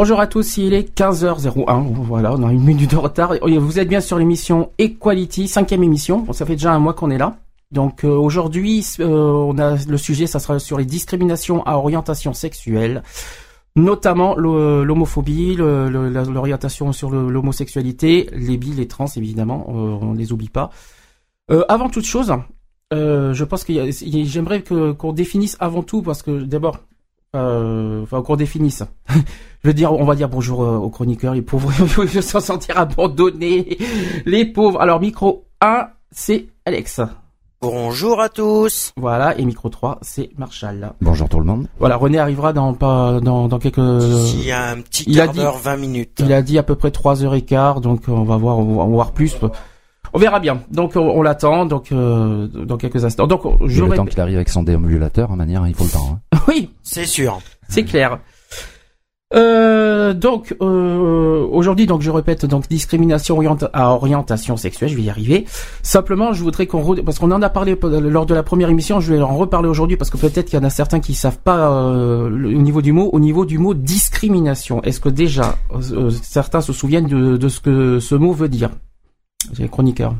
[0.00, 3.34] Bonjour à tous, il est 15h01, voilà, on a une minute de retard.
[3.42, 7.10] Vous êtes bien sur l'émission Equality, cinquième émission, bon, ça fait déjà un mois qu'on
[7.10, 7.38] est là.
[7.72, 12.32] Donc euh, aujourd'hui, euh, on a le sujet, ça sera sur les discriminations à orientation
[12.32, 13.02] sexuelle,
[13.74, 20.70] notamment l'homophobie, l'orientation sur l'homosexualité, les bi, les trans évidemment, euh, on les oublie pas.
[21.68, 22.32] avant toute chose,
[22.92, 26.78] je pense que j'aimerais qu'on définisse avant tout, parce que d'abord,
[27.36, 28.82] euh, enfin qu'on définisse.
[29.08, 31.70] je veux dire, on va dire bonjour euh, aux chroniqueurs, les pauvres,
[32.06, 33.78] je s'en sentir abandonné,
[34.24, 34.80] les pauvres.
[34.80, 37.00] Alors micro 1, c'est Alex.
[37.60, 38.92] Bonjour à tous.
[38.96, 40.92] Voilà, et micro 3, c'est Marshall.
[41.00, 41.66] Bonjour tout le monde.
[41.80, 43.78] Voilà, René arrivera dans pas dans, dans quelques.
[43.78, 46.20] Il y a un petit quart d'heure, 20 minutes.
[46.20, 48.76] Il a dit à peu près 3 heures et quart, donc on va voir, on
[48.76, 49.36] va voir plus.
[50.12, 50.60] On verra bien.
[50.70, 53.26] Donc on, l'attend donc euh, dans quelques instants.
[53.26, 56.18] Donc je le temps qu'il arrive avec son déambulateur, en manière, il faut le temps.
[56.32, 56.38] Hein.
[56.48, 57.38] oui, c'est sûr.
[57.68, 58.18] C'est clair.
[59.34, 63.38] Euh, donc euh, aujourd'hui, donc je répète, donc discrimination
[63.74, 65.44] à orientation sexuelle, je vais y arriver.
[65.82, 69.14] Simplement, je voudrais qu'on parce qu'on en a parlé lors de la première émission, je
[69.14, 71.70] vais en reparler aujourd'hui parce que peut-être qu'il y en a certains qui savent pas
[71.70, 74.82] euh, au niveau du mot, au niveau du mot discrimination.
[74.82, 78.70] Est-ce que déjà euh, certains se souviennent de, de ce que ce mot veut dire?
[79.58, 80.14] Les chroniqueurs.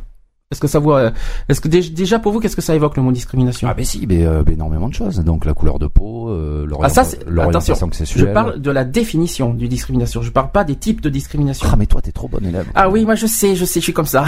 [0.51, 1.11] Est-ce que ça voit euh,
[1.51, 3.69] Est-ce que déjà pour vous, qu'est-ce que ça évoque le mot discrimination?
[3.71, 5.19] Ah ben si, mais, euh, énormément de choses.
[5.19, 9.69] Donc la couleur de peau, euh, ah, ça, l'orientation Je parle de la définition du
[9.69, 10.23] discrimination.
[10.23, 11.69] Je parle pas des types de discrimination.
[11.71, 12.67] Ah mais toi t'es trop bon élève.
[12.75, 14.25] Ah oui, moi je sais, je sais, je suis comme ça.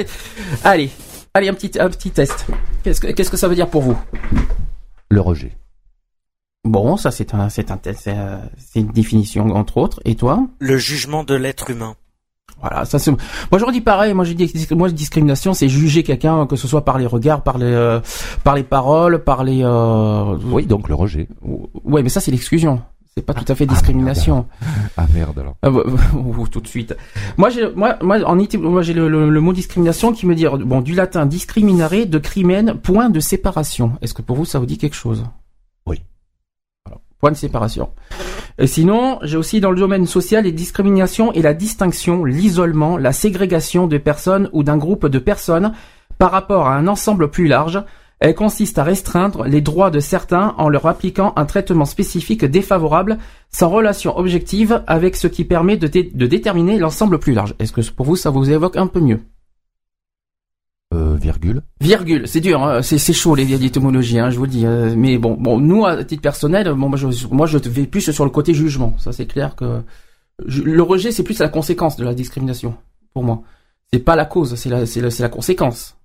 [0.64, 0.88] allez,
[1.34, 2.46] allez un petit un petit test.
[2.82, 3.98] Qu'est-ce que qu'est-ce que ça veut dire pour vous?
[5.10, 5.58] Le rejet.
[6.64, 10.00] Bon, ça c'est un c'est un c'est une définition entre autres.
[10.06, 10.46] Et toi?
[10.58, 11.96] Le jugement de l'être humain.
[12.60, 13.10] Voilà, ça c'est.
[13.10, 14.14] Moi j'aurais dit pareil.
[14.14, 17.58] Moi j'ai dit moi discrimination, c'est juger quelqu'un que ce soit par les regards, par
[17.58, 18.00] les euh,
[18.44, 19.62] par les paroles, par les.
[19.62, 20.36] Euh...
[20.50, 21.28] Oui, donc le rejet.
[21.42, 22.82] Oui, mais ça c'est l'exclusion.
[23.16, 24.46] C'est pas tout à fait ah, discrimination.
[24.96, 25.56] Ah merde alors.
[25.62, 25.82] Ah, bah,
[26.50, 26.94] tout de suite.
[27.36, 30.80] Moi j'ai moi moi en moi j'ai le, le, mot discrimination qui me dit bon
[30.80, 33.92] du latin discriminare de crimen point de séparation.
[34.02, 35.24] Est-ce que pour vous ça vous dit quelque chose?
[37.20, 37.90] Point de séparation.
[38.58, 43.12] Et sinon, j'ai aussi dans le domaine social les discriminations et la distinction, l'isolement, la
[43.12, 45.72] ségrégation de personnes ou d'un groupe de personnes
[46.18, 47.82] par rapport à un ensemble plus large.
[48.20, 53.16] Elle consiste à restreindre les droits de certains en leur appliquant un traitement spécifique défavorable
[53.50, 57.54] sans relation objective avec ce qui permet de, de déterminer l'ensemble plus large.
[57.58, 59.20] Est-ce que pour vous ça vous évoque un peu mieux?
[60.92, 61.62] Euh, virgule.
[61.80, 62.82] Virgule, c'est dur, hein.
[62.82, 64.66] c'est chaud les étymologies, hein, je vous le dis.
[64.66, 68.10] Euh, mais bon, bon, nous à titre personnel, bon, moi je, moi je vais plus
[68.10, 68.94] sur le côté jugement.
[68.98, 69.82] Ça c'est clair que
[70.44, 72.74] le rejet c'est plus la conséquence de la discrimination
[73.12, 73.42] pour moi.
[73.92, 75.96] C'est pas la cause, c'est la c'est la, la, conséquence.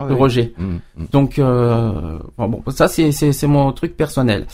[0.00, 0.52] Ah le rejet.
[0.56, 1.04] Mmh, mmh.
[1.12, 4.46] Donc euh, bon, ça c'est c'est mon truc personnel.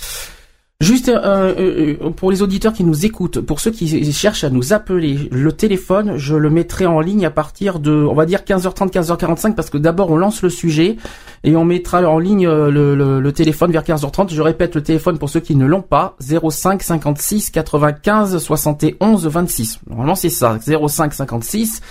[0.80, 4.50] Juste euh, euh, euh, pour les auditeurs qui nous écoutent, pour ceux qui cherchent à
[4.50, 8.40] nous appeler, le téléphone, je le mettrai en ligne à partir de, on va dire
[8.40, 10.96] 15h30, 15h45, parce que d'abord on lance le sujet
[11.44, 14.32] et on mettra en ligne le, le, téléphone vers 15h30.
[14.32, 19.80] Je répète le téléphone pour ceux qui ne l'ont pas, 05 56 95 71 26.
[19.86, 21.82] Normalement c'est ça, 05 56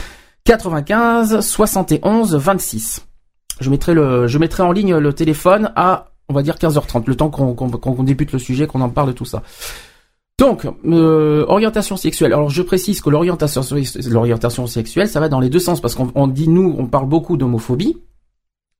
[0.46, 3.06] 95 71 26.
[3.62, 7.16] Je mettrai le, je mettrai en ligne le téléphone à on va dire 15h30, le
[7.16, 9.44] temps qu'on débute le sujet, qu'on en parle de tout ça.
[10.40, 12.32] Donc, euh, orientation sexuelle.
[12.32, 13.62] Alors, je précise que l'orientation
[14.08, 17.36] l'orientation sexuelle, ça va dans les deux sens parce qu'on dit nous, on parle beaucoup
[17.36, 17.98] d'homophobie,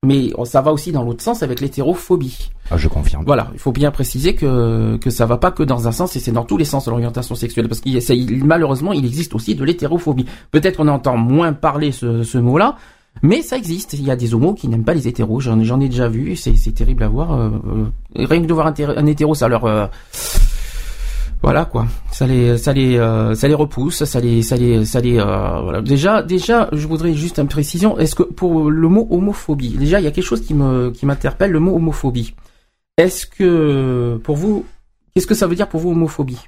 [0.06, 2.52] mais ça va aussi dans l'autre sens avec l'hétérophobie.
[2.72, 3.26] Ah, je confirme.
[3.26, 6.20] Voilà, il faut bien préciser que que ça va pas que dans un sens et
[6.20, 9.66] c'est dans tous les sens de l'orientation sexuelle parce qu'il malheureusement il existe aussi de
[9.66, 10.26] l'hétérophobie.
[10.52, 12.78] Peut-être qu'on entend moins parler ce, ce mot-là,
[13.22, 13.94] mais ça existe.
[13.94, 15.40] Il y a des homos qui n'aiment pas les hétéros.
[15.40, 16.36] J'en, ai déjà vu.
[16.36, 17.34] C'est, terrible à voir.
[17.34, 17.86] Euh, euh,
[18.16, 19.88] rien que de voir un, hétéro, ça leur euh,
[21.42, 21.88] voilà quoi.
[22.12, 22.98] Ça les, ça les,
[23.36, 24.04] ça les repousse.
[24.04, 25.16] Ça les, ça les, ça les.
[25.18, 25.82] voilà.
[25.82, 27.98] Déjà, déjà, je voudrais juste une précision.
[27.98, 31.06] Est-ce que pour le mot homophobie, déjà, il y a quelque chose qui me, qui
[31.06, 31.52] m'interpelle.
[31.52, 32.36] Le mot homophobie.
[32.98, 34.66] Est-ce que pour vous,
[35.14, 36.42] qu'est-ce que ça veut dire pour vous homophobie?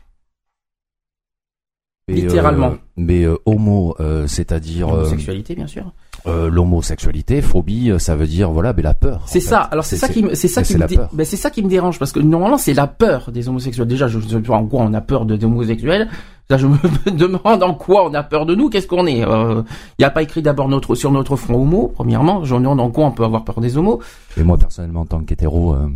[2.08, 2.76] Littéralement.
[2.98, 3.96] mais homo,
[4.28, 5.94] c'est-à-dire Homosexualité, bien sûr.
[6.26, 9.22] L'homosexualité, phobie, ça veut dire voilà, mais la peur.
[9.26, 9.60] C'est ça.
[9.62, 11.70] Alors c'est ça qui, me- c'est ça qui me, dé- ben, c'est ça qui me
[11.70, 13.88] dérange parce que normalement c'est la peur des homosexuels.
[13.88, 16.08] Déjà, je sais pas en quoi on a peur de, des homosexuels.
[16.50, 18.70] Là, je me demande en quoi on a peur de nous.
[18.70, 19.20] Qu'est-ce qu'on est?
[19.20, 19.64] Il
[20.00, 21.92] n'y a pas écrit d'abord notre sur notre front homo.
[21.96, 24.00] Premièrement, je me demande en quoi on peut avoir peur des homos.
[24.38, 25.88] Et moi personnellement, en tant qu'hétéro, euh,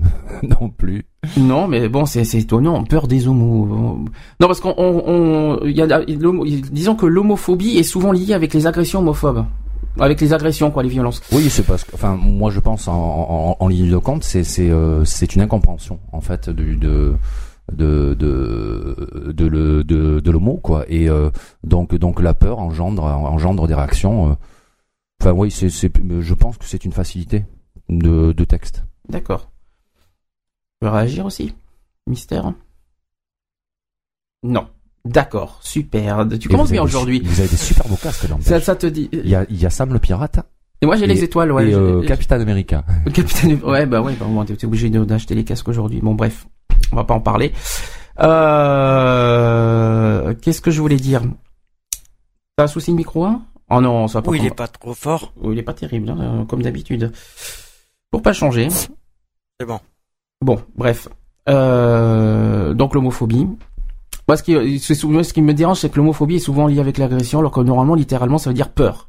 [0.62, 1.06] non plus.
[1.38, 2.83] Non, mais bon, c'est c'est étonnant.
[2.86, 3.66] Peur des homos.
[4.39, 5.04] Non, parce qu'on on,
[5.62, 9.44] on- y a, disons que l'homophobie est souvent liée avec les agressions homophobes,
[10.00, 11.22] avec les agressions quoi, les violences.
[11.32, 14.44] Oui, c'est parce que, enfin, moi je pense en, en, en ligne de compte, c'est
[14.44, 17.16] c'est euh, c'est une incompréhension en fait du de
[17.72, 21.32] de de de le de, de l'homo quoi et euh,
[21.64, 24.34] donc donc la peur engendre engendre des réactions euh.
[25.20, 25.92] enfin oui c'est c'est
[26.22, 27.44] je pense que c'est une facilité
[27.90, 29.50] de de texte D'accord.
[30.80, 31.56] Tu veux réagir aussi
[32.06, 32.54] Mystère?
[34.44, 34.68] Non.
[35.06, 36.28] D'accord, super.
[36.40, 37.22] Tu commences bien aujourd'hui.
[37.24, 39.62] vous avez des super beaux casques là Ça, ça te dit il y a il
[39.62, 40.40] y a Sam le pirate
[40.81, 41.69] Et moi j'ai les étoiles, ouais.
[41.69, 43.60] et euh, Capitaine America Capitaine.
[43.63, 46.00] Ouais, bah ouais, bah, bon, t'es obligé de- d'acheter les casques aujourd'hui.
[46.02, 46.48] Bon, bref,
[46.92, 47.54] on va pas en parler.
[49.06, 50.34] Euh...
[50.42, 51.22] Qu'est-ce que je voulais dire?
[52.58, 53.42] T'as un souci de micro hein?
[53.69, 54.31] Oh non, ça va pas.
[54.31, 55.34] Oui, il est pas trop fort.
[55.42, 57.12] Oh, il est pas terrible, hein, euh, comme d'habitude.
[58.12, 58.69] Pour pas changer.
[58.69, 59.80] C'est bon.
[60.42, 61.08] Bon, bref.
[61.50, 63.48] Euh, donc l'homophobie.
[64.27, 67.39] Moi, ce qui, ce qui me dérange, c'est que l'homophobie est souvent liée avec l'agression,
[67.39, 69.07] alors que normalement, littéralement, ça veut dire peur.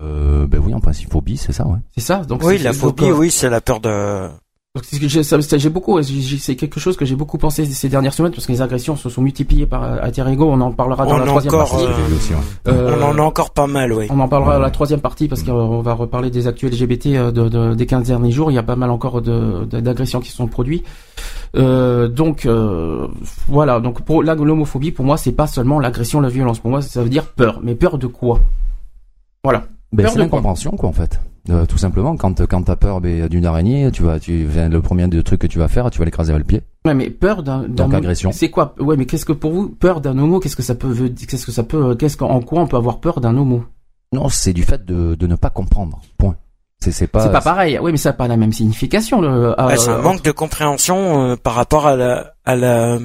[0.00, 2.24] euh, ben oui en principe phobie c'est ça ouais C'est ça.
[2.24, 4.28] Donc Oui, la phobie, oui, c'est la peur de.
[4.74, 7.36] Donc, c'est ce que j'ai ça- ça- j'ai beaucoup, c'est quelque chose que j'ai beaucoup
[7.36, 10.48] pensé ces dernières semaines parce que les agressions se sont multipliées par alter ego.
[10.50, 11.84] On en parlera dans On la troisième encore, partie.
[11.84, 12.70] euh.
[12.72, 14.06] Euh, On en a encore pas mal, oui.
[14.08, 17.30] on en parlera à la troisième partie parce qu'on va reparler des actuels LGBT euh,
[17.30, 18.50] de, de- des 15 derniers jours.
[18.50, 20.86] Il y a pas mal encore de- de- d'agressions qui se sont produites.
[21.54, 23.06] Euh, donc euh,
[23.48, 23.78] voilà.
[23.78, 26.60] Donc pour la- l'homophobie, pour moi, c'est pas seulement l'agression, la violence.
[26.60, 27.60] Pour moi, ça veut dire peur.
[27.62, 28.40] Mais peur de quoi?
[29.44, 29.64] Voilà.
[29.92, 31.20] Ben, c'est quoi l'incompréhension quoi en fait.
[31.50, 34.80] Euh, tout simplement quand quand t'as peur ben, d'une araignée, tu vas tu viens le
[34.80, 36.62] premier des trucs que tu vas faire, tu vas l'écraser avec le pied.
[36.84, 38.30] Ouais, mais peur d'un Donc, homo- agression.
[38.32, 38.74] C'est quoi?
[38.78, 40.94] Ouais, mais qu'est-ce que pour vous peur d'un homo Qu'est-ce que ça peut
[41.28, 43.64] Qu'est-ce que ça peut Qu'est-ce qu'en quoi on peut avoir peur d'un homo?
[44.12, 46.00] Non, c'est du fait de, de ne pas comprendre.
[46.18, 46.36] Point.
[46.80, 47.20] C'est c'est pas.
[47.24, 47.78] C'est pas pareil.
[47.80, 49.20] Oui, mais ça n'a pas la même signification.
[49.20, 52.98] Le, euh, c'est un manque de compréhension euh, par rapport à la, à la,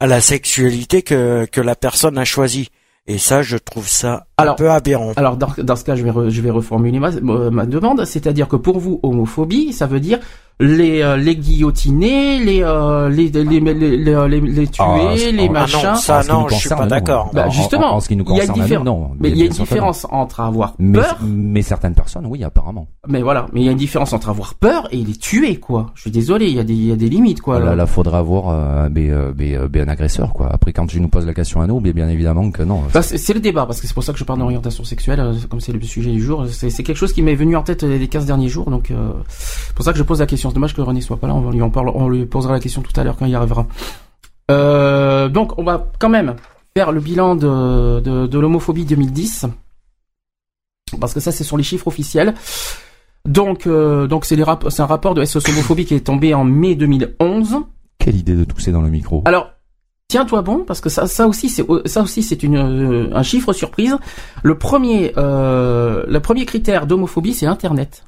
[0.00, 2.70] à la sexualité que, que la personne a choisie.
[3.06, 5.12] Et ça, je trouve ça Alors- un peu aberrant.
[5.16, 7.10] Alors dans, dans ce cas, je vais re- je vais reformuler ma,
[7.50, 10.18] ma demande, c'est-à-dire que pour vous, homophobie, ça veut dire
[10.60, 15.32] les euh, les guillotinés, les euh, les, les, les, les, les, les tuer, Ah, c'est-
[15.32, 15.88] les ah, machins.
[15.88, 17.30] non, ça, non, je suis pas concerne, d'accord.
[17.32, 18.86] Bah, En- justement, en, en ce qui nous il y a une concerne, différence.
[18.86, 19.10] non.
[19.18, 22.86] mais il y a une différence entre avoir peur, mais certaines personnes, oui, apparemment.
[23.08, 25.90] mais voilà, mais il y a une différence entre avoir peur et les tuer, quoi.
[25.94, 27.58] Je suis désolé, il y a des il y a des limites, quoi.
[27.58, 30.48] Là, là, faudra avoir euh, ben, euh, euh, un agresseur, quoi.
[30.52, 32.82] Après, quand tu nous poses la question à nous, bien évidemment que non.
[32.86, 35.20] Enfin, c'est c'est le débat, parce que c'est pour ça que je parle d'orientation sexuelle,
[35.20, 36.46] euh, comme c'est le sujet du jour.
[36.48, 39.12] C'est quelque chose qui m'est venu en tête euh, les 15 derniers jours, donc euh,
[39.28, 40.50] c'est pour ça que je pose la question.
[40.50, 42.60] C'est dommage que René soit pas là, on, lui en parle, on lui posera la
[42.60, 43.66] question tout à l'heure quand il arrivera.
[44.50, 46.34] Euh, donc, on va quand même
[46.76, 49.46] faire le bilan de, de, de l'homophobie 2010,
[51.00, 52.34] parce que ça, c'est sur les chiffres officiels.
[53.24, 56.34] Donc, euh, donc c'est les rap- c'est un rapport de SOS homophobie qui est tombé
[56.34, 57.56] en mai 2011.
[57.98, 59.22] Quelle idée de tousser dans le micro.
[59.26, 59.50] Alors,
[60.12, 63.52] tiens-toi bon, parce que ça, ça aussi, c'est ça aussi, c'est une euh, un chiffre
[63.54, 63.96] surprise.
[64.42, 68.04] Le premier, euh, le premier critère d'homophobie, c'est Internet.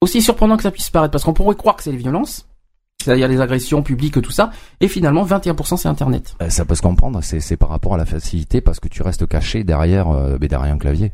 [0.00, 2.46] Aussi surprenant que ça puisse paraître, parce qu'on pourrait croire que c'est les violences,
[3.02, 6.34] c'est-à-dire les agressions publiques, tout ça, et finalement, 21% c'est Internet.
[6.40, 7.20] Euh, Ça peut se comprendre.
[7.22, 10.72] C'est par rapport à la facilité parce que tu restes caché derrière euh, ben, derrière
[10.72, 11.12] un clavier.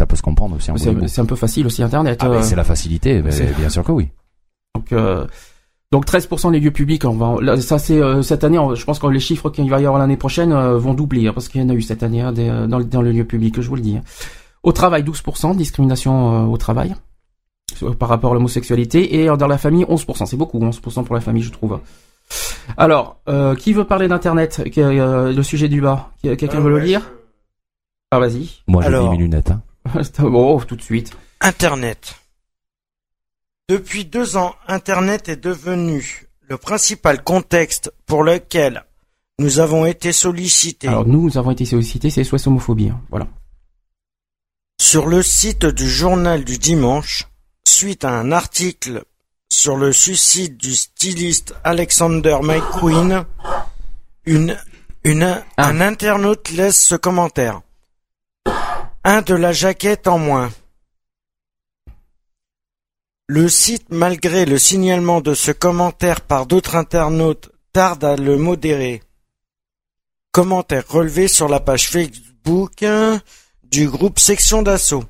[0.00, 0.70] Ça peut se comprendre aussi.
[1.06, 2.18] C'est un peu facile aussi Internet.
[2.22, 4.08] Ah, ben, euh, c'est la facilité, ben, c'est- bien sûr que oui.
[4.74, 5.26] Donc, euh,
[5.92, 8.58] donc 13% des lieux publics, on va, là, ça c'est euh, cette année.
[8.58, 11.28] on- je pense que les chiffres qu'il va y avoir l'année prochaine euh, vont doubler
[11.28, 13.02] hein, parce qu'il y en a eu cette année hein, des, euh, dans, le- dans
[13.02, 13.96] le lieu public, je vous le dis.
[13.98, 14.02] hein.
[14.64, 16.94] Au travail, 12% discrimination euh, au travail
[17.98, 20.24] par rapport à l'homosexualité et euh, dans la famille, 11%.
[20.26, 21.80] C'est beaucoup, 11% pour la famille, je trouve.
[22.76, 26.10] Alors, euh, qui veut parler d'internet euh, Le sujet du bas?
[26.22, 27.10] Quelqu'un veut le lire?
[28.12, 28.48] Ah vas-y.
[28.68, 29.50] Moi, j'ai mis mes lunettes.
[29.50, 29.62] Hein.
[30.22, 31.12] oh, tout de suite.
[31.40, 32.14] Internet.
[33.68, 38.84] Depuis deux ans, Internet est devenu le principal contexte pour lequel
[39.38, 40.88] nous avons été sollicités.
[40.88, 42.90] Alors nous avons été sollicités, c'est SOS homophobie.
[42.90, 43.00] hein.
[43.10, 43.28] Voilà.
[44.80, 47.28] Sur le site du journal du dimanche,
[47.66, 49.04] suite à un article
[49.50, 53.24] sur le suicide du styliste Alexander McQueen,
[54.26, 54.58] une,
[55.04, 57.60] une, un internaute laisse ce commentaire.
[59.04, 60.50] Un de la jaquette en moins.
[63.34, 69.02] Le site, malgré le signalement de ce commentaire par d'autres internautes, tarde à le modérer.
[70.32, 72.84] Commentaire relevé sur la page Facebook
[73.70, 75.04] du groupe Section d'Assaut.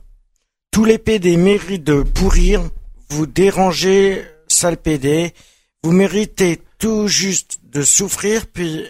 [0.71, 2.61] Tous les PD méritent de pourrir.
[3.09, 5.35] Vous dérangez, sale PD.
[5.83, 8.85] Vous méritez tout juste de souffrir, puis,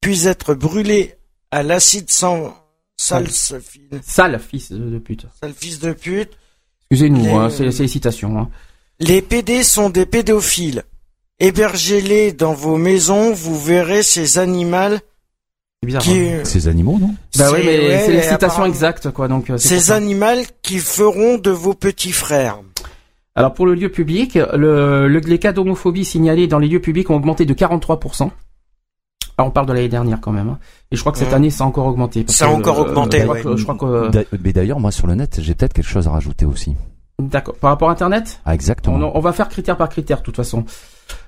[0.00, 1.16] puis être brûlé
[1.50, 2.56] à l'acide sans
[2.96, 3.60] sale, sale,
[4.02, 5.26] Sale fils de pute.
[5.38, 6.30] sale fils de pute.
[6.90, 8.38] Excusez-nous, Les- hein, c'est c'est les citations.
[8.38, 8.48] hein.
[9.00, 10.84] Les PD sont des pédophiles.
[11.38, 14.96] Hébergez-les dans vos maisons, vous verrez ces animaux
[15.82, 16.02] C'est bizarre.
[16.02, 16.40] qui, hein.
[16.44, 19.26] Ces animaux, non Bah oui, mais ouais, c'est les citations apparemment- exactes, quoi.
[19.28, 19.96] Donc, euh, c'est pour Ces ça.
[19.96, 22.60] animaux qui feront de vos petits frères.
[23.36, 27.08] Alors pour le lieu public, le, le- les cas d'homophobie signalés dans les lieux publics
[27.08, 28.30] ont augmenté de 43%.
[29.38, 30.48] Alors on parle de l'année dernière quand même.
[30.50, 30.58] hein.
[30.90, 31.34] Et je crois que cette Ouais.
[31.34, 32.24] année ça a encore augmenté.
[32.24, 33.42] parce Ça a que, encore augmenté, je crois ouais.
[33.42, 34.08] que- je crois que...
[34.10, 36.74] D'a- Mais d'ailleurs, moi sur le net, j'ai peut-être quelque chose à rajouter aussi.
[37.20, 37.56] D'accord.
[37.56, 38.96] Par rapport à Internet Ah, exactement.
[38.96, 40.64] on, on va faire critère par critère de toute façon.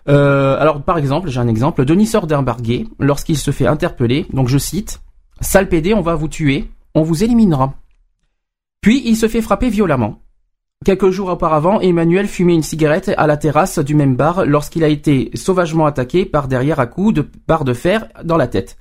[0.08, 1.84] Euh, alors par exemple, j'ai un exemple.
[1.84, 5.00] Denis Sordenbarguet, lorsqu'il se fait interpeller, donc je cite,
[5.40, 7.74] «Sale PD, on va vous tuer, on vous éliminera.»
[8.80, 10.18] Puis il se fait frapper violemment.
[10.84, 14.88] Quelques jours auparavant, Emmanuel fumait une cigarette à la terrasse du même bar lorsqu'il a
[14.88, 18.76] été sauvagement attaqué par derrière à coups de barre de fer dans la tête.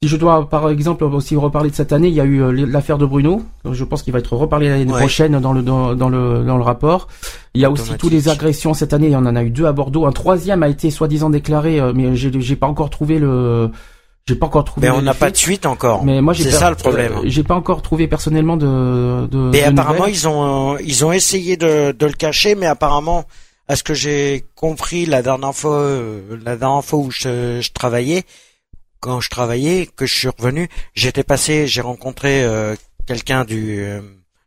[0.00, 2.52] Si je dois par exemple aussi reparler de cette année, il y a eu euh,
[2.52, 3.42] l'affaire de Bruno.
[3.68, 5.00] Je pense qu'il va être reparlé l'année Ouais.
[5.00, 7.08] prochaine dans le dans, dans le dans le rapport.
[7.54, 9.08] Il y a aussi tous les agressions cette année.
[9.08, 10.06] Il y en a eu deux à Bordeaux.
[10.06, 13.70] Un troisième a été soi-disant déclaré, euh, mais j'ai j'ai pas encore trouvé le
[14.28, 14.86] j'ai pas encore trouvé.
[14.86, 16.04] Mais on n'a pas de suite encore.
[16.04, 17.14] Mais moi j'ai C'est ça le problème.
[17.16, 19.50] euh, j'ai pas encore trouvé personnellement de de.
[19.50, 20.14] De apparemment, nouvelles.
[20.14, 23.24] ils ont, euh, ils ont essayé de, de le cacher, mais apparemment,
[23.66, 27.72] à ce que j'ai compris la dernière fois, euh, la dernière fois où je, je
[27.72, 28.22] travaillais,
[29.00, 32.74] quand je travaillais, que je suis revenu, j'étais passé, j'ai rencontré euh,
[33.06, 34.00] quelqu'un du, euh,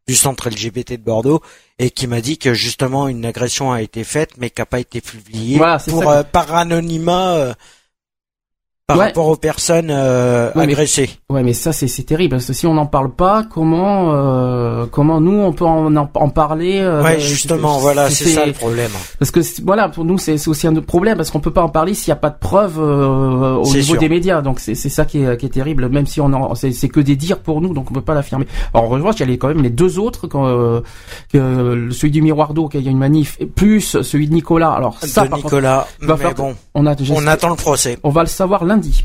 [0.07, 1.41] du centre LGBT de Bordeaux
[1.79, 4.79] et qui m'a dit que justement une agression a été faite, mais qui n'a pas
[4.79, 7.55] été publiée Voilà, pour euh, par anonymat.
[8.87, 9.05] Par Ouais.
[9.05, 11.09] rapport aux personnes euh, Ouais, mais- agressées.
[11.29, 14.85] Ouais, mais ça c'est c'est terrible parce que si on n'en parle pas, comment euh,
[14.91, 18.51] comment nous on peut en, en, en parler euh, ouais, justement, voilà, c'est ça le
[18.51, 18.91] problème.
[19.17, 21.69] Parce que voilà, pour nous c'est c'est aussi un problème parce qu'on peut pas en
[21.69, 23.97] parler s'il n'y a pas de preuves euh, au niveau sûr.
[23.97, 24.41] des médias.
[24.41, 26.99] Donc c'est c'est ça qui est, qui est terrible, même si on c'est c'est que
[26.99, 28.45] des dires pour nous, donc on peut pas l'affirmer.
[28.73, 30.81] Alors en revanche, il y a quand même les deux autres, quand, euh,
[31.33, 34.71] celui du miroir d'eau, qu'il y a une manif, et plus celui de Nicolas.
[34.71, 37.97] Alors ça, de par contre, Nicolas, va mais bon, on a on attend le procès.
[38.03, 39.03] on va le savoir lundi.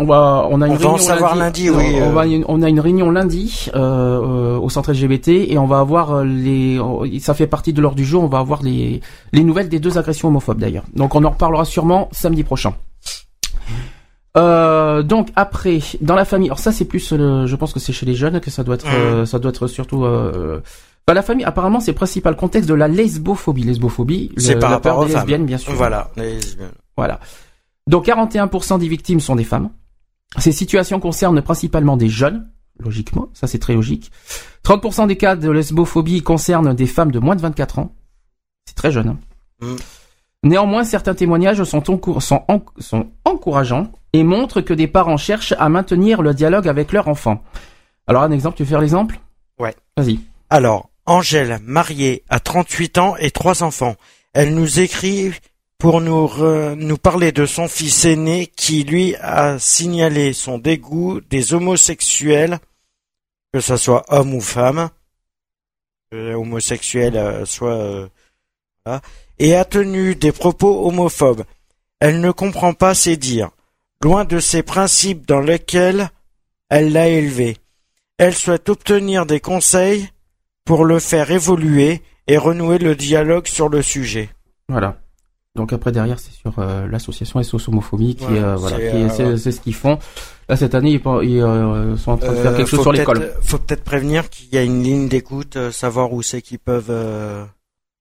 [0.00, 2.12] On va, on a une On va en réunion savoir lundi, oui, On, euh.
[2.12, 6.12] va, on a une réunion lundi euh, euh, au centre LGBT et on va avoir
[6.12, 6.80] euh, les.
[7.20, 8.22] Ça fait partie de l'ordre du jour.
[8.22, 9.00] On va avoir les
[9.32, 10.84] les nouvelles des deux agressions homophobes d'ailleurs.
[10.94, 12.74] Donc on en reparlera sûrement samedi prochain.
[14.36, 17.92] Euh, donc après, dans la famille, alors ça c'est plus, le, je pense que c'est
[17.92, 20.04] chez les jeunes que ça doit être, euh, ça doit être surtout.
[20.04, 20.60] Euh,
[21.06, 23.62] bah, la famille, apparemment, c'est le principal contexte de la lesbophobie.
[23.62, 25.72] Lesbophobie, C'est par la rapport peur aux des lesbiennes, bien sûr.
[25.72, 26.10] Voilà.
[26.16, 26.38] les.
[26.96, 27.18] Voilà.
[27.88, 29.70] Donc 41% des victimes sont des femmes.
[30.38, 34.12] Ces situations concernent principalement des jeunes, logiquement, ça c'est très logique.
[34.64, 37.94] 30% des cas de lesbophobie concernent des femmes de moins de 24 ans.
[38.66, 39.08] C'est très jeune.
[39.08, 39.18] hein.
[39.62, 39.76] Mm.
[40.44, 45.54] Néanmoins, certains témoignages sont, encour- sont, en- sont encourageants et montrent que des parents cherchent
[45.58, 47.42] à maintenir le dialogue avec leur enfant.
[48.06, 49.18] Alors un exemple, tu veux faire l'exemple?
[49.58, 49.74] Ouais.
[49.96, 50.20] Vas-y.
[50.50, 53.96] Alors, Angèle, mariée, a 38 ans et trois enfants.
[54.34, 55.32] Elle nous écrit
[55.78, 62.58] pour nous, parler de son fils aîné qui, lui, a signalé son dégoût des homosexuels,
[63.52, 64.90] que ce soit homme ou femme,
[66.12, 67.70] homosexuel euh, soit...
[67.70, 68.08] euh,
[69.38, 71.44] et a tenu des propos homophobes.
[72.00, 73.50] Elle ne comprend pas ses dires,
[74.02, 76.10] loin de ces principes dans lesquels
[76.70, 77.56] elle l'a élevé.
[78.18, 80.08] Elle souhaite obtenir des conseils
[80.64, 84.30] pour le faire évoluer et renouer le dialogue sur le sujet.
[84.68, 84.98] Voilà.
[85.58, 88.76] Donc après derrière c'est sur euh, l'association SOS homophobie qui Ouais, euh, voilà
[89.10, 89.98] c'est, euh, ce qu'ils font.
[90.48, 92.92] Là cette année ils, ils, euh, sont en train de faire Euh, quelque chose sur
[92.92, 93.30] l'école.
[93.42, 96.90] Faut peut-être prévenir qu'il y a une ligne d'écoute, euh, savoir où c'est qu'ils peuvent.
[96.90, 97.44] euh,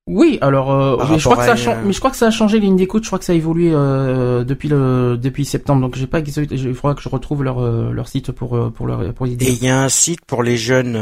[0.08, 2.32] Oui, alors euh, mais je crois que ça a mais je crois que ça a
[2.32, 5.82] changé ligne d'écoute, je crois que ça a évolué euh, depuis le depuis septembre.
[5.82, 8.88] Donc j'ai pas il faudra que je retrouve leur euh, leur site pour euh, pour
[8.88, 10.96] leur pour les Et il y a un site pour les jeunes.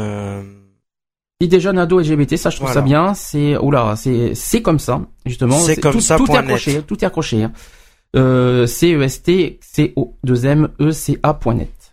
[1.40, 2.80] Et des jeunes ados LGBT, ça je trouve Voilà.
[2.80, 3.14] ça bien.
[3.14, 5.58] C'est oula, c'est c'est comme ça justement.
[5.58, 7.42] C'est comme tout, ça, Tout est accroché, tout est accroché.
[7.44, 7.52] Hein.
[8.14, 11.92] Euh, C E S T C O 2 M E C A point net.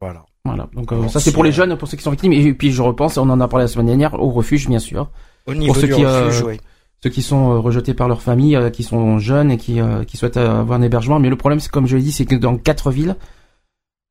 [0.00, 0.24] voilà.
[0.44, 0.68] Voilà.
[0.74, 2.32] Donc euh, ça c'est pour les jeunes, pour ceux qui sont victimes.
[2.32, 5.08] Et puis je repense, on en a parlé la semaine dernière, au refuge bien sûr.
[5.46, 6.60] Au niveau ceux du qui, refuge, euh, oui.
[7.02, 10.04] Ceux qui sont euh, rejetés par leur famille, euh, qui sont jeunes et qui euh,
[10.04, 11.18] qui souhaitent avoir un hébergement.
[11.18, 13.16] Mais le problème, c'est comme je l'ai dit, c'est que dans quatre villes,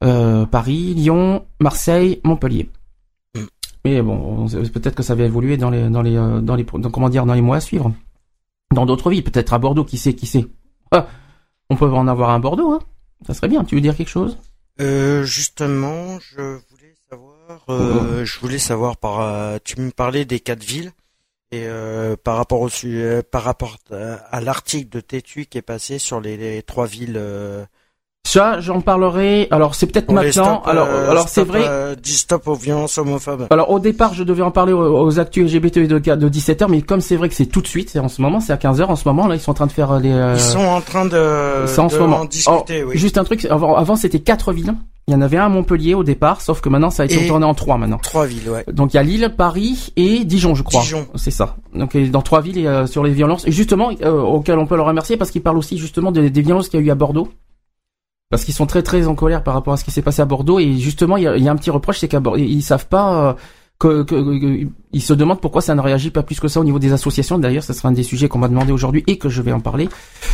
[0.04, 2.70] euh, Paris, Lyon, Marseille, Montpellier.
[3.86, 6.92] Mais bon, peut-être que ça va évoluer dans les dans les euh, dans les dans-
[6.92, 7.92] comment dire dans les mois à suivre.
[8.74, 10.46] Dans d'autres villes, peut-être à Bordeaux, qui sait, qui sait.
[10.92, 11.08] Ah,
[11.70, 12.80] on peut en avoir un à Bordeaux, hein.
[13.26, 13.64] Ça serait bien.
[13.64, 14.38] Tu veux dire quelque chose?
[14.80, 20.64] Euh, justement, je voulais savoir, euh, je voulais savoir par, tu me parlais des quatre
[20.64, 20.92] villes
[21.52, 22.70] et euh, par rapport au
[23.32, 27.18] par rapport à, à l'article de Tétu qui est passé sur les, les trois villes.
[27.18, 27.66] euh,
[28.26, 29.48] Ça, j'en parlerai.
[29.52, 30.62] Alors, c'est peut-être maintenant.
[30.62, 31.64] stop, alors, euh, alors c'est vrai.
[31.68, 33.48] euh, du stop aux violences homophobes.
[33.50, 36.82] Alors au départ, je devais en parler aux, aux actus LGBT de, de 17h, mais
[36.82, 38.84] comme c'est vrai que c'est tout de suite, c'est en ce moment, c'est à 15h
[38.86, 40.12] en ce moment, là ils sont en train de faire euh, les...
[40.14, 42.20] euh, Ils sont en train de, c'est en de ce moment.
[42.22, 42.98] en discuter, oui.
[42.98, 44.76] Juste un truc, avant, avant c'était quatre villes,
[45.10, 47.28] il y en avait un à Montpellier au départ, sauf que maintenant ça a été
[47.28, 47.98] tourné en trois maintenant.
[47.98, 48.64] Trois villes, ouais.
[48.72, 50.82] Donc il y a Lille, Paris et Dijon, je crois.
[50.84, 51.06] Dijon.
[51.16, 51.58] C'est ça.
[51.76, 54.78] Donc dans trois villes et, euh, sur les violences, et justement euh, auxquelles on peut
[54.78, 56.96] le remercier parce qu'il parle aussi justement des, des violences qu'il y a eu à
[56.96, 57.28] Bordeaux.
[58.32, 60.26] Parce qu'ils sont très très en colère par rapport à ce qui s'est passé à
[60.26, 62.40] Bordeaux et justement il y a, il y a un petit reproche, c'est qu'à Bordeaux
[62.40, 63.34] ils savent pas euh,
[63.78, 66.64] que, que- que- ils se demandent pourquoi ça ne réagit pas plus que ça au
[66.64, 67.38] niveau des associations.
[67.40, 69.60] D'ailleurs, ce sera un des sujets qu'on m'a demandé aujourd'hui et que je vais en
[69.60, 69.90] parler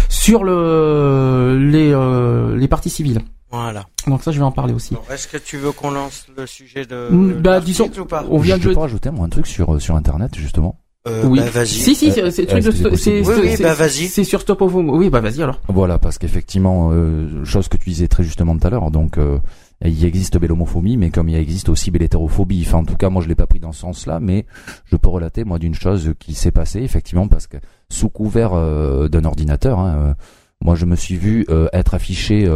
[0.10, 3.20] sur le les euh, les parties civiles.
[3.52, 3.86] Voilà.
[4.06, 4.94] Donc ça, je vais en parler aussi.
[4.96, 8.06] Bon, Est-ce que tu veux qu'on lance le sujet de, Mm, de bah, disons- ou
[8.06, 8.26] pas?
[8.30, 10.78] On vient je de peux rajouter moi un truc sur euh, sur internet justement.
[11.08, 11.40] Euh, oui.
[11.40, 11.68] bah, vas-y.
[11.68, 14.08] Si si, c'est c'est truc de Oui, oui, c'est- bah, vas-y.
[14.08, 14.62] C'est sur Stop.
[14.62, 15.60] Oui, bah vas-y alors.
[15.68, 19.40] Voilà, parce qu'effectivement, euh, chose que tu disais très justement tout à l'heure, donc euh,
[19.86, 22.64] il existe belle homophobie, mais comme il existe aussi belle hétérophobie.
[22.68, 24.46] Enfin, en tout cas, moi, je l'ai pas pris dans ce sens-là, mais
[24.86, 27.58] je peux relater moi d'une chose qui s'est passée effectivement parce que
[27.90, 30.14] sous couvert euh, d'un ordinateur, hein, euh,
[30.62, 32.50] moi, je me suis vu euh, être affiché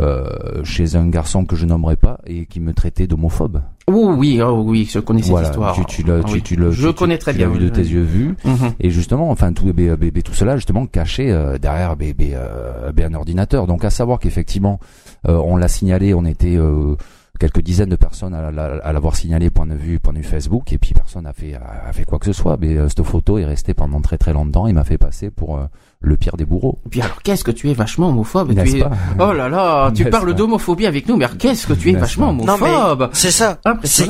[0.00, 3.62] euh, chez un garçon que je nommerai pas et qui me traitait d'homophobe.
[3.90, 5.74] Oh oui, oh oui, je connais cette Voilà, histoire.
[5.74, 6.42] tu, tu l'as, tu, oui.
[6.42, 8.34] tu le, Je tu- connais tu- très tu l'as bien, vu de tes yeux vus.
[8.44, 8.72] Mhm.
[8.80, 12.32] Et justement, enfin tout, bé- bé- bé- tout cela justement caché euh, derrière bé- bé-
[12.34, 13.66] euh, bé- un ordinateur.
[13.66, 14.78] Donc à savoir qu'effectivement,
[15.26, 16.96] euh, on l'a signalé, on était euh,
[17.38, 20.24] quelques dizaines de personnes à, la- à l'avoir signalé point de vue point de vue
[20.24, 22.56] Facebook, et puis personne n'a fait a fait quoi que ce soit.
[22.60, 25.56] Mais euh, cette photo est restée pendant très très longtemps et m'a fait passer pour
[25.58, 25.64] euh,
[26.00, 26.78] le pire des bourreaux.
[26.86, 28.80] Et puis alors, qu'est-ce que tu es vachement homophobe tu N'est-ce es...
[28.80, 32.30] pas Oh là là, tu parles d'homophobie avec nous, mais qu'est-ce que tu es vachement
[32.30, 33.10] homophobe?
[33.12, 33.58] c'est ça.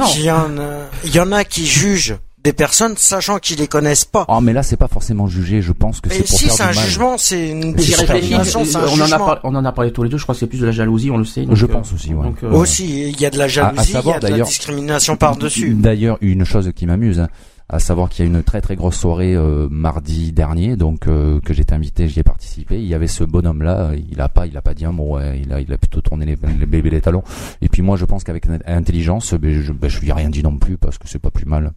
[0.07, 3.67] Qu'il y en a, il y en a qui jugent des personnes sachant qu'ils les
[3.67, 4.25] connaissent pas.
[4.29, 5.61] Oh mais là c'est pas forcément jugé.
[5.61, 8.77] Je pense que c'est pour si faire c'est du un jugement, c'est une discrimination, c'est
[8.77, 10.39] un on en, a par- on en a parlé tous les deux, je crois que
[10.39, 11.45] c'est plus de la jalousie, on le sait.
[11.45, 12.23] donc, Je euh, pense aussi, ouais.
[12.25, 14.47] donc, euh, Aussi, il y a de la jalousie, il y a de la d'ailleurs-
[14.47, 15.75] discrimination par-dessus.
[15.75, 17.29] D'ailleurs, une chose qui m'amuse, hein,
[17.69, 21.41] à savoir qu'il y a une très très grosse soirée euh, mardi dernier, donc euh,
[21.41, 22.77] que j'étais invité, j'y ai participé.
[22.79, 25.17] Il y avait ce bonhomme là, il a pas, il a pas dit un mot,
[25.17, 27.23] ouais, il a, il a plutôt tourné les, les bébés les talons.
[27.61, 30.43] Et puis moi, je pense qu'avec intelligence, ben, je, ben, je lui ai rien dit
[30.43, 31.73] non plus parce que c'est pas plus mal.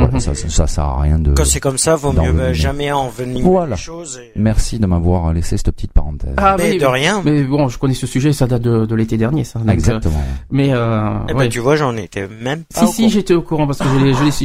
[0.00, 0.20] Voilà, Mhm.
[0.20, 1.32] ça, ça, ça sert à rien de.
[1.32, 3.76] Quand c'est comme ça, vaut mieux bah, jamais envenimer Voilà.
[3.76, 4.18] les choses.
[4.22, 6.34] et- Merci de m'avoir laissé cette petite parenthèse.
[6.36, 7.22] Ah, mais mais, de rien.
[7.24, 9.58] mais bon, je connais ce sujet, ça date de, de l'été dernier, ça.
[9.58, 10.22] donc, euh, Exactement.
[10.50, 13.42] mais euh, Eh ben, tu vois, j'en étais même pas Si au si, j'étais au
[13.42, 13.84] courant parce que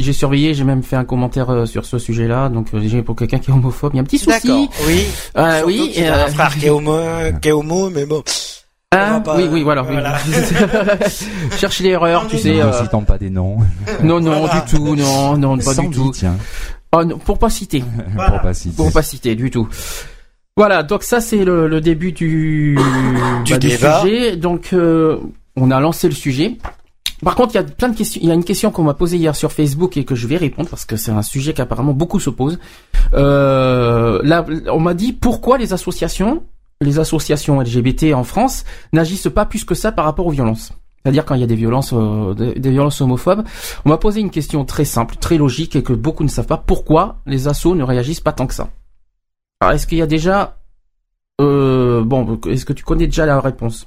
[0.02, 2.48] j'ai surveillé, j'ai même fait un commentaire euh, sur ce sujet-là.
[2.48, 4.46] Donc euh, j'ai pour quelqu'un qui est homophobe, il y a un petit souci.
[4.46, 5.04] D'accord, oui.
[5.36, 6.98] Euh, oui, qu'il y a euh, un frère qui est homo,
[7.40, 8.22] qui est homo, mais bon.
[8.92, 9.82] Hein pas- oui, oui, voilà.
[9.82, 9.88] oui.
[9.92, 10.16] voilà.
[11.58, 12.54] Cherche l'erreur, tu sais.
[12.54, 13.58] ne euh, citons pas des noms.
[14.02, 14.60] Non, non, Voilà.
[14.60, 16.04] du tout, non, non, pas Sans du tout.
[16.12, 16.36] dit, tiens,
[16.92, 17.82] Oh, non, pour pas citer,
[18.28, 18.76] pour pas citer.
[18.76, 19.68] pour pas citer du tout.
[20.56, 22.78] Voilà, donc ça c'est le, le début du,
[23.44, 24.00] Du bah, débat.
[24.00, 24.36] sujet.
[24.36, 25.18] Donc euh,
[25.56, 26.56] on a lancé le sujet.
[27.24, 28.20] Par contre, il y a plein de questions.
[28.22, 30.36] Il y a une question qu'on m'a posée hier sur Facebook et que je vais
[30.36, 32.58] répondre parce que c'est un sujet qu'apparemment beaucoup se posent.
[33.14, 36.42] Euh, là, on m'a dit pourquoi les associations,
[36.80, 40.72] les associations LGBT en France, n'agissent pas plus que ça par rapport aux violences.
[41.02, 43.44] C'est-à-dire quand il y a des violences, euh, des, violences homophobes.
[43.84, 46.56] On m'a posé une question très simple, très logique et que beaucoup ne savent pas.
[46.56, 48.70] Pourquoi les assos ne réagissent pas tant que ça?
[49.60, 50.58] Alors, est-ce qu'il y a déjà,
[51.40, 53.86] euh, bon, est-ce que tu connais déjà la réponse?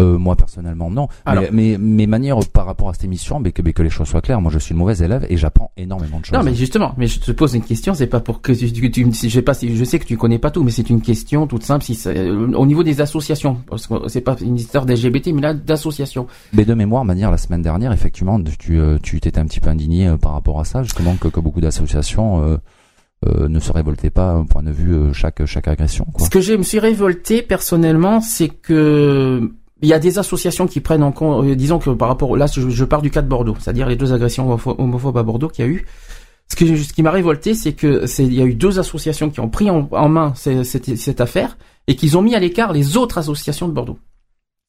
[0.00, 1.08] Euh, moi personnellement non.
[1.26, 1.44] Alors.
[1.52, 4.08] mais, mais mes manières par rapport à cette émission, mais que, mais que les choses
[4.08, 6.36] soient claires, moi je suis une mauvaise élève et j'apprends énormément de choses.
[6.38, 8.90] Non, mais justement, mais je te pose une question, c'est pas pour que tu, tu,
[8.90, 11.02] tu- je sais pas si je sais que tu connais pas tout, mais c'est une
[11.02, 11.84] question toute simple.
[11.84, 15.42] Si c'est- euh, au niveau des associations, parce que c'est pas une histoire d'LGBT, mais
[15.42, 16.26] là d'associations.
[16.52, 19.68] Mais de mémoire, manière la semaine dernière, effectivement, tu euh, tu t'étais un petit peu
[19.70, 22.56] indigné euh, par rapport à ça, justement que, que beaucoup d'associations euh,
[23.26, 26.06] euh, ne se révoltaient pas au point de vue euh, chaque chaque agression.
[26.12, 26.24] Quoi.
[26.24, 29.52] Ce que je me suis révolté personnellement, c'est que
[29.82, 32.46] il y a des associations qui prennent en compte, euh, disons que par rapport, là
[32.46, 35.48] je, je pars du cas de Bordeaux, c'est-à-dire les deux agressions homopho- homophobes à Bordeaux
[35.48, 35.86] qu'il y a eu.
[36.48, 39.30] Ce, que, ce qui m'a révolté, c'est que c'est il y a eu deux associations
[39.30, 42.40] qui ont pris en, en main cette, cette, cette affaire et qu'ils ont mis à
[42.40, 43.98] l'écart les autres associations de Bordeaux.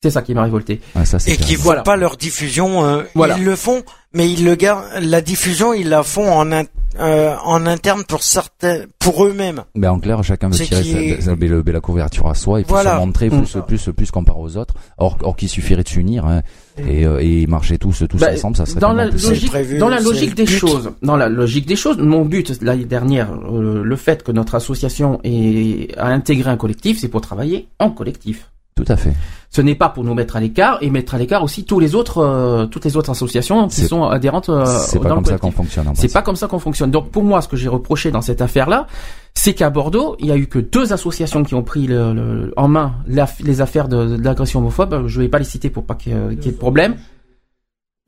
[0.04, 0.80] C'est ça qui m'a révolté.
[0.96, 1.82] Ouais, ça, c'est Et qui Voilà.
[1.84, 3.38] pas leur diffusion, euh, Voilà.
[3.38, 6.64] ils le font, mais ils le gardent, la diffusion, ils la font en, in-
[7.00, 9.64] euh, en interne pour certains, pour eux-mêmes.
[9.76, 12.96] Mais en clair, chacun veut tirer sa, la couverture à soi et puis Voilà.
[12.96, 13.44] se montrer Mm.
[13.44, 14.74] plus, plus, plus comparé aux autres.
[14.98, 16.42] Or, or qu'il suffirait de s'unir hein,
[16.78, 19.88] et, euh, et marcher tous, tous Bah, ensemble, ça serait dans la logique, prévu, dans
[19.90, 20.52] la logique des but.
[20.58, 24.56] choses, dans la logique des choses, mon but l'année dernière, euh, le fait que notre
[24.56, 28.50] association ait, a intégré un collectif, c'est pour travailler en collectif.
[28.76, 29.14] Tout à fait.
[29.50, 31.94] Ce n'est pas pour nous mettre à l'écart et mettre à l'écart aussi tous les
[31.94, 34.48] autres, euh, toutes les autres associations qui sont adhérentes.
[34.50, 35.92] euh, c'est pas dans le comme ça qu'on fonctionne.
[35.96, 36.90] C'est pas comme ça qu'on fonctionne.
[36.90, 38.88] Donc pour moi, ce que j'ai reproché dans cette affaire-là,
[39.34, 42.54] c'est qu'à Bordeaux, il y a eu que deux associations qui ont pris le- le-
[42.56, 45.06] en main la- les affaires de, de l'agression homophobe.
[45.08, 46.96] Je vais pas les citer pour pas qu'il y ait qu'il y ait de problème.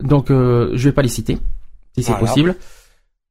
[0.02, 1.38] Donc euh, je vais pas les citer,
[1.94, 2.26] si c'est Voilà.
[2.26, 2.56] possible.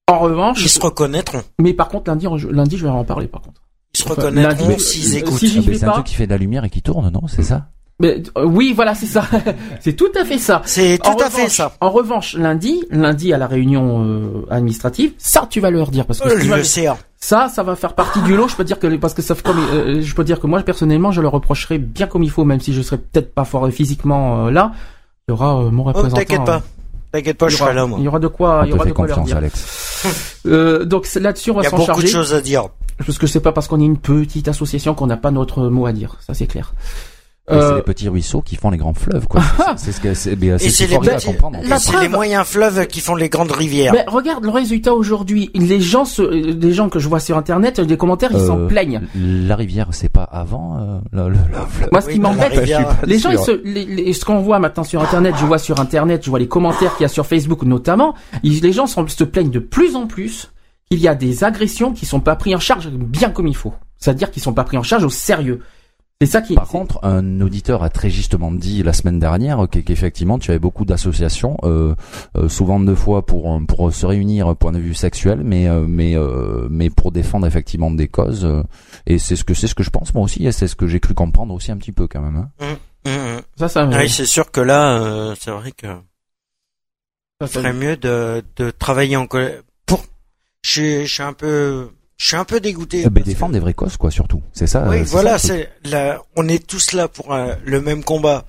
[0.08, 1.41] En revanche, Ils se reconnaîtront.
[1.60, 3.62] mais par contre lundi, lundi, je vais en parler par contre.
[3.95, 5.38] Ils se reconnaîtront lundi, s'ils euh, écoutent.
[5.39, 7.43] si Ah, c'est un truc qui fait de la lumière et qui tourne, non C'est
[7.43, 7.67] ça
[7.99, 9.23] Mais, euh, oui, voilà, c'est ça.
[9.82, 10.62] c'est tout à fait ça.
[10.65, 11.73] C'est tout En à fait ça.
[11.79, 16.19] En revanche, lundi, lundi à la réunion euh, administrative, ça tu vas leur dire parce
[16.19, 16.97] que Euh, tu vas- Le CA.
[17.19, 18.47] ça, ça va faire partie du lot.
[18.47, 20.60] Je peux dire que parce que ça fait comme euh, je peux dire que moi
[20.63, 23.69] personnellement, je le reprocherai bien comme il faut, même si je serais peut-être pas fort
[23.69, 24.71] physiquement euh, là.
[25.27, 26.15] Il y aura euh, mon Oh, représentant.
[26.17, 26.63] t'inquiète pas.
[27.12, 27.99] T'inquiète pas, Il je y aura, serai là, moi.
[27.99, 29.38] il y aura de quoi, On il y aura fait de quoi leur confiance, dire.
[29.38, 30.39] Alex.
[30.47, 32.03] Euh, donc là-dessus, on Il va y a s'en beaucoup charger.
[32.08, 32.69] de choses à dire.
[32.97, 35.86] Parce que c'est pas parce qu'on est une petite association qu'on n'a pas notre mot
[35.86, 36.17] à dire.
[36.25, 36.73] Ça c'est clair.
[37.49, 39.41] Et C'est Euh, les petits ruisseaux qui font les grands fleuves, quoi.
[39.75, 40.32] C'est- ce que c'est.
[40.32, 41.27] Et ce c'est qu'il faut les petits-
[41.77, 43.91] c'est les moyens fleuves qui font les grandes rivières.
[43.91, 45.49] Mais regarde le résultat aujourd'hui.
[45.53, 48.65] Les gens, se, les gens que je vois sur internet, les commentaires, ils Euh, s'en
[48.67, 49.01] plaignent.
[49.13, 51.89] La rivière, c'est pas avant euh, le, le- le fleuve.
[51.91, 52.56] Moi, ce Oui, qui m'embête,
[53.06, 55.82] les gens, ils se, les, les- ce qu'on voit maintenant sur internet, je vois sur
[55.82, 58.13] internet, je vois les commentaires qu'il y a sur Facebook notamment.
[58.43, 60.53] ils- les gens semblent se plaignent de plus en plus
[60.95, 63.73] qu'il y a des agressions qui sont pas prises en charge bien comme il faut.
[63.97, 65.62] C'est-à-dire qu'ils sont pas pris en charge au sérieux.
[66.21, 66.53] C'est ça qui.
[66.56, 70.60] Par contre, un auditeur a très justement dit la semaine dernière qu'e- qu'effectivement tu avais
[70.60, 71.95] beaucoup d'associations, euh,
[72.38, 75.86] euh, souvent deux fois pour pour se réunir au point de vue sexuel, mais euh,
[75.88, 76.15] mais
[76.69, 78.47] mais pour défendre effectivement des causes.
[79.06, 80.88] et c'est ce que c'est ce que je pense moi aussi, et c'est ce que
[80.88, 82.38] j'ai cru comprendre aussi un petit peu quand même.
[82.38, 82.49] hein.
[83.06, 83.41] Hum, hum.
[83.58, 85.88] ça, ça, Oui, c'est sûr que là, euh, c'est vrai que
[87.41, 89.60] ça- serait mieux de, de travailler en collègue.
[90.63, 93.04] Je suis, je suis un peu, je suis un peu dégoûté.
[93.04, 94.41] Ben, parce que- défendre des vraies causes quoi surtout.
[94.54, 94.86] C'est ça.
[94.89, 95.69] Oui, euh, voilà, c'est
[96.36, 98.45] on est tous là pour euh, le même combat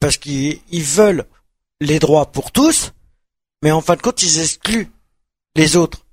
[0.00, 1.24] parce qu'ils ils veulent
[1.80, 2.92] les droits pour tous,
[3.62, 4.90] mais en fin de compte, ils excluent
[5.56, 6.04] les autres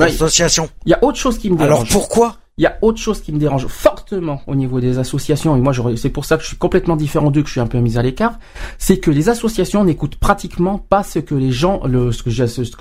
[0.00, 0.06] Oui.
[0.08, 0.68] associations.
[0.86, 1.72] Il y a autre chose qui me dérange.
[1.72, 2.36] Alors pourquoi?
[2.58, 5.72] Il y a autre chose qui me dérange fortement au niveau des associations, et moi
[5.96, 7.96] c'est pour ça que je suis complètement différent d'eux, que je suis un peu mis
[7.96, 8.38] à l'écart,
[8.78, 12.30] c'est que les associations n'écoutent pratiquement pas ce que les gens, le, ce que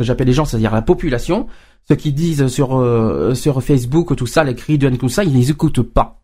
[0.03, 1.47] j'appelle les gens, c'est-à-dire la population,
[1.87, 5.23] ce qu'ils disent sur euh, sur Facebook, tout ça, les cris de haine, tout ça,
[5.23, 6.17] ils les écoutent pas.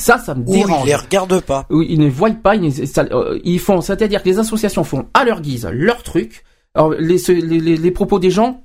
[0.00, 0.80] Ça, ça me Ou dérange.
[0.84, 3.80] ils les regardent pas Oui, ils ne voient pas, ils, ne- ça- euh, ils font,
[3.82, 6.44] c'est-à-dire que les associations font à leur guise leur truc.
[6.74, 8.62] Alors les, les, les, les propos des gens,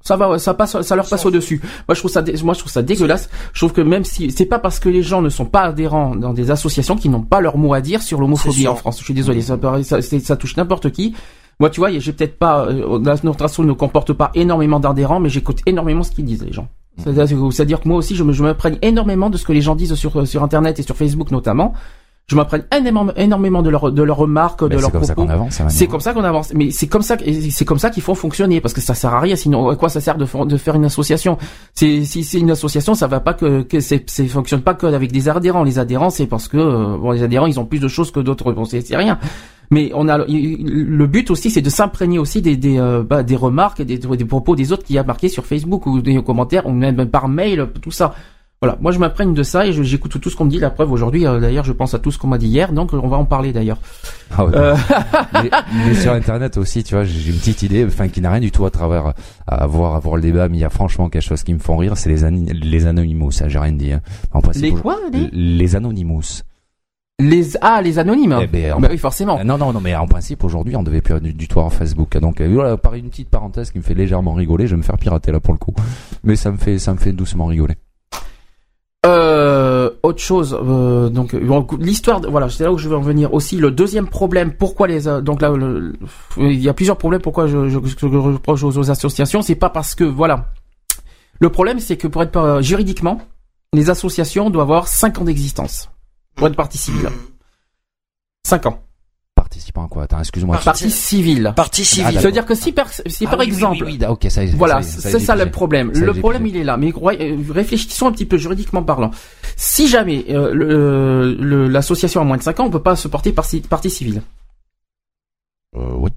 [0.00, 1.60] ça va, ça passe, ça leur passe au dessus.
[1.88, 3.28] Moi je trouve ça, moi je trouve ça dégueulasse.
[3.52, 6.14] Je trouve que même si c'est pas parce que les gens ne sont pas adhérents
[6.14, 9.00] dans des associations qu'ils n'ont pas leur mot à dire sur l'homophobie en France.
[9.00, 11.14] Je suis désolé, ça, ça, ça touche n'importe qui.
[11.60, 15.28] Moi, tu vois, j'ai peut-être pas, euh, notre asso ne comporte pas énormément d'adhérents, mais
[15.28, 16.68] j'écoute énormément ce qu'ils disent les gens.
[16.98, 19.74] C'est-à-dire c'est-à-dire que moi aussi, je me, je m'imprègne énormément de ce que les gens
[19.76, 21.72] disent sur, sur Internet et sur Facebook notamment.
[22.26, 25.14] Je m'imprègne énormément, énormément de leurs de leurs remarques, Ben, de c'est leurs comme ça
[25.14, 25.26] propos.
[25.28, 25.62] qu'on avance.
[25.68, 26.52] C'est comme ça qu'on avance.
[26.54, 27.16] Mais c'est comme ça,
[27.50, 29.34] c'est comme ça qu'il faut fonctionner parce que ça sert à rien.
[29.34, 31.38] Sinon, à quoi ça sert de, de faire une association?
[31.72, 35.10] C'est si c'est une association, ça va pas que que c'est fonctionne pas que avec
[35.10, 35.62] des adhérents.
[35.64, 38.20] Les adhérents, c'est parce que euh, bon, les adhérents, ils ont plus de choses que
[38.20, 38.52] d'autres.
[38.52, 39.18] Bon, c'est rien.
[39.70, 43.36] Mais on a le but aussi, c'est de s'imprégner aussi des des, euh, bah, des
[43.36, 46.22] remarques et des, des propos des autres qu'il y a marqué sur Facebook ou des
[46.22, 48.14] commentaires ou même par mail, tout ça.
[48.60, 50.58] Voilà, moi je m'imprègne de ça et j'écoute tout ce qu'on me dit.
[50.58, 52.92] La preuve aujourd'hui, euh, d'ailleurs, je pense à tout ce qu'on m'a dit hier, donc
[52.92, 53.78] on va en parler d'ailleurs.
[54.36, 54.50] Ah ouais.
[54.52, 54.76] Euh,
[55.34, 55.50] mais,
[55.86, 58.50] mais sur internet aussi tu vois j'ai une petite idée enfin qui n'a rien du
[58.50, 59.14] tout à travers
[59.46, 61.58] à voir à voir le débat mais il y a franchement quelque chose qui me
[61.58, 64.02] font rire c'est les les anonymous ça j'ai rien dit hein.
[64.32, 66.42] en principe, les quoi les, les anonymous
[67.20, 68.38] les ah les anonymes.
[68.42, 69.38] Eh ben, en- Bah oui, forcément.
[69.40, 71.72] Euh, non non non mais en principe aujourd'hui on devait plus du, du tout avoir
[71.72, 74.78] Facebook donc euh, voilà par une petite parenthèse qui me fait légèrement rigoler je vais
[74.78, 75.74] me faire pirater là pour le coup
[76.22, 77.74] mais ça me fait ça me fait doucement rigoler
[79.06, 83.00] Euh, autre chose, euh, donc euh, l'histoire, de- voilà, c'est là où je veux en
[83.00, 83.56] venir aussi.
[83.56, 85.92] Le deuxième problème, pourquoi les, euh, donc là, le-
[86.36, 87.20] il y a plusieurs problèmes.
[87.22, 90.50] Pourquoi je, je, je- je reproche aux, aux associations, c'est pas parce que voilà.
[91.40, 93.20] Le problème, c'est que pour être euh, juridiquement,
[93.72, 95.88] les associations doivent avoir 5 ans d'existence
[96.38, 97.08] pour être partie civile.
[98.46, 98.82] 5 ans.
[99.34, 100.02] participant à quoi?
[100.04, 101.52] Attends excuse-moi Parti- Partie civile.
[101.54, 102.04] Partie Ah, civile.
[102.06, 102.20] d'accord.
[102.22, 104.44] Ça veut dire que si, par, si Ah par oui, exemple, oui, oui, ok ça
[104.46, 105.94] Voilà, c'est ça le problème.
[105.94, 106.76] Ça le problème, il est là.
[106.76, 109.10] Mais euh, réfléchissons un petit peu juridiquement parlant.
[109.56, 113.06] Si jamais euh, le- le- l'association a moins de 5 ans, on peut pas se
[113.08, 114.22] porter partie, partie civile.
[115.76, 116.10] Euh, oui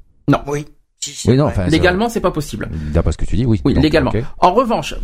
[0.47, 0.65] Oui.
[0.99, 2.69] Si, si, oui non enfin Légalement, c'est pas possible.
[2.93, 4.13] d'après ce que tu dis oui Oui, Donc, légalement.
[4.39, 4.95] En revanche,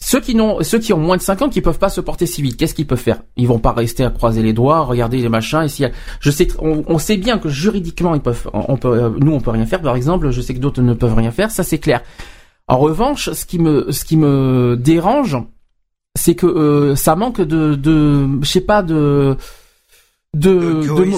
[0.00, 2.26] ceux qui n'ont, ceux qui ont moins de 5 ans, qui peuvent pas se porter
[2.26, 3.20] civil, qu'est-ce qu'ils peuvent faire?
[3.36, 5.62] Ils vont pas rester à croiser les doigts, regarder les machins.
[5.64, 5.84] Et si,
[6.20, 9.40] je sais, on, on sait bien que juridiquement, ils peuvent, on peut, euh, nous, on
[9.40, 9.80] peut rien faire.
[9.82, 11.50] Par exemple, je sais que d'autres ne peuvent rien faire.
[11.50, 12.02] Ça, c'est clair.
[12.68, 15.36] En revanche, ce qui me, ce qui me dérange,
[16.16, 19.36] c'est que euh, ça manque de, de, je sais pas, de
[20.34, 21.10] de, de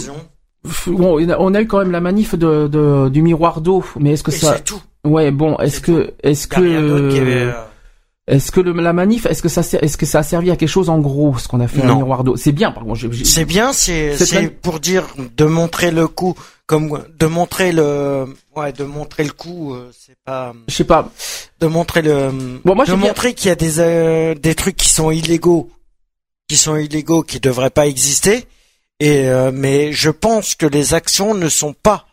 [0.87, 4.23] bon, on a eu quand même la manif de, de- du miroir d'eau, mais est-ce
[4.23, 4.81] que Et ça, c'est tout.
[5.05, 7.53] ouais, bon, est-ce c'est que, est-ce Y a rien d'autre qui avait, que, euh,
[8.31, 10.69] est-ce que le, la manif, est-ce que ça, est-ce que ça a servi à quelque
[10.69, 11.97] chose en gros, ce qu'on a fait un Non.
[11.97, 12.37] miroir d'eau?
[12.37, 13.01] C'est bien, par contre.
[13.25, 16.35] C'est bien, c'est très- pour dire de montrer le coup,
[16.66, 19.75] comme de montrer le, ouais, de montrer le coup.
[19.75, 21.11] euh, C'est pas Je sais pas.
[21.61, 22.31] de montrer le,
[22.64, 25.69] Bon, moi, de bien- montrer qu'il y a des euh, des trucs qui sont illégaux,
[26.49, 28.47] qui sont illégaux, qui devraient pas exister.
[29.01, 32.05] Et euh, mais je pense que les actions ne sont pas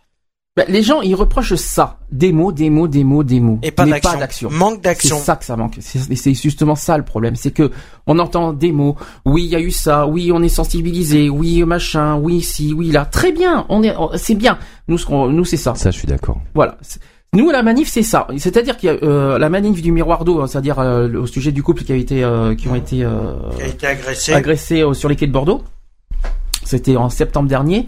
[0.57, 1.99] Ben, les gens, ils reprochent ça.
[2.11, 3.59] Des mots, des mots, des mots, des mots.
[3.61, 4.11] et pas d'action.
[4.11, 4.49] pas d'action.
[4.49, 5.77] Manque C'est ça que ça manque.
[5.79, 7.35] C'est justement ça le problème.
[7.35, 7.69] C'est que
[8.07, 8.95] on entend des mots.
[9.23, 10.07] Oui, il y a eu ça.
[10.07, 11.29] Oui, on est sensibilisé.
[11.29, 12.15] Oui, machin.
[12.17, 12.73] Oui, si.
[12.73, 13.05] Oui, là.
[13.05, 13.67] Très bien.
[13.69, 13.93] On est.
[14.15, 14.57] C'est bien.
[14.87, 15.75] Nous, ce qu'on- nous, c'est ça.
[15.75, 16.41] Ça, je suis d'accord.
[16.55, 16.75] Voilà.
[17.33, 18.25] Nous, la manif, c'est ça.
[18.37, 21.51] C'est-à-dire qu'il y a euh, la manif du miroir d'eau, hein, c'est-à-dire euh, au sujet
[21.51, 24.33] du couple qui a été, euh, qui ont été euh, Qui a été agressé.
[24.33, 25.61] agressés euh, sur les quais de Bordeaux.
[26.63, 27.85] C'était en septembre dernier.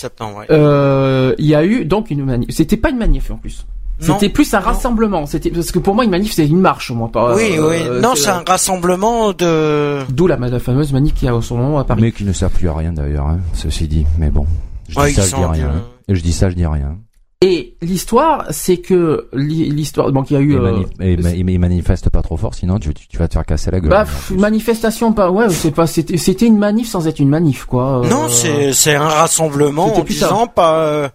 [0.00, 0.40] Septembre.
[0.40, 0.46] Ouais.
[0.50, 2.50] Euh, Il y a eu donc une manif.
[2.50, 3.66] C'était pas une manif en plus.
[4.06, 4.12] Non.
[4.18, 4.66] C'était plus un Non.
[4.66, 5.24] rassemblement.
[5.24, 7.34] C'était parce que pour moi une manif c'est une marche, moi pas.
[7.34, 8.00] oui, euh, oui.
[8.02, 10.02] Non, c'est un rassemblement de.
[10.10, 12.02] D'où la, la fameuse manif qu'il y a en ce moment à Paris.
[12.02, 14.04] Mais qui ne sert plus à rien d'ailleurs, hein, ceci dit.
[14.18, 14.46] Mais bon,
[14.90, 15.52] je Ouais, dis ça, je dis rien.
[15.52, 15.68] bien.
[15.68, 15.82] hein.
[16.10, 16.98] Je dis ça, je dis rien.
[17.42, 20.54] Et l'histoire, c'est que l'histoire, donc il y a eu.
[20.54, 23.28] Et, euh, manif- et ma- et manifeste pas trop fort, sinon tu, tu, tu vas
[23.28, 23.90] te faire casser la gueule.
[23.90, 25.30] bah, manifestation, pas.
[25.30, 25.86] Ouais, c'est pas.
[25.86, 28.02] C'était, c'était une manif sans être une manif, quoi.
[28.04, 31.08] Euh, Non, c'est c'est un rassemblement en disant pas euh,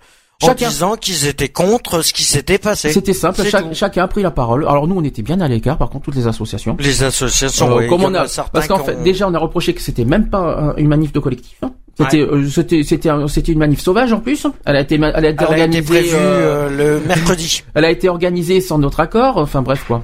[0.44, 2.92] en Chacun- disant qu'ils étaient contre ce qui s'était passé.
[2.92, 3.42] C'était simple.
[3.44, 3.68] Tout.
[3.74, 4.68] chacun a pris la parole.
[4.68, 5.78] Alors nous, on était bien à l'écart.
[5.80, 6.78] Par contre, toutes les associations.
[6.80, 9.74] Les associations, Euh, oui, comme il on a, parce qu'en fait, déjà, on a reproché
[9.74, 10.40] que c'était même pas
[10.72, 11.58] un- une manif de collectif.
[11.64, 11.72] hein.
[12.04, 14.46] C'était, euh, c'était, c'était, un- c'était une manif sauvage en plus.
[14.66, 15.82] Elle a été, elle a été elle a été organisée.
[15.84, 17.64] prévue euh, euh, le mercredi.
[17.74, 19.38] Elle a été organisée sans notre accord.
[19.38, 20.04] Enfin bref quoi.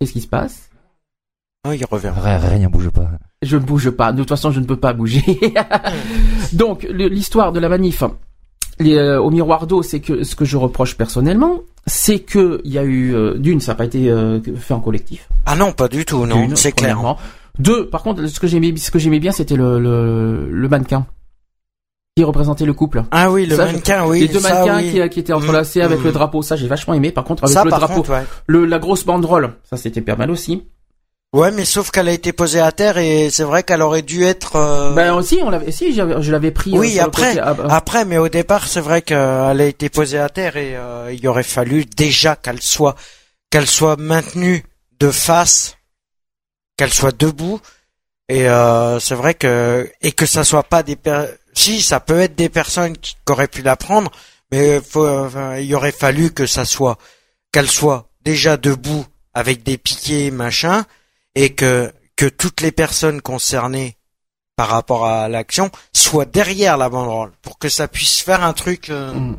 [0.00, 0.68] Qu'est-ce qui se passe?
[1.64, 2.12] Ah, il revient.
[2.16, 3.08] Rien, rien bouge pas.
[3.42, 4.12] Je ne bouge pas.
[4.12, 5.22] De toute façon, je ne peux pas bouger.
[6.52, 8.02] Donc l'histoire de la manif
[8.80, 12.72] les, euh, au miroir d'eau, c'est que ce que je reproche personnellement, c'est que il
[12.72, 15.28] y a eu euh, d'une, ça n'a pas été euh, fait en collectif.
[15.46, 17.16] Ah non, pas du tout, non, c'est clair.
[17.58, 21.06] Deux, par contre, ce que j'aimais, ce que j'aimais bien, c'était le, le, le mannequin
[22.16, 23.04] qui représentait le couple.
[23.10, 24.20] Ah oui, le Ça, mannequin, oui.
[24.20, 24.92] les deux ça, mannequins oui.
[25.02, 26.04] qui, qui étaient entrelacés Mm, avec mm.
[26.04, 27.10] le drapeau, ça j'ai vachement aimé.
[27.10, 28.24] Par contre, avec Ça, le drapeau, contre, ouais.
[28.46, 30.66] le, la grosse banderole, ça c'était pas mal aussi.
[31.34, 34.22] Ouais, mais sauf qu'elle a été posée à terre et c'est vrai qu'elle aurait dû
[34.24, 34.56] être.
[34.56, 36.74] euh, Ben aussi, on l'avait, si, je l'avais pris.
[36.74, 37.66] euh, Oui, après, côté- ah, bah.
[37.70, 41.26] Après, mais au départ, c'est vrai qu'elle a été posée à terre et euh, il
[41.26, 42.94] aurait fallu déjà qu'elle soit
[43.48, 44.62] qu'elle soit maintenue
[45.00, 45.78] de face,
[46.76, 47.58] qu'elle soit debout.
[48.28, 51.24] Et euh, c'est vrai que et que ça soit pas des per...
[51.52, 54.10] si ça peut être des personnes qui, qui auraient pu la prendre,
[54.50, 56.98] mais faut, enfin, il aurait fallu que ça soit
[57.52, 60.84] qu'elle soit déjà debout avec des piquets machin
[61.34, 63.96] et que que toutes les personnes concernées
[64.56, 68.90] par rapport à l'action soient derrière la banderole pour que ça puisse faire un truc.
[68.90, 69.36] euh, Mm.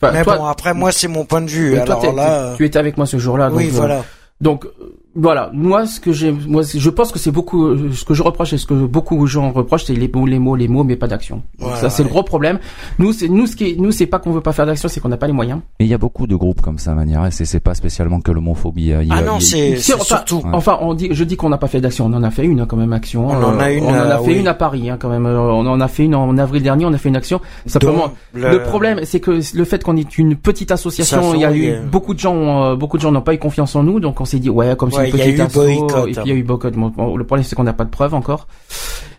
[0.00, 1.74] Enfin, Mais toi, bon, après moi c'est mon point de vue.
[1.84, 3.50] toi, Alors là, euh, tu étais avec moi ce jour-là.
[3.52, 4.04] oui, donc, euh, voilà.
[4.40, 8.04] Donc euh, voilà, moi ce que j'ai, moi je pense que c'est beaucoup, euh, ce
[8.04, 10.56] que je reproche et ce que beaucoup de gens reprochent, c'est les mots, les mots,
[10.56, 11.42] les mots, mais pas d'action.
[11.76, 12.08] Ça c'est ouais.
[12.08, 12.58] le gros problème.
[12.98, 15.00] Nous, c'est nous ce qui, est- nous c'est pas qu'on veut pas faire d'action, c'est
[15.00, 15.60] qu'on n'a pas les moyens.
[15.80, 17.24] Mais il y a beaucoup de groupes comme ça, manière.
[17.26, 18.92] Et c'est c'est pas spécialement que l'homophobie.
[18.92, 20.36] a- Ah non, c'est enfin, surtout.
[20.36, 20.50] Ouais.
[20.52, 22.60] Enfin, on dit, je dis qu'on n'a pas fait d'action, on en a fait une
[22.60, 23.26] hein, quand même action.
[23.28, 24.38] On en a une, on en a euh, fait oui.
[24.40, 25.26] une à Paris hein, quand même.
[25.26, 27.40] Euh, On en a fait une en avril dernier, on a fait une action.
[27.66, 31.52] Simplement, Le problème, c'est que le fait qu'on est une petite association, il y a
[31.52, 31.82] eu euh.
[31.90, 34.24] beaucoup de gens, euh, beaucoup de gens n'ont pas eu confiance en nous, donc on
[34.24, 36.08] s'est dit ouais, comme c'est Ouais, il y a eu boycott.
[36.08, 36.74] et puis il y a eu boycott.
[36.74, 38.46] Bon, le problème c'est qu'on n'a pas de preuves encore,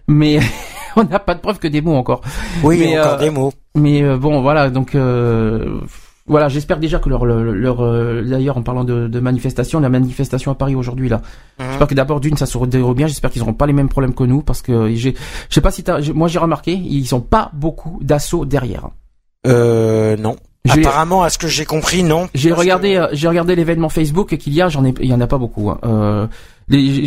[0.08, 0.40] mais
[0.96, 2.22] on n'a pas de preuves que des mots encore.
[2.64, 3.54] oui, mais, encore euh, des mots.
[3.76, 5.80] Mais euh, bon, voilà, donc euh,
[6.28, 10.52] voilà, j'espère déjà que leur, leur, leur, d'ailleurs en parlant de, de manifestation, la manifestation
[10.52, 11.22] à Paris aujourd'hui là,
[11.60, 11.68] Mhm.
[11.68, 13.08] J'espère que d'abord d'une ça se déroule bien.
[13.08, 15.14] J'espère qu'ils n'auront pas les mêmes problèmes que nous parce que j'ai,
[15.50, 18.90] je sais pas si t'as, moi j'ai remarqué, ils ont pas beaucoup d'assauts derrière.
[19.46, 20.36] Euh, non.
[20.72, 22.30] Apparemment, à ce que j'ai compris, non.
[22.34, 25.14] J'ai regardé, que- euh, j'ai regardé l'événement Facebook qu'il y a, j'en ai, il y
[25.14, 25.70] en a pas beaucoup.
[25.70, 25.80] hein.
[25.86, 26.28] Euh,
[26.68, 27.04] les,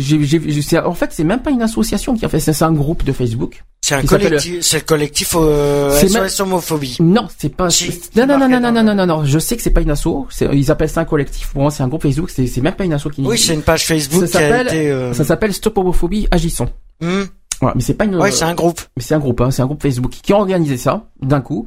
[0.85, 3.13] en fait, c'est même pas une association qui a fait, ça, c'est un groupe de
[3.13, 3.63] Facebook.
[3.81, 6.97] C'est un collectif, c'est le collectif euh, C'est SOS homophobie.
[7.01, 7.67] Non, c'est pas.
[8.15, 9.25] Non, non, non, non, non, non, non, non, non.
[9.25, 10.27] Je sais que c'est pas une asso.
[10.53, 11.49] Ils appellent ça un collectif.
[11.51, 12.29] Pour moi, c'est un groupe Facebook.
[12.29, 13.21] C'est, même pas une asso qui.
[13.21, 16.67] Oui, c'est une page Facebook Ça s'appelle- euh, Ça s'appelle Stop Homophobie, agissons.
[17.01, 17.23] hmm.
[17.61, 18.15] Voilà, mais c'est pas une.
[18.15, 18.81] Ouais, c'est un groupe.
[18.97, 21.65] Mais c'est un groupe, hein, c'est un groupe Facebook qui a organisé ça d'un coup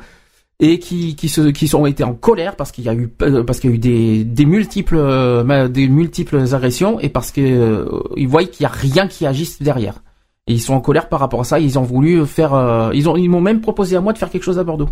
[0.59, 3.45] et qui qui se qui sont été en colère parce qu'il y a eu euh,
[3.45, 7.41] parce qu'il y a eu des des multiples euh, des multiples agressions et parce que
[7.43, 10.03] euh, ils voient qu'il y a rien qui agisse derrière.
[10.49, 11.59] Et ils sont en colère par rapport à ça.
[11.59, 12.55] Ils ont voulu faire.
[12.55, 14.89] euh, ils ont ils m'ont même proposé à moi de faire quelque chose à Bordeaux.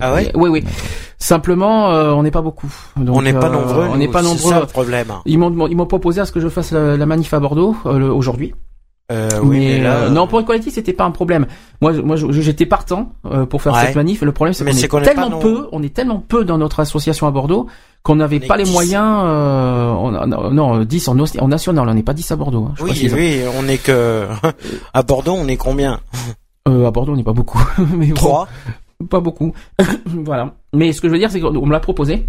[0.00, 0.30] Ah ouais?
[0.34, 0.64] Oui oui.
[1.18, 2.72] Simplement, euh, on n'est pas beaucoup.
[2.96, 3.86] Donc, on n'est pas euh, nombreux.
[3.90, 4.52] On n'est pas c'est nombreux.
[4.52, 5.12] ça le problème.
[5.26, 7.76] Ils m'ont ils m'ont proposé à ce que je fasse la, la manif à Bordeaux
[7.86, 8.54] euh, aujourd'hui.
[9.10, 11.46] Euh, oui, mais mais là, euh, non, pour Equality, c'était pas un problème.
[11.80, 11.92] Moi,
[12.30, 13.86] j'étais partant euh, pour faire Ouais.
[13.86, 14.22] cette manif.
[14.22, 16.78] Le problème, c'est qu'on c'est est, tellement non- peu, on est tellement peu dans notre
[16.80, 17.66] association à Bordeaux
[18.02, 18.72] qu'on n'avait pas les 10.
[18.72, 19.04] moyens.
[19.24, 22.66] Euh, on, a- non, 10 en, en national, on n'est pas 10 à Bordeaux.
[22.70, 22.74] hein.
[22.78, 24.26] Je oui, oui, on est que
[24.94, 26.00] à Bordeaux, on est combien?
[26.68, 27.60] Euh, à Bordeaux, on n'est pas beaucoup.
[27.96, 28.48] mais bon, Trois.
[29.10, 29.52] pas beaucoup.
[30.06, 30.54] voilà.
[30.72, 32.28] Mais ce que je veux dire, c'est qu'on me l'a proposé.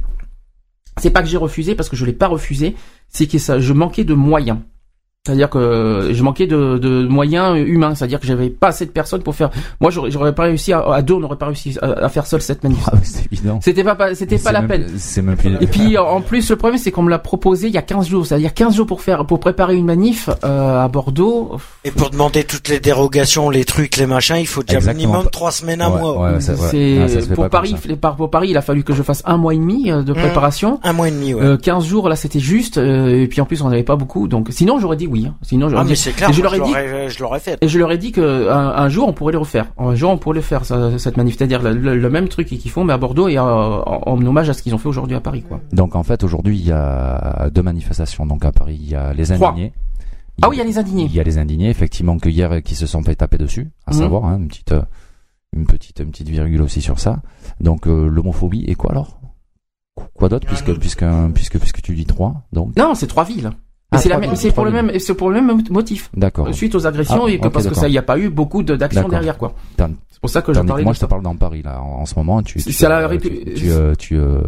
[0.98, 2.76] C'est pas que j'ai refusé parce que je l'ai pas refusé,
[3.08, 4.58] c'est que ça, je manquais de moyens.
[5.24, 9.22] C'est-à-dire que je manquais de, de moyens humains, c'est-à-dire que j'avais pas assez de personnes
[9.22, 9.52] pour faire.
[9.80, 12.26] Moi, j'aurais, j'aurais pas réussi à, à deux, on n'aurait pas réussi à, à faire
[12.26, 12.80] seul cette manif.
[12.88, 13.60] Ah, oui, c'est évident.
[13.62, 14.88] C'était pas, c'était pas la même- peine.
[14.98, 15.56] C'est même plus.
[15.62, 18.08] Et puis en plus le problème c'est qu'on me l'a proposé il y a 15
[18.08, 21.52] jours, c'est-à-dire 15 jours pour faire pour préparer une manif euh, à Bordeaux.
[21.84, 25.08] Et pour demander toutes les dérogations, les trucs, les machins, il faut déjà Exactement.
[25.14, 26.32] minimum trois semaines, un Ouais, mois.
[26.32, 26.54] ouais, c'est
[27.30, 27.76] Ah, pour Paris,
[28.18, 30.16] pour Paris, il a fallu que je fasse un mois et demi euh, de Mmh.
[30.16, 30.80] préparation.
[30.82, 31.44] Un mois et demi, ouais.
[31.44, 34.28] Euh, 15 jours là c'était juste euh, et puis en plus on n'avait pas beaucoup
[34.28, 35.36] donc sinon j'aurais dit oui hein.
[35.44, 37.40] sinon j'aurais ah, mais dit c'est clair, et je leur ai dit l'aurais- je l'aurais
[37.40, 37.58] fait.
[37.62, 40.10] et je leur ai dit que un, un jour on pourrait le refaire un jour
[40.12, 42.84] on pourrait le faire ça- cette manif c'est-à-dire le, le- le même truc qu'ils font
[42.84, 45.22] mais à Bordeaux et euh, en, en hommage à ce qu'ils ont fait aujourd'hui à
[45.22, 48.90] Paris quoi Donc en fait aujourd'hui il y a deux manifestations donc à Paris il
[48.90, 49.74] y a les indignés.
[50.42, 52.64] ah oui il y a les indignés Il y a les indignés effectivement que hier
[52.64, 53.98] qui se sont fait taper dessus, à Mhm.
[54.00, 54.82] savoir hein, une petite euh,
[55.54, 57.22] une petite une petite virgule aussi sur ça.
[57.60, 59.20] Donc euh, l'homophobie et quoi alors?
[60.14, 62.76] Quoi d'autre puisque puisque puisque puisque tu dis trois donc?
[62.78, 63.52] Non c'est trois villes
[63.94, 65.62] Ah, Mais c'est la trois même villes, c'est pour le même c'est pour le même
[65.70, 66.10] motif.
[66.16, 66.54] D'accord.
[66.54, 68.64] suite aux agressions Ah, et que parce que ça il n'y a pas eu beaucoup
[68.64, 69.54] d'actions derrière quoi.
[69.78, 72.02] C'est pour ça que je parlais moi de je te parle dans Paris là en,
[72.02, 74.40] en ce moment tu tu, la euh, tu, tu, euh, tu, euh,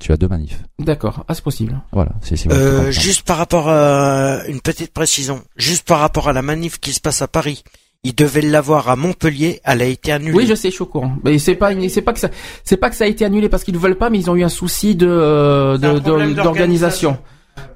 [0.00, 0.62] tu as deux manifs.
[0.78, 1.24] d'accord.
[1.28, 1.78] Ah c'est possible.
[1.92, 6.32] Voilà, bon, je Euh, juste par rapport à une petite précision, juste par rapport à
[6.32, 7.62] la manif qui se passe à Paris,
[8.04, 10.34] ils devaient l'avoir à Montpellier, elle a été annulée.
[10.34, 11.12] Oui, je sais, je suis au courant.
[11.24, 12.30] Mais c'est pas, c'est pas que ça,
[12.64, 14.34] c'est pas que ça a été annulé parce qu'ils ne veulent pas, mais ils ont
[14.36, 17.18] eu un souci euh, de- d'organisation.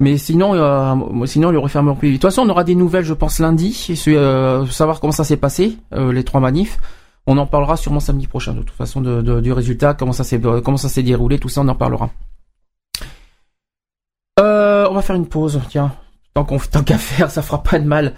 [0.01, 2.11] Mais sinon, euh, sinon, le refermeront plus.
[2.11, 2.18] vite.
[2.18, 5.37] De toute façon, on aura des nouvelles, je pense, lundi, euh, savoir comment ça s'est
[5.37, 6.79] passé, euh, les trois manifs.
[7.27, 10.77] On en parlera sûrement samedi prochain, de toute façon, du résultat, comment ça s'est, comment
[10.77, 12.11] ça s'est déroulé, tout ça, on en parlera.
[14.40, 15.92] Euh, on va faire une pause, tiens.
[16.35, 18.14] Tant tant qu'à faire, ça fera pas de mal.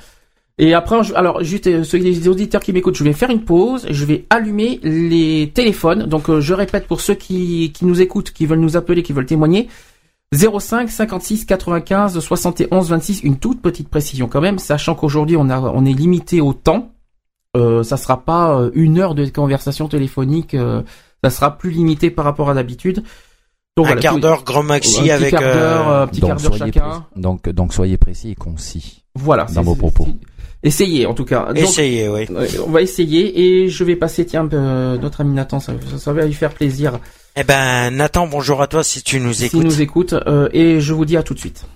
[0.56, 3.86] Et après, alors juste euh, ceux les auditeurs qui m'écoutent, je vais faire une pause,
[3.90, 6.04] je vais allumer les téléphones.
[6.04, 9.26] Donc euh, je répète pour ceux qui nous écoutent, qui veulent nous appeler, qui veulent
[9.26, 9.68] témoigner.
[10.34, 15.60] 05 56 95 71 26, une toute petite précision quand même, sachant qu'aujourd'hui on a
[15.60, 16.90] on est limité au temps.
[17.56, 20.82] Euh, ça sera pas euh, une heure de conversation téléphonique, euh,
[21.22, 23.04] ça sera plus limité par rapport à d'habitude.
[23.76, 26.42] Donc un voilà, quart d'heure grand maxi avec quart d'heure, euh, un petit quart donc
[26.42, 26.80] d'heure chacun.
[26.80, 29.04] précis, donc donc soyez précis et concis.
[29.14, 29.44] Voilà.
[29.44, 30.08] dans c'est- vos propos.
[30.64, 31.46] Essayez en tout cas.
[31.48, 32.26] Donc, essayez, oui.
[32.30, 35.98] Ouais, on va essayer et je vais passer tiens euh, notre ami Nathan ça, ça,
[35.98, 36.98] ça va lui faire plaisir
[37.36, 39.64] Eh ben Nathan, bonjour à toi si tu nous écoutes.
[39.64, 41.66] nous écoute euh, et je vous dis à tout de suite.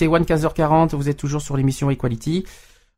[0.00, 2.44] BDC One 15h40, vous êtes toujours sur l'émission Equality.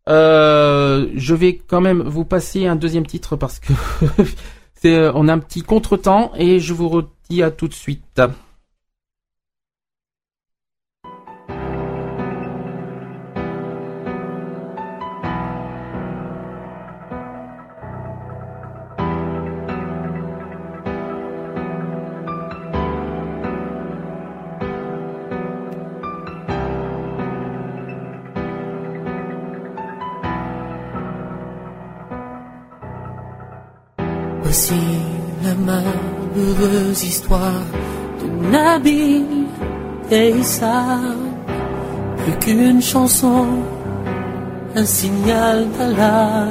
[0.08, 3.72] Euh, je vais quand même vous passer un deuxième titre parce que
[4.74, 8.20] c'est, euh, on a un petit contretemps et je vous redis à tout de suite.
[43.24, 46.46] Un signal d'Allah.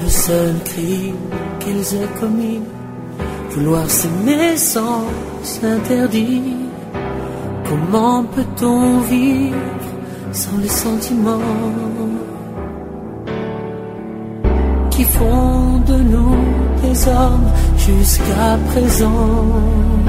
[0.00, 1.16] Le seul crime
[1.60, 2.62] qu'ils aient commis,
[3.50, 5.04] vouloir s'aimer sans
[5.42, 6.54] s'interdire.
[7.68, 9.56] Comment peut-on vivre
[10.32, 11.38] sans les sentiments
[14.90, 16.36] qui font de nous
[16.82, 20.07] des hommes jusqu'à présent?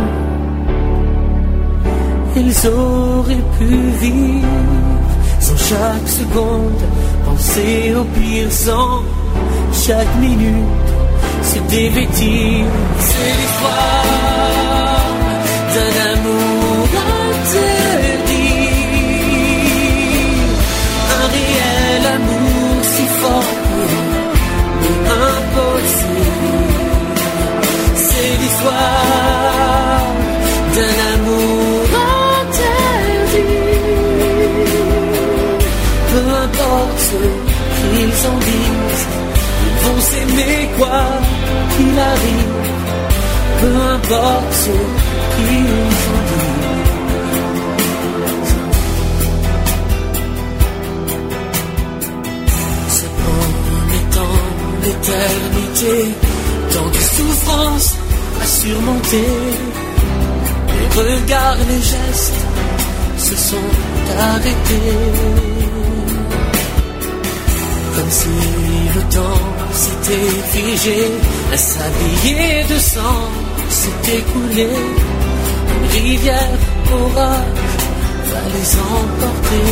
[2.40, 4.48] Ils auraient pu vivre
[5.40, 6.82] sans chaque seconde,
[7.26, 9.04] penser au pire sans
[9.74, 10.90] chaque minute
[11.44, 12.66] se dévêtir.
[13.00, 13.50] C'est
[38.26, 41.04] ils vont s'aimer quoi
[41.76, 42.58] qu'il arrive.
[43.62, 44.76] Peu importe ce
[45.36, 45.74] qu'ils
[46.14, 46.70] en disent.
[52.98, 54.38] Se promettant
[54.84, 55.96] l'éternité,
[56.74, 57.96] tant de souffrances
[58.42, 59.32] à surmonter.
[60.68, 62.42] Les regards, les gestes
[63.18, 63.70] se sont
[64.18, 65.49] arrêtés.
[68.00, 68.30] Comme si
[68.96, 71.12] le temps s'était figé,
[71.52, 73.28] un sablier de sang
[73.70, 74.70] s'est écoulé.
[75.74, 76.60] Une rivière
[76.94, 77.76] orage
[78.32, 79.72] va les emporter.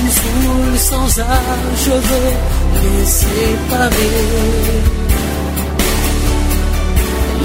[0.00, 2.34] Une foule sans âge veut
[2.82, 4.26] les séparer.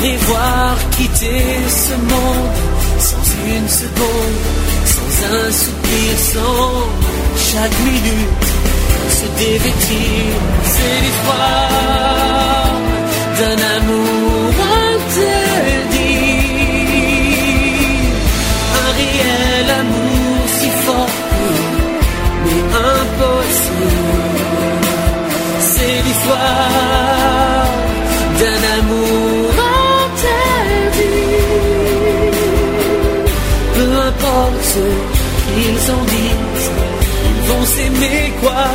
[0.01, 4.39] Les voir quitter ce monde sans une seconde,
[4.85, 7.02] sans un soupir, sans
[7.53, 8.47] chaque minute
[9.17, 10.25] se dévêtir.
[10.73, 12.73] C'est l'histoire
[13.39, 14.53] d'un amour
[14.89, 15.33] interdit,
[18.83, 21.15] un réel amour si fort
[22.43, 22.63] mais
[22.97, 24.13] impossible.
[25.71, 27.67] C'est l'histoire
[28.39, 29.43] d'un amour
[30.03, 31.23] interdit.
[33.75, 34.73] Peu importe
[35.43, 35.91] qu'ils ils
[38.03, 38.65] s'aimer quoi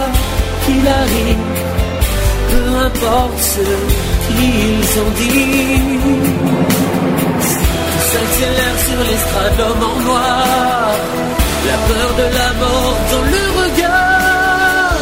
[0.65, 1.47] qu'il arrive.
[2.51, 3.67] Peu importe ce
[4.27, 6.23] qu'ils en disent.
[7.93, 10.91] Tout s'accélère sur l'estrade, l'homme en noir.
[11.69, 14.97] La peur de la mort dans le regard.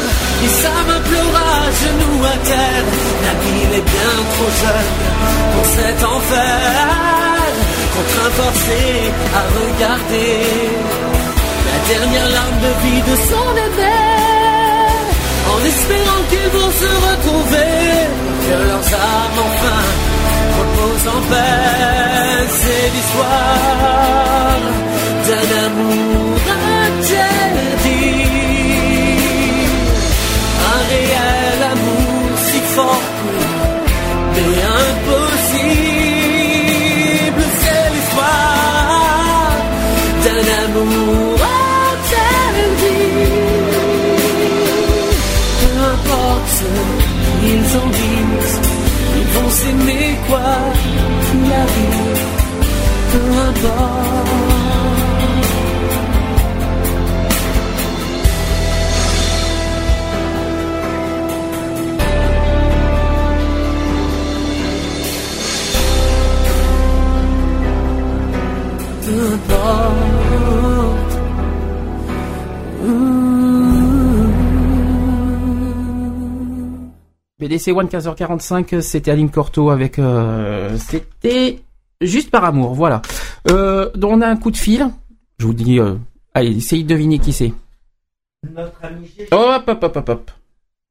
[0.45, 1.51] Et ça m'implora,
[1.83, 2.87] genoux à terre.
[3.25, 4.93] Nabil est bien trop jeune
[5.53, 6.87] pour cet enfer.
[7.95, 8.81] Contraint forcé
[9.39, 10.37] à regarder
[11.03, 11.16] la
[11.89, 13.97] dernière larme de vie de son aimé.
[15.53, 17.75] En espérant qu'ils vont se retrouver,
[18.47, 19.83] que leurs âmes enfin
[20.59, 22.49] reposent en paix.
[22.61, 24.61] C'est l'histoire
[25.27, 26.26] d'un amour
[50.47, 52.25] s'aimer quoi qu'il arrive.
[53.13, 54.16] Peu importe.
[77.49, 79.99] BDC One 15h45, c'était Aline Corto avec...
[79.99, 81.61] euh, c'était
[82.03, 83.01] Juste par amour, voilà.
[83.51, 84.87] Euh, donc on a un coup de fil.
[85.39, 85.95] Je vous dis, euh,
[86.35, 87.53] allez, essayez de deviner qui c'est.
[88.55, 89.29] Notre ami Gégé.
[89.33, 90.31] Hop, hop, hop, hop, hop.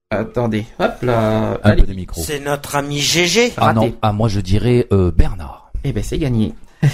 [0.09, 1.51] Attendez, hop là.
[1.63, 1.81] Un Allez.
[1.83, 2.21] peu de micro.
[2.23, 3.53] C'est notre ami Gégé.
[3.57, 3.75] Ah raté.
[3.79, 5.71] non, ah moi je dirais euh, Bernard.
[5.83, 6.53] Eh ben c'est gagné.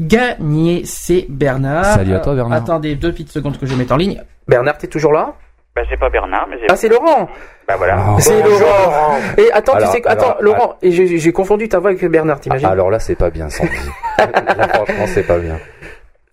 [0.00, 1.84] gagné, c'est Bernard.
[1.84, 2.62] Salut à toi, Euh, Bernard.
[2.62, 4.22] Attendez deux petites secondes que je mette en ligne.
[4.48, 5.34] Bernard, t'es toujours là?
[5.76, 6.66] Bah, c'est pas Bernard, mais c'est.
[6.70, 7.28] Ah, c'est Laurent.
[7.68, 7.96] Bah voilà.
[7.98, 8.16] Ah.
[8.18, 9.18] C'est Laurent.
[9.36, 12.02] Et attends, Alors, tu sais, attends, alors, Laurent, et j'ai j'ai confondu ta voix avec
[12.06, 13.70] Bernard, t'imagines Alors là c'est pas bien Sandy.
[14.18, 15.58] là franchement c'est pas bien.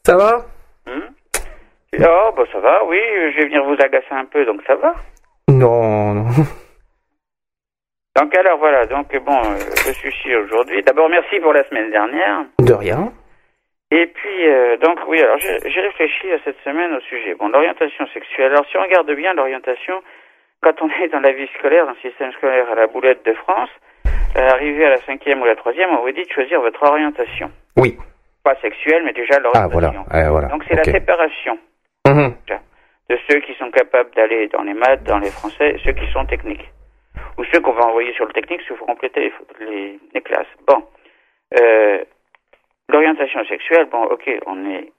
[0.06, 0.46] Ça va
[1.96, 2.98] Oh, bah ça va, oui,
[3.34, 4.96] je vais venir vous agacer un peu, donc ça va.
[5.48, 6.26] Non, non.
[8.16, 10.82] Donc alors voilà, donc bon, euh, je suis ici aujourd'hui.
[10.84, 12.46] D'abord merci pour la semaine dernière.
[12.60, 13.12] De rien.
[13.96, 17.36] Et puis euh, donc oui, alors j'ai réfléchi à cette semaine au sujet.
[17.36, 18.52] Bon, l'orientation sexuelle.
[18.52, 20.02] Alors si on regarde bien l'orientation,
[20.62, 23.34] quand on est dans la vie scolaire, dans le système scolaire à la boulette de
[23.34, 23.70] France,
[24.38, 27.52] euh, arrivé à la cinquième ou la troisième, on vous dit de choisir votre orientation.
[27.78, 27.98] Oui.
[28.44, 30.06] Pas sexuelle, mais déjà Ah voilà, l'orientation.
[30.26, 30.48] eh, voilà.
[30.48, 31.58] Donc c'est la séparation
[32.08, 32.34] Mhm.
[33.10, 36.26] de ceux qui sont capables d'aller dans les maths, dans les français, ceux qui sont
[36.26, 36.68] techniques.
[37.38, 40.48] Ou ceux qu'on va envoyer sur le technique s'il faut compléter les, les, les classes.
[40.68, 40.84] Bon.
[41.60, 42.04] Euh,
[42.90, 44.92] L'orientation sexuelle, bon, ok, on est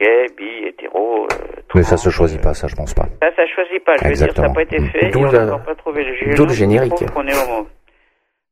[0.00, 1.24] gay, bi, hétéro.
[1.24, 1.26] Euh,
[1.74, 3.06] Mais ça se choisit euh, pas, ça je pense pas.
[3.22, 3.96] Ça, ça choisit pas.
[3.96, 4.54] Je veux dire, ça n'a Exactement.
[4.54, 5.10] pas été fait.
[5.10, 6.34] D'où la- pas trouvé le juge.
[6.36, 6.92] d'où le générique.
[7.12, 7.66] qu'on est homo.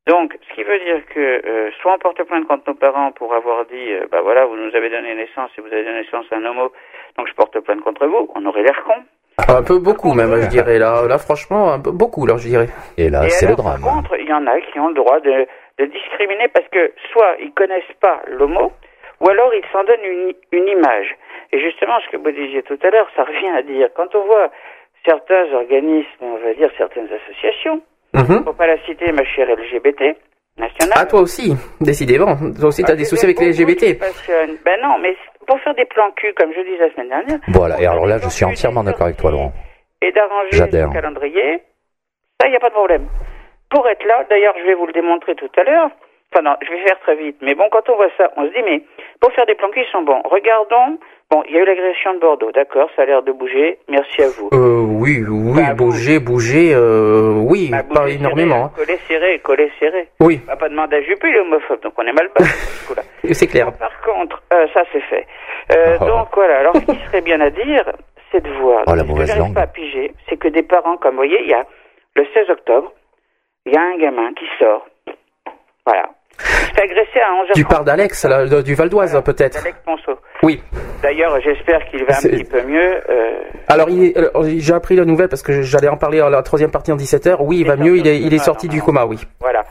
[0.06, 3.32] Donc, ce qui veut dire que euh, soit on porte plainte contre nos parents pour
[3.32, 6.26] avoir dit, euh, bah voilà, vous nous avez donné naissance et vous avez donné naissance
[6.30, 6.72] à un homo,
[7.16, 8.28] donc je porte plainte contre vous.
[8.34, 8.94] On aurait l'air con.
[9.48, 10.78] Un peu beaucoup même, je dirais.
[10.78, 12.68] Là, là franchement, un peu beaucoup, là, je dirais.
[12.98, 13.80] Et là c'est le drame.
[13.82, 15.46] Par contre, il y en a qui ont le droit de,
[15.78, 18.72] de discriminer parce que soit ils connaissent pas l'homo,
[19.20, 21.14] ou alors ils s'en donnent une, une image.
[21.52, 24.24] Et justement, ce que vous disiez tout à l'heure, ça revient à dire, quand on
[24.26, 24.50] voit
[25.06, 27.80] certains organismes, on va dire certaines associations,
[28.14, 28.44] Mhm.
[28.44, 30.14] pour pas la citer, ma chère LGBT
[30.56, 30.94] nationale.
[30.96, 32.36] Ah, toi aussi, décidément.
[32.36, 33.98] Toi aussi, t'as Ah, des soucis avec les LGBT.
[34.64, 35.16] Ben non, mais
[35.48, 38.18] pour faire des plans cul, comme je disais la semaine dernière, Voilà, et alors là
[38.18, 39.52] je suis entièrement d'accord avec toi Laurent.
[40.00, 41.58] Et d'arranger le calendrier,
[42.40, 43.06] ça, il n'y a pas de problème.
[43.70, 45.90] Pour être là, d'ailleurs, je vais vous le démontrer tout à l'heure.
[46.32, 47.36] Enfin, non, je vais faire très vite.
[47.42, 48.82] Mais bon, quand on voit ça, on se dit, mais
[49.20, 50.20] pour faire des plans ils sont bons.
[50.24, 50.98] Regardons.
[51.30, 53.78] Bon, il y a eu l'agression de Bordeaux, d'accord, ça a l'air de bouger.
[53.88, 54.50] Merci à vous.
[54.52, 58.66] Euh, oui, oui, Bah, bouger, bouger, euh, oui, Bah, pas bouger énormément.
[58.66, 58.70] hein.
[58.76, 60.08] Coller serré, coller serré.
[60.20, 62.28] Oui, On va pas demander à Juppé, donc on est mal
[62.86, 63.02] coup-là.
[63.32, 63.72] c'est clair.
[63.78, 65.26] Par contre, euh, ça c'est fait.
[65.72, 66.04] Euh, Ah.
[66.04, 67.90] Donc voilà, alors ce qui serait bien à dire,
[68.30, 68.82] c'est de voir.
[68.86, 69.54] Oh, la ce que mauvaise langue.
[69.54, 71.62] pas à piger, c'est que des parents, comme vous voyez, il y a
[72.16, 72.92] le 16 octobre,
[73.66, 74.86] il y a un gamin qui sort.
[75.86, 76.08] Voilà.
[76.38, 77.54] Fait agresser à 11h30.
[77.54, 78.26] Tu parles d'Alex,
[78.64, 79.58] du Val d'Oise, peut-être.
[79.60, 80.18] Alex Ponceau.
[80.42, 80.60] Oui.
[81.02, 83.00] D'ailleurs, j'espère qu'il va un C'est- petit peu mieux.
[83.08, 86.90] euh, Alors, j'ai appris la nouvelle parce que j'allais en parler à la troisième partie
[86.90, 87.36] en 17h.
[87.40, 89.18] Oui, il va mieux, il est, il est sorti du coma, oui.
[89.40, 89.62] Voilà.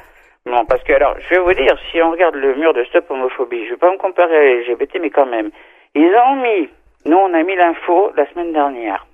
[0.46, 3.10] Non, parce que alors, je vais vous dire, si on regarde le mur de Stop
[3.10, 5.50] Homophobie, je vais pas me comparer à LGBT, mais quand même,
[5.96, 6.70] ils ont mis,
[7.06, 9.06] nous on a mis l'info la semaine dernière,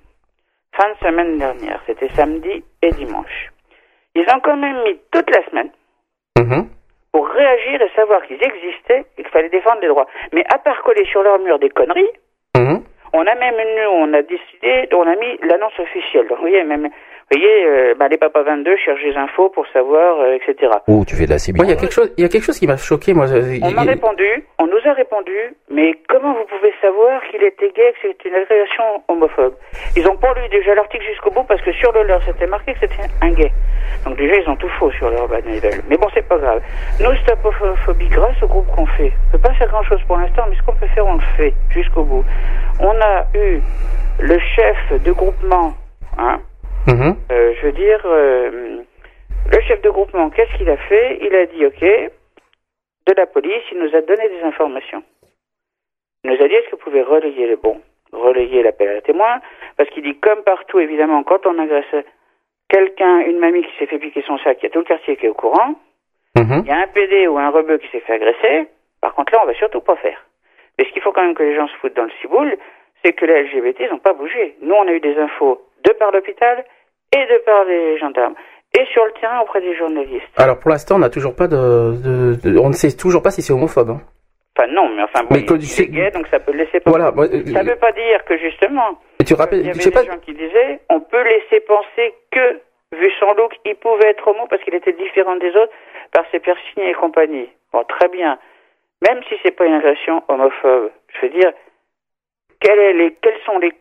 [0.76, 3.48] fin de semaine dernière, c'était samedi et dimanche.
[4.14, 5.70] Ils ont quand même mis toute la semaine
[6.38, 6.68] Mhm.
[7.12, 10.06] pour réagir et savoir qu'ils existaient et qu'il fallait défendre les droits.
[10.32, 12.10] Mais à part coller sur leur mur des conneries,
[12.56, 12.82] Mhm.
[13.12, 16.26] on a même, nous, on a décidé, on a mis l'annonce officielle.
[16.28, 16.92] Donc, vous voyez, même, vous
[17.30, 20.72] voyez, euh, bah, les papas 22 cherchent des infos pour savoir, euh, etc.
[20.88, 21.58] Oh, tu fais de la cible.
[21.58, 23.26] Moi, il y a quelque chose, il y a quelque chose qui m'a choqué, moi.
[23.30, 25.36] euh, On il- m'a répondu, on nous a répondu,
[25.70, 29.54] mais comment vous pouvez savoir qu'il était gay, que c'était une agression homophobe?
[29.96, 32.72] Ils ont pas lu déjà l'article jusqu'au bout parce que sur le leur c'était marqué
[32.74, 33.52] que c'était un gay.
[34.04, 35.60] Donc déjà ils ont tout faux sur leur bannière.
[35.88, 36.62] Mais bon c'est pas grave.
[37.00, 39.12] Nous stop homophobie grâce au groupe qu'on fait.
[39.28, 41.20] On peut pas faire grand chose pour l'instant, mais ce qu'on peut faire on le
[41.36, 42.24] fait jusqu'au bout.
[42.80, 43.60] On a eu
[44.20, 45.74] le chef de groupement,
[46.18, 46.40] hein,
[46.86, 47.16] Mhm.
[47.30, 48.82] euh, je veux dire, euh,
[49.52, 51.18] le chef de groupement, qu'est-ce qu'il a fait?
[51.22, 55.02] Il a dit, OK, de la police, il nous a donné des informations.
[56.24, 57.80] Il nous a dit, est-ce que vous pouvez relayer le bon
[58.12, 59.40] Relayer l'appel à la témoin,
[59.76, 62.04] parce qu'il dit, comme partout, évidemment, quand on agresse
[62.68, 65.16] quelqu'un, une mamie qui s'est fait piquer son sac, il y a tout le quartier
[65.16, 65.74] qui est au courant,
[66.36, 66.62] Mhm.
[66.64, 68.68] il y a un PD ou un rebeu qui s'est fait agresser,
[69.00, 70.24] par contre là, on va surtout pas faire.
[70.78, 72.56] Mais ce qu'il faut quand même que les gens se foutent dans le ciboule,
[73.04, 74.56] c'est que les LGBT, ils n'ont pas bougé.
[74.62, 76.64] Nous, on a eu des infos de par l'hôpital
[77.12, 78.34] et de par les gendarmes.
[78.78, 80.24] Et sur le terrain auprès des journalistes.
[80.36, 83.30] Alors, pour l'instant, on n'a toujours pas de, de- de- on ne sait toujours pas
[83.32, 83.90] si c'est homophobe.
[83.90, 84.00] hein.
[84.56, 86.58] Enfin non, mais enfin, bon, Mais il, il c'est- est gay, donc ça peut le
[86.58, 86.96] laisser penser.
[86.98, 87.10] Voilà.
[87.12, 89.80] moi, euh, Ça veut pas dire que justement, et tu il y rappelles, avait je
[89.80, 90.04] sais des pas.
[90.04, 92.60] gens qui disaient, on peut laisser penser que,
[92.92, 95.72] vu son look, il pouvait être homo parce qu'il était différent des autres
[96.12, 97.48] par ses piercings et compagnie.
[97.72, 98.38] Bon, très bien.
[99.08, 101.52] Même si c'est pas une agression homophobe, je veux dire,
[102.60, 103.72] quels, est les, quels sont les,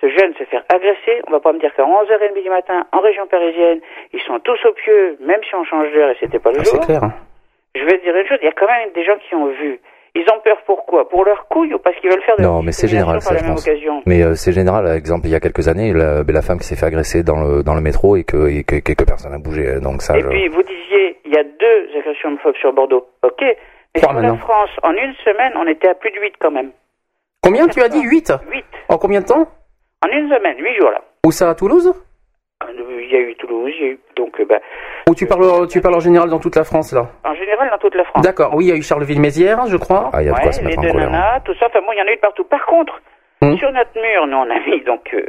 [0.00, 3.00] ce, jeune se faire agresser, on va pas me dire qu'à 11h30 du matin, en
[3.00, 3.80] région parisienne,
[4.12, 6.64] ils sont tous au pieu, même si on change d'heure et c'était pas le Ah,
[6.64, 6.78] jour.
[6.80, 7.04] c'est clair.
[7.04, 7.12] hein.
[7.74, 9.80] je vais dire une chose, il y a quand même des gens qui ont vu.
[10.16, 12.72] Ils ont peur pourquoi Pour leur couille ou parce qu'ils veulent faire de Non, mais
[12.72, 13.64] c'est général, ça, je pense.
[13.64, 14.02] occasion?
[14.06, 16.58] Mais euh, c'est général, par exemple, il y a quelques années, la, ben, la femme
[16.58, 19.04] qui s'est fait agresser dans le, dans le métro et que, et que, que- que
[19.04, 19.78] personne n'a bougé.
[19.80, 23.06] Donc ça, Et je- puis, vous disiez, il y a deux agressions homophobes sur Bordeaux.
[23.22, 23.40] Ok.
[23.94, 24.34] Mais sur la.
[24.34, 26.72] France, en une semaine, on était à plus de 8 quand même.
[27.44, 28.64] Combien tu as dit 8 8.
[28.88, 29.46] En combien de temps?
[30.04, 31.02] En une semaine, 8 jours là.
[31.26, 31.92] Où ça, à Toulouse?
[32.64, 32.66] Euh,
[33.02, 34.00] Il y a eu Toulouse, il y a eu.
[34.16, 34.58] Donc, euh, bah,
[35.08, 37.06] Ou tu parles, tu parles en général dans toute la France, là?
[37.24, 38.24] En général, dans toute la France.
[38.24, 40.10] D'accord, oui, il y a eu Charleville-Mézières, je crois.
[40.12, 41.10] Ah, il y a de Ouais, quoi se les mettre en deux colère.
[41.10, 42.44] nanas, tout ça, enfin bon, il y en a eu de partout.
[42.44, 43.00] Par contre,
[43.42, 43.56] Hum.
[43.58, 45.24] sur notre mur, nous on a mis, donc, euh,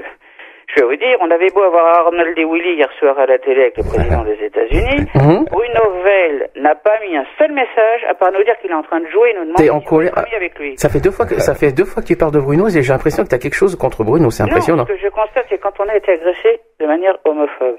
[0.76, 3.38] je vais vous dire, on avait beau avoir Arnold et Willy hier soir à la
[3.40, 5.46] télé avec le président des États-Unis, Mhm.
[5.52, 8.84] Bruno Veil n'a pas mis un seul message à part nous dire qu'il est en
[8.84, 10.78] train de jouer et nous demander en si on est avec lui.
[10.78, 12.82] Ça fait deux fois que ça fait deux fois que tu parles de Bruno et
[12.82, 14.84] j'ai l'impression que tu as quelque chose contre Bruno, c'est impressionnant.
[14.84, 17.78] Non, ce que je constate, c'est quand on a été agressé de manière homophobe.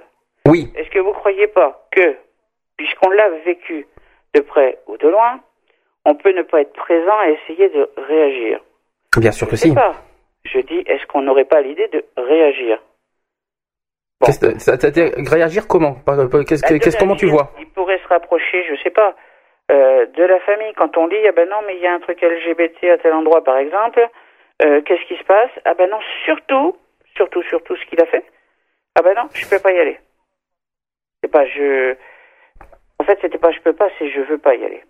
[0.49, 2.17] Oui, Est-ce que vous croyez pas que,
[2.77, 3.87] puisqu'on l'a vécu
[4.35, 5.41] de près ou de loin,
[6.05, 8.61] on peut ne pas être présent et essayer de réagir?
[9.17, 9.75] Bien sûr que Je si.
[9.75, 9.95] pas.
[10.53, 12.79] Je dis, est-ce qu'on n'aurait pas l'idée de réagir
[14.21, 14.31] Bon.
[14.31, 14.77] Ça-
[15.31, 15.95] réagir comment
[16.47, 19.17] Qu'est-ce Bah, qu'est-ce comment tu vois Il pourrait se rapprocher, je sais pas,
[19.73, 20.73] euh, de la famille.
[20.77, 23.13] Quand on lit, ah ben non, mais il y a un truc LGBT à tel
[23.15, 24.07] endroit, par exemple.
[24.63, 26.77] euh, Qu'est-ce qui se passe Ah ben non, surtout,
[27.17, 28.25] surtout, surtout ce qu'il a fait.
[28.97, 29.99] Ah ben non, je peux pas y aller.
[31.25, 31.97] C'est pas je.
[33.01, 34.83] En fait, c'était pas je peux pas, c'est je veux pas y aller.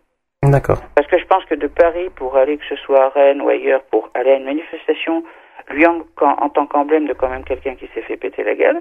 [0.42, 0.82] D'accord.
[0.96, 3.48] Parce que je pense que de Paris pour aller, que ce soit à Rennes ou
[3.48, 5.22] ailleurs, pour aller à une manifestation,
[5.70, 8.80] lui en, en- tant qu'emblème de quand même quelqu'un qui s'est fait péter la gueule,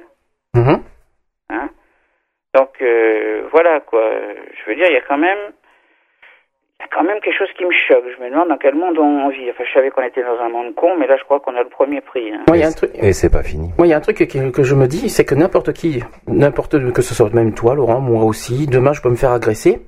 [0.55, 0.81] Mhm.
[1.49, 1.69] hein.
[2.53, 4.01] Donc euh, voilà quoi.
[4.53, 5.37] Je veux dire, il y a quand même,
[6.79, 8.03] il y a quand même quelque chose qui me choque.
[8.17, 9.49] Je me demande dans quel monde on vit.
[9.51, 11.63] Enfin, je savais qu'on était dans un monde con, mais là, je crois qu'on a
[11.63, 12.31] le premier prix.
[12.33, 12.43] hein.
[12.47, 12.91] Moi, il y a un truc.
[12.95, 13.69] Et c'est pas fini.
[13.77, 16.03] Moi, il y a un truc que, que je me dis, c'est que n'importe qui,
[16.27, 19.79] n'importe que ce soit même toi, Laurent, moi aussi, demain je peux me faire agresser.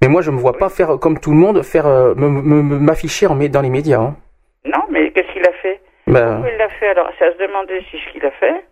[0.00, 2.62] Mais moi, je me vois pas faire comme tout le monde, faire euh, me- me-
[2.62, 4.00] me- m'afficher dans les médias.
[4.00, 4.16] hein.
[4.64, 5.80] Non, mais qu'est-ce qu'il a fait
[6.12, 8.64] Ben, Pourquoi il l'a fait Alors, c'est à se demander si ce qu'il a fait.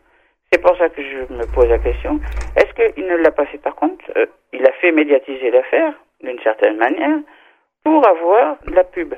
[0.53, 2.18] C'est pour ça que je me pose la question.
[2.57, 4.05] Est-ce qu'il ne l'a pas fait par contre?
[4.16, 5.93] Euh, Il a fait médiatiser l'affaire,
[6.24, 7.18] d'une certaine manière,
[7.84, 9.14] pour avoir de la pub.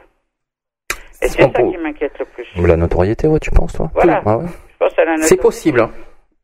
[1.23, 2.47] Et c'est On ça peut- qui m'inquiète le plus.
[2.67, 3.89] La notoriété, ouais, tu penses, toi?
[3.95, 4.21] Voilà.
[4.27, 5.81] Ah ouais Je pense à la c'est possible.
[5.81, 5.91] hein.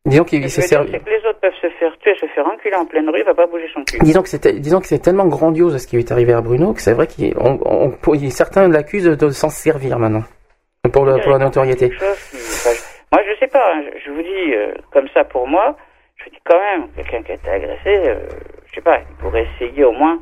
[0.05, 0.91] Disons qu'il s'est servi.
[0.93, 3.25] c'est que les autres peuvent se faire tuer, se faire enculer en pleine rue, il
[3.25, 3.99] va pas bouger son cul.
[3.99, 6.81] Disons que c'était, disons que c'est tellement grandiose ce qui est arrivé à Bruno que
[6.81, 7.35] c'est vrai qu'il,
[8.31, 10.23] certains l'accusent de s'en servir maintenant
[10.91, 11.91] pour, le- pour la notoriété.
[11.91, 12.75] Chose enfin,
[13.11, 13.73] moi, je sais pas.
[13.73, 15.75] hein, je, je vous dis euh, comme ça pour moi.
[16.23, 18.15] Je dis quand même, quelqu'un qui a été agressé, euh,
[18.67, 20.19] je sais pas, il pourrait essayer au moins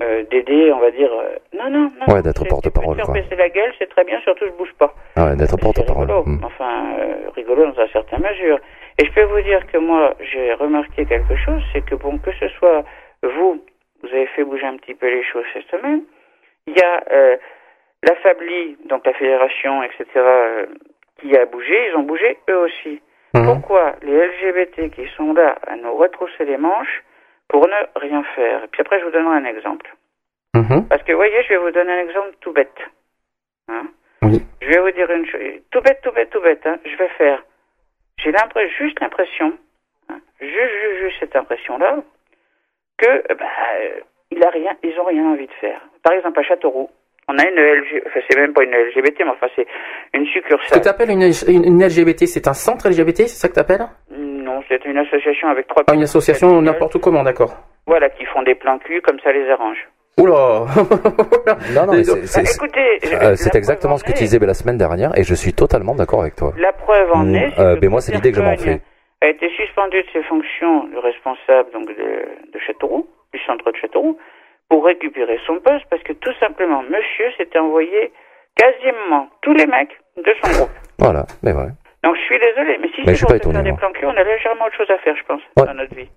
[0.00, 1.10] euh, d'aider, on va dire.
[1.12, 2.14] euh, non, non, non.
[2.14, 4.94] Ouais, d'être porte-parole, baisser la gueule, c'est très bien, surtout je bouge pas.
[5.16, 6.06] Ah ouais, d'être porte-parole.
[6.06, 6.44] rigolo, Hmm.
[6.44, 8.58] enfin euh, rigolo dans une certaine mesure.
[8.98, 12.30] Et je peux vous dire que moi, j'ai remarqué quelque chose, c'est que bon, que
[12.38, 12.84] ce soit
[13.22, 13.60] vous,
[14.02, 16.02] vous avez fait bouger un petit peu les choses cette semaine.
[16.68, 17.02] Il y a
[18.02, 20.66] la Fabli, donc la fédération, etc., euh,
[21.18, 23.00] qui a bougé, ils ont bougé eux aussi.
[23.34, 23.44] Mhm.
[23.44, 27.04] Pourquoi les LGBT qui sont là à nous retrousser les manches
[27.48, 28.64] pour ne rien faire?
[28.64, 29.94] Et puis après, je vous donnerai un exemple.
[30.54, 30.88] Mhm.
[30.88, 32.80] Parce que, vous voyez, je vais vous donner un exemple tout bête.
[33.68, 33.86] Hein
[34.22, 34.42] Oui.
[34.60, 35.40] je vais vous dire une chose,
[35.70, 36.66] tout bête, tout bête, tout bête.
[36.66, 37.42] Hein, je vais faire.
[38.18, 39.52] J'ai l'impression, juste l'impression,
[40.08, 42.02] hein, juste, juste, juste cette impression-là,
[42.98, 43.46] que bah,
[43.76, 45.80] euh, il a rien, ils ont rien envie de faire.
[46.02, 46.90] Par exemple, à Châteauroux,
[47.32, 49.66] on a une LG, enfin c'est même pas une LGBT, mais enfin c'est
[50.14, 50.80] une Ce que succursale.
[50.82, 53.86] tu appelles une, une, une LGBT, c'est un centre LGBT, c'est ça que tu appelles
[54.16, 55.82] Non, c'est une association avec trois.
[55.94, 57.54] Une association n'importe comment, d'accord.
[57.86, 59.78] Voilà, qui font des plans cul comme ça les arrange.
[60.18, 60.32] Oula
[61.74, 64.38] Non, non, mais c'est- Bah, c'est écoutez, je- euh, c'est exactement ce que tu disais
[64.38, 66.52] la semaine dernière et je suis totalement d'accord avec toi.
[66.58, 67.58] La preuve en est.
[67.58, 68.80] euh, que ben moi, c'est l'idée que je m'en fais.
[69.22, 71.92] A été suspendu de ses fonctions de responsable donc de,
[72.52, 74.16] de Châteauroux, du centre de Châteauroux,
[74.70, 78.12] pour récupérer son poste parce que tout simplement, monsieur s'était envoyé
[78.56, 80.70] quasiment tous les mecs de son groupe.
[80.98, 81.68] Voilà, mais ouais.
[82.04, 83.92] Donc je suis désolé, mais si Mais je c'est suis pour se faire des plans
[83.92, 85.64] cul, on a légèrement autre chose à faire, je pense, Ouais.
[85.66, 86.08] dans notre vie.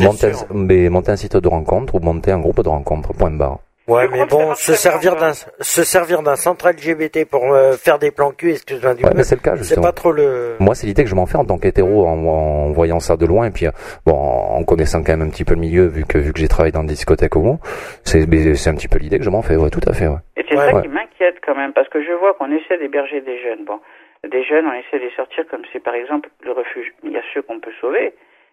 [0.00, 3.58] Monter mais monter un site de rencontre ou monter un groupe de rencontre, point barre.
[3.88, 7.98] Ouais, Je mais bon, se servir d'un se servir d'un centre LGBT pour euh, faire
[7.98, 9.86] des plans cul, excuse-moi du Ouais, mais c'est le cas, c'est justement.
[9.86, 10.56] pas trop le.
[10.60, 13.24] Moi, c'est l'idée que je m'en fais en tant qu'hétéro en, en voyant ça de
[13.24, 13.70] loin et puis euh,
[14.04, 16.48] bon, en connaissant quand même un petit peu le milieu vu que vu que j'ai
[16.48, 17.58] travaillé dans des discothèques homo,
[18.04, 19.56] c'est mais c'est un petit peu l'idée que je m'en fais.
[19.56, 20.06] Ouais, tout à fait.
[20.06, 20.18] Ouais.
[20.36, 20.70] Et c'est Ouais.
[20.70, 20.82] ça Ouais.
[20.82, 23.64] qui m'inquiète quand même, parce que je vois qu'on essaie d'héberger des jeunes.
[23.64, 23.80] Bon,
[24.28, 26.92] des jeunes, on essaie de les sortir comme c'est par exemple le refuge.
[27.04, 28.12] Il y a ceux qu'on peut sauver,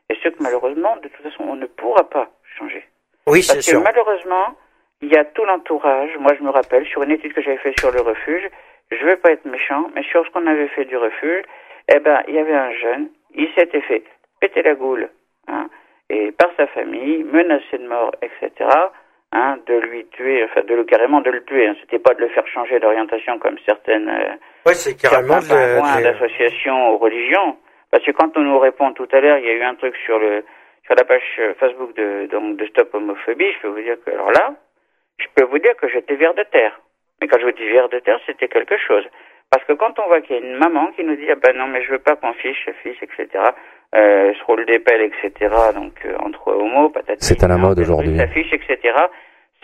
[0.09, 2.85] et ceux que malheureusement, de toute façon, on ne pourra pas changer.
[3.27, 3.81] Oui, c'est Parce que sûr.
[3.81, 4.55] malheureusement,
[5.01, 6.11] il y a tout l'entourage.
[6.19, 8.49] Moi, je me rappelle, sur une étude que j'avais faite sur le refuge,
[8.91, 11.43] je veux pas être méchant, mais sur ce qu'on avait fait du refuge,
[11.93, 14.03] eh ben, il y avait un jeune, il s'était fait
[14.39, 15.09] péter la goule,
[15.47, 15.67] hein,
[16.09, 18.69] et par sa famille, menacé de mort, etc.,
[19.31, 21.67] hein, de lui tuer, enfin de le carrément de le tuer.
[21.67, 21.75] Hein.
[21.81, 24.33] C'était pas de le faire changer d'orientation comme certaines euh,
[24.65, 27.57] Ouais, c'est carrément de- d'associations aux religions.
[27.91, 29.95] Parce que quand on nous répond tout à l'heure, il y a eu un truc
[30.05, 30.43] sur le
[30.85, 33.51] sur la page euh, Facebook de donc de Stop Homophobie.
[33.53, 34.53] Je peux vous dire que alors là,
[35.17, 36.79] je peux vous dire que j'étais vers de terre.
[37.21, 39.03] Mais quand je vous dis vers de terre, c'était quelque chose.
[39.51, 41.55] Parce que quand on voit qu'il y a une maman qui nous dit ah ben
[41.55, 43.27] non mais je veux pas qu'on fiche fils etc.
[43.95, 45.53] Euh, se roule des pelles etc.
[45.75, 47.23] Donc euh, entre homos patati.
[47.23, 48.17] C'est à la mode aujourd'hui.
[48.17, 48.93] S'affiche etc.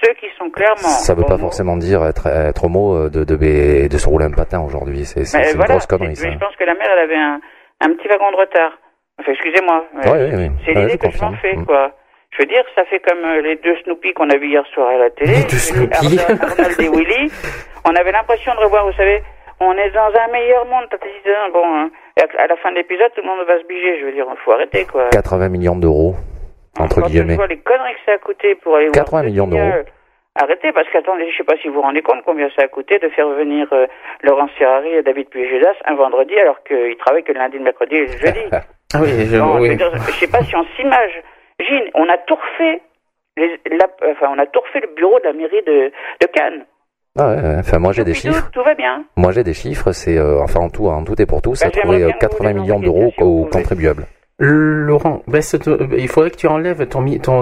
[0.04, 3.88] Ceux qui sont clairement Ça veut pas forcément dire être, être homo euh, de, de,
[3.88, 5.06] de, se rouler un patin aujourd'hui.
[5.06, 6.28] C'est une voilà, grosse connerie, ça.
[6.28, 7.40] mais je pense que la mère, elle avait un,
[7.82, 8.80] un petit wagon de retard.
[9.20, 9.86] Enfin, excusez-moi.
[9.94, 10.50] Oui, oui, oui.
[10.66, 11.66] C'est Ouais, l'idée que je m'en fais, Mm.
[11.66, 11.92] quoi.
[12.32, 14.90] Je veux dire, ça fait comme euh, les deux Snoopy qu'on a vus hier soir
[14.90, 15.34] à la télé.
[15.34, 16.18] Les deux Snoopy.
[16.20, 17.32] Arnold, Arnold et Willy.
[17.86, 19.24] On avait l'impression de revoir, vous savez,
[19.60, 20.88] on est dans un meilleur monde.
[20.90, 21.10] tatati,
[21.52, 21.90] Bon, hein.
[22.38, 24.00] À la fin de l'épisode, tout le monde va se biger.
[24.00, 25.10] Je veux dire, faut arrêter, quoi.
[25.10, 26.16] 80 millions d'euros,
[26.80, 27.36] entre Quand guillemets.
[27.36, 29.84] vois les conneries que ça a coûté pour aller voir 80 deux millions d'euros.
[30.36, 33.00] Arrêtez, parce qu'attendez, je sais pas si vous vous rendez compte combien ça a coûté
[33.00, 33.86] de faire venir euh,
[34.24, 37.96] Laurence Ferrari et David Puy-Judas un vendredi alors qu'ils travaillent que le lundi, le mercredi
[37.96, 38.40] et le jeudi.
[38.94, 39.78] Ah oui, je, oui.
[39.80, 41.22] je sais pas si on s'image.
[41.62, 42.82] Gilles, on a tout refait.
[43.38, 45.92] Les, la- enfin, on a tout refait le bureau de la mairie de,
[46.22, 46.66] de Cannes.
[47.18, 47.56] Ah ouais, ouais.
[47.60, 48.50] Enfin, moi j'ai des tout, chiffres.
[48.52, 49.04] Tout va bien.
[49.18, 49.92] Moi j'ai des chiffres.
[49.92, 52.08] C'est euh, enfin en tout, en tout et pour tout, ça a Bah, trouvé euh,
[52.08, 54.06] vous 80 les millions d'euros aux contribuables.
[54.40, 57.02] Laurent, baisse ton- il faudrait que tu enlèves ton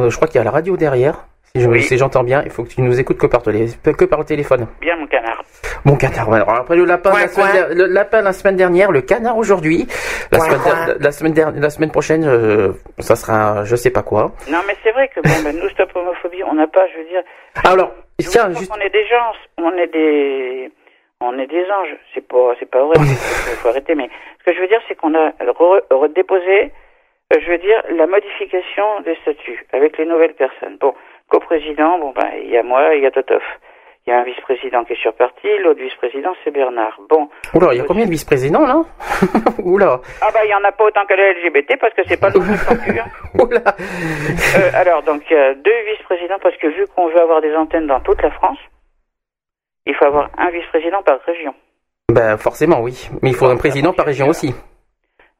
[0.10, 1.28] je crois qu'il y a la radio derrière.
[1.56, 1.82] Si je- Oui.
[1.82, 3.66] si j'entends bien, il faut que tu nous écoutes que par, télé-
[3.98, 4.68] que par le téléphone.
[4.82, 5.42] Bien, mon canard.
[5.84, 6.32] Mon canard.
[6.32, 9.88] Alors après le lapin, Coin, la semaine, le lapin la semaine dernière, le canard aujourd'hui.
[10.32, 10.86] La, Coin, semaine coin.
[10.86, 14.32] der- la semaine der- la semaine prochaine, euh, ça sera je sais pas quoi.
[14.50, 17.08] Non, mais c'est vrai que bon, ben, nous, stop homophobie, on n'a pas, je veux
[17.10, 17.22] dire.
[17.66, 20.72] Alors, je tiens, juste qu'on est des gens, on est des,
[21.22, 21.96] on est des anges.
[22.14, 22.94] C'est pas, c'est pas vrai.
[23.00, 23.96] Il faut arrêter.
[23.96, 26.72] Mais ce que je veux dire, c'est qu'on a re- redéposé,
[27.34, 30.78] euh, je veux dire, la modification des statuts avec les nouvelles personnes.
[30.80, 30.94] Bon,
[31.30, 33.42] coprésident, bon ben, il y a moi, il y a Totov.
[34.08, 36.98] Il y a un vice-président qui est sur parti, l'autre vice-président c'est Bernard.
[37.10, 38.82] Bon, Oula, il y a combien de vice-présidents là
[39.64, 42.20] Oula, ah bah il y en a pas autant que la LGBT parce que c'est
[42.20, 43.00] pas le cul.
[43.00, 43.06] hein.
[43.40, 43.60] oula.
[43.60, 47.54] Euh, alors, donc, il y a deux vice-présidents parce que vu qu'on veut avoir des
[47.56, 48.58] antennes dans toute la France,
[49.86, 51.54] il faut avoir un vice-président par région.
[52.12, 54.56] Ben forcément oui, mais il faut un président par région aussi.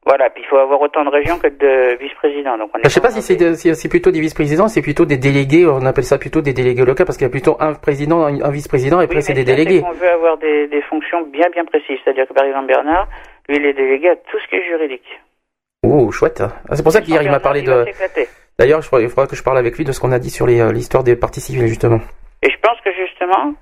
[0.06, 2.56] Voilà, puis il faut avoir autant de régions que de vice-présidents.
[2.56, 5.18] Donc, on est Je sais pas si c'est si plutôt des vice-présidents, c'est plutôt des
[5.18, 8.24] délégués, on appelle ça plutôt des délégués locaux parce qu'il y a plutôt un président,
[8.24, 9.82] un vice-président et après Oui, c'est des délégués.
[9.82, 11.98] qu'on veut avoir des, des fonctions bien bien précises.
[12.02, 13.08] C'est-à-dire que par exemple Bernard,
[13.48, 15.20] lui, il est délégué à tout ce qui est juridique.
[15.82, 16.42] Oh, chouette.
[16.42, 17.84] Ah, c'est pour ça qu'hier il m'a parlé de.
[18.58, 20.60] D'ailleurs, il faudra que je parle avec lui de ce qu'on a dit sur les,
[20.60, 22.00] euh, l'histoire des partis civils justement.
[22.42, 23.54] Et je pense que justement,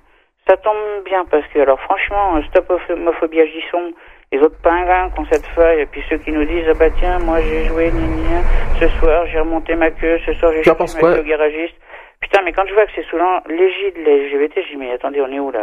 [0.47, 3.93] ça tombe bien parce que, alors franchement, euh, stop homophobie agisson,
[4.31, 6.89] les autres pingouins qui ont cette feuille, et puis ceux qui nous disent, ah bah
[6.99, 8.41] tiens, moi j'ai joué, gna,
[8.79, 11.75] ce soir j'ai remonté ma queue, ce soir j'ai penses ma queue au garagiste.
[12.21, 15.21] Putain, mais quand je vois que c'est l'an- l'égide de LGBT, je dis, mais attendez,
[15.21, 15.61] on est où là?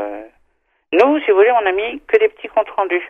[0.92, 3.02] Nous, si vous voulez, on a mis que des petits comptes rendus.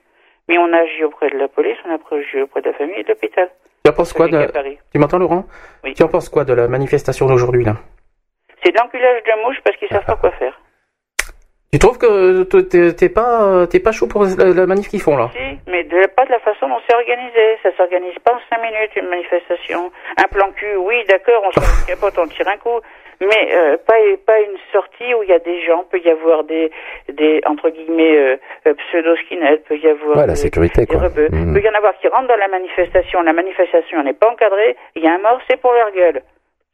[0.48, 2.96] Mais on a agi auprès de la police, on a agi auprès de la famille
[2.98, 3.48] et de l'hôpital.
[3.84, 4.46] Tu en penses quoi de...
[4.92, 5.44] Tu m'entends Laurent?
[5.84, 5.94] Oui.
[5.94, 7.74] Tu en penses quoi de la manifestation d'aujourd'hui là?
[8.64, 10.58] C'est de l'enculage de mouche parce qu'ils savent pas quoi faire.
[11.76, 15.14] Tu trouves que t- t'es- pas euh, t'es pas chaud pour la, manif qu'ils font
[15.18, 15.28] là?
[15.36, 17.58] Si, mais de, pas de la façon dont c'est organisé.
[17.62, 19.92] Ça s'organise pas en cinq minutes, une manifestation.
[20.16, 22.80] Un plan cul, oui, d'accord, on se capote, on tire un coup.
[23.20, 23.92] Mais euh, pas,
[24.24, 26.70] pas une sortie où il y a des gens, peut y avoir des,
[27.12, 31.00] des entre guillemets, euh, euh, pseudo-skinheads, peut y avoir Ouais, la des- sécurité, des quoi.
[31.02, 31.28] rebeux.
[31.30, 31.52] Mhm.
[31.52, 35.02] peut y en avoir qui rentrent dans la manifestation, la manifestation n'est pas encadrée, il
[35.04, 36.22] y a un mort, c'est pour leur gueule.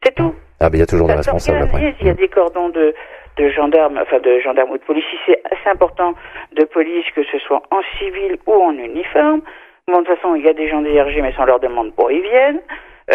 [0.04, 0.32] C'est tout.
[0.60, 1.92] Ah, ben il y a toujours des responsables après.
[2.00, 2.94] Il y a des cordons de,
[3.36, 5.04] de gendarmes, enfin de gendarmes ou de police.
[5.10, 6.14] Si c'est assez important
[6.52, 9.42] de police, que ce soit en civil ou en uniforme.
[9.88, 12.10] Bon, de toute façon, il y a des gens d'IRG, mais sans leur demande pour
[12.12, 12.60] ils viennent.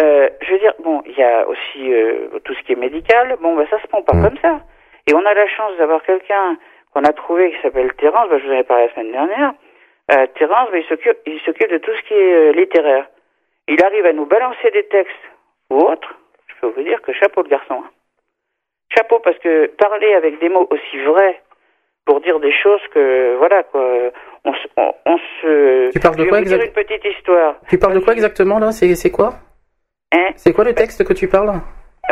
[0.02, 3.36] Euh, je veux dire, bon, il y a aussi euh, tout ce qui est médical.
[3.40, 4.22] Bon, bah, ça se prend pas Mm.
[4.24, 4.60] comme ça.
[5.06, 6.58] Et on a la chance d'avoir quelqu'un
[6.92, 8.28] qu'on a trouvé qui s'appelle Terence.
[8.28, 9.52] Bah, je vous en ai parlé la semaine dernière.
[10.12, 13.06] Euh, Terence, bah, il s'occupe, il s'occupe de tout ce qui est euh, littéraire.
[13.66, 15.14] Il arrive à nous balancer des textes
[15.70, 16.14] ou autres.
[16.48, 17.82] Je peux vous dire que chapeau le garçon.
[17.84, 17.90] hein.
[18.94, 21.40] Chapeau parce que parler avec des mots aussi vrais
[22.06, 23.84] pour dire des choses que voilà quoi,
[24.44, 25.90] on, se- on, on se.
[25.92, 27.56] Tu parles de quoi vous dire exact- une petite histoire.
[27.68, 28.72] Tu parles de quoi exactement là?
[28.72, 29.34] C'est c'est quoi?
[30.12, 30.28] Hein?
[30.36, 31.52] C'est quoi le texte que tu parles?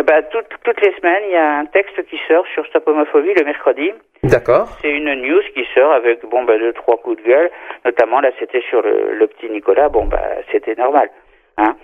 [0.05, 3.33] Ben, toutes, toutes les semaines, il y a un texte qui sort sur Stop Homophobie
[3.33, 3.93] le mercredi.
[4.23, 4.69] D'accord.
[4.83, 7.51] C'est une news qui sort avec bon bah deux trois coups de gueule,
[7.87, 9.89] notamment là c'était sur le, le petit Nicolas.
[9.89, 10.21] Bon bah
[10.53, 11.09] c'était normal,
[11.57, 11.75] hein.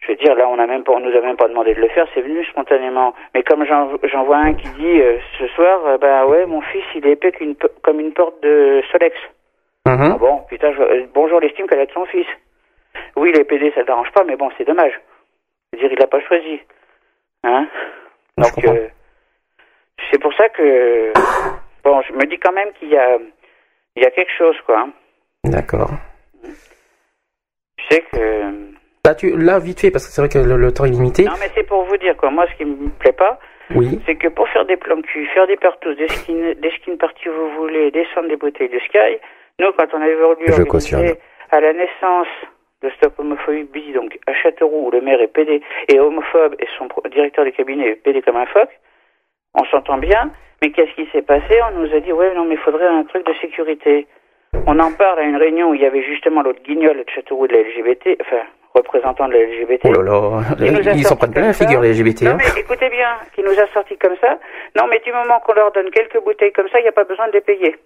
[0.00, 1.80] Je veux dire là on a même pas, on nous a même pas demandé de
[1.80, 3.14] le faire, c'est venu spontanément.
[3.34, 6.84] Mais comme j'en vois un qui dit euh, ce soir, euh, bah ouais mon fils
[6.94, 9.16] il est épais qu'une comme une porte de Solex.
[9.86, 10.12] Mhm.
[10.14, 12.26] Ah bon putain je- euh, bonjour l'estime qu'elle a de son fils.
[13.16, 14.92] Oui les PD ça ne dérange pas mais bon c'est dommage.
[15.72, 16.60] Je veux dire il a pas choisi,
[17.44, 17.66] hein?
[18.38, 18.88] Je Donc euh,
[20.10, 21.12] c'est pour ça que
[21.82, 23.18] bon, je me dis quand même qu'il y a
[23.96, 24.80] il y a quelque chose quoi.
[24.80, 24.90] hein.
[25.44, 25.90] D'accord.
[27.78, 28.52] Tu sais que
[29.06, 31.24] Là, tu, là, vite fait, parce que c'est vrai que le, le temps est limité.
[31.24, 32.30] non mais c'est pour vous dire quoi.
[32.30, 33.38] Moi, ce qui me plaît pas,
[33.74, 34.00] Oui.
[34.04, 36.96] c'est que pour faire des plans cul, faire des partous, des skins, des skins
[37.26, 39.18] vous voulez, descendre des bouteilles de Sky,
[39.60, 40.46] nous quand on avait voulu
[41.52, 42.26] à la naissance
[42.82, 46.88] de Stop Homophobie, donc à Châteauroux, où le maire est PD et homophobe et son
[47.10, 48.70] directeur de cabinet est PD comme un phoque,
[49.54, 50.30] on s'entend bien,
[50.62, 51.54] mais qu'est-ce qui s'est passé?
[51.72, 54.06] On nous a dit, ouais, non, mais il faudrait un truc de sécurité.
[54.66, 57.46] On en parle à une réunion où il y avait justement l'autre guignol de Châteauroux
[57.46, 58.42] de la LGBT, enfin,
[58.76, 59.80] représentant de la LGBT.
[59.84, 62.22] Oh là là, ils s'en prennent plein la figure, les LGBT.
[62.22, 62.38] Non, hein.
[62.38, 64.38] mais écoutez bien, qui nous a sorti comme ça.
[64.76, 67.04] Non, mais du moment qu'on leur donne quelques bouteilles comme ça, il n'y a pas
[67.04, 67.76] besoin de les payer.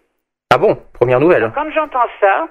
[0.53, 1.51] Ah bon Première nouvelle.
[1.55, 2.49] Quand j'entends ça,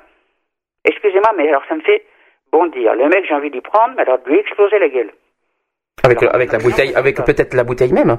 [0.86, 2.04] excusez-moi, mais alors ça me fait
[2.52, 2.96] bondir.
[2.96, 5.12] Le mec, j'ai envie d'y prendre, mais alors de lui exploser la gueule.
[6.04, 8.18] Avec, avec la bouteille, avec peut-être la bouteille même.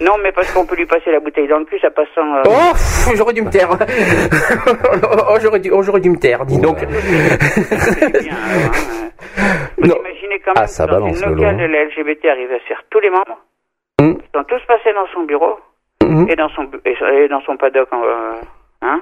[0.00, 2.32] Non, mais parce qu'on peut lui passer la bouteille dans le cul, ça passe sans...
[2.36, 3.70] euh, Oh, pff, j'aurais dû me taire.
[5.28, 6.78] oh, j'aurais dû, oh, j'aurais dû me taire, dis donc.
[6.78, 7.00] bien, hein,
[8.52, 8.68] euh.
[9.78, 9.96] Vous Non.
[10.00, 12.58] imaginez quand même Ah, ça que dans balance, une le locale la LGBT arrive à
[12.60, 13.38] se faire tous les membres.
[14.00, 14.14] Mm.
[14.20, 15.58] Ils sont tous passés dans son bureau
[16.02, 16.26] Mhm.
[16.30, 17.92] et dans son et dans son paddock.
[17.92, 18.40] en, euh,
[18.82, 19.00] hein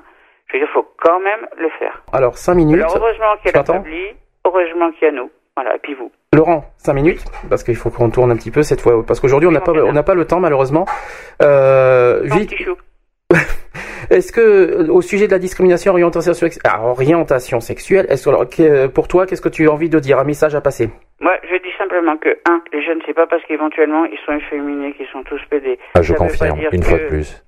[0.49, 2.03] Je veux dire, il faut quand même le faire.
[2.13, 2.77] Alors, 5 minutes.
[2.83, 4.07] Alors heureusement qu'il y Tu a Fabli,
[4.45, 5.31] heureusement qu'il y a nous.
[5.57, 6.11] Voilà, et puis vous.
[6.35, 9.49] Laurent, 5 minutes, parce qu'il faut qu'on tourne un petit peu cette fois, parce qu'aujourd'hui
[9.49, 10.85] on n'a pas, on n'a pas le temps malheureusement.
[11.43, 12.53] Euh, vite,
[14.11, 16.33] est-ce que au sujet de la discrimination orientation,
[16.65, 19.99] ah, orientation sexuelle, est-ce que alors, que- pour toi, qu'est-ce que tu as envie de
[19.99, 20.91] dire, un message à passer?
[21.21, 24.93] Moi, je dis simplement que, un, les jeunes, c'est pas parce qu'éventuellement ils sont efféminés
[24.93, 25.79] qu'ils sont tous pédés.
[25.95, 27.43] Ah, je Ça confirme, une que- fois de plus.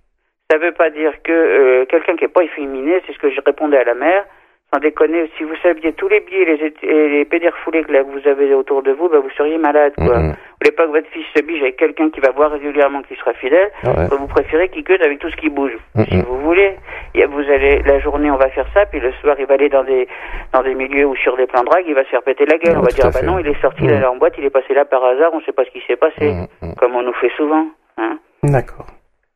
[0.51, 3.39] Ça veut pas dire que euh, quelqu'un qui est pas efféminé, c'est ce que je
[3.45, 4.25] répondais à la mère,
[4.73, 8.11] sans déconner, si vous saviez tous les biais et les, et les que, là, que
[8.11, 10.19] vous avez autour de vous, bah, vous seriez malade, quoi.
[10.19, 10.31] Mhm.
[10.33, 13.15] Vous voulez pas que votre fils se bige avec quelqu'un qui va voir régulièrement qui
[13.17, 14.09] sera fidèle, Ah ouais.
[14.11, 15.73] bah, vous préférez qu'il queute avec tout ce qui bouge.
[16.11, 16.77] Si vous voulez,
[17.15, 19.47] il y a- vous allez, la journée on va faire ça, puis le soir il
[19.47, 20.07] va aller dans des,
[20.53, 22.59] dans des milieux ou sur des plans de drague, il va se faire péter la
[22.59, 22.77] gueule.
[22.77, 24.01] On va dire, ah bah non, il est sorti Mhm.
[24.01, 25.97] là en boîte, il est passé là par hasard, on sait pas ce qui s'est
[25.97, 26.35] passé.
[26.79, 27.67] Comme on nous fait souvent,
[27.97, 28.19] hein.
[28.43, 28.87] D'accord.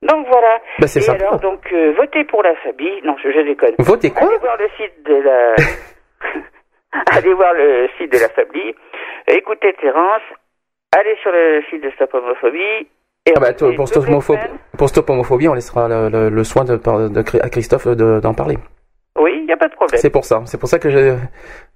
[0.03, 0.59] Donc voilà.
[0.79, 1.25] Bah, c'est sympa.
[1.25, 3.01] alors, donc, euh, votez pour la famille.
[3.05, 3.75] Non, je, je déconne.
[3.79, 5.55] Votez quoi Allez voir le site de la...
[7.17, 8.29] allez voir le site de la.
[9.37, 10.23] Écoutez Terence.
[10.97, 12.89] Allez sur le site de Stop Homophobie.
[13.25, 14.05] Et Ah bah, pour, stop
[14.77, 18.19] pour stop homophobie, on laissera le, le- le soin de, de- de- à Christophe de-
[18.19, 18.57] d'en parler.
[19.17, 20.01] Oui, il n'y a pas de problème.
[20.01, 20.43] C'est pour ça.
[20.45, 21.15] C'est pour ça que je...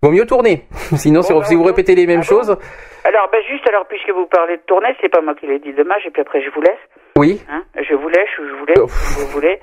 [0.03, 0.65] vaut mieux tourner.
[0.97, 2.57] Sinon, si, vous répétez les mêmes ah bon choses,
[3.05, 5.73] Alors, bah, juste, alors, puisque vous parlez de tournée, c'est pas moi qui l'ai dit,
[5.73, 6.83] dommage, et puis après, je vous laisse.
[7.17, 7.43] Oui.
[7.51, 8.89] Hein je vous lèche ou je vous Oh.
[8.89, 9.59] si vous voulez.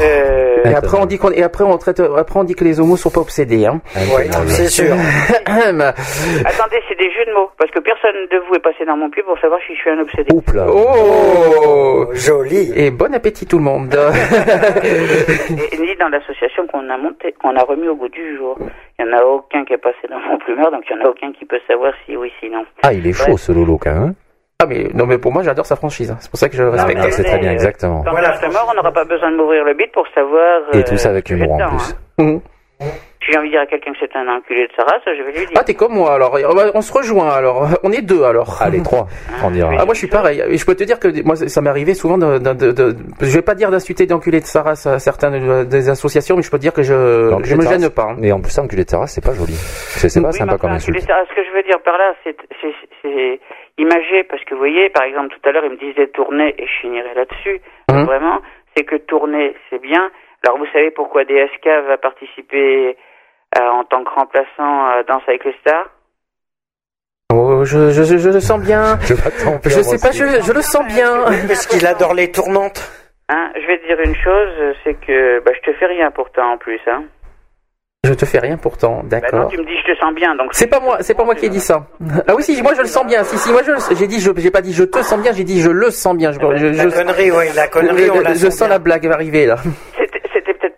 [0.00, 2.80] Euh, Et après on dit qu'on et après on traite après on dit que les
[2.80, 3.80] homos sont pas obsédés hein.
[4.16, 4.94] Oui, c'est sûr.
[5.46, 7.50] attendez, c'est des jeux de mots.
[7.58, 9.90] Parce que personne de vous est passé dans mon pied pour savoir si je suis
[9.90, 10.32] un obsédé.
[10.32, 10.66] Oups là.
[10.68, 12.72] oh Joli.
[12.76, 13.94] et bon appétit tout le monde.
[15.72, 18.56] Et ni dans l'association qu'on a montée, qu'on a remis au goût du jour.
[18.98, 21.06] Il n'y en a aucun qui est passé dans mon plumeur, donc il n'y en
[21.06, 22.64] a aucun qui peut savoir si oui, si non.
[22.82, 24.14] Ah, il est chaud ce Lolo même.
[24.62, 26.10] Ah mais non mais pour moi j'adore sa franchise.
[26.10, 26.16] hein.
[26.20, 27.00] C'est pour ça que je Ah, respecte.
[27.02, 28.02] mais c'est très bien, euh, exactement.
[28.04, 28.34] Quand Voilà.
[28.34, 30.60] on sera mort, on n'aura pas besoin de m'ouvrir le bide pour savoir.
[30.72, 31.96] Et euh, tout ça avec que j'ai humour en plus.
[32.18, 32.22] hein.
[32.24, 32.40] Mhm.
[33.24, 35.22] Si j'ai envie de dire à quelqu'un que c'est un enculé de sa race, je
[35.22, 35.56] vais lui dire.
[35.56, 36.36] Ah t'es comme moi alors
[36.74, 38.60] on se rejoint alors on est deux alors.
[38.60, 39.06] Allez, trois,
[39.42, 39.70] on dira.
[39.78, 41.94] Ah moi je suis pareil et je peux te dire que moi ça m'est arrivé
[41.94, 44.98] souvent de, de, de, de- je vais pas dire d'insulter d'enculer de sa race à
[44.98, 48.08] certaines euh, des associations mais je peux te dire que je je me gêne pas.
[48.10, 48.16] hein.
[48.18, 49.54] Mais en plus, enculé de terrasse, c'est pas joli.
[49.54, 50.96] C'est pas Oui, sympa comme insulte.
[50.96, 53.40] de sa race, ce que je veux dire par là, c'est c'est- c'est
[53.78, 56.66] imagé, parce que vous voyez, par exemple, tout à l'heure, il me disait tourner, et
[56.66, 57.60] je finirai là-dessus.
[57.90, 58.04] Mhm.
[58.04, 58.40] Vraiment,
[58.76, 60.10] c'est que tourner, c'est bien.
[60.46, 62.96] Alors, vous savez pourquoi DSK va participer
[63.62, 65.86] en tant que remplaçant à Danse avec les stars
[67.32, 68.98] Oh je, je, je, je le sens bien.
[69.08, 69.14] Je
[69.70, 71.24] Je sais pas je, je le sens bien.
[71.48, 72.90] Parce qu'il adore les tournantes.
[73.28, 76.52] Hein, je vais te dire une chose, c'est que bah, je te fais rien pourtant
[76.52, 76.80] en plus.
[76.86, 77.04] Hein.
[78.06, 79.48] Je te fais rien pourtant, Bah non, d'accord.
[79.50, 81.46] tu me dis je te sens bien, donc C'est pas moi, c'est pas moi qui
[81.46, 81.86] ai dit ça.
[82.28, 83.24] Ah oui, si, moi je le sens bien.
[83.24, 85.62] Si, si, moi je, j'ai dit, j'ai pas dit je te sens bien, j'ai dit
[85.62, 86.30] je le sens bien.
[86.30, 89.06] Je, je, La connerie, oui, la connerie, on je- la je sent sens la blague
[89.06, 89.56] arriver là.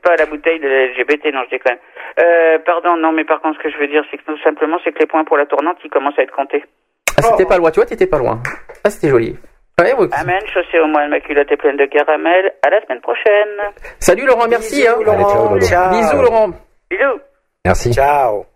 [0.06, 1.78] Pas la bouteille de la LGBT, non, je déconne.
[2.20, 4.78] Euh, pardon, non, mais par contre, ce que je veux dire, c'est que tout simplement,
[4.84, 6.62] c'est que les points pour la tournante, ils commencent à être comptés.
[7.18, 8.40] Ah, c'était pas loin, tu vois, t'étais pas loin.
[8.84, 9.36] Ah, c'était joli.
[9.80, 10.06] Ouais, ouais.
[10.12, 12.52] Amen, chaussée au moins, ma culotte est pleine de caramel.
[12.64, 13.74] À la semaine prochaine.
[13.98, 14.76] Salut Laurent, merci.
[14.76, 15.02] Bisous, hein.
[15.04, 15.54] Laurent.
[15.54, 15.90] Allez, ciao.
[15.90, 16.48] Bisous Laurent.
[16.88, 17.20] Bisous.
[17.64, 17.92] Merci.
[17.92, 18.46] Ciao.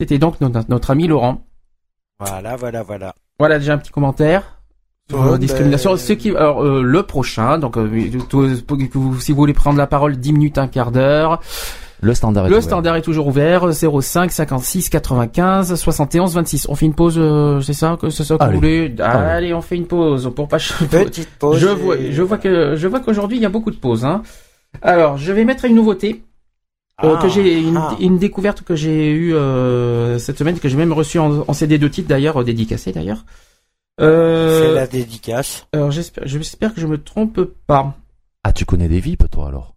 [0.00, 1.42] C'était donc notre, notre ami Laurent.
[2.18, 3.12] Voilà, voilà, voilà.
[3.38, 4.57] Voilà déjà un petit commentaire
[5.10, 5.90] sur Ouais, la discrimination.
[5.92, 7.88] ben- Ce qui, alors euh, le prochain, donc euh,
[8.28, 8.46] tout-
[8.92, 11.40] tout- si vous voulez prendre la parole, 10 minutes, un quart d'heure.
[12.00, 12.62] Le standard est Le ouvert.
[12.62, 16.66] standard est toujours ouvert, 05 56 95 71 26.
[16.68, 18.56] On fait une pause, euh, c'est ça que c'est ça que vous Allez.
[18.56, 18.94] voulez?
[19.00, 19.30] Allez.
[19.30, 20.58] Allez, on fait une pause pour pas.
[20.58, 21.58] Petite pause.
[21.58, 24.04] Je vois, et- je vois que je vois qu'aujourd'hui il y a beaucoup de pauses.
[24.04, 24.22] Hein.
[24.82, 26.22] Alors, je vais mettre une nouveauté.
[27.02, 27.94] euh, Ah, que j'ai une, ah.
[28.00, 31.78] une découverte que j'ai eue euh, cette semaine que j'ai même reçue en, en CD
[31.78, 33.24] de titre d'ailleurs euh, dédicacé d'ailleurs.
[34.00, 35.66] Euh, C'est la dédicace.
[35.72, 37.96] Alors j'espère j'espère que je me trompe pas.
[38.44, 39.74] Ah, tu connais des VIP, toi, alors?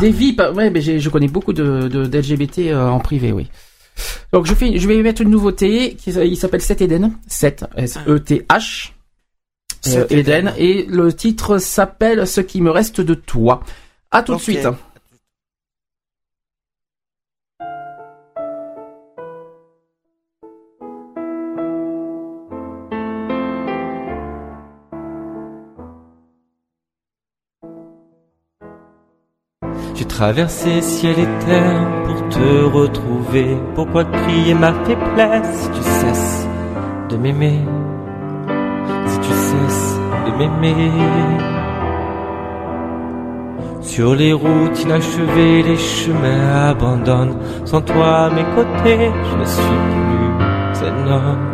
[0.00, 3.48] Des vies, pas- ouais, mais je connais beaucoup de, de d'LGBT euh, en privé, oui.
[4.32, 7.64] Donc je fais, je vais mettre une nouveauté qui s- il s'appelle 7 Eden, 7
[7.76, 8.90] S E T H.
[9.86, 10.54] euh, Seth Eden Eden.
[10.58, 13.62] et le titre s'appelle Ce qui me reste de toi.
[14.10, 14.66] À tout de suite.
[30.16, 33.58] J'ai traversé ciel et terre pour te retrouver.
[33.74, 35.54] Pourquoi crier ma faiblesse?
[35.54, 36.48] Si tu cesses
[37.10, 37.60] de m'aimer
[39.04, 40.90] Si tu cesses de m'aimer
[43.82, 47.36] Sur les routes inachevées, les chemins abandonnent.
[47.66, 51.46] Sans toi à mes côtés, je ne suis plus un homme.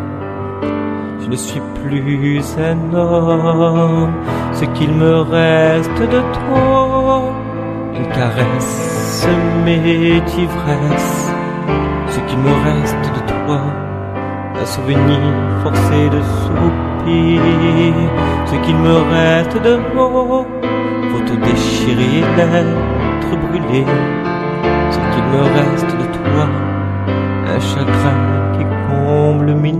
[1.19, 4.13] Je ne suis plus un homme.
[4.53, 6.82] Ce qu'il me reste de une
[8.13, 11.31] caresse semée d'ivresse,
[12.07, 13.61] ce qu'il me reste de toi,
[14.61, 15.19] un souvenir
[15.63, 17.41] forcé de soupir,
[18.45, 20.45] ce qu'il me reste de mots,
[21.11, 23.85] photos déchirées, lettres brûlées,
[24.91, 26.43] ce qu'il me reste de toi,
[27.55, 28.19] un chagrin
[28.53, 29.73] qui comble mes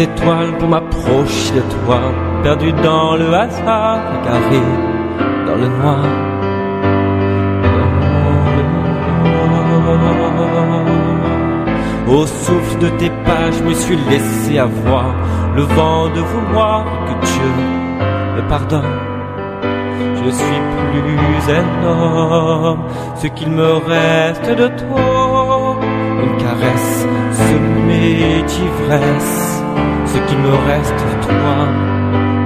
[0.00, 2.00] les étoiles pour m'approcher de toi,
[2.42, 4.62] perdu dans le hasard, égaré
[5.46, 6.04] dans le noir.
[12.08, 15.14] Au souffle de tes pas, je me suis laissé avoir
[15.54, 17.50] le vent de vouloir que Dieu
[18.36, 18.98] me pardonne.
[20.22, 22.82] Je suis plus un homme,
[23.16, 25.76] ce qu'il me reste de toi,
[26.22, 29.59] une caresse semée d'ivresse,
[30.30, 31.54] qu'il me reste de toi,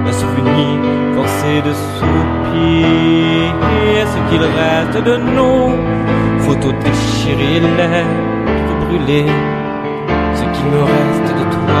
[0.07, 0.79] un souvenir
[1.15, 3.51] forcé de soupir,
[4.13, 5.75] ce qu'il reste de nous,
[6.39, 9.31] photos déchirées, lettres brûlées,
[10.33, 11.79] ce qu'il me reste de toi,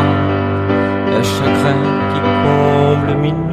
[1.17, 1.81] un chagrin
[2.11, 3.44] qui comble mes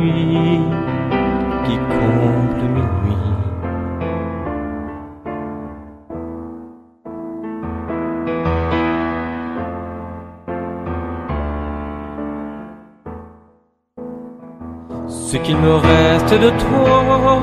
[16.43, 17.41] de toi,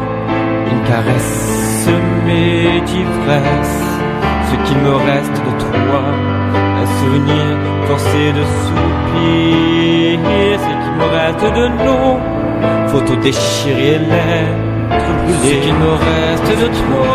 [0.72, 1.36] une caresse
[1.86, 3.80] semée d'ivresse.
[4.50, 6.02] Ce qu'il me reste de toi,
[6.82, 7.46] un souvenir
[7.88, 10.20] forcé de soupir.
[10.66, 12.12] Ce qu'il me reste de nous,
[12.92, 15.62] photos déchirées, lettres brûlées.
[15.62, 17.12] Ce qu'il me reste de toi,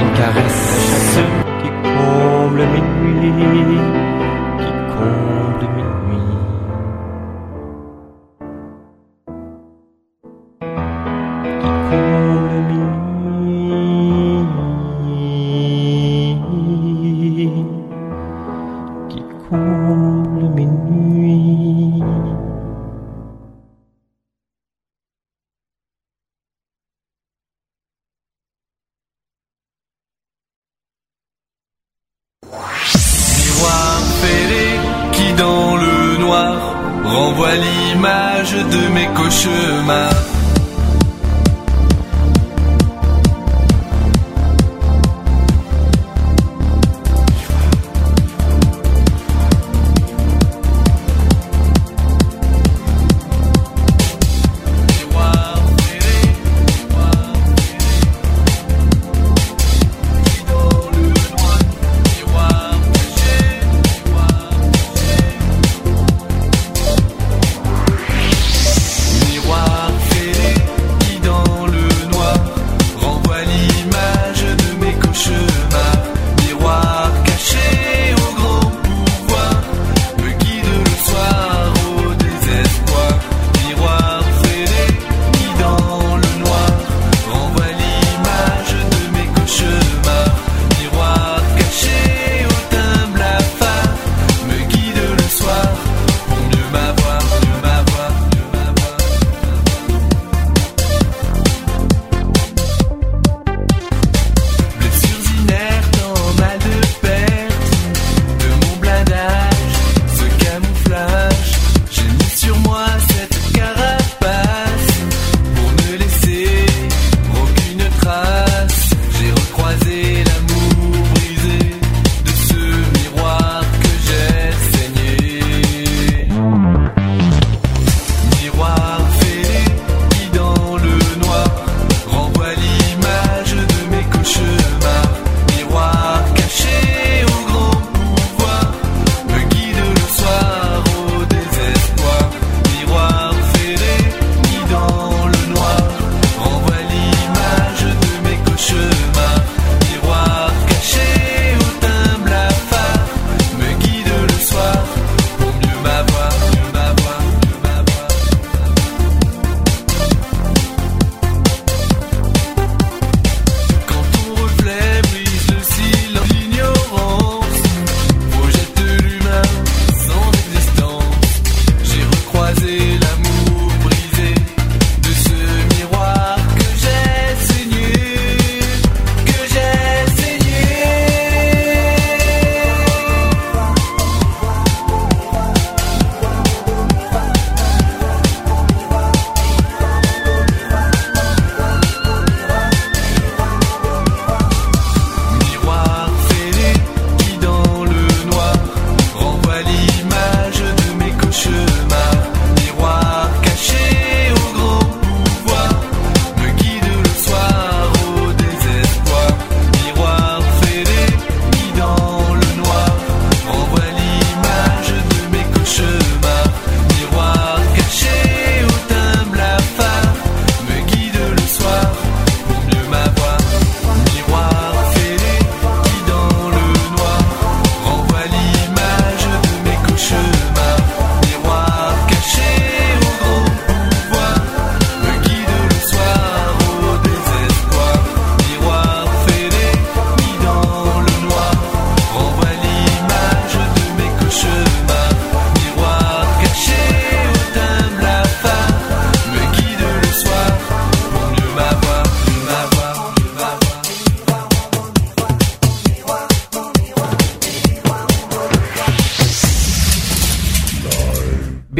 [0.00, 1.18] une caresse
[1.60, 3.86] qui comble mes nuits,
[4.58, 5.87] qui comble mes.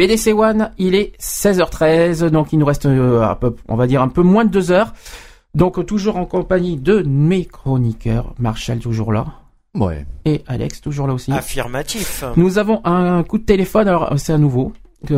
[0.09, 4.01] BDC One, il est 16h13, donc il nous reste euh, un peu, on va dire
[4.01, 4.93] un peu moins de deux heures.
[5.53, 9.27] Donc toujours en compagnie de mes chroniqueurs, Marshall toujours là.
[9.75, 10.07] Ouais.
[10.25, 11.31] Et Alex toujours là aussi.
[11.31, 12.23] Affirmatif.
[12.37, 14.73] Nous avons un coup de téléphone, alors c'est un nouveau,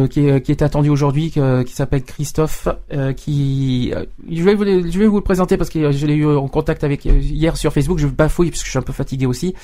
[0.10, 3.94] qui, est, qui est attendu aujourd'hui, qui s'appelle Christophe, euh, qui...
[3.96, 6.28] euh, je, vais vous, le- je vais vous le présenter parce que je l'ai eu
[6.28, 9.26] en contact avec hier sur Facebook, je bafouille parce que je suis un peu fatigué
[9.26, 9.56] aussi.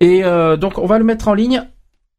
[0.00, 1.66] Et euh, donc on va le mettre en ligne.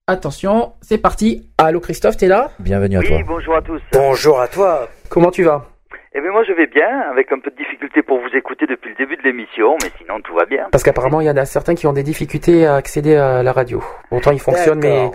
[0.10, 1.52] Attention, c'est parti.
[1.60, 2.49] Allô Christophe, t'es là?
[2.57, 3.18] Bienvenue à toi.
[3.18, 3.80] Oui, bonjour à tous.
[3.94, 4.88] Bonjour à toi.
[5.07, 5.68] Comment tu vas?
[6.15, 8.90] Eh bien, moi, je vais bien, avec un peu de difficulté pour vous écouter depuis
[8.90, 10.65] le début de l'émission, mais sinon, tout va bien.
[10.72, 13.52] Parce qu'apparemment, il y en a certains qui ont des difficultés à accéder à la
[13.52, 13.84] radio.
[14.10, 15.11] Pourtant, il fonctionne, mais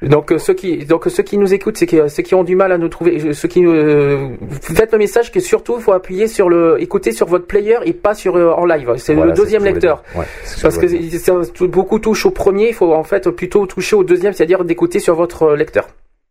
[0.00, 2.54] donc euh, ceux qui donc ceux qui nous écoutent, c'est que ceux qui ont du
[2.54, 4.28] mal à nous trouver, euh, ceux qui euh,
[4.62, 7.92] faites le message que surtout il faut appuyer sur le écouter sur votre player et
[7.92, 8.94] pas sur euh, en live.
[8.98, 10.04] C'est Voilà, le deuxième lecteur.
[10.14, 14.04] Ouais, que Parce que beaucoup touchent au premier, il faut en fait plutôt toucher au
[14.04, 15.88] deuxième, c'est-à-dire d'écouter sur votre euh, lecteur.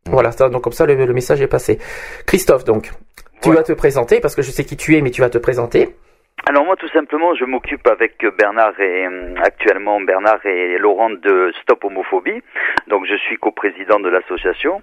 [0.10, 1.80] Voilà, ça, donc comme ça le, le message est passé.
[2.26, 2.92] Christophe, donc,
[3.42, 5.38] tu vas te présenter parce que je sais qui tu es, mais tu vas te
[5.38, 5.96] présenter.
[6.46, 11.52] Alors moi tout simplement je m'occupe avec Bernard et euh, actuellement Bernard et Laurent de
[11.62, 12.42] Stop Homophobie.
[12.88, 14.82] Donc je suis coprésident de l'association.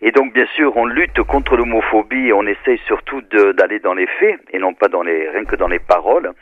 [0.00, 4.40] Et donc bien sûr on lutte contre l'homophobie on essaye surtout d'aller dans les faits
[4.52, 6.32] et non pas dans les rien que dans les paroles.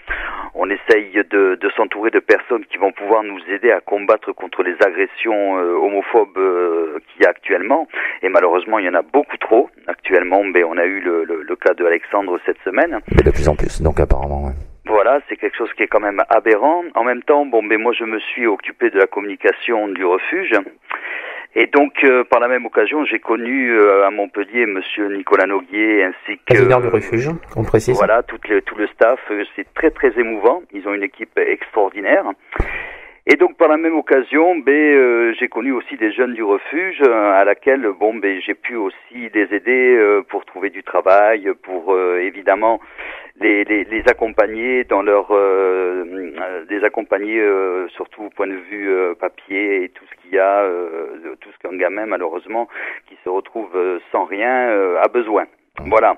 [0.55, 4.63] On essaye de, de s'entourer de personnes qui vont pouvoir nous aider à combattre contre
[4.63, 7.87] les agressions euh, homophobes euh, qu'il y a actuellement.
[8.23, 10.43] Et malheureusement il y en a beaucoup trop actuellement.
[10.43, 13.01] Mais on a eu le, le- cas de Alexandre cette semaine.
[13.25, 14.53] De plus en plus, donc apparemment, ouais.
[14.87, 16.83] Voilà, c'est quelque chose qui est quand même aberrant.
[16.95, 20.53] En même temps, bon, mais moi je me suis occupé de la communication du refuge.
[21.55, 26.05] Et donc, euh, par la même occasion, j'ai connu euh, à Montpellier Monsieur Nicolas Noguier
[26.05, 27.97] ainsi que Président du refuge, qu'on précise.
[27.97, 29.19] voilà toutes les- tout le staff.
[29.31, 30.63] Euh, C'est très très émouvant.
[30.73, 32.25] Ils ont une équipe extraordinaire.
[33.31, 37.03] Et donc par la même occasion, ben, euh, j'ai connu aussi des jeunes du refuge
[37.07, 41.51] euh, à laquelle bon ben j'ai pu aussi les aider euh, pour trouver du travail,
[41.63, 42.81] pour euh, évidemment
[43.41, 46.05] les, les, les accompagner dans leur euh,
[46.41, 50.33] euh, les accompagner euh, surtout au point de vue euh, papier et tout ce qu'il
[50.35, 52.69] y a euh, tout ce qu'un gamin malheureusement
[53.09, 54.69] qui se retrouve euh, sans rien
[55.03, 55.47] a besoin.
[55.87, 56.17] Voilà.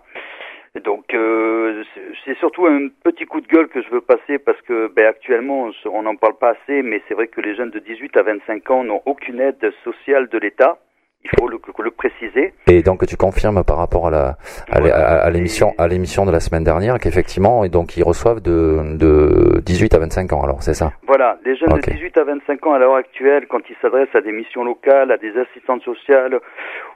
[0.85, 1.83] Donc euh,
[2.25, 5.69] c'est- surtout un petit coup de gueule que je veux passer parce que ben, actuellement
[5.87, 8.71] on n'en parle pas assez, mais c'est vrai que les jeunes de 18 à 25
[8.71, 10.79] ans n'ont aucune aide sociale de l'État.
[11.23, 12.55] Il faut le, le préciser.
[12.67, 14.37] Et donc tu confirmes par rapport à la
[14.71, 18.03] à, l'é- à- à l'émission à l'émission de la semaine dernière qu'effectivement et donc ils
[18.05, 20.93] reçoivent de de 18 à 25 ans alors c'est ça?
[21.07, 24.21] Voilà, les jeunes de 18 à 25 ans à l'heure actuelle, quand ils s'adressent à
[24.23, 26.39] des missions locales, à des assistantes sociales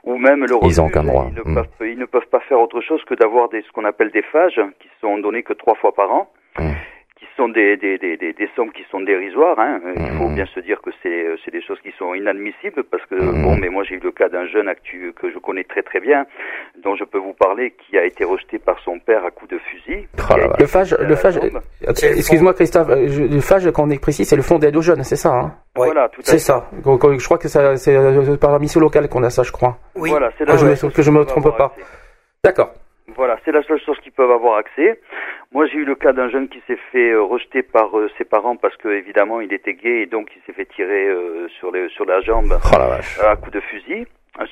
[0.03, 1.27] ou même le Ils ont aucun droit.
[1.29, 1.55] Ils, ne Mm.
[1.55, 4.23] peuvent, ils ne peuvent pas faire autre chose que d'avoir des, ce qu'on appelle des
[4.23, 6.27] phages qui sont donnés que trois fois par an.
[6.59, 6.71] Mm.
[7.17, 9.57] Qui sont des, des, des, des, des sommes qui sont dérisoires.
[9.57, 9.79] Hein.
[9.85, 10.35] Euh, Il faut Mhm.
[10.35, 13.41] bien se dire que c'est euh, c'est des choses qui sont inadmissibles parce que Mhm.
[13.43, 16.01] bon, mais moi j'ai eu le cas d'un jeune actu que je connais très très
[16.01, 16.25] bien,
[16.83, 19.59] dont je peux vous parler, qui a été rejeté par son père à coups de
[19.59, 20.07] fusil.
[20.29, 20.33] Oh.
[20.59, 21.49] Le phage, le phage, euh,
[22.17, 25.03] excuse-moi Christophe, euh, je- le phage qu'on est précis, c'est le fonds d'aide aux jeunes,
[25.03, 25.53] c'est ça, hein?
[25.77, 25.87] Ouais.
[25.87, 26.39] Voilà, tout à C'est fait.
[26.39, 26.69] ça.
[26.83, 29.43] Donc, euh, Je crois que ça, c'est euh, par la mission locale qu'on a ça,
[29.43, 29.77] je crois.
[29.95, 30.09] Oui.
[30.09, 31.73] Voilà, c'est Que la je me- trompe pas.
[32.43, 32.71] D'accord.
[33.15, 34.99] Voilà, c'est la seule chose qu'ils peuvent avoir accès.
[35.53, 38.25] Moi, j'ai eu le cas d'un jeune qui s'est fait euh, rejeter par euh, ses
[38.25, 41.71] parents parce que évidemment il était gay et donc il s'est fait tirer euh, sur
[41.71, 43.19] les sur la jambe Oh la vache.
[43.19, 44.05] à coup de fusil.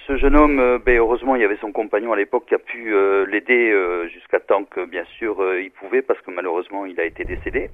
[0.07, 2.57] Ce jeune homme, euh, ben, heureusement, il y avait son compagnon à l'époque qui a
[2.57, 6.98] pu euh, l'aider euh, jusqu'à temps que, bien sûr, il pouvait, parce que malheureusement, il
[7.02, 7.69] a été décédé.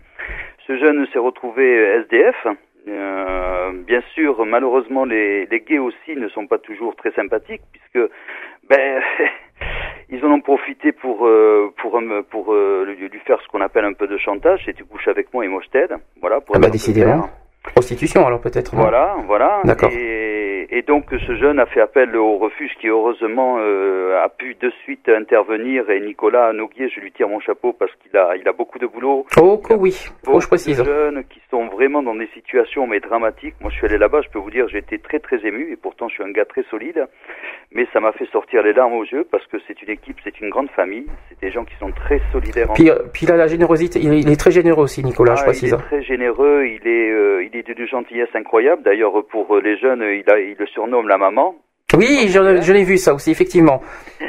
[0.65, 1.63] Ce jeune s'est retrouvé
[2.01, 2.47] SDF.
[2.87, 8.09] Euh, bien sûr, malheureusement, les, les gays aussi ne sont pas toujours très sympathiques, puisque
[8.67, 9.03] ben,
[10.11, 13.85] ils en ont profité pour euh, pour euh, pour euh, lui faire ce qu'on appelle
[13.85, 14.61] un peu de chantage.
[14.65, 15.95] C'est tu couches avec moi et moi je t'aide.
[16.19, 16.41] Voilà.
[16.41, 17.29] Pour Ah bah décidément.
[17.73, 18.75] Prostitution alors peut-être.
[18.75, 19.61] Voilà, voilà.
[19.63, 19.89] D'accord.
[19.91, 24.55] Et, et donc ce jeune a fait appel au refuge qui heureusement euh, a pu
[24.55, 25.89] de suite intervenir.
[25.89, 28.87] Et Nicolas Noguier, je lui tire mon chapeau parce qu'il a, il a beaucoup de
[28.87, 29.25] boulot.
[29.37, 29.95] Oh que oui.
[30.25, 30.77] Que je précise.
[30.77, 33.55] de jeunes qui sont vraiment dans des situations mais dramatiques.
[33.61, 35.75] Moi, je suis allé là-bas, je peux vous dire, j'ai été très très ému et
[35.75, 37.05] pourtant je suis un gars très solide.
[37.71, 40.39] Mais ça m'a fait sortir les larmes aux yeux parce que c'est une équipe, c'est
[40.41, 41.05] une grande famille.
[41.29, 42.67] C'est des gens qui sont très solidaires.
[42.73, 43.99] Puis, euh, puis a la générosité.
[44.01, 45.69] Il est, il est très généreux aussi, Nicolas, je ah, précise.
[45.69, 48.83] Il est très généreux, il est, euh, il est d'une gentillesse incroyable.
[48.83, 51.55] D'ailleurs, pour euh, les jeunes, il, a, il le surnomme la maman.
[51.97, 53.81] Oui, je, je l'ai vu ça aussi, effectivement.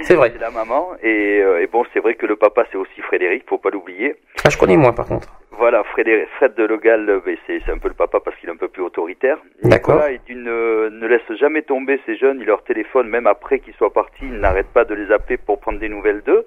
[0.03, 0.31] C'est vrai.
[0.33, 0.93] C'est la maman.
[1.03, 4.17] Et, euh, et bon, c'est vrai que le papa, c'est aussi Frédéric, faut pas l'oublier.
[4.45, 5.29] Ah, je connais moins par contre.
[5.59, 8.57] Voilà, Frédéric, Fred de Legal, euh, c'est un peu le papa parce qu'il est un
[8.57, 9.37] peu plus autoritaire.
[9.63, 10.03] D'accord.
[10.05, 12.39] Est euh, ne laisse jamais tomber ces jeunes.
[12.41, 15.61] Il leur téléphone, même après qu'ils soient partis, il n'arrête pas de les appeler pour
[15.61, 16.47] prendre des nouvelles d'eux.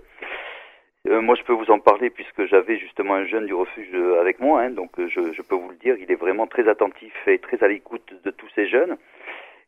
[1.09, 4.21] Euh, moi, je peux vous en parler puisque j'avais justement un jeune du refuge euh,
[4.21, 6.69] avec moi, hein, donc euh, je, je peux vous le dire, il est vraiment très
[6.69, 8.95] attentif et très à l'écoute de tous ces jeunes.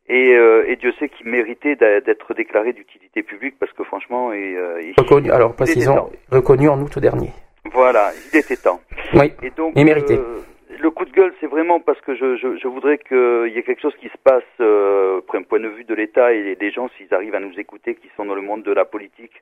[0.08, 4.56] Et, euh, et Dieu sait qu'il méritait d'être déclaré d'utilité publique parce que franchement, et,
[4.56, 7.32] euh, il- Reconnu, alors il précisons, reconnu en août dernier.
[7.74, 8.80] Voilà, il était temps.
[9.14, 10.14] Oui, Et donc, mérité.
[10.14, 10.40] euh,
[10.80, 13.64] le coup de gueule, c'est vraiment parce que je, je, je voudrais qu'il y ait
[13.64, 16.88] quelque chose qui se passe, euh, d'un point de vue de l'État et des gens,
[16.98, 19.34] s'ils arrivent à nous écouter, qui sont dans le monde de la politique,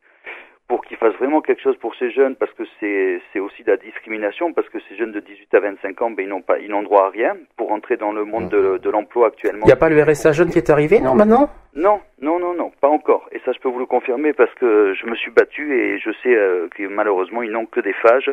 [0.68, 3.72] pour qu'ils fassent vraiment quelque chose pour ces jeunes, parce que c'est c'est aussi de
[3.72, 6.60] la discrimination, parce que ces jeunes de 18 à 25 ans, ben, ils n'ont pas,
[6.60, 9.66] ils n'ont droit à rien pour entrer dans le monde de, de l'emploi actuellement.
[9.66, 11.50] Il n'y a pas le RSA jeune qui est arrivé, non, maintenant?
[11.76, 13.28] Non, non, non, non, pas encore.
[13.32, 16.12] Et ça, je peux vous le confirmer parce que je me suis battu et je
[16.22, 18.30] sais euh, que malheureusement, ils n'ont que des phages.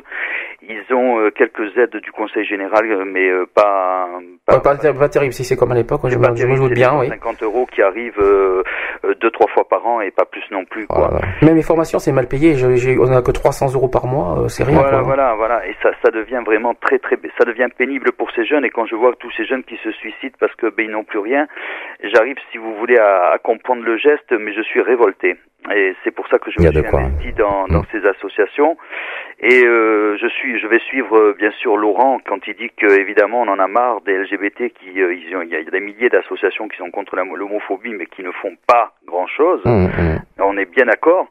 [0.63, 4.09] Ils ont euh, quelques aides du Conseil général, euh, mais euh, pas.
[4.45, 6.99] pas, pas, pas terrible si c'est comme à l'époque, je, me- je me doute bien,
[6.99, 7.09] oui.
[7.09, 8.21] 50 euros qui arrivent
[9.21, 10.87] deux, trois fois par an et pas plus non plus.
[10.87, 11.11] Quoi.
[11.41, 12.55] Même les formations, c'est mal payé.
[12.99, 14.75] On a que 300 euros par mois, c'est rien.
[14.81, 15.03] Voilà, quoi.
[15.03, 15.67] voilà, voilà.
[15.67, 18.67] Et ça, ça devient vraiment très, très, ça devient pénible pour ces jeunes.
[18.67, 21.05] Et quand je vois tous ces jeunes qui se suicident parce que ben ils n'ont
[21.05, 21.47] plus rien,
[22.05, 25.37] j'arrive, si vous voulez, à, à comprendre le geste, mais je suis révolté.
[25.75, 27.01] Et c'est pour ça que je me suis quoi.
[27.01, 28.77] investi dans, dans ces associations.
[29.41, 32.99] Et euh, je suis, je vais suivre euh, bien sûr Laurent quand il dit que
[32.99, 35.81] évidemment on en a marre des LGBT qui, euh, ils ont, il y a des
[35.81, 39.61] milliers d'associations qui sont contre l'homophobie, mais qui ne font pas grand chose.
[39.65, 40.21] Hum, hum.
[40.43, 41.29] On est bien d'accord.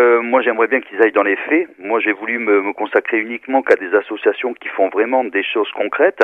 [0.00, 1.68] Euh, moi, j'aimerais bien qu'ils aillent dans les faits.
[1.78, 5.70] Moi, j'ai voulu me, me consacrer uniquement qu'à des associations qui font vraiment des choses
[5.72, 6.20] concrètes.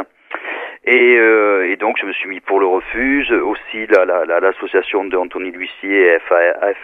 [0.84, 4.40] Et, euh, et donc, je me suis mis pour le refuge, aussi la- la- la-
[4.40, 6.82] l'association de Anthony Lucier, FAHSBLT,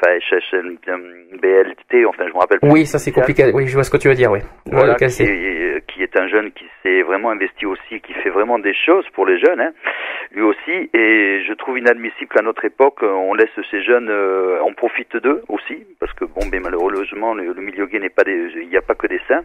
[2.06, 2.70] enfin, je me rappelle plus.
[2.70, 3.50] Oui, ça c'est compliqué.
[3.52, 4.38] Oui, je vois ce que tu veux dire, oui.
[4.66, 8.58] Voilà, qui, est, qui est un jeune qui s'est vraiment investi aussi, qui fait vraiment
[8.60, 9.72] des choses pour les jeunes, hein,
[10.32, 10.90] lui aussi.
[10.94, 15.42] Et je trouve inadmissible qu'à notre époque, on laisse ces jeunes, euh, on profite d'eux
[15.48, 18.76] aussi, parce que bon, ben malheureusement, le, le milieu gay n'est pas des, il n'y
[18.76, 19.42] a pas que des saints.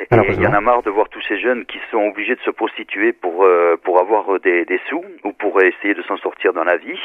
[0.00, 2.40] Et il y en a marre de voir tous ces jeunes qui sont obligés de
[2.40, 6.16] se prostituer pour euh, pour avoir euh, des, des sous ou pour essayer de s'en
[6.18, 6.98] sortir dans la vie.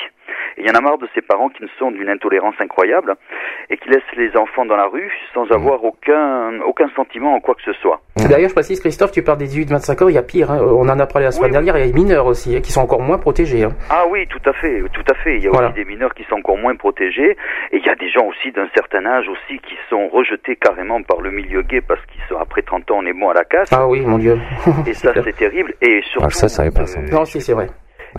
[0.58, 3.16] Et il y en a marre de ces parents qui sont d'une intolérance incroyable
[3.70, 7.56] et qui laissent les enfants dans la rue sans avoir aucun aucun sentiment en quoi
[7.56, 8.02] que ce soit.
[8.30, 10.52] D'ailleurs, je précise, Christophe, tu parles des 18-25 ans, il y a pire.
[10.52, 10.60] hein.
[10.62, 12.72] On en a parlé la semaine dernière, il y a les mineurs aussi, hein, qui
[12.72, 13.64] sont encore moins protégés.
[13.64, 13.72] hein.
[13.90, 15.38] Ah oui, tout à fait, tout à fait.
[15.38, 15.70] Il y a Voilà.
[15.70, 17.32] aussi des mineurs qui sont encore moins protégés,
[17.72, 21.02] et il y a des gens aussi d'un certain âge aussi qui sont rejetés carrément
[21.02, 23.44] par le milieu gay parce qu'ils sont après 30 ans, on est bon à la
[23.46, 23.70] casse.
[23.72, 24.40] Ah oui, mon Dieu.
[24.86, 25.74] Et ça, c'est terrible.
[25.82, 27.00] Et surtout, Ah, ça, ça savais pas ça.
[27.02, 27.68] Non, si, c'est vrai.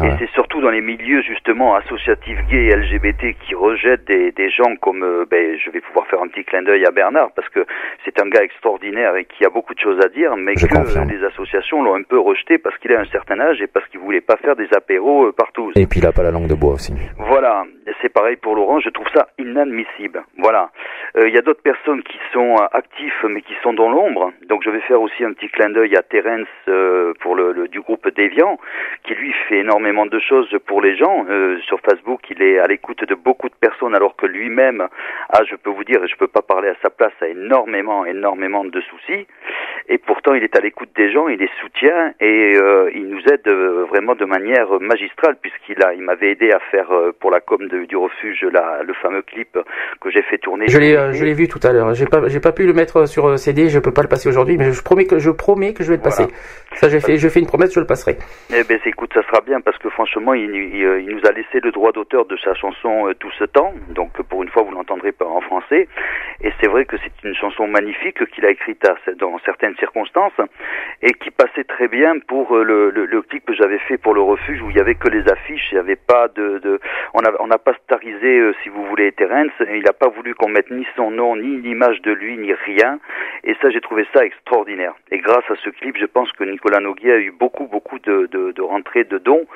[0.03, 4.51] Et c'est surtout dans les milieux justement associatifs gays et LGBT qui rejettent des, des
[4.51, 7.49] gens comme, euh, ben, je vais pouvoir faire un petit clin d'œil à Bernard parce
[7.51, 7.65] que
[8.05, 10.75] c'est un gars extraordinaire et qui a beaucoup de choses à dire, mais Je que
[10.75, 11.09] confirme.
[11.09, 14.01] les associations l'ont un peu rejeté parce qu'il a un certain âge et parce qu'il
[14.01, 15.71] voulait pas faire des apéros euh, partout.
[15.77, 16.93] Et puis il a pas la langue de bois aussi.
[17.19, 17.65] Voilà,
[18.03, 20.25] c'est pareil pour Laurent, je trouve ça inadmissible.
[20.39, 20.71] Voilà.
[21.17, 24.33] Euh, Il y a d'autres personnes qui sont euh, actifs mais qui sont dans l'ombre.
[24.49, 27.69] Donc je vais faire aussi un petit clin d'œil à Terence euh, pour le, le-
[27.69, 28.59] du groupe Deviant,
[29.05, 31.27] qui lui fait énormément de choses pour les gens.
[31.29, 34.87] Euh, sur Facebook, il est à l'écoute de beaucoup de personnes alors que lui-même,
[35.29, 38.07] ah je peux vous dire, et je peux pas parler à sa place, a énormément,
[38.07, 39.27] énormément de soucis.
[39.89, 43.21] Et pourtant, il est à l'écoute des gens, il les soutient et euh, il nous
[43.31, 46.89] aide euh, vraiment de manière magistrale puisqu'il a, il m'avait aidé à faire
[47.21, 49.59] pour la com de- du refuge la, le fameux clip
[50.01, 50.67] que j'ai fait tourner.
[50.69, 51.93] Je l'ai, je l'ai vu tout à l'heure.
[51.95, 54.57] J'ai pas, j'ai pas pu le mettre sur CD, je peux pas le passer aujourd'hui,
[54.57, 56.25] mais je promets que je promets que je vais le passer.
[56.73, 58.17] Ça, j'ai fait, je fais une promesse, je le passerai.
[58.55, 61.71] Eh ben, écoute, ça sera bien parce que franchement, euh, il nous a laissé le
[61.71, 63.73] droit d'auteur de sa chanson euh, tout ce temps.
[63.91, 65.89] Donc, pour une fois, vous l'entendrez pas en français.
[66.43, 68.87] Et c'est vrai que c'est une chanson magnifique qu'il a écrite
[69.19, 70.33] dans certaines circonstances
[71.03, 74.61] et qui passait très bien pour euh, le, clip que j'avais fait pour le refuge
[74.63, 76.81] où il y avait que les affiches, il y avait pas de,
[77.15, 79.53] on n'a pas starisé, si vous voulez, Terence.
[79.61, 82.99] Il n'a pas voulu qu'on mette ni son nom, ni l'image de lui, ni rien.
[83.45, 84.95] Et ça, j'ai trouvé ça extraordinaire.
[85.11, 88.27] Et grâce à ce clip, je pense que Nicolas Noguier a eu beaucoup, beaucoup de,
[88.27, 89.47] de rentrées de dons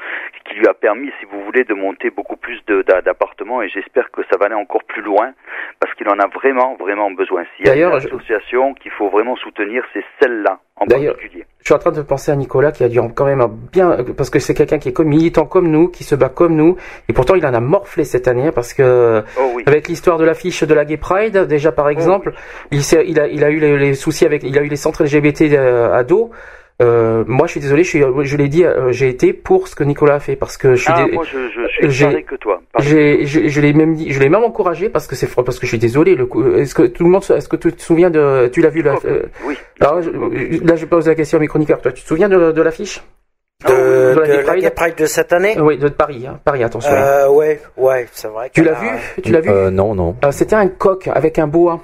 [0.49, 2.59] qui lui a permis, si vous voulez, de monter beaucoup plus
[3.05, 3.63] d'appartements.
[3.63, 5.33] Et j'espère que ça va aller encore plus loin
[5.81, 7.45] parce qu'il en a vraiment, vraiment besoin.
[7.57, 11.45] S'il y a une D'ailleurs, je- association qu'il faut vraiment soutenir, c'est celle-là en particulier.
[11.61, 14.31] je suis en train de penser à Nicolas qui a dû quand même bien, parce
[14.31, 16.77] que c'est quelqu'un qui est comme militant comme nous, qui se bat comme nous,
[17.09, 20.63] et pourtant il en a morflé cette année parce que Oh avec l'histoire de l'affiche
[20.63, 22.33] de la Gay Pride, déjà par exemple,
[22.71, 24.77] il, s'est- il a, il a eu les, les soucis avec, il a eu les
[24.77, 26.31] centres LGBT euh, à dos.
[26.81, 29.75] Euh, moi, je suis désolé, je, suis, je l'ai dit, euh, j'ai été pour ce
[29.75, 30.93] que Nicolas a fait parce que je suis.
[30.95, 32.61] Ah, dé- moi, je, je, je suis que toi.
[32.79, 35.67] j'ai, je, je l'ai même dit, je l'ai même encouragé parce que c'est parce que
[35.67, 36.15] je suis désolé.
[36.15, 38.61] Le coup, est-ce que tout le monde, se- est-ce que tu te souviens de, tu
[38.63, 39.57] l'as vu la, euh, Oui.
[39.81, 40.11] alors, je-
[40.65, 41.81] là, je pose la question à mes chroniqueurs.
[41.81, 43.03] Toi, tu te souviens de, de l'affiche?
[43.67, 44.63] De, de de la Gay la Pride?
[44.63, 45.57] Gay Pride de cette année?
[45.61, 46.93] Oui, de Paris, hein, Paris, attention.
[46.95, 48.51] euh, Ouais, ouais, c'est vrai.
[48.55, 48.89] tu l'as a- vu
[49.25, 49.51] Tu l'as vu?
[49.51, 50.15] Euh, non, non.
[50.25, 51.81] Euh, C'était un coq avec un boa.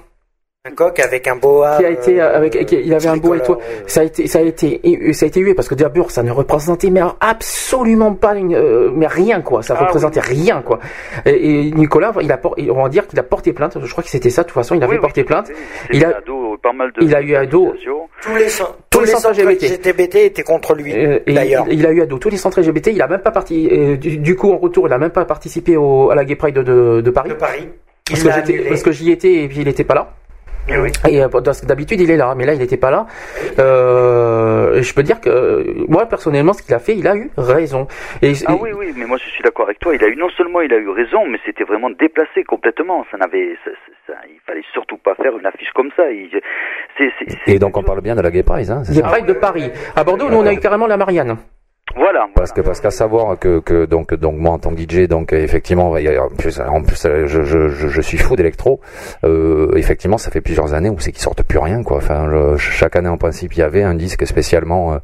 [0.66, 1.77] Un coq avec un boa.
[1.77, 4.01] qui a été euh, euh, avec qui- il avait un beau étoile tricolore, euh, ça
[4.01, 6.89] a été ça a été ça a été hué parce que d'abord ça ne représentait
[6.89, 10.78] mais absolument pas une, euh, mais rien quoi ça Ah, représentait rien quoi
[11.27, 14.09] et, et Nicolas il a on va dire qu'il a porté plainte je crois que
[14.09, 16.57] c'était ça de toute façon il avait Oui, oui, porté plainte C'est il a dos,
[16.62, 17.74] pas mal de il a eu un dos.
[18.23, 19.65] Tous les, cent- Tous les centres centres LGBT.
[19.86, 20.95] LGBT étaient contre lui.
[20.97, 21.66] Euh, et D'ailleurs.
[21.69, 22.86] il, il a eu à dos tous les centres LGBT.
[22.86, 23.69] Il a même pas parti.
[23.70, 26.36] euh, du, du coup, en retour, il a même pas participé au, à la Gay
[26.36, 27.28] Pride de, de, de Paris.
[27.28, 27.69] De Paris.
[28.09, 30.15] Parce Il que, parce que j'y étais et puis il était pas là.
[30.69, 30.91] Eh oui.
[31.09, 33.07] Et euh, parce que d'habitude il est là, mais là il n'était pas là.
[33.59, 37.15] Euh, et je peux dire que euh, moi personnellement, ce qu'il a fait, il a
[37.16, 37.86] eu raison.
[38.23, 39.95] Et, Ah et- oui, oui, mais moi je suis d'accord avec toi.
[39.95, 43.05] Il a eu non seulement il a eu raison, mais c'était vraiment déplacé complètement.
[43.11, 46.11] Ça n'avait, ça, ça- ça- il fallait surtout pas faire une affiche comme ça.
[46.11, 46.41] Il-
[47.47, 49.70] Et donc on parle bien de la Gay Prize, hein, c'est Gay de Paris.
[49.97, 51.36] À Bordeaux, nous on a eu carrément la Marianne.
[51.97, 52.27] Voilà.
[52.35, 55.32] Parce que parce qu'à savoir que, que donc donc moi en tant que DJ donc
[55.32, 58.81] effectivement a- en plus en plus euh, je, je, je, suis fou d'électro
[59.23, 62.97] euh, effectivement ça fait plusieurs années où c'est qu'ils sortent plus rien quoi enfin chaque
[62.97, 64.98] année en principe il y avait un disque spécialement euh,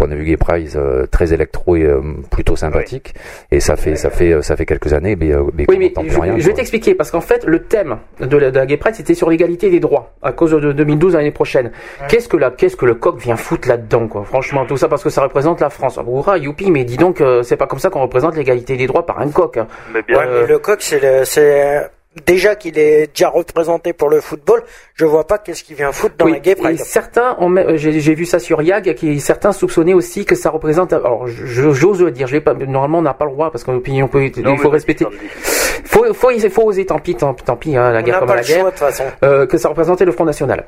[0.00, 2.00] point de vue Gay Prize euh, très électro et euh,
[2.30, 3.14] plutôt sympathique
[3.50, 5.92] et ça fait ça fait euh, ça fait quelques années mais, euh, mais Oui, mais
[6.08, 8.76] je, rien, je vais t'expliquer parce qu'en fait, le thème de la, de la Gay
[8.78, 11.70] Pride, c'était sur l'égalité des droits à cause de 2012 l'année prochaine.
[12.08, 14.24] Qu'est-ce que la, qu'est-ce que le coq vient foutre là-dedans, quoi?
[14.24, 15.98] Franchement, tout ça parce que ça représente la France.
[15.98, 19.04] Hurrah, youpi, mais dis donc, euh, c'est pas comme ça qu'on représente l'égalité des droits
[19.04, 19.58] par un coq.
[19.58, 19.66] hein.
[19.92, 21.90] Mais bien, Ouais, mais le coq, c'est le, c'est
[22.26, 24.62] déjà qu'il est déjà représenté pour le football.
[24.94, 26.78] Je vois pas qu'est-ce qu'il vient foutre dans Oui, la gay et pride.
[26.80, 30.50] certains, ont même- euh, j'ai vu ça sur Yag, qui certains soupçonnaient aussi que ça
[30.50, 30.92] représente.
[30.92, 32.26] Alors, je- j'ose le dire.
[32.26, 32.54] Je vais pas.
[32.54, 35.06] Normalement, on n'a pas le droit parce qu'on peut, on peut, Non, il faut respecter.
[35.84, 36.86] Faut, faut, il faut oser.
[36.86, 37.76] Tant pis, tant, tant pis.
[37.76, 38.64] Hein, la On guerre comme pas la le choix guerre.
[38.66, 39.04] de toute façon.
[39.24, 40.66] Euh, que ça représentait le Front National.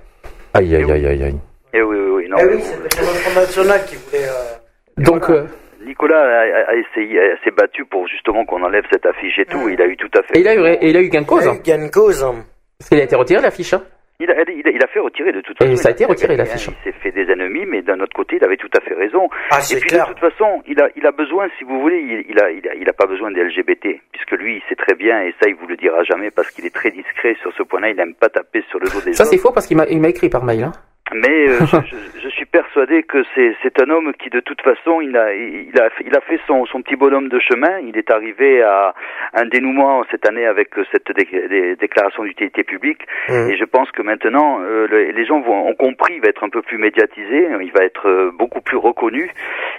[0.55, 1.37] aïe aïe aïe aïe aïe
[1.75, 2.29] Eh oui, oui, oui.
[2.29, 4.25] Non, Eh oui, c'est le Front National qui voulait.
[4.29, 5.45] euh, Donc, euh,
[5.87, 9.69] Nicolas a, a essayé, a- s'est battu pour justement qu'on enlève cette affiche et tout.
[9.69, 10.37] Il a eu tout à fait.
[10.39, 11.45] et il a eu, et il a eu gain de cause.
[11.45, 12.23] il a eu gain de cause.
[12.25, 12.45] hein.
[12.79, 13.75] Parce qu'il a été retiré l'affiche.
[13.75, 13.83] Hein.
[14.21, 15.77] Il a, il, a, il a fait retirer de toute Et façon.
[15.77, 16.69] ça a il été retiré, l'affiche.
[16.69, 16.73] hein.
[16.87, 19.29] Il s'est fait des ennemis, mais d'un autre côté, il avait tout à fait raison.
[19.51, 20.07] Ah, Et c'est puis clair.
[20.07, 22.69] de toute façon, il a, il a besoin, si vous voulez, il, il a, il
[22.69, 25.49] a, il a pas besoin des LGBT, puisque lui, il sait très bien, et ça,
[25.49, 27.91] il vous le dira jamais, parce qu'il est très discret sur ce point-là.
[27.91, 29.33] Il aime pas taper sur le dos des Ça, autres.
[29.33, 30.63] c'est faux parce qu'il m'a, il m'a écrit par mail.
[30.65, 30.73] Hein.
[31.15, 31.59] Mais euh,
[32.23, 35.79] je, suis persuadé que c'est c'est un homme qui de toute façon il a il
[35.81, 37.79] a il a fait son son petit bonhomme de chemin.
[37.81, 38.95] Il est arrivé à
[39.35, 43.03] un dénouement cette année avec euh, cette dé- dé- déclaration d'utilité publique.
[43.29, 43.51] Mhm.
[43.51, 46.15] Et je pense que maintenant euh, le- les gens vont ont compris.
[46.15, 47.49] Il va être un peu plus médiatisé.
[47.61, 49.31] Il va être euh, beaucoup plus reconnu.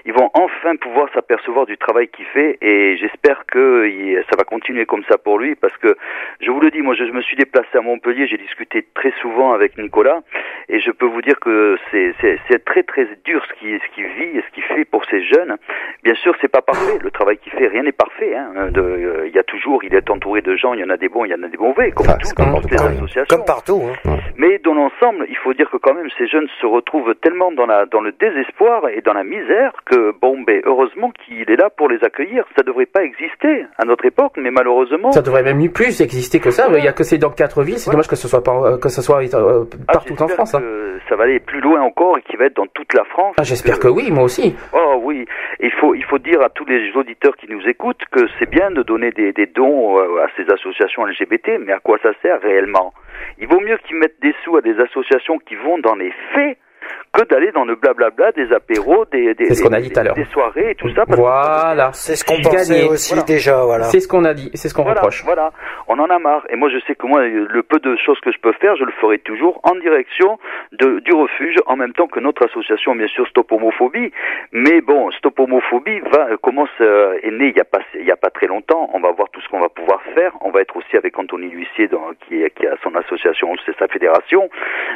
[0.05, 2.57] Ils vont enfin pouvoir s'apercevoir du travail qu'il fait.
[2.61, 5.95] Et j'espère que il- ça va continuer comme ça pour lui parce que
[6.41, 8.27] je vous le dis, moi je, je me suis déplacé à Montpellier.
[8.27, 10.19] J'ai discuté très souvent avec Nicolas.
[10.69, 14.37] Et je peux vous dire que c'est très très dur ce qu'il ce qu'il vit
[14.37, 15.55] et ce qu'il fait pour ces jeunes.
[16.03, 16.99] Bien sûr, c'est pas parfait.
[17.01, 18.35] Le travail qu'il fait, rien n'est parfait.
[18.35, 18.69] Hein.
[18.71, 20.73] De, euh, il y a toujours, il est entouré de gens.
[20.73, 22.29] Il y en a des bons, il y en a des mauvais, comme Ah, tout,
[22.35, 22.97] comme partout, toutes les pareil.
[22.97, 23.35] associations.
[23.37, 23.81] Comme partout.
[24.05, 24.17] Hein.
[24.37, 27.65] Mais dans l'ensemble, il faut dire que quand même ces jeunes se retrouvent tellement dans
[27.65, 31.69] la dans le désespoir et dans la misère que bon, ben heureusement qu'il est là
[31.69, 32.45] pour les accueillir.
[32.55, 35.11] Ça devrait pas exister à notre époque, mais malheureusement.
[35.11, 36.67] Ça devrait même plus exister que ça.
[36.77, 37.77] Il y a que c'est dans quatre villes.
[37.79, 40.55] C'est dommage que ce soit pas, euh, que ce soit euh, Ah, partout en France.
[40.55, 40.61] Hein.
[41.13, 43.35] Ça va aller plus loin encore et qu'il va être dans toute la France.
[43.37, 44.55] Ah, j'espère que oui, moi aussi.
[44.73, 45.27] Oh oui,
[45.59, 48.71] il faut il faut dire à tous les auditeurs qui nous écoutent que c'est bien
[48.71, 52.41] de donner des, des dons euh, à ces associations LGBT, mais à quoi ça sert
[52.41, 52.95] réellement?
[53.37, 56.57] Il vaut mieux qu'ils mettent des sous à des associations qui vont dans les faits
[57.13, 60.89] que d'aller dans le blablabla des apéros, des des, des- a dit soirées et tout
[60.95, 61.05] ça.
[61.05, 61.91] parce Voilà.
[61.93, 63.25] C'est ce qu'on pensait aussi Voilà.
[63.25, 63.63] déjà.
[63.63, 63.83] Voilà.
[63.85, 64.49] C'est ce qu'on a dit.
[64.55, 65.23] C'est ce qu'on Voilà, reproche.
[65.23, 65.51] voilà,
[65.87, 66.43] on en a marre.
[66.49, 68.83] Et moi, je sais que moi, le peu de choses que je peux faire, je
[68.83, 70.39] le ferai toujours en direction
[70.71, 74.11] de, du refuge, en même temps que notre association, bien sûr, Stop Homophobie.
[74.51, 78.05] Mais bon, Stop Homophobie va, euh, commence, euh, est né il y a pas, il
[78.05, 78.89] y a pas très longtemps.
[78.93, 80.31] On va voir tout ce qu'on va pouvoir faire.
[80.41, 83.87] On va être aussi avec Anthony L'Huissier, dans, qui, qui a son association, c'est sa
[83.87, 84.49] fédération.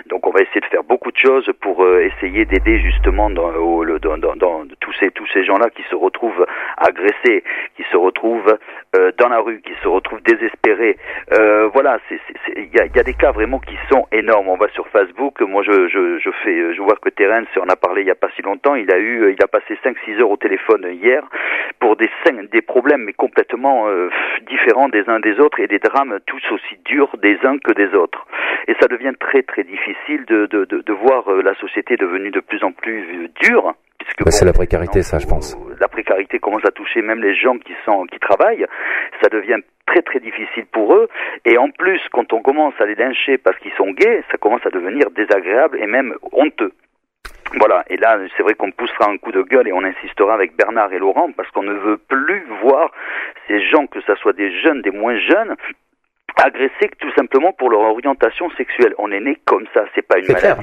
[0.07, 3.51] Donc, on va essayer de faire beaucoup de choses pour euh, essayer d'aider justement dans,
[4.79, 6.45] tous ces tous ces gens-là qui se retrouvent
[6.77, 7.43] agressés,
[7.75, 8.57] qui se retrouvent
[8.95, 10.97] euh, dans la rue, qui se retrouvent désespérés.
[11.33, 11.99] Euh, voilà,
[12.55, 14.47] il y a, des cas vraiment qui sont énormes.
[14.47, 18.07] On va sur Facebook, moi je, fais, je vois que Terence, on a parlé il
[18.07, 20.87] y a pas si longtemps, il a eu, il a passé 5-6 heures au téléphone
[20.91, 21.23] hier
[21.79, 22.09] pour des
[22.61, 24.09] problèmes mais complètement euh,
[24.47, 27.93] différents des uns des autres et des drames tous aussi durs des uns que des
[27.93, 28.25] autres.
[28.67, 33.25] Et ça devient très très difficile de, voir la société devenue de plus en plus
[33.25, 33.73] euh, dure.
[33.99, 35.55] Puisque Bah, c'est la précarité, ça, je pense.
[35.55, 38.65] euh, La précarité commence à toucher même les gens qui sont qui travaillent.
[39.21, 41.07] Ça devient très très difficile pour eux.
[41.45, 44.65] Et en plus, quand on commence à les lyncher parce qu'ils sont gays, ça commence
[44.65, 46.71] à devenir désagréable et même honteux.
[47.59, 50.55] Voilà, et là, c'est vrai qu'on poussera un coup de gueule et on insistera avec
[50.57, 52.91] Bernard et Laurent parce qu'on ne veut plus voir
[53.47, 55.55] ces gens, que ce soit des jeunes, des moins jeunes,
[56.35, 58.93] agressés tout simplement pour leur orientation sexuelle.
[58.97, 60.57] On est né comme ça, c'est pas une clair.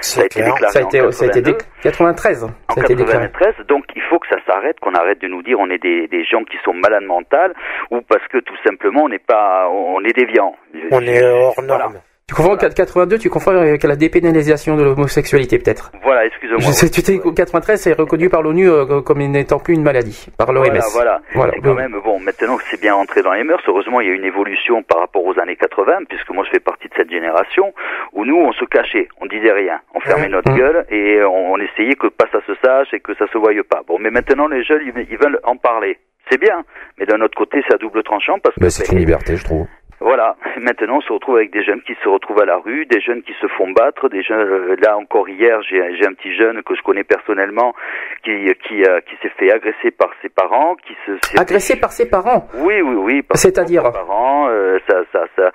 [0.00, 0.52] Ça a été clair.
[0.52, 1.64] déclaré Ça a été, en ça a été dé- 82.
[1.82, 2.44] 93.
[2.44, 3.26] En Ça a été déclaré.
[3.28, 6.06] 93, donc il faut que ça s'arrête, qu'on arrête de nous dire on est des,
[6.08, 7.54] des gens qui sont malades mentales
[7.90, 10.54] ou parce que tout simplement on n'est pas, on est déviant.
[10.90, 12.00] On est hors norme.
[12.28, 15.92] Tu confonds en 82, tu confonds avec la dépénalisation de l'homosexualité peut-être.
[16.02, 16.58] Voilà, excusez-moi.
[16.58, 20.26] Je sais, tu t'es 93, c'est reconnu par l'ONU euh, comme n'étant plus une maladie,
[20.36, 20.64] par l'OMS.
[20.66, 21.20] Voilà, voilà.
[21.34, 21.52] Voilà.
[21.54, 22.18] C'est quand même bon.
[22.18, 23.62] Maintenant, c'est bien entré dans les mœurs.
[23.68, 26.58] Heureusement, il y a une évolution par rapport aux années 80, puisque moi, je fais
[26.58, 27.72] partie de cette génération
[28.12, 30.56] où nous, on se cachait, on disait rien, on fermait notre Mmh.
[30.58, 33.52] gueule et on, on essayait que pas ça se sache et que ça se voie
[33.70, 33.82] pas.
[33.86, 35.96] Bon, mais maintenant, les jeunes, ils, ils veulent en parler.
[36.28, 36.64] C'est bien,
[36.98, 39.44] mais d'un autre côté, c'est à double tranchant parce que Ben, c'est une liberté, je
[39.44, 39.66] trouve.
[40.00, 40.36] Voilà.
[40.58, 43.22] Maintenant, on se retrouve avec des jeunes qui se retrouvent à la rue, des jeunes
[43.22, 44.38] qui se font battre, des jeunes.
[44.40, 47.74] euh, Là encore hier, j'ai un petit jeune que je connais personnellement
[48.22, 52.08] qui qui euh, qui s'est fait agresser par ses parents, qui se Agressé par ses
[52.08, 52.46] parents.
[52.54, 53.22] Oui, oui, oui.
[53.22, 55.50] par C'est-à-dire ses parents, euh, sa, sa, sa,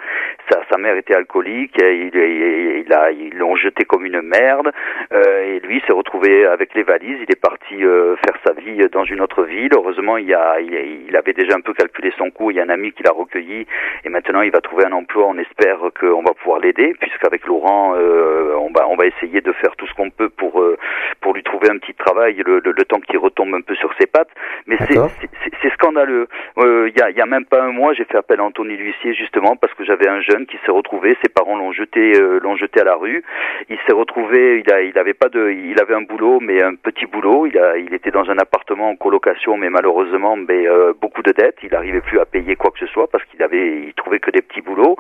[0.70, 4.72] sa, mère était alcoolique, il, il, il a ils l'ont jeté comme une merde,
[5.14, 7.20] euh, et lui s'est retrouvé avec les valises.
[7.22, 9.70] Il est parti euh, faire sa vie dans une autre ville.
[9.76, 12.50] Heureusement, il, y a, il, il avait déjà un peu calculé son coût.
[12.52, 13.68] Il y a un ami qui l'a recueilli,
[14.04, 15.26] et maintenant il va trouver un emploi.
[15.28, 19.52] On espère qu'on va pouvoir l'aider, puisqu'avec Laurent, euh, on va on va essayer de
[19.52, 20.78] faire tout ce qu'on peut pour euh,
[21.20, 23.92] pour lui trouver un petit travail le, le, le temps qu'il retombe un peu sur
[24.00, 24.32] ses pattes.
[24.68, 26.28] Mais c'est scandaleux.
[26.60, 28.44] Euh, Il y, a, il y a même pas un mois, j'ai fait appel à
[28.44, 32.14] Anthony L'huissier justement parce que j'avais un jeune qui s'est retrouvé, ses parents l'ont jeté,
[32.16, 33.24] euh, l'ont jeté à la rue.
[33.70, 36.76] Il s'est retrouvé, il a, il avait pas de, il avait un boulot, mais un
[36.76, 37.46] petit boulot.
[37.48, 41.32] Il a, il était dans un appartement en colocation, mais malheureusement, mais euh, beaucoup de
[41.32, 41.58] dettes.
[41.64, 44.32] Il n'arrivait plus à payer quoi que ce soit parce qu'il avait, il trouvait que
[44.32, 44.98] des petits boulots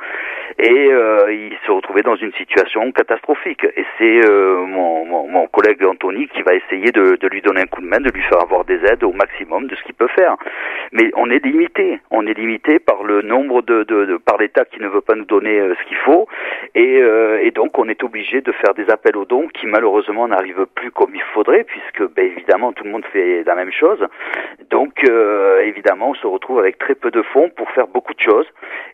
[0.60, 3.64] et euh, il se retrouvait dans une situation catastrophique.
[3.76, 7.82] Et c'est euh, mon, collègue Anthony qui va essayer de, de lui donner un coup
[7.82, 10.38] de main, de lui faire avoir des aides au maximum de ce qu'il peut faire.
[10.94, 14.80] Mais on est limité, on est limité par le nombre de, de, par l'État qui
[14.80, 16.28] ne veut pas nous donner euh, ce qu'il faut,
[16.76, 17.02] et,
[17.42, 20.92] et donc on est obligé de faire des appels aux dons qui malheureusement n'arrivent plus
[20.92, 24.06] comme il faudrait, puisque ben, évidemment tout le monde fait la même chose.
[24.70, 25.04] Donc
[25.64, 28.48] évidemment on se retrouve avec très peu de fonds pour faire beaucoup de choses,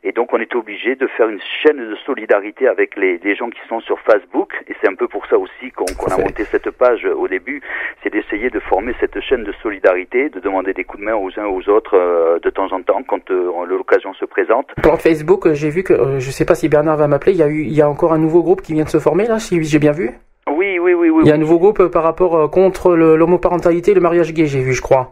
[0.03, 3.51] et donc on est obligé de faire une chaîne de solidarité avec les, les gens
[3.51, 6.71] qui sont sur Facebook, et c'est un peu pour ça aussi qu'on a monté cette
[6.71, 7.61] page euh, au début,
[8.01, 11.29] c'est d'essayer de former cette chaîne de solidarité, de demander des coups de main aux
[11.39, 14.67] uns aux autres euh, de temps en temps quand euh, l'occasion se présente.
[14.81, 17.43] Pour Facebook, j'ai vu que, euh, je sais pas si Bernard va m'appeler, il y
[17.43, 19.37] a eu, il y a encore un nouveau groupe qui vient de se former là,
[19.37, 20.09] si j'ai bien vu?
[20.49, 21.21] Oui, oui, oui, oui.
[21.25, 24.61] Il y a un nouveau groupe par rapport contre l'homoparentalité et le mariage gay, j'ai
[24.61, 25.11] vu, je crois.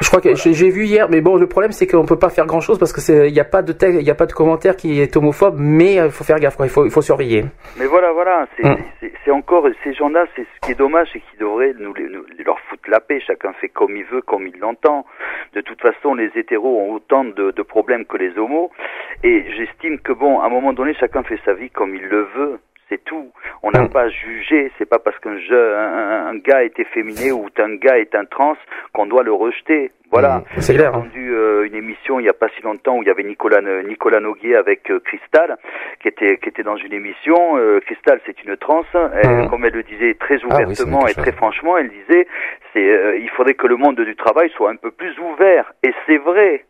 [0.00, 2.30] Je crois que j'ai j'ai vu hier, mais bon, le problème c'est qu'on peut pas
[2.30, 4.14] faire grand chose parce que c'est, il n'y a pas de texte, il n'y a
[4.14, 6.66] pas de commentaire qui est homophobe, mais il faut faire gaffe, quoi.
[6.66, 7.44] Il faut, il faut surveiller.
[7.78, 9.32] Mais voilà, voilà, c'est Mm.
[9.32, 12.58] encore ces gens-là, c'est ce qui est dommage, c'est qu'ils devraient nous, les- nous- leur
[12.68, 13.20] foutre la paix.
[13.24, 15.04] Chacun fait comme il veut, comme il l'entend.
[15.54, 18.70] De toute façon, les hétéros ont autant de, de problèmes que les homos,
[19.22, 22.26] et j'estime que bon, à un moment donné, chacun fait sa vie comme il le
[22.36, 22.58] veut.
[22.90, 23.30] C'est tout.
[23.62, 23.90] On n'a Mm.
[23.90, 24.70] pas jugé.
[24.76, 28.56] C'est pas parce qu'un un, un gars est efféminé ou qu'un gars est un trans
[28.92, 29.90] qu'on doit le rejeter.
[30.10, 30.38] Voilà.
[30.38, 30.60] Mm.
[30.60, 30.90] C'est clair.
[30.92, 33.22] J'ai entendu euh, une émission il y a pas si longtemps où il y avait
[33.22, 35.56] Nicolas Nicolas Noguier avec euh, Cristal
[36.02, 37.56] qui était qui était dans une émission.
[37.56, 38.82] Euh, Cristal, c'est une trans.
[38.92, 39.48] Elle, Mhm.
[39.50, 42.26] Comme elle le disait très Ah oui, ouvertement et très franchement, elle disait
[42.72, 45.72] c'est euh, il faudrait que le monde du travail soit un peu plus ouvert.
[45.84, 46.64] Et c'est vrai.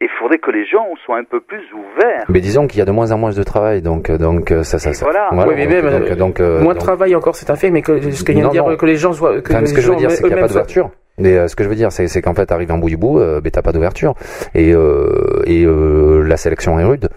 [0.00, 2.24] Il faudrait que les gens soient un peu plus ouverts.
[2.28, 4.62] Mais disons qu'il y a de moins en moins de travail, donc euh, donc euh,
[4.64, 5.04] ça ça ça.
[5.04, 5.28] voilà.
[5.32, 7.70] Oui, mais donc, même, donc, euh, donc, euh, Moins de travail encore, c'est un fait,
[7.70, 8.76] mais que, ce que vient de Non, dire non.
[8.76, 10.38] que les gens soient, que Enfin, les ce que je veux dire, c'est qu'il n'y
[10.38, 10.90] a pas d'ouverture.
[11.16, 13.20] Mais euh, ce que je veux dire, c'est qu'en fait, arrive un bout du bout,
[13.20, 14.14] euh, ben t'as pas d'ouverture.
[14.54, 17.08] Et euh, et euh, la sélection est rude.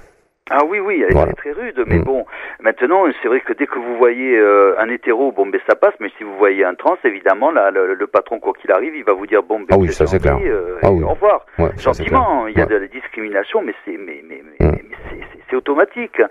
[0.49, 1.31] Ah oui, oui, elle Voilà.
[1.31, 2.03] est très rude, mais Mm.
[2.03, 2.25] bon,
[2.61, 5.93] maintenant, c'est vrai que dès que vous voyez euh, un hétéro, bon, ben ça passe,
[5.99, 9.03] mais si vous voyez un trans, évidemment, là, le, le patron, quoi qu'il arrive, il
[9.03, 10.37] va vous dire, bon, ben, Ah oui, vous ça, c'est clair.
[10.43, 11.03] euh, Ah oui.
[11.03, 11.45] au revoir.
[11.59, 12.69] Ouais, ça, c'est Gentiment, il y a Ouais.
[12.69, 14.71] de la discrimination, mais c'est, mais, mais, mais, Mm.
[14.89, 16.21] mais c'est, c'est- c'est automatique.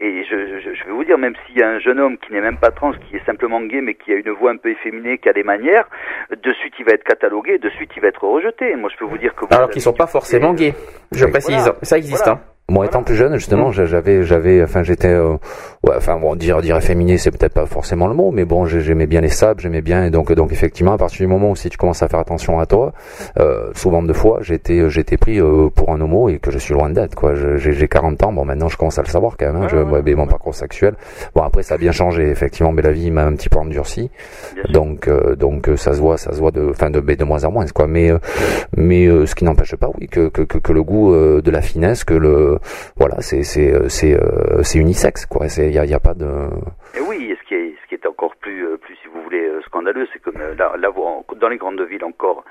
[0.00, 2.32] Et je, je, je vais vous dire, même s'il y a un jeune homme qui
[2.32, 4.70] n'est même pas trans, qui est simplement gay, mais qui a une voix un peu
[4.70, 5.88] efféminée, qui a des manières,
[6.30, 8.74] de suite il va être catalogué, de suite il va être rejeté.
[8.76, 9.44] Moi, je peux vous dire que...
[9.54, 10.74] Alors qu'ils sont pas forcément gays.
[11.12, 11.30] Je Oui.
[11.30, 11.54] précise.
[11.64, 11.78] Voilà.
[11.82, 12.40] Ça existe, Voilà.
[12.40, 12.44] hein.
[12.72, 13.72] Moi, étant plus jeune, justement, Mm.
[13.72, 15.32] j'a- j'avais, j'avais, enfin, j'étais, euh,
[15.84, 18.80] ouais, enfin, bon, dire, dire efféminé, c'est peut-être pas forcément le mot, mais bon, j'ai-
[18.80, 21.56] j'aimais bien les sables, j'aimais bien, et donc, donc, effectivement, à partir du moment où
[21.56, 22.94] si tu commences à faire attention à toi,
[23.38, 26.72] euh, souvent de fois, j'étais, j'étais pris euh, pour un homo et que je suis
[26.72, 27.34] loin d'être, quoi.
[27.34, 29.62] J'ai j'ai 40 ans, bon, maintenant, je commence à le savoir quand même.
[29.64, 30.94] hein, je, ouais, ouais, mais mon parcours sexuel,
[31.34, 34.10] bon, après, ça a bien changé, effectivement, mais la vie m'a un petit peu endurci,
[34.70, 37.44] donc, euh, donc, euh, ça se voit, ça se voit de, enfin, de, de moins
[37.44, 37.86] en moins, quoi.
[37.86, 38.18] Mais, euh,
[38.78, 41.50] mais, euh, ce qui n'empêche pas, oui, que, que, que, que le goût euh, de
[41.50, 42.58] la finesse, que le,
[42.96, 45.48] voilà, c'est c'est euh, c'est euh, c'est unisexe quoi.
[45.48, 46.26] C'est il y a, y a pas de
[46.96, 49.22] Et oui, et ce qui est, ce qui est encore plus, euh, plus si vous
[49.22, 50.88] voulez, scandaleux, c'est que là, là,
[51.40, 52.44] dans les grandes villes encore,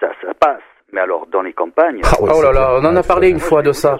[0.00, 0.62] ça, ça passe.
[0.92, 2.00] mais alors dans les campagnes.
[2.04, 3.98] Ah ouais, oh là là, on en a parlé une fois de ça.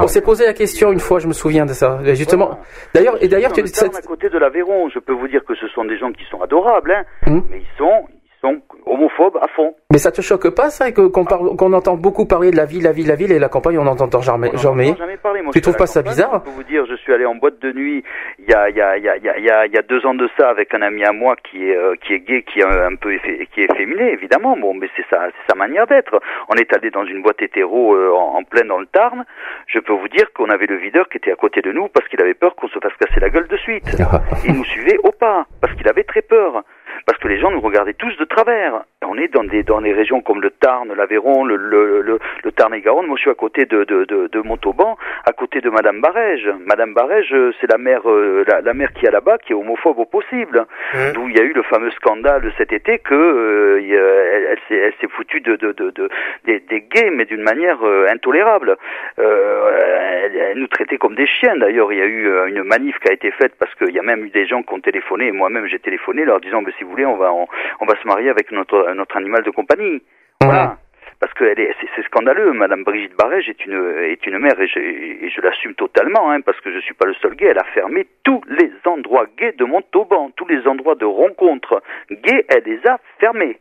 [0.00, 1.98] On s'est posé la question une fois, je me souviens de ça.
[2.04, 2.58] Et Justement.
[2.94, 5.68] D'ailleurs, et d'ailleurs, tu, Tarn, à côté de l'Aveyron, je peux vous dire que ce
[5.68, 7.40] sont des gens qui sont adorables, hein, Hmm.
[7.50, 8.06] mais ils sont,
[8.40, 9.74] sont homophobes à fond.
[9.92, 12.82] mais ça te choque pas ça qu'on parle, qu'on entend beaucoup parler de la ville,
[12.84, 14.94] la ville, la ville et la campagne, on n'entend jamais, On jamais.
[14.96, 15.42] jamais parler.
[15.42, 17.58] Moi, Tu trouves pas ça bizarre Je peux vous dire, je suis allé en boîte
[17.60, 18.04] de nuit
[18.38, 19.66] il y a, il y a, il y a, il y a, il y a,
[19.66, 21.94] il y a deux ans de ça avec un ami à moi qui est, euh,
[22.00, 24.56] qui est gay, qui est un peu effé- qui est efféminé, évidemment.
[24.56, 26.20] Bon, mais c'est sa, c'est sa manière d'être.
[26.48, 29.24] On est allé dans une boîte hétéro euh, en, en plein dans le Tarn.
[29.66, 32.06] Je peux vous dire qu'on avait le videur qui était à côté de nous parce
[32.08, 33.84] qu'il avait peur qu'on se fasse casser la gueule de suite.
[34.46, 36.62] Il nous suivait au pas parce qu'il avait très peur.
[37.08, 38.82] Parce que les gens nous regardaient tous de travers.
[39.00, 42.52] On est dans des dans des régions comme le Tarn, l'Aveyron, le, le, le, le
[42.52, 43.06] Tarn et Garonne.
[43.06, 46.46] Moi, je suis à côté de de, de, de Montauban, à côté de Madame Barège.
[46.66, 49.54] Madame Barège, euh, c'est la mère euh, la, la mère qui est là-bas, qui est
[49.54, 50.66] homophobe au possible.
[51.14, 54.58] D'où il y a eu le fameux scandale cet été que euh, il elle, elle
[54.68, 56.10] s'est elle s'est foutue de de de, de
[56.44, 58.76] des, des gays, mais d'une manière euh, intolérable.
[59.18, 61.56] Euh, elle, elle nous traitait comme des chiens.
[61.56, 64.02] D'ailleurs, il y a eu une manif qui a été faite parce qu'il y a
[64.02, 65.32] même eu des gens qui ont téléphoné.
[65.32, 67.46] Moi-même, j'ai téléphoné leur disant, mais si vous voulez, on va on,
[67.80, 70.02] on va se marier avec notre notre animal de compagnie.
[70.42, 70.76] Voilà.
[71.20, 72.52] Parce que est- c'est scandaleux.
[72.52, 76.40] Madame Brigitte Barège est une est une mère et je, et je l'assume totalement, hein,
[76.42, 77.46] parce que je suis pas le seul gay.
[77.46, 82.44] Elle a fermé tous les endroits gays de Montauban, tous les endroits de rencontres gays.
[82.48, 83.58] Elle les a fermés.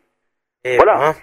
[0.77, 1.13] voilà.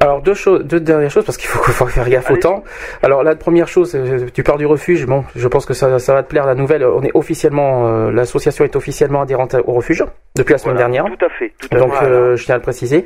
[0.00, 2.62] Alors deux choses, deux dernières choses parce qu'il faut, faut faire gaffe au temps.
[3.02, 5.06] Alors la première chose, euh, tu parles du refuge.
[5.06, 6.84] Bon, je pense que ça, ça va te plaire la nouvelle.
[6.84, 10.04] On est officiellement, euh, l'association est officiellement adhérente au refuge
[10.36, 11.04] depuis la semaine dernière.
[11.04, 11.52] Tout à fait.
[11.58, 12.04] Tout à Donc fait.
[12.04, 13.04] euh, je tiens à le préciser.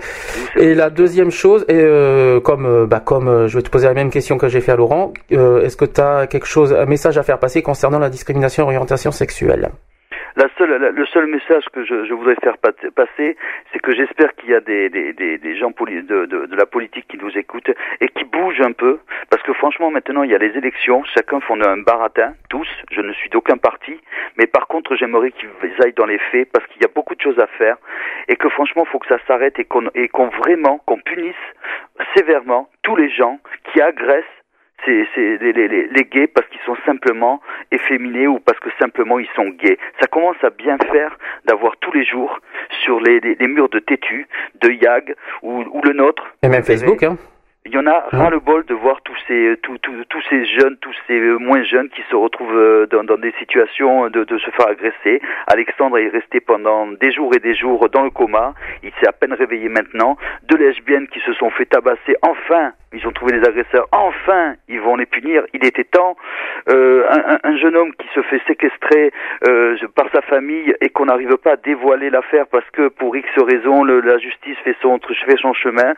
[0.56, 4.10] Et la deuxième chose, et euh, comme bah, comme je vais te poser la même
[4.10, 7.18] question que j'ai fait à Laurent, euh, est-ce que tu as quelque chose, un message
[7.18, 9.70] à faire passer concernant la discrimination et l'orientation sexuelle?
[10.36, 13.38] La seule, le seul message que je, je voudrais faire passer,
[13.72, 17.16] c'est que j'espère qu'il y a des, des, des, gens de, de, la politique qui
[17.16, 17.70] nous écoutent
[18.02, 18.98] et qui bougent un peu,
[19.30, 23.00] parce que franchement maintenant il y a les élections, chacun font un baratin, tous, je
[23.00, 23.98] ne suis d'aucun parti,
[24.36, 25.48] mais par contre j'aimerais qu'ils
[25.82, 27.78] aillent dans les faits, parce qu'il y a beaucoup de choses à faire,
[28.28, 31.34] et que franchement il faut que ça s'arrête et qu'on qu'on vraiment, qu'on punisse
[32.14, 33.40] sévèrement tous les gens
[33.72, 34.24] qui agressent
[34.84, 37.40] c'est c'est les, les, les, les gays parce qu'ils sont simplement
[37.70, 39.78] efféminés ou parce que simplement ils sont gays.
[40.00, 41.16] Ça commence à bien faire
[41.46, 42.38] d'avoir tous les jours
[42.84, 44.26] sur les, les, les murs de Tétu,
[44.60, 46.24] de Yag ou, ou le nôtre.
[46.42, 47.16] Et même Facebook, hein
[47.66, 50.44] Il y en a ras le bol de voir tous ces tous, tous, tous ces
[50.46, 54.22] jeunes, tous ces euh, moins jeunes qui se retrouvent euh, dans, dans des situations de,
[54.24, 55.20] de se faire agresser.
[55.48, 58.54] Alexandre est resté pendant des jours et des jours dans le coma.
[58.84, 60.16] Il s'est à peine réveillé maintenant.
[60.44, 62.14] Deux lesbiennes qui se sont fait tabasser.
[62.22, 63.88] Enfin, ils ont trouvé les agresseurs.
[63.90, 65.44] Enfin, ils vont les punir.
[65.52, 66.16] Il était temps.
[66.68, 69.12] Euh, un, un- un jeune homme qui se fait séquestrer
[69.48, 73.28] euh, par sa famille et qu'on n'arrive pas à dévoiler l'affaire parce que pour X
[73.36, 75.94] raisons, le- la justice fait son, fait son chemin.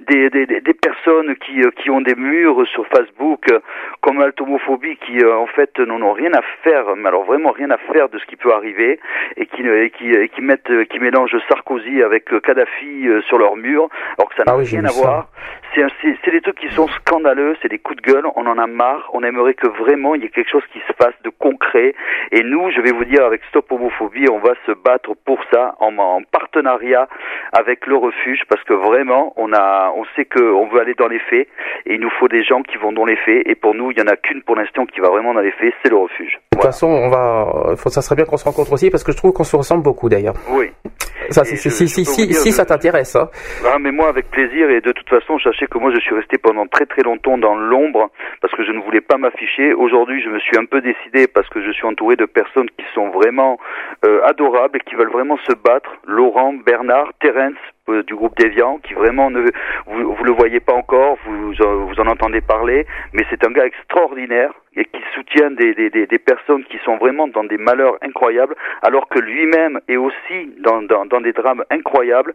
[0.00, 0.74] Des, des, des- des
[1.08, 3.60] personnes qui, euh, qui ont des murs sur Facebook euh,
[4.00, 7.70] comme Altomophobie qui euh, en fait n'en ont rien à faire, mais alors vraiment rien
[7.70, 9.00] à faire de ce qui peut arriver
[9.36, 13.88] et qui, et qui, et qui mettent, qui mélangent Sarkozy avec Kadhafi sur leur mur,
[14.18, 15.00] alors que ça n'a Ah oui, rien à ça.
[15.02, 15.28] voir.
[15.74, 18.46] C'est un- c'est c'est des trucs qui sont scandaleux, c'est des coups de gueule, on
[18.46, 21.14] en a marre, on aimerait que vraiment il y ait quelque chose qui se fasse
[21.24, 21.94] de concret.
[22.32, 25.74] Et nous, je vais vous dire, avec Stop Homophobie, on va se battre pour ça
[25.80, 27.06] en, en partenariat
[27.52, 31.18] avec le refuge, parce que vraiment, on a, on sait qu'on veut aller dans les
[31.30, 31.48] faits,
[31.86, 33.42] et il nous faut des gens qui vont dans les faits.
[33.46, 35.52] Et pour nous, il y en a qu'une pour l'instant qui va vraiment dans les
[35.52, 36.38] faits, c'est le refuge.
[36.52, 39.12] De toute façon, on va, faut, ça serait bien qu'on se rencontre aussi parce que
[39.12, 40.34] je trouve qu'on se ressemble beaucoup d'ailleurs.
[40.50, 40.70] Oui.
[41.30, 43.28] Ça, si, je- si, je si, si, si ça t'intéresse, hein.
[43.66, 46.38] Ah, mais moi, avec plaisir, et de toute façon, sachez que moi, je suis resté
[46.38, 48.10] pendant très très longtemps dans l'ombre,
[48.40, 49.74] parce que je ne voulais pas m'afficher.
[49.74, 52.84] Aujourd'hui, je me suis un peu décidé, parce que je suis entouré de personnes qui
[52.94, 53.58] sont vraiment
[54.06, 55.90] euh, adorables et qui veulent vraiment se battre.
[56.06, 59.40] Laurent, Bernard, Terence, euh, du groupe Déviant, qui vraiment ne,
[59.86, 63.66] vous, vous le voyez pas encore, vous, vous en entendez parler, mais c'est un gars
[63.66, 67.96] extraordinaire et qui soutient des, des, des, des personnes qui sont vraiment dans des malheurs
[68.00, 72.32] incroyables, alors que lui-même est aussi dans, dans, dans des drames incroyables.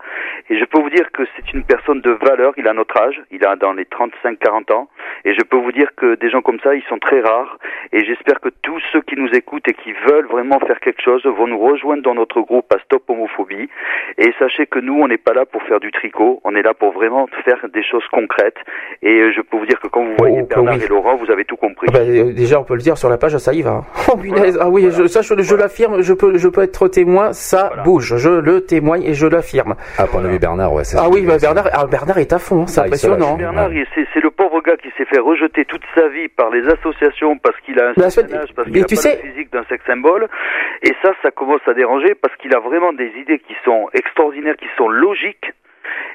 [0.50, 3.22] Et je peux vous dire que c'est une personne de valeur, il a notre âge,
[3.32, 4.90] il a dans les 35-40 ans,
[5.24, 7.58] et je peux vous dire que des gens comme ça, ils sont très rares,
[7.94, 11.26] et j'espère que tous ceux qui nous écoutent et qui veulent vraiment faire quelque chose
[11.26, 13.70] vont nous rejoindre dans notre groupe à Stop Homophobie,
[14.18, 16.74] et sachez que nous, on n'est pas là pour faire du tricot, on est là
[16.74, 18.58] pour vraiment faire des choses concrètes,
[19.02, 20.84] et je peux vous dire que quand vous voyez Oh, Bernard oui.
[20.84, 21.88] et Laurent, vous avez tout compris.
[21.90, 23.84] Ah bah, euh, déjà, on peut le dire sur la page, ça y va.
[24.14, 27.34] Oh punaise, ah oui, je, ça je, je l'affirme, je peux, je peux être témoin,
[27.34, 29.76] ça bouge, je le témoigne et je l'affirme.
[29.98, 32.64] Ah, pour vu Bernard, ouais, c'est Ah oui, bah, Bernard, ah, Bernard est à fond,
[32.64, 33.36] hein, c'est Ah, impressionnant.
[33.38, 36.68] Bernard, c'est c'est le pauvre gars qui s'est fait rejeter toute sa vie par les
[36.68, 39.20] associations parce qu'il a un Mais certain âge, parce mais qu'il a tu pas sais-
[39.24, 40.28] le physique d'un sex symbole.
[40.84, 44.56] Et ça, ça commence à déranger parce qu'il a vraiment des idées qui sont extraordinaires,
[44.58, 45.52] qui sont logiques.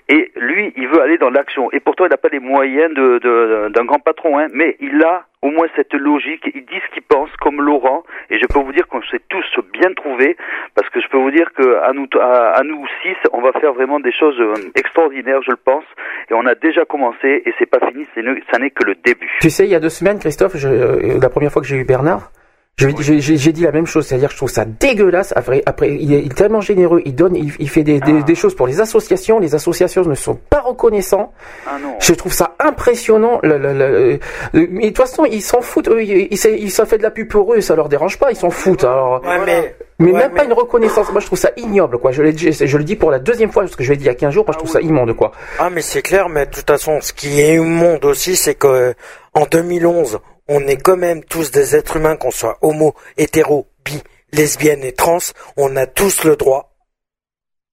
[0.09, 1.71] Et lui, il veut aller dans l'action.
[1.73, 5.03] Et pourtant, il n'a pas les moyens de- de- d'un grand patron, hein, mais il
[5.05, 6.43] a au moins cette logique.
[6.55, 8.03] Il dit ce qu'il pense, comme Laurent.
[8.31, 10.37] Et je peux vous dire qu'on s'est tous bien trouvés,
[10.75, 13.73] parce que je peux vous dire que à nous, à, nous six, on va faire
[13.73, 15.85] vraiment des choses euh, extraordinaires, je le pense.
[16.31, 18.07] Et on a déjà commencé, et c'est pas fini.
[18.53, 19.31] Ça n'est que le début.
[19.41, 21.85] Tu sais, il y a deux semaines, Christophe, euh, la première fois que j'ai eu
[21.85, 22.31] Bernard,
[22.79, 22.89] je
[23.21, 25.33] j'ai j'ai dit la même chose, c'est-à-dire que je trouve ça dégueulasse.
[25.37, 28.55] Après, après il, est, tellement généreux, il donne, il, il fait des, des, des choses
[28.55, 29.39] pour les associations.
[29.41, 31.33] Les associations ne sont pas reconnaissants.
[31.67, 31.95] Ah non.
[32.01, 33.41] Je trouve ça impressionnant.
[33.43, 34.19] Le, le- le-
[34.53, 35.89] le- mais de toute façon, ils s'en foutent.
[35.89, 38.31] Eux, ils, ils, ils- ça fait de la pub pour eux, ça leur dérange pas.
[38.31, 38.85] Ils s'en foutent.
[38.85, 41.11] Alors, Ouais, mais, mais ouais, même pas une reconnaissance.
[41.11, 42.13] Moi, je trouve ça ignoble, quoi.
[42.13, 44.09] Je, dit- je le dis pour la deuxième fois, parce que je l'ai dit il
[44.09, 44.45] y a 15 jours.
[44.47, 45.33] Moi, je trouve ça immonde, quoi.
[45.59, 48.67] Ah mais c'est clair, mais de toute façon, ce qui est immonde aussi, c'est que
[48.69, 48.93] euh,
[49.35, 54.03] en 2011, on est quand même tous des êtres humains, qu'on soit homo, hétéro, bi,
[54.33, 55.19] lesbienne et trans,
[55.57, 56.75] on a tous le droit.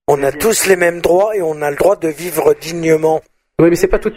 [0.08, 3.22] On a tous les mêmes droits et on a le droit de vivre dignement.
[3.58, 4.12] Oui, mais c'est pas tout.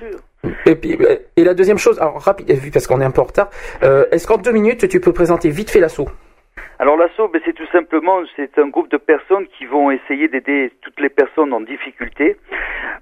[0.66, 0.98] Et, puis,
[1.36, 3.50] et la deuxième chose, alors rapide, parce qu'on est un peu en retard,
[3.84, 6.10] euh, est-ce qu'en deux minutes tu peux présenter vite fait l'assaut?
[6.82, 10.72] Alors l'assaut, ben, c'est tout simplement, c'est un groupe de personnes qui vont essayer d'aider
[10.82, 12.38] toutes les personnes en difficulté,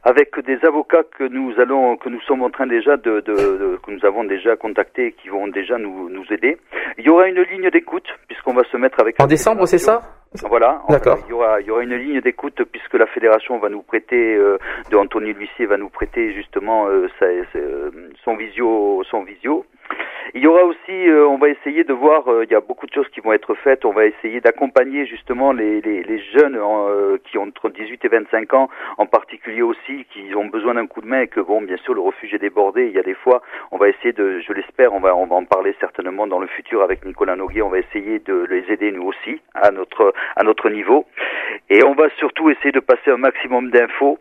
[0.04, 3.80] avec des avocats que nous allons, que nous sommes en train déjà de, de- de-
[3.86, 6.58] que nous avons déjà contactés, et qui vont déjà nous, nous aider.
[6.98, 10.02] Il y aura une ligne d'écoute puisqu'on va se mettre avec En décembre, c'est ça?
[10.50, 10.82] Voilà.
[10.90, 11.20] D'accord.
[11.28, 14.36] Il y aura, il y aura une ligne d'écoute puisque la fédération va nous prêter,
[14.36, 14.58] euh,
[14.92, 17.60] de Anthony L'Huissier va nous prêter justement euh, sa- sa-
[18.24, 19.66] son visio, son visio.
[20.34, 22.86] Il y aura aussi, euh, on va essayer de voir, euh, il y a beaucoup
[22.86, 23.86] de choses qui vont être faites.
[23.86, 28.08] On va essayer d'accompagner justement les, les, les jeunes euh, qui ont entre 18 et
[28.10, 31.62] 25 ans, en particulier aussi, qui ont besoin d'un coup de main et que bon,
[31.62, 32.88] bien sûr, le refuge est débordé.
[32.88, 33.42] Il y a des fois,
[33.72, 36.48] on va essayer de, je l'espère, on va, on va en parler certainement dans le
[36.48, 37.62] futur avec Nicolas Noguet.
[37.62, 41.06] On va essayer de les aider nous aussi à notre, à notre niveau.
[41.70, 44.20] Et on va surtout essayer de passer un maximum d'infos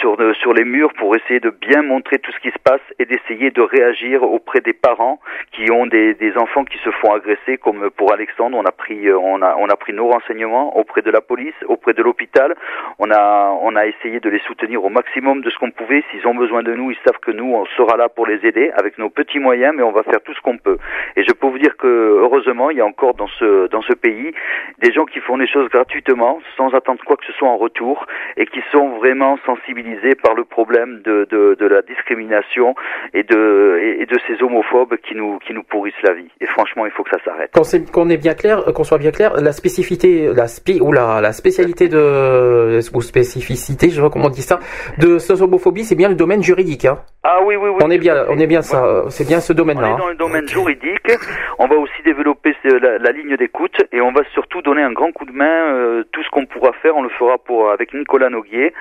[0.00, 3.04] sur, sur les murs pour essayer de bien montrer tout ce qui se passe et
[3.04, 5.20] d'essayer de réagir auprès des parents
[5.52, 9.08] qui ont des, des enfants qui se font agresser, comme pour Alexandre, on a pris,
[9.08, 12.54] euh, on a, on a pris nos renseignements auprès de la police, auprès de l'hôpital.
[12.98, 16.04] On a, on a essayé de les soutenir au maximum de ce qu'on pouvait.
[16.10, 18.72] S'ils ont besoin de nous, ils savent que nous, on sera là pour les aider
[18.76, 20.78] avec nos petits moyens, mais on va faire tout ce qu'on peut.
[21.16, 23.92] Et je peux vous dire que heureusement, il y a encore dans ce, dans ce
[23.94, 24.32] pays
[24.78, 28.06] des gens qui font les choses gratuitement, sans attendre quoi que ce soit en retour,
[28.36, 32.74] et qui sont vraiment sensibilisés par le problème de, de, de la discrimination
[33.14, 36.28] et de, et et de ces homophobes qui nous, qui nous pourrissent la vie.
[36.40, 37.50] Et franchement, il faut que ça s'arrête.
[37.92, 41.20] Qu'on est bien clair, euh, qu'on soit bien clair, la spécificité, la spé, ou la,
[41.20, 44.58] la spécialité de, ou spécificité, je sais pas comment on dit ça,
[44.98, 46.98] de cette homophobie, c'est bien le domaine juridique, hein.
[47.24, 47.78] Ah oui, oui, oui.
[47.84, 49.88] On est bien, on est bien ça, euh, c'est bien ce On domaine-là.
[49.88, 49.96] est hein.
[49.98, 51.12] dans le domaine juridique.
[51.60, 54.90] On va aussi développer ce- la, la ligne d'écoute et on va surtout donner un
[54.92, 55.72] grand coup de main.
[55.72, 58.72] euh, tout ce qu'on pourra faire, on le fera pour avec Nicolas Noguier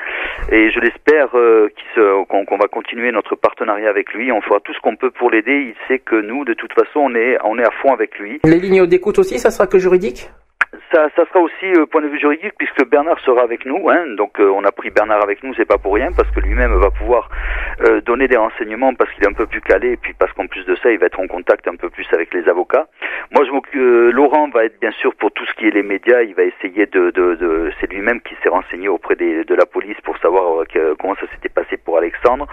[0.52, 4.32] et je l'espère euh, qu'on va continuer notre partenariat avec lui.
[4.32, 5.74] On fera tout ce qu'on peut pour l'aider.
[5.74, 8.40] Il sait que nous, de toute façon, on est on est à fond avec lui.
[8.44, 10.30] Les lignes d'écoute aussi, ça sera que juridique?
[10.92, 13.90] Ça, ça sera aussi euh, point de vue juridique puisque Bernard sera avec nous.
[13.90, 16.42] Hein, donc euh, on a pris Bernard avec nous, c'est pas pour rien parce que
[16.42, 17.30] lui-même va pouvoir
[17.82, 20.48] euh, donner des renseignements parce qu'il est un peu plus calé et puis parce qu'en
[20.48, 22.88] plus de ça, il va être en contact un peu plus avec les avocats.
[23.32, 23.80] Moi, je m'occupe.
[23.80, 26.24] euh, Laurent va être bien sûr pour tout ce qui est les médias.
[26.24, 29.66] Il va essayer de, de, de c'est lui-même qui s'est renseigné auprès des, de la
[29.66, 32.48] police pour savoir euh, que- comment ça s'était passé pour Alexandre.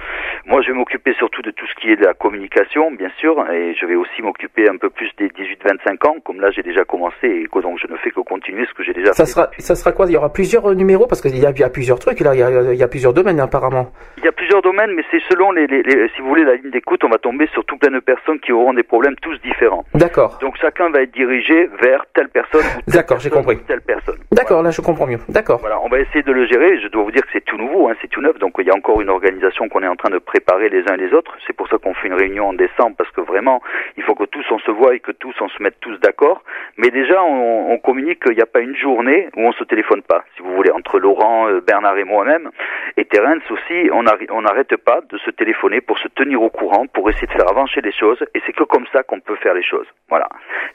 [0.46, 3.50] Moi, je vais m'occuper surtout de tout ce qui est de la communication, bien sûr,
[3.50, 6.84] et je vais aussi m'occuper un peu plus des 18-25 ans, comme là j'ai déjà
[6.84, 9.30] commencé et que donc je ne fais que continuer ce que j'ai déjà Ça fait.
[9.32, 10.06] sera, ça sera quoi?
[10.06, 11.06] Il y aura plusieurs euh, numéros?
[11.06, 13.12] Parce qu'il y y a plusieurs trucs là, il y a, il y a plusieurs
[13.14, 13.90] domaines apparemment.
[14.18, 16.56] Il y a plusieurs domaines, mais c'est selon les, les, les- si vous voulez, la
[16.56, 19.36] ligne d'écoute, on va tomber sur tout plein de personnes qui auront des problèmes tous
[19.42, 19.84] différents.
[19.94, 20.38] D'accord.
[20.40, 23.58] Donc chacun va être dirigé vers telle personne D'accord, j'ai compris.
[23.66, 24.18] telle personne.
[24.32, 25.18] D'accord, là je comprends mieux.
[25.28, 25.58] D'accord.
[25.60, 26.78] Voilà, on va essayer de le gérer.
[26.80, 28.38] Je dois vous dire que c'est tout nouveau, hein, c'est tout neuf.
[28.38, 30.94] Donc il y a encore une organisation qu'on est en train de préparer les uns
[30.94, 31.32] et les autres.
[31.46, 33.60] C'est pour ça qu'on fait une réunion en décembre parce que vraiment,
[33.96, 36.42] il faut que tous on se voit et que tous on se mette tous d'accord.
[36.76, 40.02] Mais déjà, on, on communique qu'il n'y a pas une journée où on se téléphone
[40.02, 40.24] pas.
[40.36, 42.50] Si vous voulez, entre Laurent, euh, Bernard et moi-même,
[42.96, 44.02] et Terence aussi, on
[44.42, 47.80] n'arrête pas de se téléphoner pour se tenir au courant, pour essayer de faire avancer
[47.80, 48.18] les choses.
[48.34, 49.86] Et c'est que comme ça qu'on peut faire les choses.
[50.08, 50.28] Voilà.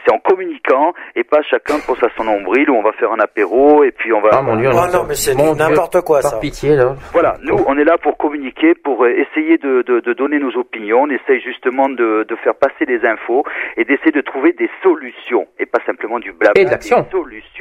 [0.06, 3.20] C'est en communiquant et pas chacun pense à son nombril où on va faire un
[3.20, 4.30] apéro et puis on va.
[4.34, 4.70] Ah mon dieu.
[4.74, 6.40] Ah non, mais c'est n'importe quoi, Par ça.
[6.40, 6.96] pitié là.
[7.14, 10.56] Voilà, nous on est là pour communiquer, pour euh, essayer de, de, de donner nos
[10.58, 13.44] opinions, on essaye justement de, de faire passer des infos
[13.78, 16.62] et d'essayer de trouver des solutions et pas simplement du blabla.
[16.62, 17.06] Et de l'action.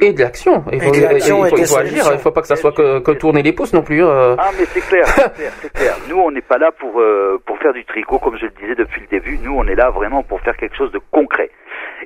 [0.01, 0.63] Et de l'action.
[0.71, 2.03] Il faut, Et de l'action il faut- des il faut agir.
[2.13, 4.03] Il faut pas que ça soit que, que tourner les pouces non plus.
[4.03, 4.35] euh.
[4.37, 5.95] Ah mais c'est clair, c'est clair, c'est clair.
[6.09, 8.75] Nous on n'est pas là pour euh, pour faire du tricot comme je le disais
[8.75, 9.37] depuis le début.
[9.43, 11.49] Nous on est là vraiment pour faire quelque chose de concret.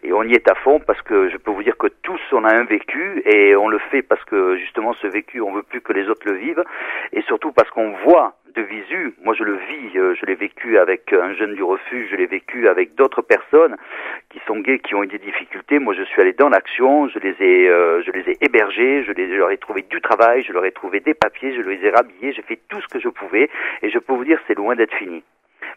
[0.03, 2.43] et on y est à fond parce que je peux vous dire que tous on
[2.45, 5.81] a un vécu et on le fait parce que justement ce vécu on veut plus
[5.81, 6.63] que les autres le vivent
[7.13, 10.79] et surtout parce qu'on voit de visu, moi je le vis, euh, je l'ai vécu
[10.79, 13.77] avec un jeune du refuge, je l'ai vécu avec d'autres personnes
[14.29, 15.77] qui sont gays, qui ont eu des difficultés.
[15.77, 19.11] Moi je suis allé dans l'action, je les ai, euh, je les ai hébergés, je,
[19.11, 21.85] les, je leur ai trouvé du travail, je leur ai trouvé des papiers, je les
[21.85, 23.49] ai rhabillés, j'ai fait tout ce que je pouvais.
[23.83, 25.23] Et je peux vous dire c'est loin d'être fini.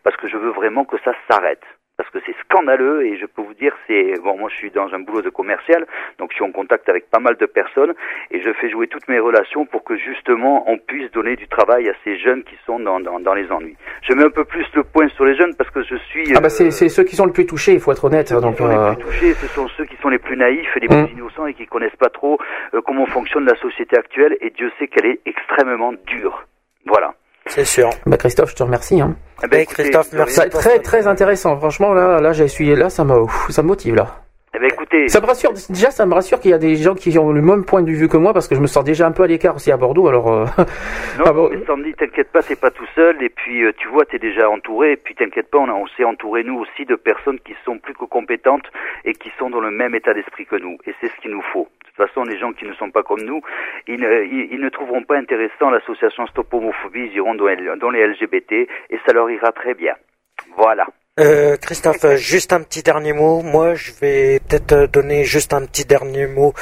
[0.03, 1.65] Parce que je veux vraiment que ça s'arrête
[2.01, 4.89] parce que c'est scandaleux et je peux vous dire c'est bon moi je suis dans
[4.95, 5.87] un boulot de commercial
[6.19, 7.93] donc je suis en contact avec pas mal de personnes
[8.31, 11.91] et je fais jouer toutes mes relations pour que justement on puisse donner du travail
[11.91, 13.77] à ces jeunes qui sont dans, dans, dans les ennuis.
[14.09, 16.41] Je mets un peu plus le point sur les jeunes parce que je suis Ah
[16.41, 18.33] bah euh, c'est ceux qui sont le plus touchés, il faut être honnête.
[18.33, 20.81] Donc, sont les euh, plus touchés, ce sont ceux qui sont les plus naïfs et
[20.81, 21.05] les Mm.
[21.07, 22.39] plus innocents et qui connaissent pas trop
[22.75, 26.47] euh, comment fonctionne la société actuelle et Dieu sait qu'elle est extrêmement dure.
[26.87, 27.13] Voilà.
[27.51, 27.91] C'est sûr.
[28.07, 29.01] bah Christophe, je te remercie.
[29.01, 29.17] Hein.
[29.43, 30.35] Eh ben, écoutez, Christophe, merci.
[30.35, 31.57] Ça, très très intéressant.
[31.57, 34.23] Franchement là, là j'ai essuyé, là ça me, ouf, ça me motive là.
[34.53, 35.53] Eh ben, écoutez, Ça me rassure.
[35.69, 37.91] Déjà, ça me rassure qu'il y a des gens qui ont le même point de
[37.93, 39.77] vue que moi parce que je me sens déjà un peu à l'écart aussi à
[39.77, 40.09] Bordeaux.
[40.09, 40.45] Alors, euh,
[41.19, 41.51] non, ah bon.
[41.51, 43.23] mais Sandy, t'inquiète pas, t'es pas tout seul.
[43.23, 44.93] Et puis, euh, tu vois, t'es déjà entouré.
[44.93, 48.05] Et puis, t'inquiète pas, on, s'est entouré nous aussi de personnes qui sont plus que
[48.07, 48.67] compétentes
[49.05, 50.79] et qui sont dans le même état d'esprit que nous.
[50.85, 51.69] Et c'est ce qu'il nous faut.
[51.85, 53.43] De toute façon, les gens qui ne sont pas comme nous,
[53.87, 57.07] ils ne, ils, ils ne trouveront pas intéressant l'association Stop Homophobie.
[57.13, 59.95] Ils iront dans les LGBT et ça leur ira très bien.
[60.57, 60.87] Voilà.
[61.19, 63.43] Euh, Christophe, juste un petit dernier mot.
[63.43, 66.55] Moi, je vais peut-être donner juste un petit dernier mot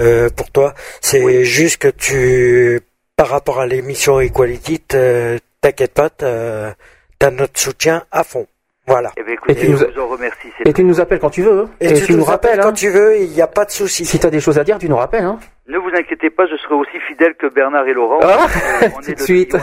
[0.00, 0.74] euh, pour toi.
[1.00, 2.80] C'est juste que tu,
[3.16, 8.46] par rapport à l'émission Equality, te- t'inquiète pas, t'as notre soutien à fond.
[8.86, 9.12] Voilà.
[9.18, 10.48] Eh bien, écoutez, tu nous je as- vous en remercie.
[10.58, 11.60] c'est et tu nous appelles quand tu veux.
[11.60, 11.70] hein.
[11.80, 14.04] Et, tu, nous rappelles quand tu veux, il n'y a pas de souci.
[14.04, 15.22] Si t'as des choses à dire, tu nous rappelles.
[15.24, 15.38] Hein.
[15.68, 18.18] Ne vous inquiétez pas, je serai aussi fidèle que Bernard et Laurent.
[18.22, 18.46] Ah,
[18.82, 19.54] Euh, on tout est de suite.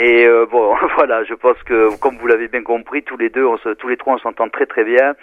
[0.00, 3.44] Et euh, bon, voilà, je pense que comme vous l'avez bien compris, tous les deux,
[3.44, 5.14] on se- tous les trois, on s'entend très très bien.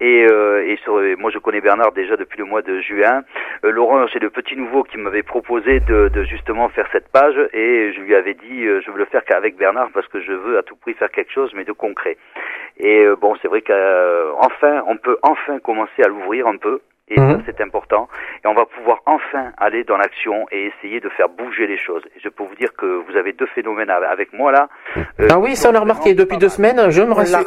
[0.00, 3.22] Et, euh, et sur- moi, je connais Bernard déjà depuis le mois de juin.
[3.64, 7.36] Euh, Laurent, c'est le petit nouveau qui m'avait proposé de, de justement faire cette page,
[7.52, 10.32] et je lui avais dit, euh, je veux le faire qu'avec Bernard parce que je
[10.32, 12.16] veux à tout prix faire quelque chose, mais de concret.
[12.78, 16.80] Et euh, bon, c'est vrai qu'enfin, on peut enfin commencer à l'ouvrir un peu.
[17.08, 17.32] Et Mhm.
[17.32, 18.08] ça, c'est important.
[18.42, 22.02] Et on va pouvoir enfin aller dans l'action et essayer de faire bouger les choses.
[22.16, 24.68] Et je peux vous dire que vous avez deux phénomènes avec- moi là.
[25.20, 26.90] Euh, Ah oui, ça on l'a remarqué depuis deux semaines.
[26.90, 27.44] Je me rassure.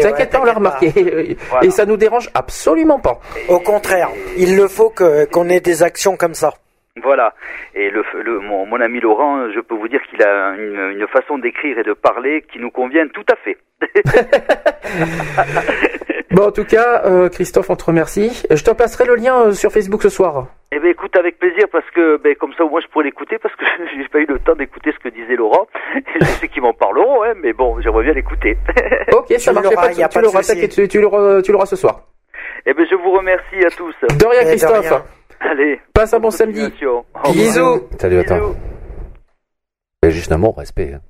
[0.00, 0.88] T'inquiète pas, on l'a remarqué.
[1.50, 1.66] Voilà.
[1.66, 3.18] Et ça nous dérange absolument pas.
[3.50, 4.08] Au contraire,
[4.38, 6.54] il le faut que qu'on ait des actions comme ça.
[7.02, 7.34] Voilà.
[7.74, 11.06] Et le, le mon, mon ami Laurent, je peux vous dire qu'il a une, une
[11.08, 13.56] façon d'écrire et de parler qui nous convient tout à fait.
[16.30, 18.42] Bon, en tout cas, euh, Christophe, on te remercie.
[18.50, 20.48] Je te passerai le lien euh, sur Facebook ce soir.
[20.72, 23.38] Eh bien, écoute avec plaisir parce que, ben, comme ça, au moins, je pourrais l'écouter
[23.38, 23.64] parce que
[23.96, 25.68] j'ai pas eu le temps d'écouter ce que disait Laurent.
[25.94, 28.56] Et je sais qu'ils m'en parleront, hein, mais bon, j'aimerais bien l'écouter.
[29.12, 29.72] Ok, ça marche.
[29.76, 30.54] pas de- y a tu l'auras, souci.
[30.54, 32.00] t'inquiète, tu, tu l'auras, tu l'auras ce soir.
[32.66, 33.94] eh bien, je vous remercie à tous.
[34.02, 34.80] De rien, Eh, de Christophe.
[34.80, 35.04] rien.
[35.40, 35.80] Allez.
[35.92, 36.60] Passe un bon samedi.
[37.32, 37.82] Bisous.
[38.00, 38.54] Salut, attends.
[40.02, 40.94] Mais juste un mot, respect.
[40.94, 41.00] hein.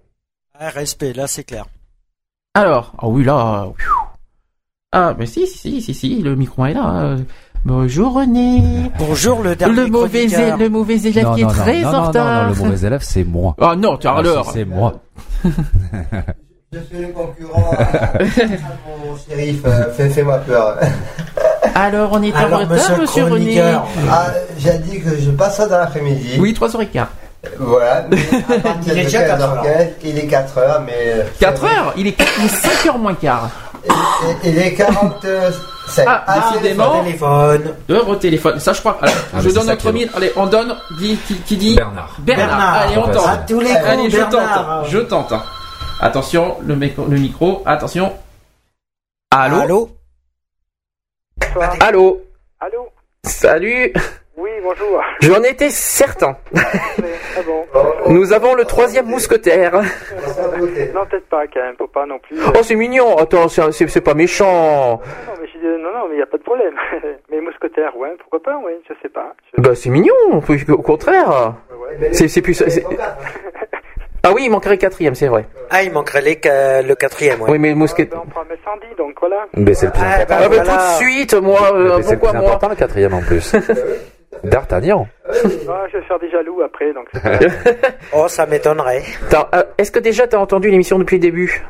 [0.59, 1.67] Ah, respect, là c'est clair.
[2.55, 3.65] Alors, ah oui, là.
[3.67, 3.93] euh, pfiou.
[4.93, 6.85] Ah, mais si, si, si, si, si, le micro est là.
[6.85, 7.17] hein.
[7.65, 8.91] Bonjour René.
[8.99, 10.55] Bonjour le dernier Le mauvais, chroniqueur.
[10.61, 12.43] é- le mauvais élève qui est très non, en non, non, retard.
[12.45, 13.57] non, le mauvais élève, c'est moi.
[13.61, 14.51] Ah non, tu as Ah, l'heure.
[14.53, 15.01] c'est- moi.
[16.73, 17.83] Je suis le concurrent à,
[18.17, 18.19] à
[19.05, 20.79] mon shérif, euh, fais- fais-moi peur.
[21.75, 23.61] Alors, on est en retard, monsieur monsieur, René.
[24.11, 24.27] Ah,
[24.59, 26.37] j'ai dit que je passe ça dans l'après-midi.
[26.39, 27.07] Oui, 3h15.
[27.59, 28.17] Voilà, mais
[28.57, 29.63] à partir Il est de déjà 4 heures.
[29.65, 30.93] 15h15, il est 4 heures, mais...
[30.97, 33.51] euh, 4 heures Il est 5h moins quart.
[34.45, 36.07] Il, est 47.
[36.07, 36.25] Ah,
[36.55, 37.03] c'est décidément.
[37.05, 37.75] Téléphone.
[37.87, 38.59] De retéléphone.
[38.59, 38.97] Ça, je crois.
[39.03, 40.09] Alors, Ah, je donne notre mille.
[40.17, 40.75] Allez, on donne.
[40.99, 42.17] Qui, qui, qui dit Bernard.
[42.21, 42.49] Bernard.
[42.49, 42.75] Bernard.
[42.77, 43.29] Allez, on tente.
[43.29, 44.81] À tous les coups, Allez, je Bernard.
[44.81, 44.89] tente.
[44.91, 45.35] Je tente.
[46.01, 47.63] Attention, le, micro- le micro.
[47.67, 48.13] Attention.
[49.31, 49.94] Allô Allô
[51.81, 52.23] Allô.
[52.61, 52.89] Allô
[53.23, 53.93] Salut.
[54.37, 55.01] Oui, bonjour.
[55.21, 56.37] J'en étais certain.
[56.57, 57.65] Ah bon
[58.13, 59.73] Nous avons le troisième mousquetaire.
[59.75, 62.37] Non, peut-être pas quand même, faut pas non plus.
[62.49, 63.17] Oh, c'est mignon.
[63.17, 65.01] Attends, c'est c'est- c'est pas méchant.
[65.27, 66.75] Non, mais non, non, mais il n'y a pas de problème.
[67.31, 69.35] mais mousquetaire, ouais, pourquoi pas, oui, je sais pas.
[69.57, 70.15] Je- Bah, c'est mignon.
[70.33, 71.55] Au contraire.
[71.71, 72.13] ouais.
[72.13, 72.55] C'est c'est plus.
[72.55, 72.85] c'est-
[74.27, 75.45] Ah oui, il manquerait le quatrième, c'est vrai.
[75.71, 77.51] Ah, il manquerait les ca- le quatrième, ouais.
[77.51, 78.07] Oui, mais le mousquet.
[78.07, 79.47] Ben, on prend mettre Sandy, donc voilà.
[79.55, 80.27] Mais c'est le plus Ah, important.
[80.29, 80.73] bah, Ah, bah, voilà.
[80.73, 81.61] tout de suite, moi.
[81.75, 83.55] euh, Mais c'est le pourquoi moi important, le quatrième en plus.
[84.45, 85.07] D'Artagnan.
[85.29, 85.33] Ah,
[85.93, 87.53] je vais faire des jaloux après, donc c'est pas grave.
[88.15, 89.03] Oh, ça m'étonnerait.
[89.29, 91.65] Attends, euh, Est-ce que déjà t'as entendu l'émission depuis le début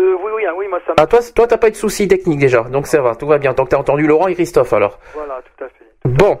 [0.00, 0.96] euh, Oui, oui, ah, oui, moi ça me...
[1.00, 3.38] Ah, toi, toi, t'as pas eu de soucis techniques déjà, donc ça va, tout va
[3.38, 3.52] bien.
[3.52, 4.98] Donc t'as entendu Laurent et Christophe alors.
[5.14, 5.84] Voilà, tout à fait.
[6.04, 6.38] Bon,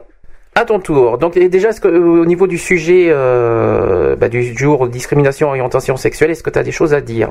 [0.58, 1.18] à ton tour.
[1.18, 5.96] Donc déjà, est-ce que euh, au niveau du sujet euh, bah, du jour discrimination orientation
[5.96, 7.30] sexuelle, est-ce que t'as des choses à dire?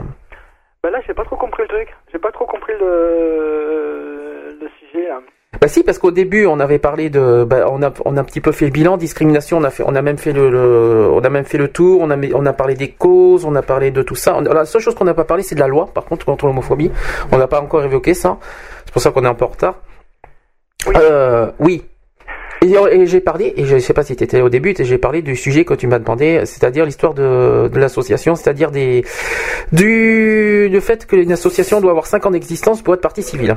[0.84, 1.88] Ben là, j'ai pas trop compris le truc.
[2.12, 5.20] J'ai pas trop compris le, le sujet, là.
[5.60, 8.24] Bah si, parce qu'au début, on avait parlé de, bah, on a, on a un
[8.24, 11.10] petit peu fait le bilan, discrimination, on a fait, on a même fait le, le-
[11.12, 13.62] on a même fait le tour, on a, on a parlé des causes, on a
[13.64, 14.36] parlé de tout ça.
[14.38, 16.45] On- la seule chose qu'on n'a pas parlé, c'est de la loi, par contre, contre
[16.45, 16.91] l'homophobie.
[17.32, 18.38] On n'a pas encore évoqué ça.
[18.86, 19.76] C'est pour ça qu'on est un peu en retard.
[20.95, 21.86] Euh, oui.
[22.64, 24.98] Et, et j'ai parlé, et je sais pas si tu étais au début, et j'ai
[24.98, 29.04] parlé du sujet que tu m'as demandé, c'est-à-dire l'histoire de, de l'association, c'est-à-dire des,
[29.72, 33.56] du, le fait qu'une association doit avoir 5 ans d'existence pour être partie civile.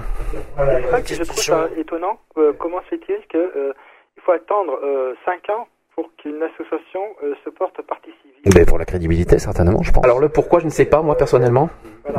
[0.56, 2.18] Que je trouve ça étonnant.
[2.36, 3.72] euh, comment se fait-il que euh,
[4.16, 4.78] il faut attendre
[5.24, 9.82] 5 ans pour qu'une association euh, se porte partie civile Ben, pour la crédibilité, certainement,
[9.82, 10.04] je pense.
[10.04, 11.68] Alors le pourquoi, je ne sais pas, moi personnellement.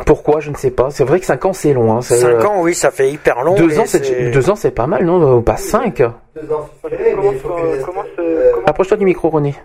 [0.05, 0.89] Pourquoi, je ne sais pas.
[0.91, 1.93] C'est vrai que 5 ans, c'est long.
[1.93, 2.01] Hein.
[2.01, 3.55] 5 ans, oui, ça fait hyper long.
[3.55, 6.01] 2 mais ans, c'est deux ans, c'est pas mal, non Euh, Pas 5
[8.65, 9.55] Approche-toi du micro, René.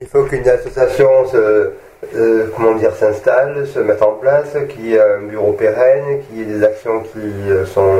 [0.00, 1.70] Il faut qu'une association se,
[2.16, 6.38] euh, comment dire, s'installe, se mette en place, qu'il y ait un bureau pérenne, qu'il
[6.38, 7.18] y ait des actions qui
[7.50, 7.92] euh, sont,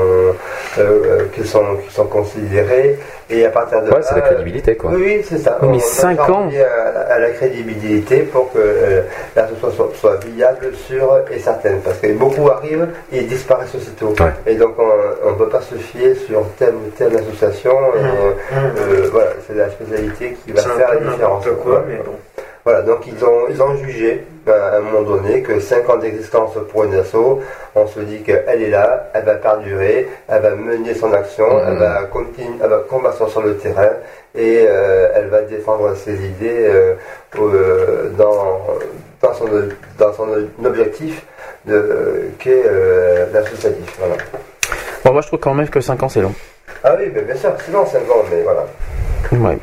[0.79, 2.99] euh, qui sont, qui sont considérées,
[3.29, 4.91] et à partir de Ouais, là, c'est la crédibilité, quoi.
[4.95, 5.59] Oui, oui, c'est ça.
[5.61, 9.03] Oui, mais On doit cinq travailler À, à la crédibilité pour que euh,
[9.37, 14.15] l'association soit, soit viable, sûre et certaine, parce que beaucoup arrivent et disparaissent aussitôt.
[14.47, 17.73] Et donc on ne peut pas se fier sur telle ou telle association.
[17.73, 21.45] et, euh, voilà, c'est la spécialité qui va faire la différence.
[21.63, 22.17] quoi, mais bon.
[22.65, 26.53] Voilà, donc ils ont, ils ont jugé à un moment donné que 5 ans d'existence
[26.71, 27.41] pour une asso,
[27.75, 31.79] on se dit qu'elle est là, elle va perdurer, elle va mener son action, elle
[31.79, 33.91] va continuer, elle va combattre sur le terrain
[34.35, 36.95] et euh, elle va défendre ses idées euh,
[37.39, 38.61] euh, dans,
[39.23, 39.47] dans, son,
[39.99, 40.29] dans son
[40.65, 41.25] objectif
[42.39, 43.97] qu'est euh, l'associatif.
[43.99, 44.17] Voilà.
[45.05, 46.35] Bon, moi, je trouve quand même que 5 ans, c'est long.
[46.85, 48.67] Ah oui, bien sûr, c'est long 5 ans, mais voilà.
[49.33, 49.59] Ouais.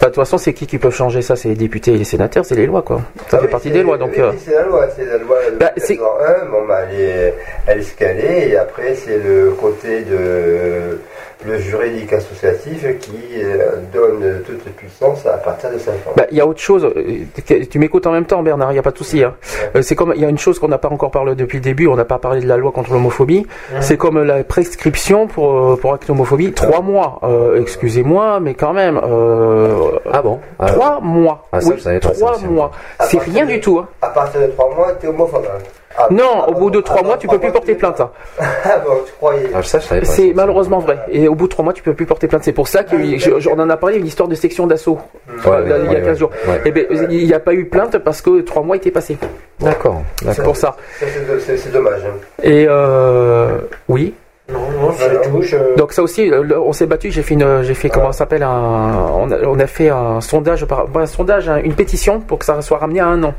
[0.00, 1.36] Enfin, de toute façon, c'est qui qui peut changer ça?
[1.36, 3.02] C'est les députés et les sénateurs, c'est les lois, quoi.
[3.28, 4.12] Ça Ah fait oui, partie des lois, donc.
[4.14, 7.00] oui, euh, c'est la loi, c'est la loi de Bah, c'est- 1901, bon, bah, elle,
[7.00, 7.34] est,
[7.66, 10.98] elle est scalée, et après c'est le côté de
[11.46, 16.12] le juridique associatif qui euh, donne toute puissance à partir de 5 ans.
[16.16, 16.84] Bah, il y a autre chose.
[16.84, 18.70] euh, Tu m'écoutes en même temps, Bernard.
[18.72, 19.22] Il n'y a pas de souci.
[19.24, 19.34] Hein.
[19.74, 21.62] Euh, C'est comme il y a une chose qu'on n'a pas encore parlé depuis le
[21.64, 21.86] début.
[21.86, 23.46] On n'a pas parlé de la loi contre l'homophobie.
[23.80, 26.52] C'est comme la prescription pour pour acte homophobie.
[26.52, 27.20] Trois mois.
[27.22, 29.00] Euh, Excusez-moi, mais quand même.
[29.02, 30.40] Euh, ah bon?
[30.66, 31.46] Trois mois.
[31.52, 32.70] Ah, ça, oui, trois mois.
[33.00, 33.78] C'est rien du tout.
[33.78, 33.88] Hein.
[34.02, 35.44] À partir de 3 mois, t'es homophobe.
[35.46, 35.58] hein.
[36.02, 38.00] Ah, Non, au bout de trois ah, mois, tu peux plus porter plainte.
[38.64, 39.60] Ah bon, tu croyais Ah.
[40.04, 40.98] C'est malheureusement vrai.
[41.10, 42.44] Et au bout de trois mois, tu peux plus porter plainte.
[42.44, 44.98] C'est pour ça qu'on en a parlé, une histoire de section d'assaut.
[45.28, 46.30] Ouais, il y a ouais, 15 jours.
[46.48, 46.60] ouais.
[46.64, 49.18] Eh ben, il n'y a pas eu plainte parce que trois mois étaient passés.
[49.60, 50.02] D'accord.
[50.32, 50.76] C'est pour ça.
[50.98, 52.00] C'est- dommage.
[52.06, 52.14] hein.
[52.42, 53.58] Et euh,
[53.88, 54.14] oui.
[54.52, 55.42] Non, non, c'est tout.
[55.42, 57.10] je- Donc ça aussi, euh, on s'est battu.
[57.10, 60.20] J'ai fait une, j'ai fait comment ça s'appelle un, on a, on a fait un
[60.20, 63.34] sondage, pas un sondage, hein, une pétition pour que ça soit ramené à un an.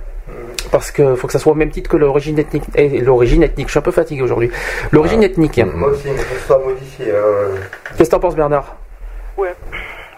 [0.71, 2.63] Parce que faut que ça soit au même titre que l'origine ethnique.
[2.75, 3.67] Et l'origine ethnique.
[3.67, 4.49] Je suis un peu fatigué aujourd'hui.
[4.91, 5.59] L'origine ethnique.
[5.75, 7.11] Moi aussi, il faut que ce soit modifié.
[7.11, 7.55] hein.
[7.97, 8.75] Qu'est-ce que t'en penses, Bernard?
[9.37, 9.53] Ouais,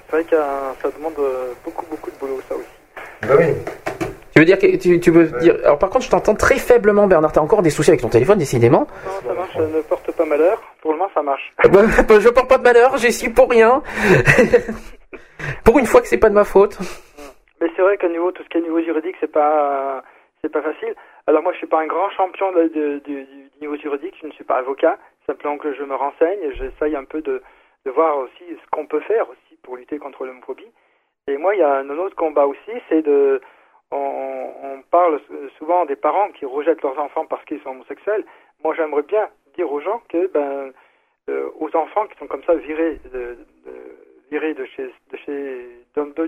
[0.09, 0.41] c'est vrai que euh,
[0.81, 2.65] ça demande euh, beaucoup, beaucoup de boulot, ça aussi.
[3.27, 4.07] Ben oui.
[4.34, 7.05] Tu veux dire que tu, tu veux dire Alors par contre, je t'entends très faiblement,
[7.07, 7.31] Bernard.
[7.31, 8.88] T'as encore des soucis avec ton téléphone, décidément.
[9.05, 10.59] Non, ça marche, ça ne porte pas malheur.
[10.81, 11.53] Pour le moment, ça marche.
[11.71, 12.97] Bah, je porte pas de malheur.
[12.97, 13.81] J'y suis pour rien.
[15.63, 16.77] pour une fois que c'est pas de ma faute.
[17.61, 20.03] Mais c'est vrai qu'à niveau, tout ce qui est niveau juridique, c'est pas,
[20.44, 20.94] c'est pas facile.
[21.28, 23.26] Alors moi, je suis pas un grand champion de- du, du
[23.61, 24.15] niveau juridique.
[24.22, 24.98] Je ne suis pas avocat.
[25.26, 27.41] Simplement que je me renseigne et j'essaye un peu de,
[27.86, 30.72] de voir aussi ce qu'on peut faire aussi pour lutter contre l'homophobie.
[31.28, 33.40] Et moi, il y a un autre combat aussi, c'est de,
[33.91, 35.20] on, parle
[35.57, 38.26] souvent des parents qui rejettent leurs enfants parce qu'ils sont homosexuels.
[38.64, 40.72] Moi, j'aimerais bien dire aux gens que, ben,
[41.30, 43.98] euh, aux enfants qui sont comme ça virés de, de-
[44.30, 45.68] virés de chez, de chez,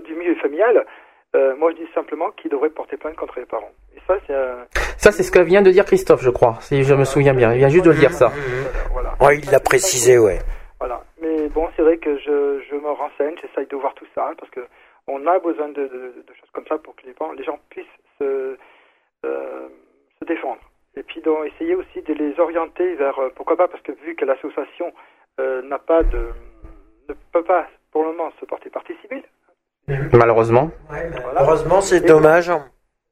[0.04, 0.86] du milieu familial,
[1.34, 3.72] euh, moi, je dis simplement qu'ils devraient porter plainte contre les parents.
[3.96, 4.64] Et ça, c'est euh,
[4.96, 7.52] Ça, c'est ce que vient de dire Christophe, je crois, si je me souviens bien.
[7.52, 8.30] Il vient juste de le dire ça.
[8.92, 9.14] voilà.
[9.20, 10.38] Ouais, il l'a précisé, ouais.
[10.78, 11.02] Voilà.
[11.20, 14.50] Mais bon, c'est vrai que je, je me renseigne, j'essaye de voir tout ça, parce
[14.50, 14.60] que
[15.08, 17.58] on a besoin de, de, de choses comme ça pour que les, gens- les gens
[17.70, 17.86] puissent
[18.18, 18.56] se,
[19.24, 19.68] euh,
[20.20, 20.60] se défendre.
[20.96, 24.14] Et puis donc, essayer aussi de les orienter vers, euh, pourquoi pas, parce que vu
[24.16, 24.92] que l'association
[25.40, 26.30] euh, n'a pas de,
[27.08, 29.22] ne peut pas pour le moment se porter partie civile.
[30.12, 30.70] Malheureusement.
[30.88, 31.42] voilà.
[31.42, 32.48] Heureusement, c'est Et dommage.
[32.48, 32.62] donc-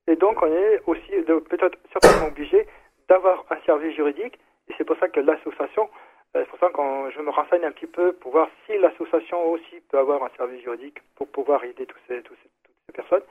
[0.06, 2.66] Et donc, on est aussi de- peut-être certainement obligé
[3.08, 4.38] d'avoir un service juridique,
[4.68, 5.88] et c'est pour ça que l'association,
[6.36, 9.44] euh, c'est pour ça que je me renseigne un petit peu pour voir si l'association
[9.50, 12.92] aussi peut avoir un service juridique pour pouvoir aider tous ces, tous ces- toutes ces
[12.92, 13.22] personnes,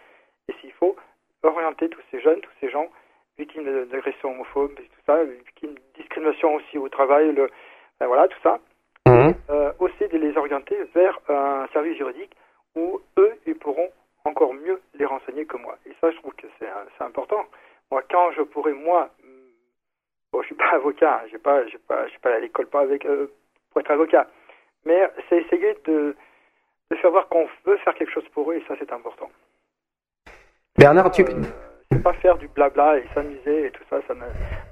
[0.49, 0.95] et s'il faut
[1.43, 2.87] orienter tous ces jeunes, tous ces gens
[3.37, 7.49] victimes d'agressions homophobes, et tout ça, victimes de discrimination aussi au travail, le,
[7.99, 8.59] ben voilà, tout ça,
[9.07, 9.33] Mhm.
[9.49, 12.31] euh, aussi de les orienter vers un service juridique
[12.75, 13.89] où eux, ils pourront
[14.25, 15.77] encore mieux les renseigner que moi.
[15.85, 17.45] Et ça, je trouve que c'est important.
[17.91, 19.29] Moi, quand je pourrais, moi, hum,
[20.31, 22.67] bon, je suis pas avocat, hein, j'ai pas, j'ai pas, je suis pas à l'école
[22.67, 23.31] pas avec euh,
[23.71, 24.27] pour être avocat,
[24.85, 26.15] mais c'est essayer de,
[26.91, 29.29] de faire voir qu'on veut faire quelque chose pour eux, et ça c'est important.
[30.77, 31.23] Bernard, tu...
[31.91, 34.21] C'est pas faire du blabla et s'amuser et tout ça, ça ne...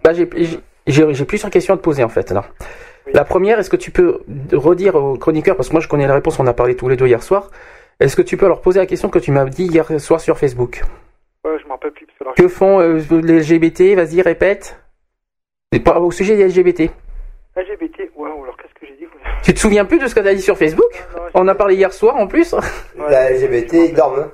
[0.04, 2.32] Bah, j'ai, plusieurs questions à te poser en fait.
[2.32, 2.46] Alors.
[3.14, 4.22] La première, est-ce que tu peux
[4.54, 6.96] redire aux chroniqueurs, parce que moi je connais la réponse, on a parlé tous les
[6.96, 7.50] deux hier soir,
[8.00, 10.38] est-ce que tu peux leur poser la question que tu m'as dit hier soir sur
[10.38, 10.82] Facebook
[11.44, 12.08] Ouais, je m'en rappelle plus.
[12.36, 14.78] Que font euh, les LGBT Vas-y, répète.
[15.74, 16.92] Et pas- Au sujet des LGBT.
[17.56, 19.06] LGBT, ouais, alors qu'est-ce que j'ai dit
[19.44, 20.92] Tu te souviens plus de ce que tu as dit sur Facebook
[21.34, 22.56] On a parlé hier soir en plus
[23.10, 24.28] La LGBT, ils dorment.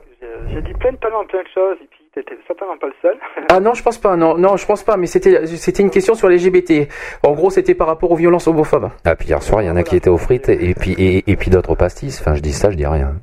[0.50, 3.16] J'ai- dit plein de talents, plein de choses, et puis t'étais certainement pas le seul.
[3.50, 4.16] Ah non, je pense pas.
[4.16, 4.98] Non, non, je pense pas.
[4.98, 6.88] Mais c'était, c'était une question sur les LGBT.
[7.24, 8.90] En gros, c'était par rapport aux violences homophobes.
[9.06, 11.24] Ah, puis hier soir, il y en a qui étaient aux frites et puis, et,
[11.30, 12.20] et puis d'autres aux pastis.
[12.20, 13.16] Enfin, je dis ça, je dis rien.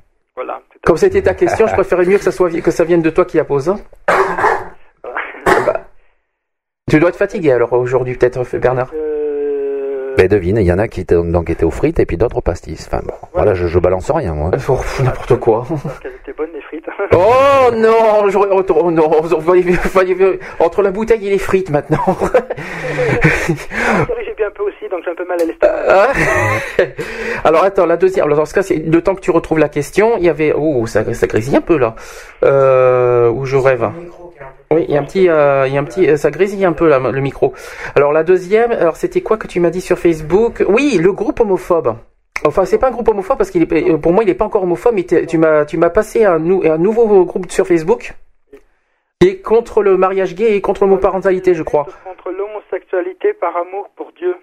[0.85, 3.24] Comme c'était ta question, je préférais mieux que ça soit que ça vienne de toi
[3.24, 3.69] qui la pose.
[3.69, 3.78] hein.
[5.66, 5.86] Bah,
[6.90, 8.90] tu dois être fatigué alors aujourd'hui, peut-être, Bernard.
[10.16, 12.36] Ben devine, il y en a qui étaient, donc étaient aux frites et puis d'autres
[12.39, 12.86] aux pastis.
[12.86, 14.51] Enfin bon, voilà, je, je balance rien moi.
[14.69, 15.65] Oh, N'importe quoi.
[16.03, 16.85] Qu'elles étaient bonnes, les frites.
[17.12, 19.11] Oh non, j'aurais- oh, non,
[19.41, 21.99] fallait- fallait- entre la bouteille et les frites maintenant.
[23.49, 25.73] J'ai bu un peu aussi, donc j'ai un peu mal à l'estomac.
[25.89, 26.12] Ah.
[27.45, 28.24] Alors attends, la deuxième.
[28.27, 30.16] Alors dans ce cas, c'est le temps que tu retrouves la question.
[30.19, 31.95] Il y avait, oh, ça, ça grésille un peu là.
[32.45, 33.89] Euh, où je rêve.
[34.74, 36.64] Oui, il y a un petit, euh, il y a un petit, euh, ça grésille
[36.64, 37.52] un peu là, le micro.
[37.96, 40.64] Alors la deuxième, alors c'était quoi que tu m'as dit sur Facebook?
[40.68, 41.96] Oui, le groupe homophobe.
[42.46, 44.44] Enfin, c'est pas un groupe homophobe parce qu'il est, euh, pour moi, il est pas
[44.44, 44.94] encore homophobe.
[44.94, 48.12] Mais tu m'as, tu m'as passé un, nou- un nouveau groupe sur Facebook
[49.20, 51.86] qui est contre le mariage gay et contre l'homoparentalité, je crois.
[52.05, 54.34] Contre l'homosexualité par amour pour Dieu.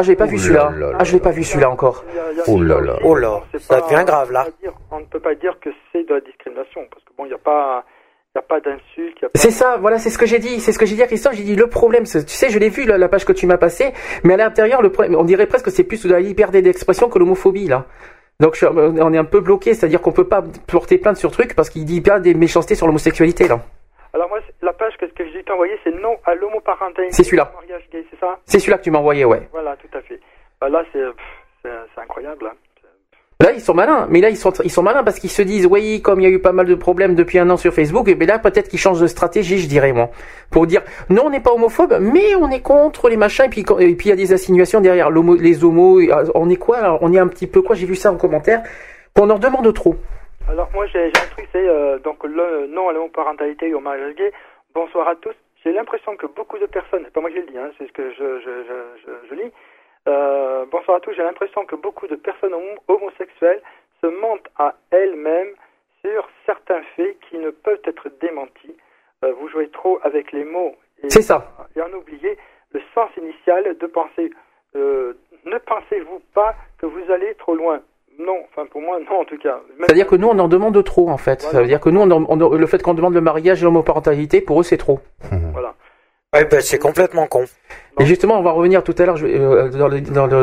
[0.00, 0.70] Ah, j'ai pas vu celui-là.
[0.76, 2.04] là là Ah, je l'ai pas vu celui-là encore.
[2.46, 2.98] Oh là là.
[3.04, 4.46] Oh là, ça devient grave là.
[4.90, 7.34] on ne peut pas dire que c'est de la discrimination, parce que bon, il n'y
[7.34, 7.84] a pas,
[8.38, 9.26] a pas d'insulte.
[9.34, 11.34] C'est ça, voilà, c'est ce que j'ai dit, c'est ce que j'ai dit à Christophe.
[11.34, 13.58] J'ai dit le problème, tu sais, je l'ai vu la, la page que tu m'as
[13.58, 13.92] passée,
[14.24, 17.08] mais à l'intérieur, le problème, on dirait presque que c'est plus de la liberté d'expression
[17.08, 17.84] que l'homophobie là.
[18.40, 21.54] Donc je- on est un peu bloqué, c'est-à-dire qu'on peut pas porter plainte sur truc
[21.56, 23.60] parce qu'il dit bien des méchancetés sur l'homosexualité là.
[24.14, 27.12] Alors moi, la page que, que j'ai envoyée, c'est non à l'homoparentalité.
[27.14, 27.52] C'est celui-là.
[28.46, 29.48] c'est celui-là que tu m'as envoyé, ouais.
[29.52, 30.18] Voilà, tout à fait.
[30.60, 32.46] Bah, là, c'est incroyable.
[32.46, 32.56] hein.
[33.40, 35.66] Là, ils sont malins, mais là, ils sont, ils sont malins parce qu'ils se disent,
[35.66, 38.08] oui, comme il y a eu pas mal de problèmes depuis un an sur Facebook,
[38.08, 40.10] et bien là, peut-être qu'ils changent de stratégie, je dirais, moi.
[40.50, 43.60] Pour dire, non, on n'est pas homophobe, mais on est contre les machins, et puis,
[43.60, 46.78] et puis il y a des insinuations derrière les homos, et, ah, on est quoi,
[46.78, 48.64] alors, on est un petit peu quoi, j'ai vu ça en commentaire,
[49.14, 49.94] qu'on en demande trop.
[50.48, 54.16] Alors moi, j'ai, un truc, c'est euh, donc le non à l'homoparentalité et au mariage
[54.16, 54.32] gay.
[54.74, 55.34] Bonsoir à tous.
[55.62, 57.92] J'ai l'impression que beaucoup de personnes, c'est pas moi qui le dis, hein, c'est ce
[57.92, 58.50] que je, je,
[59.06, 59.52] je, je lis.
[60.06, 61.12] Euh, bonsoir à tous.
[61.14, 63.60] J'ai l'impression que beaucoup de personnes homo- homosexuelles
[64.02, 65.52] se mentent à elles-mêmes
[66.04, 68.76] sur certains faits qui ne peuvent être démentis.
[69.24, 70.76] Euh, vous jouez trop avec les mots.
[71.02, 71.50] Et, C'est ça.
[71.76, 72.38] Et en oubliez
[72.72, 74.30] le sens initial de penser.
[74.76, 75.14] Euh,
[75.44, 77.80] ne pensez-vous pas que vous allez trop loin?
[78.18, 79.60] Non, enfin pour moi non en tout cas.
[79.76, 81.40] Même- C'est-à-dire que nous, on en demande trop, en fait.
[81.42, 83.64] Ça veut dire que nous, on en- on- le fait qu'on demande le mariage et
[83.64, 84.98] l'homoparentalité, pour eux, c'est trop.
[85.52, 85.74] Voilà.
[86.34, 87.44] Ouais, ben c'est complètement con.
[88.00, 89.70] Et justement, on va revenir tout à l'heure euh,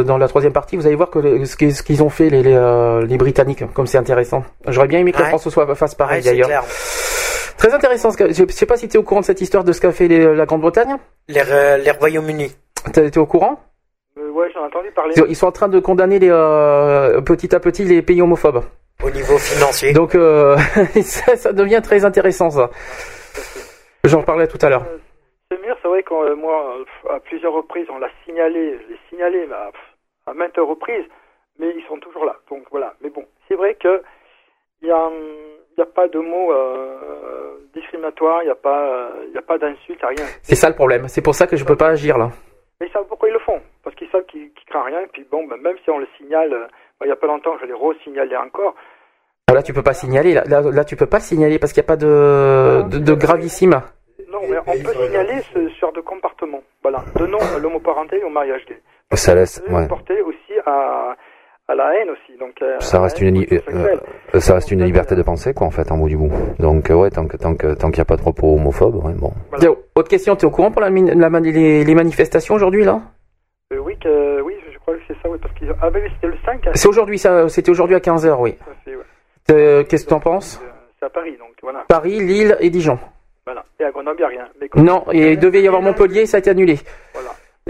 [0.04, 0.76] dans, la troisième partie.
[0.78, 3.86] Vous allez voir que le- ce qu'ils ont fait les, les, euh, les Britanniques, comme
[3.86, 4.44] c'est intéressant.
[4.68, 5.30] J'aurais bien aimé que la Ouais.
[5.30, 6.66] France soit fasse pareil Ouais, d'ailleurs.
[7.58, 8.10] Très intéressant.
[8.12, 9.80] Ce que, je sais pas si tu es au courant de cette histoire de ce
[9.80, 10.98] qu'a fait les- la Grande-Bretagne.
[11.28, 11.42] Les,
[11.92, 12.56] Royaumes-Unis.
[12.92, 13.60] T'es au courant?
[14.18, 15.14] Euh, ouais, j'en ai entendu parler.
[15.18, 18.64] Ils ils sont en train de condamner les, euh, petit à petit les pays homophobes.
[19.04, 19.94] Au niveau financier.
[19.94, 20.58] Donc euh,
[21.04, 22.72] ça, ça devient très intéressant ça.
[24.04, 24.86] J'en parlais tout à l'heure.
[25.56, 26.78] Ce mur, c'est vrai que euh, moi,
[27.10, 29.48] à plusieurs reprises, on l'a signalé, je l'ai signalé
[30.26, 31.06] à, maintes reprises,
[31.60, 32.36] mais ils sont toujours là.
[32.50, 32.94] Donc voilà.
[33.02, 34.02] Mais bon, c'est vrai que
[34.82, 39.58] il y a, pas de mots euh, discriminatoires, il n'y a pas, y a pas
[39.58, 40.26] d'insultes, n'y rien.
[40.42, 41.08] C'est ça le problème.
[41.08, 42.30] C'est pour ça que je peux pas agir là.
[42.82, 45.02] Mais ils savent pourquoi ils le font, parce qu'ils savent qu'ils craignent rien.
[45.02, 46.68] Et puis bon, ben, même si on le signale, euh,
[47.02, 48.76] il n'y a pas longtemps, je l'ai re-signalé encore.
[49.54, 50.34] Là tu peux pas signaler.
[50.34, 52.98] Là, là, là, tu peux pas le signaler parce qu'il n'y a pas de, de,
[52.98, 53.82] de gravissime.
[54.36, 56.62] Non, mais on peut signaler ce genre de comportement.
[56.84, 58.78] Voilà, non à l'homoparenté et au mariage gay.
[59.14, 59.88] Ça laisse, ouais.
[59.88, 61.16] porter aussi à,
[61.68, 62.38] à la haine aussi.
[62.40, 63.46] Donc, euh, Ça à la reste haine une,
[64.34, 66.32] euh, ça reste une liberté de penser, quoi, en fait, en bout du bout.
[66.60, 68.96] Donc, euh, ouais, tant que, tant que, tant qu'il n'y a pas de propos homophobes,
[69.06, 69.32] ouais, bon.
[69.60, 72.56] Tiens, Autre question, tu es au courant pour la, min- la man- les, les manifestations
[72.56, 73.00] aujourd'hui là?
[73.74, 75.76] Euh, oui, que, oui, je crois que c'est ça, oui, parce qu'ils ont...
[75.82, 76.68] Ah, ben oui, c'était le 5.
[76.68, 76.72] hein.
[76.76, 78.54] C'est aujourd'hui, ça, c'était aujourd'hui à 15h, oui.
[78.56, 79.04] Tout à fait, ouais.
[79.52, 80.62] Euh, Qu'est-ce que tu en penses
[81.00, 81.86] C'est à Paris, donc voilà.
[81.88, 83.00] Paris, Lille et Dijon.
[83.46, 83.64] Voilà.
[83.80, 84.50] Et à Grenoble, il n'y a rien.
[84.60, 86.78] Mais Non, et il devait y avoir Montpellier, ça a été annulé.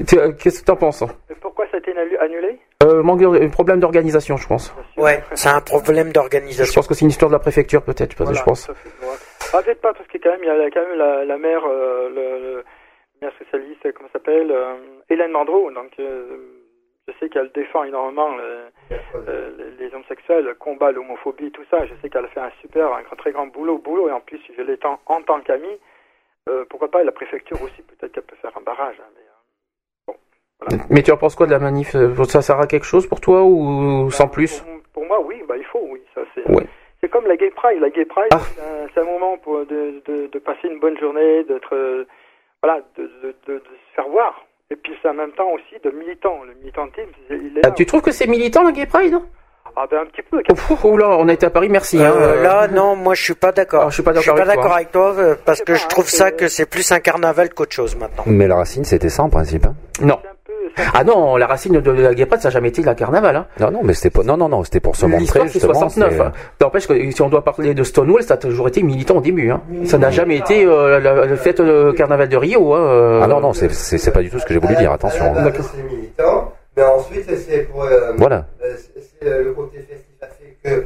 [0.08, 2.60] Tu- euh, Qu'est-ce que tu en penses Mais pourquoi ça a été annu- annulé?
[2.84, 4.74] Euh, manque de, un problème d'organisation, je pense.
[4.98, 6.74] Ouais, c'est un problème Je d'organisation.
[6.82, 9.18] pense que c'est une histoire de la préfecture, peut-être, je pense- Voilà, je voilà.
[9.54, 11.64] Ah, peut-être pas, parce que quand même, il y a quand même la, la maire,
[11.66, 12.64] euh, le, le
[13.22, 14.76] maire socialiste, comment ça s'appelle euh,
[15.10, 16.26] Hélène Mandreau, donc euh,
[17.08, 18.96] Je sais qu'elle défend énormément le-
[19.28, 21.86] euh, les, homosexuels, combat l'homophobie, tout ça.
[21.86, 24.10] Je sais qu'elle fait un super, un très grand boulot, boulot.
[24.10, 25.80] Et en plus, je l'ai en, tant qu'amie.
[26.50, 28.96] Euh, pourquoi pas la préfecture aussi Peut-être qu'elle peut faire un barrage.
[29.00, 30.14] hein,
[30.72, 31.94] mais, Mais tu en penses quoi de la manif?
[31.96, 34.64] Euh, Ça sert à quelque chose pour toi ou sans plus?
[34.94, 36.02] Pour moi, oui, bah, il faut, oui.
[36.16, 36.66] Ça, c'est, Ouais.
[37.02, 37.82] c'est comme la Gay Pride.
[37.82, 38.40] La Gay Pride, Ah.
[38.94, 42.06] c'est, un, moment pour, de, de, de passer une bonne journée, d'être, euh,
[42.64, 44.45] voilà, de, de, de, de se faire voir.
[44.72, 46.44] Et puis c'est en même temps aussi de militant.
[46.48, 47.72] Le militantisme, il est Ah.
[47.72, 49.16] Tu trouves que c'est militant la Gay Pride
[49.76, 50.42] Ah ben un petit peu.
[50.84, 52.02] Oh là, on a été à Paris, merci.
[52.04, 52.12] hein.
[52.16, 53.90] Euh, là, non, moi je suis pas d'accord.
[53.90, 54.64] je suis pas Je suis d'accord pas avec toi.
[54.64, 57.74] d'accord avec toi euh, parce que je trouve ça que c'est plus un carnaval qu'autre
[57.74, 58.24] chose maintenant.
[58.26, 59.66] Mais la racine, c'était ça en principe.
[59.66, 59.76] hein.
[60.02, 60.20] Non.
[60.94, 63.36] Ah non, la racine de la Pride, ça n'a jamais été la carnaval.
[63.36, 63.46] Hein.
[63.60, 64.24] Non, non, mais c'était pas.
[64.24, 65.74] Non, non, non, c'était pour se montrer c'est justement.
[65.74, 66.14] 69.
[66.14, 66.32] c'est- hein.
[66.62, 69.50] N'empêche que si on doit parler de Stonewall, ça a toujours été militant au début.
[69.52, 69.62] Hein.
[69.86, 72.74] Ça n'a jamais été euh, la, la fête euh, carnaval de Rio.
[72.74, 73.22] Hein, euh.
[73.24, 74.92] Ah non, non, c'est- pas du tout ce que j'ai voulu dire.
[74.92, 75.34] Attention.
[75.36, 77.84] C'est militant, mais ensuite c'est pour.
[77.84, 78.46] euh, Voilà.
[78.64, 80.86] euh, c'est- euh, le côté festif a fait que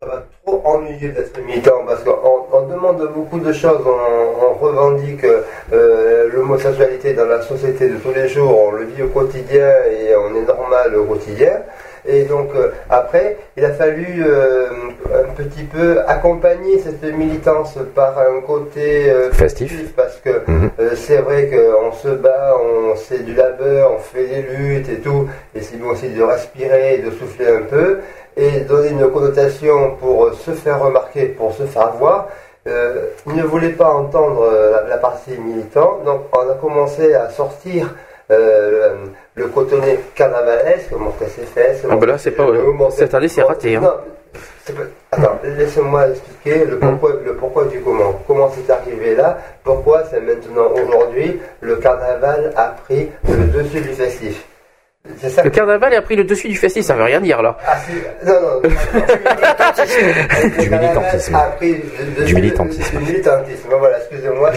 [0.00, 5.24] ça va trop ennuyer d'être militant parce qu'on on demande beaucoup de choses, on, revendique
[5.72, 10.14] euh, l'homosexualité dans la société de tous les jours, on le vit au quotidien et
[10.16, 11.62] on est normal au quotidien.
[12.10, 14.66] Et donc euh, après, il a fallu euh,
[15.14, 19.92] un petit peu accompagner cette militance par un côté euh, Festif.
[19.94, 20.70] parce que Mhm.
[20.96, 25.28] c'est vrai qu'on se bat, on c'est du labeur, on fait des luttes et tout,
[25.54, 27.98] et c'est bon aussi de respirer, et de souffler un peu,
[28.38, 32.28] et donner une connotation pour se faire remarquer, pour se faire voir.
[33.26, 37.94] Il ne voulait pas entendre la, la partie militant, donc on a commencé à sortir
[38.30, 38.94] euh,
[39.36, 41.82] le, le cotonnet carnavalesque, montrer ses fesses.
[41.90, 42.44] Ah là, c'est pas.
[42.44, 43.76] montrer- euh, cette année, c'est raté.
[43.76, 43.80] Hein.
[43.80, 43.94] non,
[44.64, 48.12] c'est pas- Attends, laissez-moi expliquer le pourquoi, le pourquoi du comment.
[48.26, 49.38] Comment c'est arrivé là?
[49.64, 54.44] Pourquoi c'est maintenant aujourd'hui le carnaval a pris le dessus du festif?
[55.28, 57.56] Ça Le carnaval a pris le dessus du festival, ça veut rien dire là.
[57.66, 58.60] Ah, si- non, non.
[60.58, 61.36] Du militantisme.
[61.60, 62.98] Le Du militantisme.
[62.98, 63.68] Du militantisme.
[63.78, 64.50] Voilà, excusez-moi,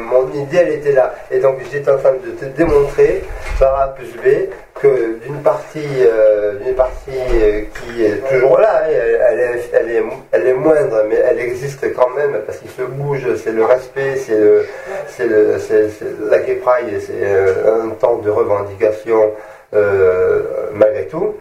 [0.00, 1.14] mon idée elle était là.
[1.30, 3.24] Et donc j'étais en train de te démontrer
[3.58, 4.48] par A plus B
[4.80, 9.70] que d'une partie, euh, d'une partie euh, qui est toujours là, hein, elle, elle est,
[9.72, 10.02] elle, est,
[10.32, 14.16] elle est moindre, mais elle existe quand même parce qu'il se bouge, c'est le respect,
[14.16, 14.66] c'est le,
[15.08, 19.30] c'est le, c'est, c'est la Gay Pride, c'est euh, un temps de revendication
[19.72, 21.34] malgré tout.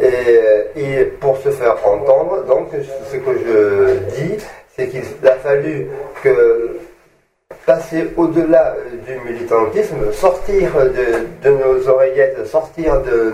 [0.00, 0.40] Et,
[0.76, 4.36] et pour se faire entendre, donc ce que je dis,
[4.76, 5.88] c'est qu'il a fallu
[6.22, 6.78] que
[7.66, 10.70] passer au-delà euh, du militantisme, sortir
[11.42, 13.30] de, nos oreillettes, sortir euh,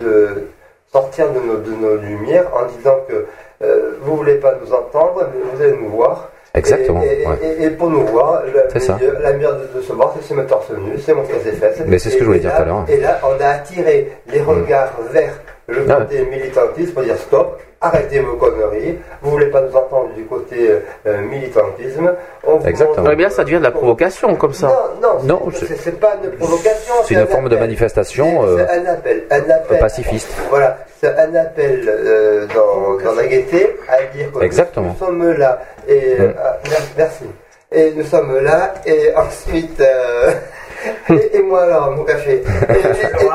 [0.00, 3.26] de nos lumières en disant que
[3.62, 6.30] euh, vous voulez pas nous entendre, mais vous allez nous voir.
[6.56, 8.96] Exactement, Et, et- et- et pour nous voir, la, ça.
[9.20, 11.82] la de, se voir, c'est se mettre torse nu, c'est montrer ses fesses.
[11.84, 12.84] Mais c'est ce que je voulais dire tout à l'heure.
[12.88, 15.32] Et là, on a attiré les regards vers
[15.66, 20.10] le Ah côté militantisme pour dire stop, arrêtez vos conneries, vous voulez pas nous entendre
[20.14, 20.70] du côté
[21.06, 22.12] euh, militantisme.
[22.46, 23.02] On vous Exactement.
[23.04, 24.68] montre- mais là, ça devient de la provocation comme ça.
[25.02, 26.94] Non, non, Non, c'est- pas une provocation.
[27.04, 29.78] C'est une un forme de manifestation euh, un appel, un appel.
[29.78, 30.28] pacifiste.
[30.50, 34.94] Voilà, c'est un appel euh, dans, dans la gaieté à dire que Exactement.
[34.98, 36.34] nous sommes là et Mm.
[36.42, 37.24] ah, mer- merci.
[37.72, 40.30] Et nous sommes là et ensuite euh,
[41.10, 42.42] et, et moi alors mon café.
[42.68, 43.26] Et, et- et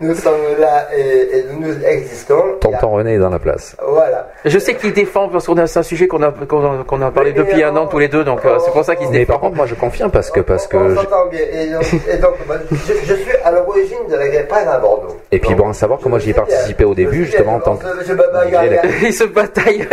[0.00, 1.00] nous sommes là et,
[1.38, 2.42] et nous existons.
[2.60, 3.76] Tonton René est dans la place.
[3.86, 4.28] Voilà.
[4.44, 7.10] Je sais qu'il défend parce qu'on a c'est un sujet qu'on a qu'on a, a
[7.10, 9.06] parlé Mais- depuis mais un an tous les deux, donc euh, c'est pour ça qu'il
[9.06, 9.32] se Mais défend.
[9.34, 11.40] par contre, moi je confirme parce que parce que On j'ai- s'entend bien.
[11.52, 14.78] Et donc, et donc, bah, je, je suis à l'origine de la Gay Pride à
[14.78, 15.16] Bordeaux.
[15.32, 17.76] et puis bon, à savoir que moi j'y ai participé au début justement en tant
[17.76, 18.12] que Je
[18.56, 19.86] avec Il se bataille.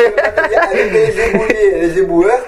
[0.92, 2.40] les ébouliers, les éboueurs,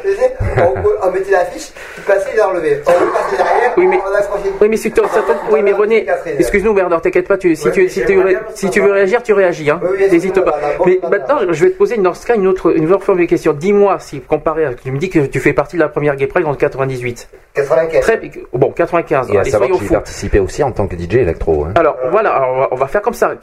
[0.58, 2.82] on, on mettait l'affiche, tu passais, il enlevait.
[2.86, 4.50] On passait derrière, Oui, mais- on accrochait.
[4.62, 6.06] Oui, mais si tu- certaines- oui, mais René,
[6.40, 8.18] excuse-nous Bernard, t'inquiète pas, tu, si, tu, si, tu,
[8.56, 9.80] si tu veux réagir, tu réagis, hein.
[9.84, 10.58] Oui, oui, N'hésite pas.
[10.86, 13.26] Mais maintenant, je vais te poser dans ce cas une autre, une autre forme de
[13.26, 13.54] question.
[13.54, 16.28] Dis-moi, si comparé à, tu me dis que tu fais partie de la première Gay
[16.28, 17.28] Pride en 98.
[17.56, 18.02] 95.
[18.02, 18.20] Très,
[18.54, 19.30] bon, 95.
[19.30, 21.66] et à allez, savoir que participé aussi en tant que DJ électro.
[21.66, 21.74] hein.
[21.76, 23.34] Alors voilà, alors, on va- on va faire comme ça.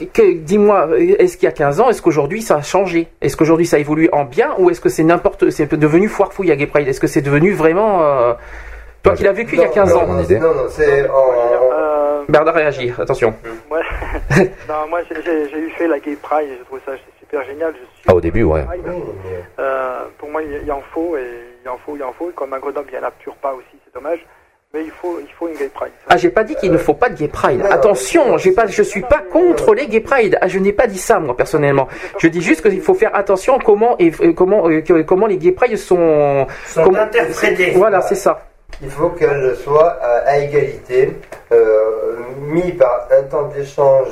[0.42, 0.88] Dis-moi,
[1.18, 3.06] est-ce qu'il y a 15 ans, est-ce qu'aujourd'hui ça a changé?
[3.22, 6.50] Est-ce qu'aujourd'hui ça évolue en bien ou est-ce que c'est n'importe, c'est devenu foire fouille
[6.50, 6.88] à Gay Pride?
[6.88, 8.32] Est-ce que c'est devenu vraiment euh,
[9.02, 11.02] toi qui l'as vécu il y a 15 non, ans non, Non, non, c'est.
[11.08, 13.34] Euh, Bernard réagit, attention.
[13.70, 13.80] ouais.
[14.68, 17.72] non, moi j'ai- j'ai j'ai eu fait la Gay Pride, j'ai trouvé ça super génial.
[17.72, 18.62] Je suis Ah au début, ouais.
[18.62, 18.82] Pride.
[19.58, 21.26] Euh, pour moi, il y en faut et
[21.64, 22.30] il en faut, il en faut.
[22.34, 23.10] Comme à Grenoble, il y en a
[23.42, 24.24] pas aussi, c'est dommage.
[24.72, 25.90] Mais il faut, il faut une Gay Pride.
[26.08, 27.60] Ah, j'ai pas dit qu'il ne faut pas de gay pride.
[27.68, 30.38] Attention, j'ai pas, je suis pas contre les gay pride.
[30.40, 31.88] Ah, je n'ai pas dit ça moi personnellement.
[32.18, 35.50] Je dis juste qu'il faut faire attention comment et euh, comment euh, comment les gay
[35.50, 37.72] pride sont, Sont comment- interprétés.
[37.72, 38.46] Voilà, c'est ça.
[38.82, 41.16] Il faut qu'elle soit à, égalité,
[41.52, 44.08] euh, mis par un temps d'échange,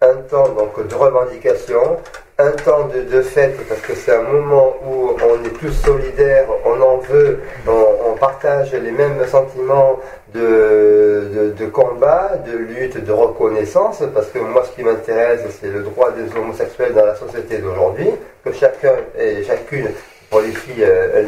[0.00, 1.98] un temps donc de revendication,
[2.38, 6.80] un temps de, fête, parce que c'est un moment où on est tous solidaires, on
[6.80, 9.98] en veut, on, partage les mêmes sentiments
[10.32, 15.68] de, de, de combat, de lutte, de reconnaissance, parce que moi ce qui m'intéresse, c'est
[15.68, 18.10] le droit des homosexuels dans la société d'aujourd'hui,
[18.44, 19.88] que chacun et chacune,
[20.30, 21.24] pour les filles euh,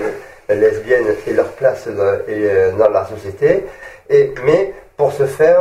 [0.48, 3.64] lesbiennes, aient leur place dans, et, euh, dans la société.
[4.10, 5.60] Et, mais pour ce faire,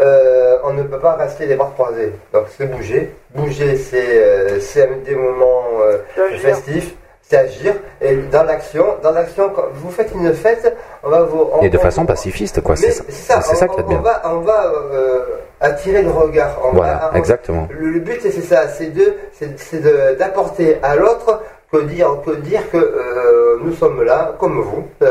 [0.00, 2.12] euh, on ne peut pas rester les bras croisés.
[2.32, 3.14] Donc c'est bouger.
[3.34, 4.58] Bouger, c'est euh,
[5.04, 5.98] des moments euh,
[6.38, 6.94] festifs.
[7.26, 7.72] C'est agir.
[8.02, 11.48] Et dans l'action, dans l'action, quand vous faites une fête, on va vous.
[11.54, 12.76] on- Et de on- façon pacifiste, quoi.
[12.76, 13.98] C'est mais ça, c'est ça, ça qui est on, bien.
[14.00, 15.20] va, on va euh,
[15.58, 16.58] attirer le regard.
[16.62, 17.66] On Voilà, va- on- exactement.
[17.70, 19.80] Le, le but, c'est ça, c'est de, c'est,
[20.18, 21.40] d'apporter à l'autre
[21.82, 24.84] dire, que dire que euh, nous sommes là, comme vous.
[25.02, 25.10] Euh,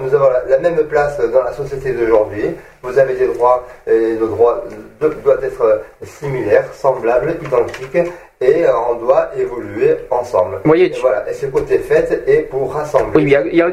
[0.00, 2.44] nous avons la, la même place dans la société d'aujourd'hui.
[2.82, 4.64] Vous avez des droits et nos droits
[5.00, 8.10] doivent être similaires, semblables, identiques,
[8.42, 10.60] et euh, on doit évoluer ensemble.
[10.64, 11.28] Voyez, et voilà.
[11.28, 13.10] Et ce côté fête est pour rassembler.
[13.14, 13.68] Oui, mais il y a, il y a-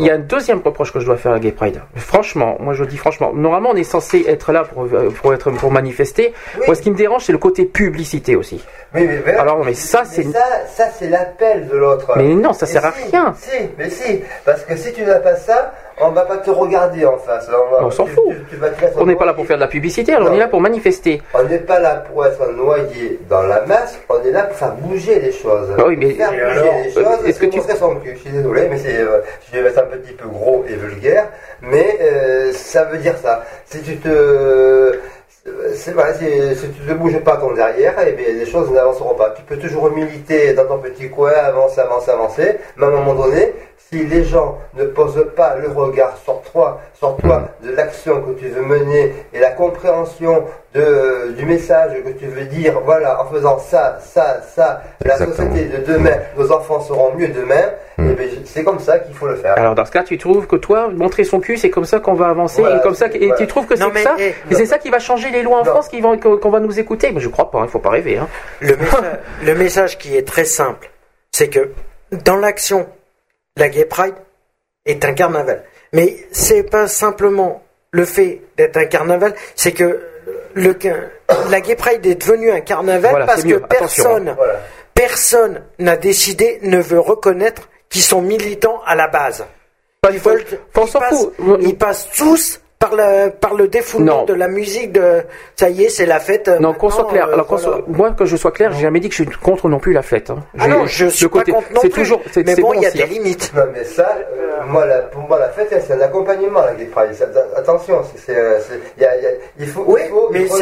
[0.00, 1.82] il y a- un deuxième reproche que je dois faire à Gay Pride.
[1.96, 5.34] Franchement, moi je le dis franchement, normalement on est censé être là pour, euh, pour,
[5.34, 6.32] être, pour manifester.
[6.66, 8.64] Moi ce qui me dérange c'est le côté publicité aussi.
[8.94, 9.42] Oui, mais voilà.
[9.42, 10.24] Alors mais ça c'est...
[10.24, 12.12] Mais ça, ça c'est l'appel de l'autre.
[12.16, 13.34] Mais non, ça Et sert à rien.
[13.38, 15.74] Si, mais si, parce que si tu n'as pas ça,
[16.08, 17.48] on va pas te regarder en face.
[17.48, 18.24] On, va- On s'en fout.
[18.50, 18.62] tu- tu
[18.96, 21.22] On n'est pas là pour faire de la publicité, alors on est là pour manifester.
[21.34, 24.72] On n'est pas là pour être noyé dans la masse, on est là pour faire
[24.72, 25.68] bouger les choses.
[25.78, 28.12] Ah oui, mais- faire bouger alors, les choses, est-ce que tu- montrer son cul.
[28.14, 29.20] Je suis désolé, mais c'est, euh,
[29.52, 31.28] je vais être un petit peu gros et vulgaire,
[31.60, 33.44] mais euh, ça veut dire ça.
[33.66, 34.98] Si tu te
[35.74, 36.24] c'est vrai, si,
[36.56, 39.30] si tu ne bouges pas ton derrière, eh bien, les choses n'avanceront pas.
[39.30, 43.14] Tu peux toujours militer dans ton petit coin, avancer, avancer, avancer, mais à un moment
[43.14, 43.52] donné,
[43.92, 48.32] si les gens ne posent pas le regard sur toi, sur toi, de l'action que
[48.40, 53.26] tu veux mener et la compréhension de, du message que tu veux dire, voilà, en
[53.26, 55.50] faisant ça, ça, ça, la Exactement.
[55.50, 59.26] société de demain, nos enfants seront mieux demain, eh bien, c'est comme ça qu'il faut
[59.26, 59.58] le faire.
[59.58, 62.14] Alors dans ce cas, tu trouves que toi, montrer son cul, c'est comme ça qu'on
[62.14, 63.34] va avancer Voilà, et comme ça, et voilà.
[63.36, 65.58] tu trouves que Non, c'est ça, eh, et c'est ça qui va changer les lois
[65.60, 67.12] en France, qui vont, qu'on va nous écouter?
[67.12, 68.16] Mais je crois pas, il faut pas rêver.
[68.16, 68.28] Hein.
[68.62, 70.90] Le message qui est très simple,
[71.30, 71.72] c'est que
[72.24, 72.86] dans l'action,
[73.56, 74.14] la Gay Pride
[74.84, 75.64] est un carnaval.
[75.92, 80.00] Mais c'est pas simplement le fait d'être un carnaval, c'est que
[80.54, 80.76] le,
[81.50, 83.56] la Gay Pride est devenue un carnaval Voilà, parce que.
[83.56, 84.36] Attention, personne, hein.
[84.94, 89.44] personne n'a décidé, ne veut reconnaître qu'ils sont militants à la base.
[90.10, 91.26] Ils, veulent, ils, passent,
[91.60, 94.24] ils passent tous par le, par le défoulement Non.
[94.24, 95.22] de la musique de
[95.56, 96.48] ça y est, c'est la fête.
[96.48, 97.28] euh, Non, qu'on soit clair.
[97.28, 97.76] euh, Alors, qu'on voilà.
[97.78, 99.92] soit- moi, que je sois clair, j'ai jamais dit que je suis contre non plus
[99.92, 100.30] la fête.
[100.30, 100.38] hein.
[100.58, 101.90] Ah non, je suis pas contre non plus.
[101.90, 103.06] toujours, Mais bon, il y a aussi, des hein.
[103.10, 103.52] limites.
[103.54, 106.86] Non, mais ça, euh, moi, la- pour moi, la fête, c'est un accompagnement, la Gay
[106.86, 107.14] Pride.
[107.14, 107.26] Ça-
[107.56, 108.32] attention, c'est,
[108.98, 109.08] il
[109.58, 110.56] il il faut, il faut, mais il faut.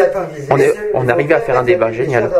[0.50, 2.30] On est, Il on arrivait à faire un débat génial.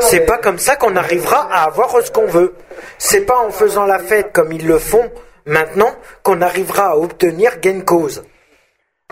[0.00, 2.54] C'est pas comme ça qu'on arrivera à avoir ce qu'on veut.
[2.98, 5.08] C'est pas en faisant la fête comme ils le font
[5.46, 5.90] maintenant
[6.22, 8.22] qu'on arrivera à obtenir gain de cause.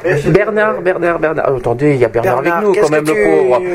[0.05, 1.47] Bernard, Bernard, Bernard.
[1.53, 3.31] Oh, attendez, il y a Bernard, Bernard, avec nous, quand même, que le tu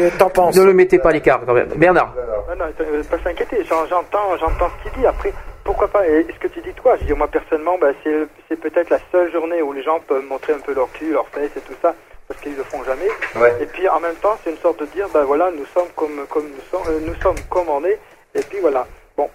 [0.09, 0.17] pauvre.
[0.17, 1.67] t'en penses Ne le mettez pas à l'écart, quand même.
[1.75, 2.13] Bernard.
[2.49, 2.71] Non, non,
[3.09, 5.05] pas s'inquiéter, j'en- j'entends, j'entends ce qu'il dit.
[5.07, 5.33] Après,
[5.63, 6.07] pourquoi pas?
[6.07, 9.31] Et ce que tu dis toi, je dis moi personnellement, bah, c'est, peut-être la seule
[9.31, 11.93] journée où les gens peuvent montrer un peu leur cul, leur fesses et tout ça,
[12.27, 13.07] parce qu'ils le font jamais.
[13.35, 13.53] Ouais.
[13.61, 16.25] Et puis en même temps, c'est une sorte de dire, bah voilà, nous sommes comme,
[16.29, 17.99] comme nous sommes, euh, nous sommes comme on est.
[18.35, 18.85] Et puis voilà.
[19.17, 19.27] Bon,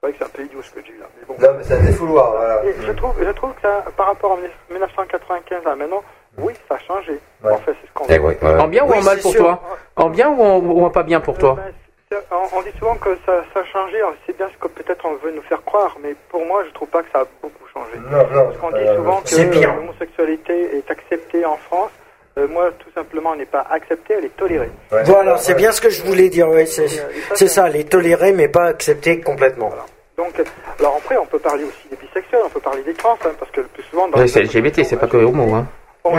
[0.00, 1.34] c'est vrai que c'est un peu idiot ce que je dis là, mais bon.
[1.40, 2.64] Non, mais c'est un défouloir, voilà.
[2.64, 4.36] Et je trouve, je trouve que ça, par rapport à
[4.70, 6.02] 1995 à maintenant,
[6.42, 7.18] oui, ça a changé.
[7.44, 7.52] Ouais.
[7.52, 8.60] En fait, c'est ce qu'on Eh oui, ouais.
[8.60, 9.40] En bien ou en mal pour sûr.
[9.44, 9.62] toi
[9.96, 12.96] En bien ou en, ou en pas bien pour toi C'est- On, on dit souvent
[12.96, 15.96] que ça, ça a changé, c'est bien ce que peut-être on veut nous faire croire,
[16.02, 17.92] mais pour moi je trouve pas que ça a beaucoup changé.
[18.10, 18.44] Non, non.
[18.46, 21.90] Parce qu'on c'est dit pas- souvent que l'homosexualité est acceptée en France,
[22.38, 24.70] Euh, moi tout simplement elle n'est pas acceptée, elle est tolérée.
[24.92, 25.02] Ouais.
[25.04, 26.48] Voilà, c'est bien ce que je voulais dire.
[26.48, 29.70] oui, c'est, Et, euh, ça, c'est ça, les tolérer mais pas accepter complètement.
[30.16, 30.44] Donc, euh,
[30.78, 33.50] alors après on peut parler aussi des bisexuels, on peut parler des trans, hein, parce
[33.50, 35.54] que le plus souvent dans C'est LGBT, c'est pas que homo.
[35.54, 35.66] Hein.
[36.04, 36.12] On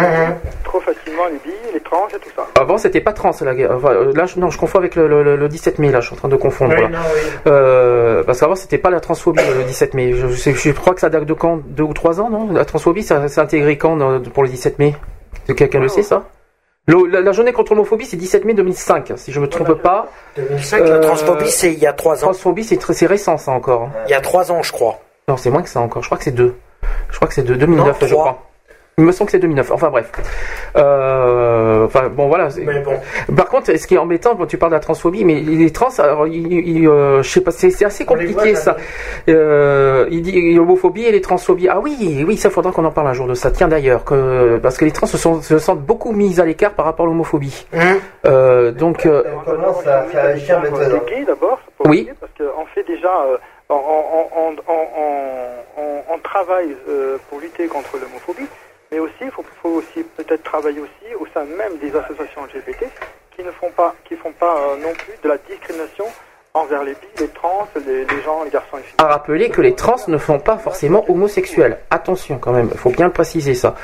[0.63, 2.45] trop facilement les bi, les trans et tout ça.
[2.59, 3.31] Avant, c'était pas trans.
[3.41, 5.91] Là, Enfin, euh, là je, non, je confonds avec le, le, le 17 mai.
[5.91, 6.73] Là, je suis en train de confondre.
[6.75, 6.89] Oui, là.
[6.89, 7.21] non, oui.
[7.47, 10.13] Euh, parce qu'avant, c'était pas la transphobie le 17 mai.
[10.13, 11.57] Je, je, je crois que ça date de quand?
[11.65, 12.51] Deux ou trois ans, non?
[12.51, 14.95] La transphobie, ça s'est intégré quand dans- pour le 17 mai
[15.57, 16.23] Quelqu'un le sait, ça?
[16.87, 20.07] Le- la, la journée contre l'homophobie, c'est 17 mai 2005, si je me trompe pas.
[20.35, 22.27] 2005, la Euh, transphobie, c'est il y a trois ans.
[22.31, 23.89] Transphobie, c'est récent, ça encore.
[24.07, 24.99] Il y a trois ans, je crois.
[25.27, 26.01] Non, c'est moins que ça encore.
[26.01, 26.55] Je crois que c'est deux.
[27.09, 27.55] Je crois que c'est deux.
[27.55, 28.23] 2009, Non, je trois.
[28.23, 28.43] crois.
[28.97, 29.72] Il me semble que c'est 2009.
[29.72, 30.11] Enfin bref.
[30.76, 32.49] Euh, enfin bon voilà.
[32.49, 32.65] c'est-
[33.35, 35.89] Par contre, ce qui est embêtant quand tu parles de la transphobie, mais les trans,
[35.99, 38.76] alors, il- il- euh, je sais pas, c'est c'est assez compliqué ça.
[39.30, 41.68] Euh, il dit l'homophobie et les transphobies.
[41.69, 43.49] Ah oui, oui, ça faudra qu'on en parle un jour de ça.
[43.51, 46.72] Tiens d'ailleurs, que parce que les trans se, sont- se sentent beaucoup mis à l'écart
[46.73, 47.65] par rapport à l'homophobie.
[48.26, 50.99] Euh, donc euh, On commence à réagir Les maintenant.
[51.27, 52.09] d'abord, Oui.
[52.19, 53.38] parce qu'on fait déjà, euh,
[53.69, 58.47] on, on, on, on, on, on- on travaille euh, pour lutter contre l'homophobie,
[58.91, 62.85] mais aussi il faut, aussi peut-être travailler aussi au sein même des associations LGBT
[63.35, 66.05] qui ne font pas, qui font pas euh, non plus de la discrimination
[66.53, 68.95] envers les bi, les trans, les, gens, les garçons et filles.
[68.97, 71.80] à rappeler que les trans ne sont pas forcément homosexuels.
[71.89, 73.76] Attention quand même, il faut bien le préciser ça.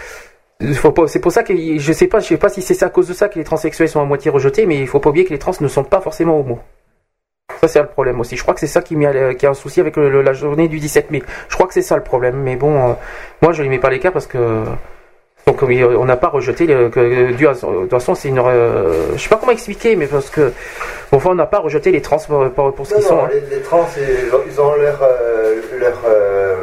[0.60, 3.14] C'est pour ça que je sais pas, je sais pas si c'est à cause de
[3.14, 5.40] ça que les transsexuels sont à moitié rejetés, mais il faut pas oublier que les
[5.40, 6.60] trans ne sont pas forcément homos.
[7.62, 8.36] Ça c'est le problème aussi.
[8.36, 11.24] Je crois que c'est ça qui, a, un souci avec la journée du 17 mai.
[11.48, 12.42] Je crois que c'est ça le problème.
[12.44, 12.94] Mais bon, euh,
[13.42, 14.64] moi je les mets pas l'écart parce que
[15.48, 18.38] donc oui, on n'a pas rejeté le, que, dû à- de toute façon c'est une
[18.40, 20.52] euh, je sais pas comment expliquer mais parce que
[21.12, 23.20] bon, enfin on n'a pas rejeté les trans pour, pour- ce qu'ils sont.
[23.24, 23.30] hein.
[23.32, 23.88] les, les trans,
[24.48, 26.56] ils ont, leur, euh, leur euh,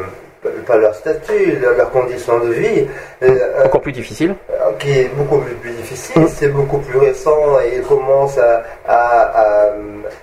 [0.67, 2.85] pas leur statut, leur, condition de vie.
[3.23, 4.35] euh, Encore plus difficile.
[4.51, 9.41] euh, qui est beaucoup plus, difficile, c'est beaucoup plus récent et ils commencent à, à,
[9.41, 9.69] à,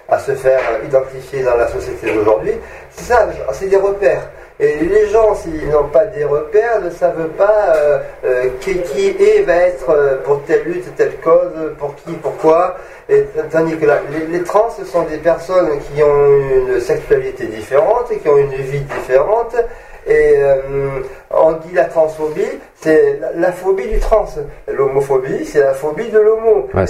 [0.09, 2.52] à se faire identifier dans la société d'aujourd'hui.
[2.93, 4.28] C'est ça, c'est des repères.
[4.61, 9.09] Et les gens, s'ils n'ont pas des repères, ne savent pas euh, euh, qui, qui
[9.09, 12.77] est, va être euh, pour telle lutte, telle cause, pour qui, pourquoi.
[13.09, 14.01] Et, tandis que là,
[14.31, 18.81] les, trans, ce sont des personnes qui ont une sexualité différente, qui ont une vie
[18.81, 19.57] différente.
[20.07, 20.37] Et
[21.34, 22.42] on dit la transphobie,
[22.80, 24.26] c'est la, la phobie du trans.
[24.68, 26.68] L'homophobie, c'est la phobie de l'homo.
[26.74, 26.84] Ouais,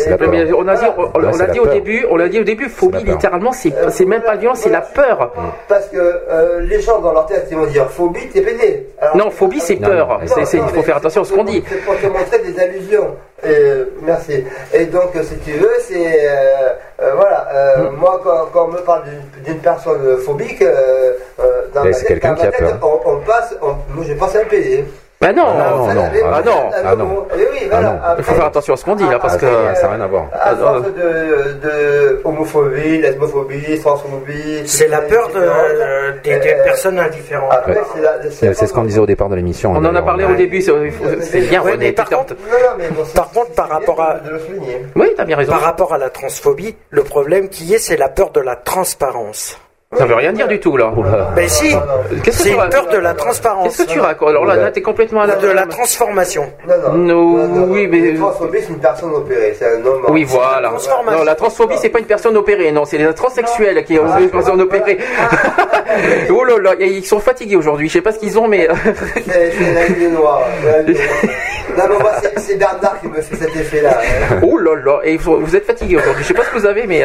[0.56, 1.74] on a dit, on, Ouais, on c'est a la dit au peur.
[1.74, 4.80] début, on l'a dit au début, phobie littéralement, c'est c'est même pas violent, c'est la
[4.80, 5.32] peur.
[5.68, 8.86] Parce que euh, les gens dans leur tête, ils vont dire phobie, t'es pédé.
[9.00, 10.20] Alors- Non, phobie c'est peur.
[10.22, 11.62] il faut faire attention à ce qu'on dit.
[11.68, 13.16] C'est pour te montrer des allusions.
[13.44, 14.44] Et, merci.
[14.72, 15.96] Et donc, si tu veux, c'est.
[16.28, 16.68] euh,
[17.02, 17.48] euh, voilà.
[17.52, 17.96] euh, Mm.
[17.96, 22.06] Moi, quand, quand on me parle d'une- d'une personne phobique, euh, euh, dans ma tête,
[22.06, 23.00] quelqu'un dans ma qui a tête, peur.
[23.04, 23.54] on, on passe.
[23.60, 24.84] on- moi, je pense à PD.
[25.20, 26.02] Bah non, Ah non, non,
[26.32, 27.26] ah non, ah non.
[27.32, 27.90] Oui, voilà.
[27.90, 27.98] non.
[28.18, 29.46] il faut faire attention à ce qu'on dit là parce Ah, que.
[29.46, 30.24] ça ça n'a rien à voir.
[30.32, 34.62] À force de, de homophobie, lesbophobie, transphobie.
[34.66, 37.52] C'est la peur de, euh, des, des Euh, personnes indifférentes.
[37.52, 37.80] Après, Ouais.
[37.94, 39.70] c'est la- C'est c'est ce qu'on disait au départ de l'émission.
[39.70, 40.72] On en a parlé au début, c'est
[41.20, 42.34] c'est bien Ouais, mais par contre-
[42.76, 44.16] mais bon, Par contre, par rapport à-.
[44.96, 45.52] Oui, t'as bien raison.
[45.52, 49.56] Par rapport à la transphobie, le problème qui est, c'est la peur de la transparence.
[49.96, 50.90] Ça veut rien dire du tout là.
[51.36, 51.68] Ben si,
[52.22, 53.76] Qu'est-ce que c'est tu une racontes peur de la transparence.
[53.76, 55.36] Qu'est-ce que tu racontes Alors là, là, t'es complètement à la.
[55.36, 56.50] De la transformation.
[56.66, 56.92] Non, non.
[56.94, 60.06] No, Non, non, oui, mais- La transphobie, c'est une personne opérée, c'est un homme.
[60.08, 60.68] Oui, voilà.
[60.70, 61.18] transformation.
[61.18, 64.30] Non, la transphobie, c'est pas une personne opérée, non, c'est les transsexuels qui ont une
[64.30, 64.98] personne opérée.
[66.30, 67.88] oh là là, ils sont fatigués aujourd'hui.
[67.88, 68.68] Je sais pas ce qu'ils ont, mais
[69.28, 70.42] C'est la noire.
[70.64, 70.82] la.
[71.76, 73.98] Non, mais moi, c'est- Bernard qui me fait cet effet-là.
[74.30, 74.40] hein.
[74.42, 76.22] oh là là, et vous, êtes fatigués aujourd'hui.
[76.22, 77.04] Je sais pas ce que vous avez, mais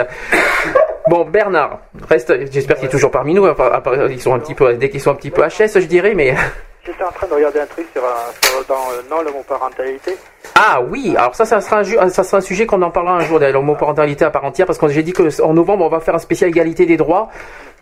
[1.10, 1.80] bon, Bernard
[2.10, 2.34] reste.
[2.52, 3.52] J'espère qu'il est toujours parmi nous.
[3.54, 6.14] Part- ils sont un petit peu, dès qu'ils sont un petit peu HS, je dirais,
[6.16, 6.36] mais
[6.86, 8.02] J'étais en train de regarder un truc sur,
[8.44, 10.16] sur- dans euh, Non, l'homoparentalité.
[10.56, 11.16] ah oui.
[11.18, 13.40] Alors ça, ça sera un, ju- ça sera un sujet qu'on en parlera un jour.
[13.40, 16.20] L'homoparentalité à part entière, parce que j'ai dit que en novembre, on va faire un
[16.20, 17.28] spécial égalité des droits.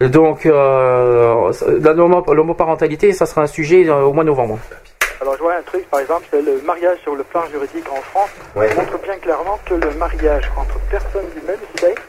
[0.01, 1.51] Donc, euh,
[2.33, 4.57] l'homoparentalité, ça sera un sujet euh, au mois de novembre.
[5.21, 8.01] Alors je vois un truc, par exemple, c'est le mariage sur le plan juridique en
[8.01, 8.67] France Ouais.
[8.75, 12.01] montre bien clairement que le mariage entre personnes du même sexe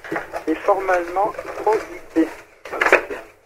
[0.66, 1.32] formellement
[1.62, 2.28] prohibé.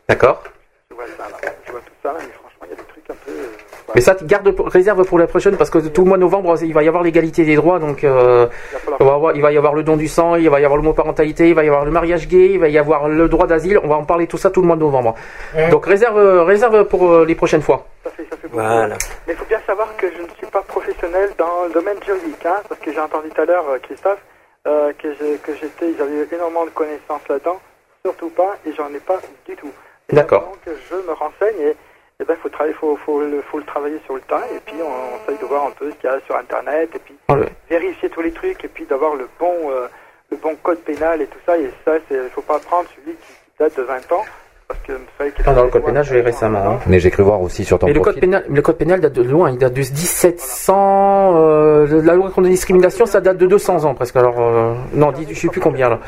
[0.08, 0.42] D'accord.
[0.90, 2.82] Je vois ça là, je vois tout ça là, mais franchement il y a des
[2.88, 3.30] trucs un peu...
[3.30, 3.94] euh.
[3.94, 6.72] Mais ça, garde réserve pour la prochaine parce que tout le mois de novembre, il
[6.72, 7.80] va y avoir l'égalité des droits.
[7.80, 10.06] Donc, euh, Il va falloir- on va avoir- il va y avoir le don du
[10.06, 12.68] sang, il va y avoir l'homoparentalité, il va y avoir le mariage gay, il va
[12.68, 13.80] y avoir le droit d'asile.
[13.82, 15.16] On va en parler tout ça tout le mois de novembre.
[15.72, 17.86] Donc, réserve, euh, réserve pour euh, les prochaines fois.
[18.04, 18.62] Ça fait, ça fait beaucoup.
[18.62, 18.96] Voilà.
[19.26, 22.46] Mais il faut bien savoir que je ne suis pas professionnel dans le domaine juridique,
[22.46, 24.20] hein, parce que j'ai entendu tout à l'heure, Christophe,
[24.66, 27.60] euh, que j'ai- que j'étais, j'avais énormément de connaissances là-dedans,
[28.04, 29.70] surtout pas, et j'en ai pas du tout.
[30.10, 30.42] D'accord.
[30.42, 30.58] Donc
[30.90, 31.76] je me renseigne et,
[32.20, 34.76] et ben faut travailler, faut, faut, le, faut le travailler sur le tas, et puis
[34.82, 37.14] on, on essaye de voir un peu ce qu'il y a sur Internet, et puis
[37.30, 37.48] Ouais.
[37.68, 39.86] vérifier tous les trucs, et puis d'avoir le bon, euh,
[40.30, 41.56] le bon code pénal et tout ça.
[41.56, 44.24] Et ça, c'est, faut pas prendre celui qui date de 20 ans,
[44.86, 44.92] que
[45.46, 46.58] Ah, dans le code pénal, je l'ai récemment.
[46.58, 46.78] hein.
[46.86, 48.20] Mais j'ai cru voir aussi sur ton Et le code profil.
[48.20, 51.32] pénal, le code pénal date de loin, il date de 1700.
[51.36, 54.16] Euh, la loi contre la discrimination, ça date de 200 ans presque.
[54.16, 55.98] Alors, euh, non, je sais plus combien là.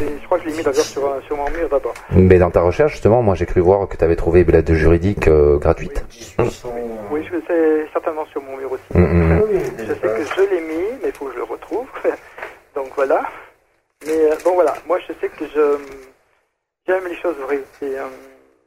[0.00, 1.94] Je crois que je l'ai mis d'ailleurs sur, sur mon mur d'abord.
[2.10, 4.72] Mais dans ta recherche, justement, moi j'ai cru voir que tu avais trouvé une aide
[4.72, 6.04] juridique euh, gratuite.
[7.10, 8.82] Oui, je c'est certainement sur mon mur aussi.
[8.94, 9.42] Mm, mm.
[9.78, 11.86] Je sais que je l'ai mis, mais il faut que je le retrouve.
[12.74, 13.22] Donc voilà.
[14.06, 15.76] Mais euh, bon voilà, moi je sais que je
[16.86, 17.62] j'aime les choses vraies.
[17.82, 18.08] Euh,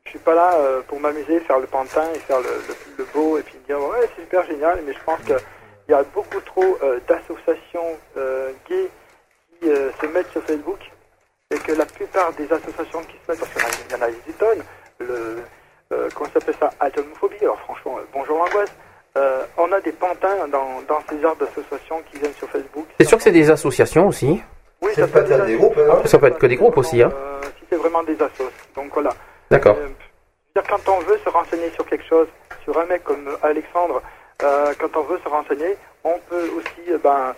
[0.06, 3.42] je suis pas là euh, pour m'amuser, faire le pantin et faire le, beau et
[3.44, 5.38] puis dire ouais c'est super génial, mais je pense qu'il
[5.90, 8.90] y a beaucoup trop euh, d'associations euh, gays
[9.60, 10.80] qui se mettent sur Facebook
[11.52, 14.34] et que la plupart des associations qui se mettent, parce qu'il y en a- des
[14.34, 14.64] tonnes,
[15.00, 15.38] le,
[16.14, 18.74] comment s'appelle ça, atomophobie, alors franchement, bonjour l'angoisse,
[19.58, 22.86] on a des pantins dans, dans ces genres d'associations qui viennent sur Facebook.
[23.00, 24.42] C'est sûr que c'est des associations aussi?
[24.82, 27.12] Oui, ça peut être des groupes, Ça peut être que des groupes aussi, hein.
[27.14, 28.52] euh, si c'est vraiment des assos.
[28.76, 29.12] Donc voilà.
[29.50, 29.78] D'accord.
[29.80, 32.28] Euh, quand on veut se renseigner sur quelque chose,
[32.64, 34.02] sur un mec comme euh, Alexandre,
[34.44, 37.34] euh, quand on veut se renseigner, on peut aussi, euh, ben,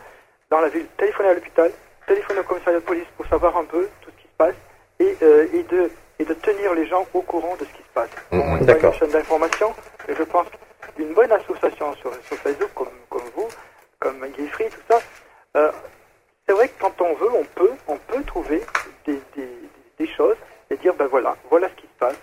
[0.50, 1.72] dans la ville, téléphoner à l'hôpital,
[2.08, 4.56] téléphoner au commissariat de police pour savoir un peu tout ce qui se passe
[5.00, 7.94] et, euh, et, de, et de tenir les gens au courant de ce qui se
[7.94, 8.10] passe.
[8.32, 8.94] On a d'accord.
[8.94, 9.74] une chaîne d'information
[10.08, 10.48] et je pense
[10.96, 13.48] qu'une bonne association sur, sur Facebook, comme, comme vous,
[14.00, 15.00] comme Guy Free, tout ça,
[15.58, 15.72] euh,
[16.48, 18.62] c'est vrai que quand on veut, on peut, on peut trouver
[19.06, 19.48] des, des,
[20.00, 20.36] des choses
[20.70, 22.16] et dire, ben voilà, voilà ce qui se passe.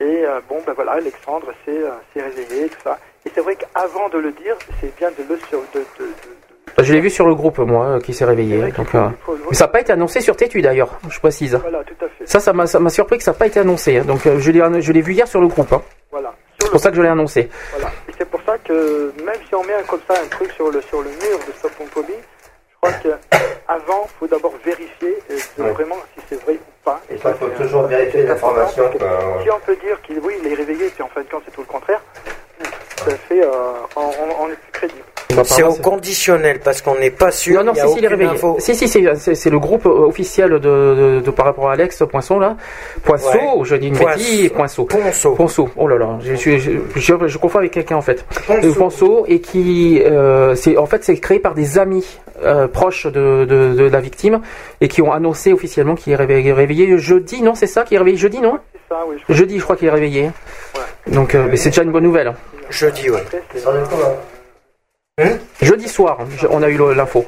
[0.00, 2.98] Et euh, bon, ben voilà, Alexandre s'est euh, réveillé, tout ça.
[3.24, 6.84] Et c'est vrai qu'avant de le dire, c'est bien de le sur, de, de, de-
[6.84, 8.70] Je l'ai vu sur le groupe, moi, euh, qui s'est réveillé.
[8.72, 9.08] Donc, euh,
[9.48, 11.56] mais ça n'a pas été annoncé sur Tétu d'ailleurs, je précise.
[11.56, 12.26] Voilà, tout à fait.
[12.26, 13.98] Ça, ça m'a surpris que ça n'a pas été annoncé.
[13.98, 14.04] hein.
[14.04, 15.72] Donc, je l'ai je l'ai vu hier sur le groupe.
[15.72, 15.82] hein.
[16.10, 16.34] Voilà.
[16.60, 17.48] C'est pour ça que je l'ai annoncé.
[17.72, 17.88] Voilà.
[18.08, 20.70] Et c'est pour ça que même si on met un- comme ça un truc sur
[20.70, 22.25] le sur le mur de Stop Homophobie, je
[22.90, 23.08] crois que
[23.68, 25.70] avant, faut d'abord vérifier euh, Ouais.
[25.72, 27.00] vraiment si c'est vrai ou pas.
[27.10, 28.90] Et ça, faut toujours vérifier l'information.
[28.98, 29.08] quoi.
[29.42, 31.52] Si on peut dire qu'il oui, il est réveillé, puis en fin de compte c'est
[31.52, 32.00] tout le contraire,
[32.96, 33.48] ça fait euh,
[33.96, 35.02] on, on- on est plus crédible.
[35.44, 37.56] C'est au conditionnel parce qu'on n'est pas sûr.
[37.58, 38.30] Non, non, il y si, a si, il est aucune réveillé.
[38.30, 38.56] info.
[38.60, 42.38] Si, si, c'est- le groupe euh, officiel de, de, de- par rapport à Alex Poinçon,
[42.38, 42.56] là.
[43.02, 43.64] Poinceau, Ouais.
[43.64, 44.84] je dis une bêtise, Poinceau.
[44.84, 45.34] Ponceau.
[45.34, 48.24] Ponceau, oh là là, je, je, je, je- je confonds avec quelqu'un en fait.
[48.50, 52.06] Euh, Ponceau, et qui, euh, c'est en fait, c'est créé par des amis
[52.44, 54.40] euh, proches de, de, de la victime
[54.80, 57.98] et qui ont annoncé officiellement qu'il est réveillé, réveillé jeudi, non, c'est ça, qu'il est
[57.98, 58.58] réveillé jeudi, non?
[58.72, 59.16] C'est ça, oui.
[59.28, 60.30] je- Jeudi, je crois qu'il est réveillé.
[61.08, 62.32] Donc, euh, c'est déjà une bonne nouvelle.
[62.70, 63.22] Jeudi, ouais.
[65.62, 66.18] Jeudi soir,
[66.50, 67.24] on a eu l'info.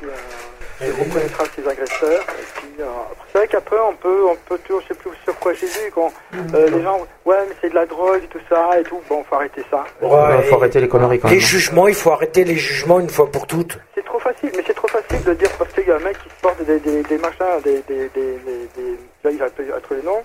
[0.83, 2.21] Et on connaîtra ses agresseurs.
[2.21, 2.85] Et puis, euh,
[3.33, 5.91] c'est vrai qu'après, on peut, on peut toujours, je sais plus sur quoi j'ai vu,
[5.95, 6.13] quand
[6.53, 9.01] euh, les gens, ouais, mais c'est de la drogue et tout ça et tout.
[9.09, 9.87] Bon, faut arrêter ça.
[10.03, 10.09] Il
[10.51, 11.41] faut arrêter les conneries quand Les même.
[11.45, 13.79] jugements, il faut arrêter les jugements une fois pour toutes.
[13.95, 16.19] C'est trop facile, mais c'est trop facile de dire parce qu'il y a un mec
[16.23, 19.39] qui se porte des, des, des machins, des, des, des, des, des
[19.83, 20.23] trouver le nom,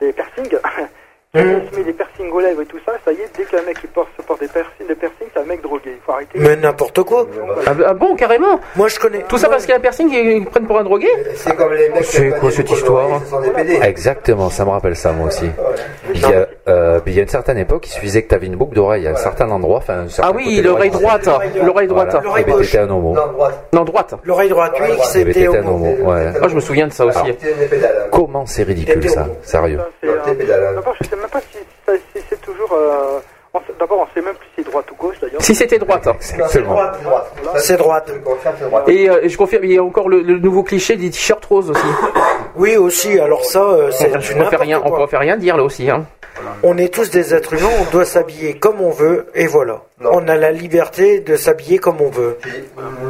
[0.00, 0.56] des piercings.
[1.36, 1.60] Mmh.
[1.64, 3.62] Il se met des piercings aux lèvres et tout ça, ça y est, dès qu'un
[3.62, 5.82] mec qui porte, se porte des piercings, des piercings, c'est un mec drogué.
[5.94, 6.38] Il faut arrêter.
[6.38, 7.26] Mais n'importe quoi.
[7.66, 9.22] Ah, ah bon, carrément Moi, je connais.
[9.28, 11.72] Tout ça parce qu'il y a un piercing qu'ils prennent pour un drogué C'est comme
[11.74, 13.20] les mecs C'est quoi cette histoire.
[13.82, 15.46] Exactement, ça me rappelle ça moi aussi.
[16.14, 18.34] Il y a, euh, puis il y a une certaine époque, il suffisait que tu
[18.34, 21.28] avais une boucle d'oreille à un certain endroit, enfin un certain Ah oui, l'oreille droite,
[21.62, 22.16] l'oreille droite.
[22.24, 23.14] Voilà, et ben, t'étais un homo.
[23.72, 23.86] Non, droite.
[23.86, 24.14] Droite.
[24.24, 25.96] L'oreille droite, oui, Eh ben, c'était un homo.
[26.02, 26.32] ouais.
[26.42, 27.18] Ah, je me souviens de ça aussi.
[27.26, 27.78] C'était
[28.10, 29.80] comment c'est ridicule ça, sérieux.
[32.76, 33.18] Euh,
[33.54, 35.40] on sait- D'abord, on sait même plus si c'est droite ou gauche d'ailleurs.
[35.42, 36.04] Si c'était droite.
[36.06, 37.32] Non, c'est droite, c'est droite.
[37.58, 38.10] C'est droite.
[38.68, 38.88] droite.
[38.88, 41.70] Et euh, je confirme, il y a encore le, le nouveau cliché des t-shirts roses
[41.70, 41.86] aussi.
[42.56, 43.18] Oui, aussi.
[43.18, 45.04] Alors ça, euh, c'est On du peut faire rien, n'importe on quoi.
[45.06, 45.90] peut faire rien dire là aussi.
[45.90, 46.04] Hein.
[46.62, 49.82] On est tous des êtres humains, on doit s'habiller comme on veut, et voilà.
[50.00, 50.10] Non.
[50.12, 52.38] On a la liberté de s'habiller comme on veut.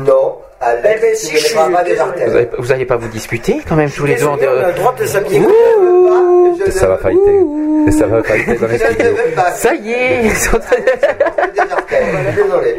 [0.06, 1.98] Non, Alex, Eh ben, si, je pas des désolé.
[2.00, 2.28] artères.
[2.28, 4.68] Vous, avez, vous allez pas vous disputer quand même tous les deux en on a
[4.68, 7.40] le droit de s'habiller comme Ouh, Et ça va fighter.
[7.86, 9.14] Et ça va fighter dans les studios.
[9.54, 10.22] Ça y est
[12.34, 12.76] Désolé.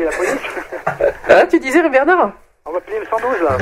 [1.29, 2.31] Ah, tu disais Bernard?
[2.69, 3.57] On va plier le 112 là.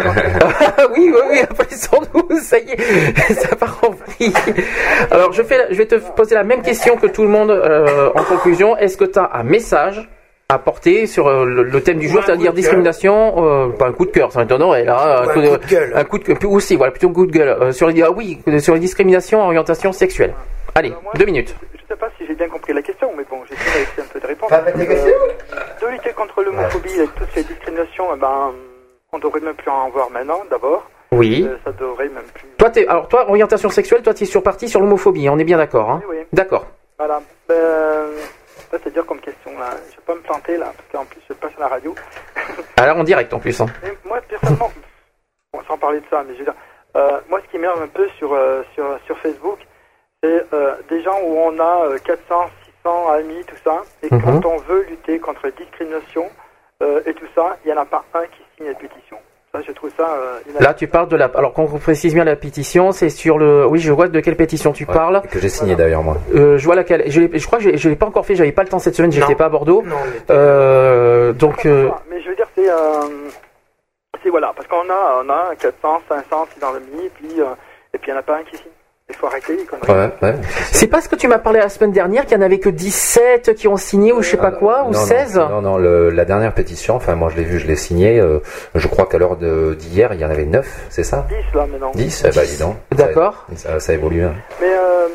[0.96, 4.34] Oui, oui, oui, après les 112, ça y est, ça part en vrille.
[5.12, 7.52] Alors, je, fais, la- je vais te poser la même question que tout le monde
[7.52, 8.76] euh, en conclusion.
[8.78, 10.10] Est-ce que tu as un message
[10.50, 13.94] à porter sur euh, le, le thème du jour, c'est-à-dire de discrimination, euh, pas un
[13.94, 15.92] coup de cœur, ça m'étonnerait là, un coup de gueule.
[15.96, 18.12] un coup de gueule, aussi, voilà, plutôt un coup de gueule, euh, sur les, ah
[18.12, 20.36] oui, sur les discriminations en orientation sexuelle.
[20.76, 21.56] Allez, moi, deux minutes.
[21.74, 24.20] Je sais pas si j'ai bien compris la question, mais bon, j'essaie d'essayer un peu
[24.20, 24.50] de répondre.
[24.52, 25.12] Pas tes questions
[25.82, 28.52] de lutter contre l'homophobie et toutes ces discriminations, eh ben,
[29.16, 30.84] on devrait même plus en voir maintenant, d'abord.
[31.12, 31.48] Oui.
[31.48, 32.48] Euh, ça devrait même plus.
[32.58, 35.44] Toi, t'es, alors toi, orientation sexuelle, toi, tu es sur parti sur l'homophobie, on est
[35.44, 36.26] bien d'accord, hein Oui, oui.
[36.34, 36.66] D'accord.
[36.98, 37.22] Voilà.
[37.48, 37.56] Ben,
[38.72, 39.70] ça, c'est dur comme question, là.
[39.92, 41.96] Je vais pas me planter, là, parce qu'en plus, je passe à la radio.
[42.78, 43.60] Alors, en direct en plus.
[43.62, 43.68] Hein.
[44.06, 44.72] Moi, personnellement,
[45.54, 46.54] bon, sans parler de ça, mais je veux dire,
[46.98, 49.60] euh, moi, ce qui m'énerve un peu sur, euh, sur, sur Facebook,
[50.24, 52.50] c'est euh, des gens où on a euh, 400,
[52.84, 54.42] 600 amis, tout ça, et Mhm.
[54.42, 56.30] quand on veut lutter contre la discrimination
[57.06, 59.18] et tout ça, il n'y en a pas un qui signe la pétition.
[59.54, 60.40] Ça, je trouve ça euh.
[60.60, 61.26] Là, tu parles de la.
[61.36, 63.66] Alors, quand on précise bien la pétition, c'est sur le.
[63.66, 65.22] Oui, je vois de quelle pétition tu parles.
[65.32, 66.18] Que j'ai signé d'ailleurs moi.
[66.34, 67.10] Euh, je vois laquelle.
[67.10, 68.36] Je, crois que je, je l'ai pas encore fait.
[68.36, 69.12] J'avais pas le temps cette semaine.
[69.14, 69.82] J'étais pas à Bordeaux.
[69.86, 72.70] Non, mais- Euh, donc, euh, Mais je veux dire, c'est.
[72.70, 73.30] Euh,
[74.24, 77.46] c'est voilà, parce qu'on a, on a 400, 500, 600 amis, et puis euh,
[77.94, 78.66] et puis il n'y en a pas un qui signe.
[79.08, 79.88] Il faut arrêter les conneries.
[79.92, 80.36] Ouais, ouais.
[80.72, 82.70] C'est pas ce que tu m'as parlé la semaine dernière, qu'il y en avait que
[82.70, 85.78] 17 qui ont signé ou je sais pas quoi, ou non, 16 Non, non, non,
[85.78, 88.40] le- la dernière pétition, enfin moi je l'ai vu, je l'ai signée, euh,
[88.74, 91.28] je crois qu'à l'heure d'hier, il y en avait 9, c'est ça?
[91.30, 91.92] 10 là maintenant.
[91.94, 92.78] 10 Eh ben dis donc.
[92.94, 93.46] D'accord.
[93.56, 94.24] Ça, ça évolue.
[94.24, 94.34] hein.
[94.60, 95.08] Mais, euh,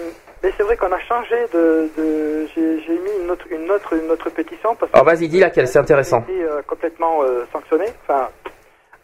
[0.44, 1.90] mais c'est vrai qu'on a changé de.
[1.98, 4.96] de j'ai, mis une autre, une, autre, une autre pétition parce que.
[4.96, 6.20] Alors vas-y, dis laquelle, c'est intéressant.
[6.20, 7.86] été euh, complètement euh, sanctionné.
[8.06, 8.28] Enfin,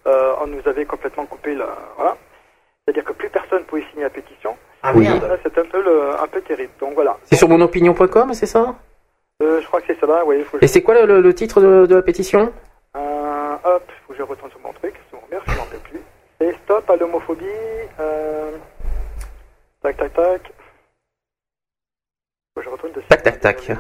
[0.07, 1.67] euh, on nous avait complètement coupé la.
[1.97, 2.17] Voilà.
[2.85, 4.55] C'est-à-dire que plus personne pouvait signer la pétition.
[4.87, 5.03] Ah, Oui.
[5.09, 5.39] merde.
[5.43, 6.71] C'est un peu, le, un peu terrible.
[6.81, 7.17] Donc voilà.
[7.25, 8.75] C'est sur monopinion.com, c'est ça?
[9.43, 10.43] Euh, je crois que c'est ça là, oui.
[10.45, 12.53] Faut que Et c'est quoi le, titre de, de la pétition?
[12.97, 16.01] Euh, hop, faut que je retourne sur mon truc, mon merde, je m'en rappelle plus.
[16.41, 17.45] Et stop à l'homophobie.
[18.01, 18.53] Euh...
[19.83, 20.41] Tac, tac, tac.
[22.55, 23.07] Faut que je retourne dessus.
[23.09, 23.71] Tac, tac, tac.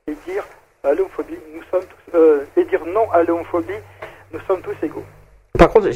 [0.07, 0.43] et dire
[0.83, 3.73] à l'homophobie, nous sommes tous, euh, et dire non à l'homophobie,
[4.31, 5.05] nous sommes tous égaux.
[5.55, 5.89] Par contre,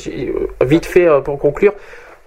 [0.65, 1.74] vite fait pour conclure,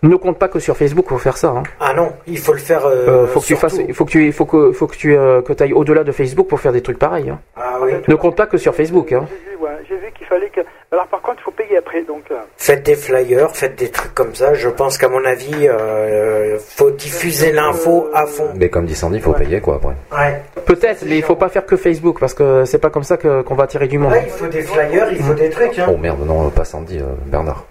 [0.03, 1.49] ne compte pas que sur Facebook pour faire ça.
[1.49, 1.63] Hein.
[1.81, 2.87] Ah non, il faut le faire.
[2.87, 5.17] Euh, Euh, faut que tu fasses, il faut que tu, faut que, faut que tu,
[5.17, 7.29] euh, que ailles au-delà de Facebook pour faire des trucs pareils.
[7.31, 7.39] Hein.
[7.57, 7.93] Ah oui.
[8.09, 9.13] Ne compte pas que sur Facebook.
[9.13, 9.27] Hein.
[9.29, 10.61] J'ai vu, ouais, j'ai vu qu'il fallait que.
[10.93, 12.23] Alors par contre, il faut payer après, donc.
[12.31, 14.55] euh, Faites des flyers, faites des trucs comme ça.
[14.55, 18.49] Je pense qu'à mon avis, euh, faut diffuser l'info à fond.
[18.57, 19.95] Mais comme dit Sandy, il faut payer quoi après.
[20.13, 20.41] Ouais.
[20.67, 23.43] Peut-être, mais il faut pas faire que Facebook parce que c'est pas comme ça que-
[23.43, 24.13] qu'on va attirer du monde.
[24.13, 25.79] Ouais, il faut des flyers, il faut des trucs.
[25.79, 25.87] Hein.
[25.93, 27.65] Oh merde, non, pas Sandy, euh, Bernard.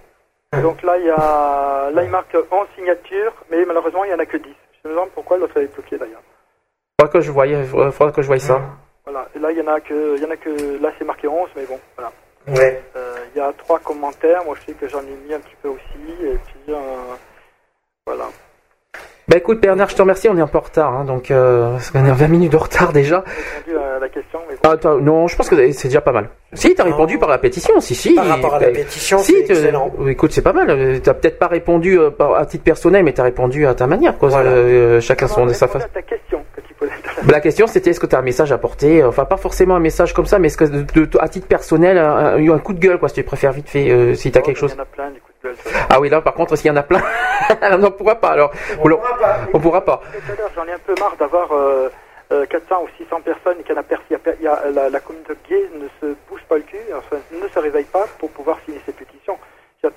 [0.57, 4.19] Donc là, il y a, là, il marque 11 signatures, mais malheureusement, il n'y en
[4.19, 4.49] a que 10.
[4.83, 6.23] Je me demande pourquoi l'autre est bloqué d'ailleurs.
[6.99, 8.61] Faudra que je euh, faudra que je voie ça.
[9.05, 9.27] Voilà.
[9.35, 11.27] Et là, il y en a que, il y en a que, là, c'est marqué
[11.27, 12.11] 11, mais bon, voilà.
[12.47, 12.81] Ouais.
[12.95, 14.43] Euh, Il y a trois commentaires.
[14.43, 17.15] Moi, je sais que j'en ai mis un petit peu aussi, et puis, euh,
[18.07, 18.25] voilà.
[19.29, 21.73] Bah écoute Bernard, je te remercie, on est un peu en retard, hein, donc euh,
[21.73, 23.23] parce qu'on est à 20 minutes de retard déjà.
[24.63, 26.29] Attends, non, je pense que c'est déjà pas mal.
[26.53, 28.15] Si, t'as répondu par la pétition, si, si.
[28.15, 29.91] Par rapport à la pétition, si, c'est tu- excellent.
[30.07, 30.69] Écoute, c'est pas mal.
[30.69, 34.17] euh, T'as peut-être pas répondu euh, à titre personnel, mais t'as répondu à ta manière,
[34.17, 34.33] quoi.
[34.35, 35.87] Euh, chacun son sa façon.
[35.93, 36.91] ta question que tu posais.
[37.23, 39.03] Bah, La question c'était est-ce que tu as un message à porter?
[39.03, 41.97] Enfin, pas forcément un message comme ça, mais est-ce que de- de- à titre personnel,
[41.99, 44.41] un, un- un coup de gueule, quoi, si tu préfères vite fait, euh, si t'as
[44.41, 44.71] quelque chose.
[44.73, 45.57] Il y en a plein, du coup, de gueule.
[45.63, 45.85] ça va.
[45.91, 47.01] Ah oui, là, par contre, s'il y en a plein,
[47.79, 48.51] on pourra pas alors.
[48.83, 48.89] On,
[49.53, 50.01] on pourra pas.
[50.35, 51.89] L'heure, j'en ai un peu marre d'avoir euh,
[52.31, 55.69] euh, 400 ou 600 personnes et qu'il y y a a- la, la communauté gay
[55.73, 58.91] ne se bouge pas le cul, enfin, ne se réveille pas pour pouvoir signer ces
[58.93, 59.37] pétitions.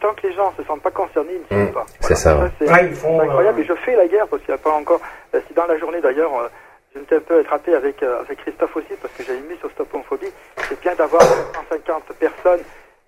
[0.01, 1.87] Tant que les gens ne se sentent pas concernés, ils ne signent Mmh, pas.
[2.01, 2.91] c'est ça, c'est Ouais,
[3.25, 3.59] incroyable.
[3.59, 5.01] euh, Et je fais la guerre parce qu'il n'y a pas encore.
[5.35, 6.33] euh, C'est dans la journée d'ailleurs.
[6.39, 6.49] euh,
[6.95, 9.71] je m'étais un peu attrapé avec, euh, avec Christophe aussi parce que j'avais mis sur
[9.73, 10.33] Stop Homophobie.
[10.69, 12.61] C'est bien d'avoir 150 personnes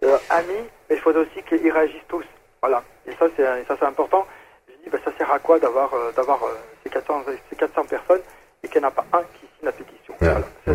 [0.03, 2.25] euh, amis, mais il faut aussi qu'ils réagissent tous.
[2.61, 2.83] Voilà.
[3.07, 4.27] Et ça, c'est et ça, c'est important.
[4.69, 6.49] Je dis, ben, ça sert à quoi d'avoir euh, d'avoir euh,
[6.83, 8.23] ces, 400, ces 400 personnes
[8.65, 10.41] et qu'il n'y en a pas un qui signe la pétition Voilà.
[10.67, 10.73] Ça,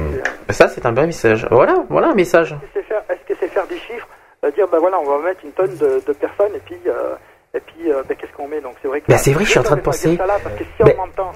[0.48, 1.48] c'est- Ça, c'est un bon message.
[1.52, 2.56] Voilà, voilà un message.
[2.76, 4.07] Est-ce que c'est faire des chiffres
[4.45, 7.16] euh, Dire, ben voilà, on va mettre une tonne de, de personnes et puis, euh,
[7.53, 8.61] et puis euh, ben, qu'est-ce qu'on met?
[8.61, 9.07] Donc c'est vrai que.
[9.07, 10.94] Ben, c'est vrai, je suis en train de penser- ça là, parce que si Ben-
[10.98, 11.32] on m'entend,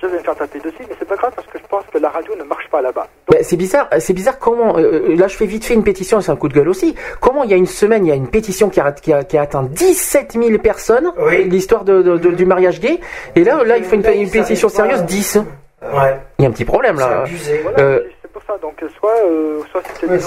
[0.00, 1.98] je vais me faire taper dessus, mais c'est pas grave parce que je pense que
[1.98, 3.06] la radio ne marche pas là-bas.
[3.28, 4.76] Bah, c'est bizarre, c'est bizarre comment.
[4.78, 6.94] euh, là, je fais vite fait une pétition, c'est un coup de gueule aussi.
[7.20, 9.22] Comment il y a une semaine, il y a une pétition qui a, qui a,
[9.24, 11.10] qui a atteint 17 000 personnes,
[11.46, 12.98] l'histoire de, de- de- du mariage gay,
[13.36, 15.38] et là, là, il fait une, une pétition sérieuse 10.
[15.82, 16.16] Ouais.
[16.38, 17.24] Il y a un petit problème là.
[17.62, 18.56] Voilà, Euh, c'est- c'est pour ça.
[18.58, 20.18] Donc euh, soit, euh, soit c'est ouais.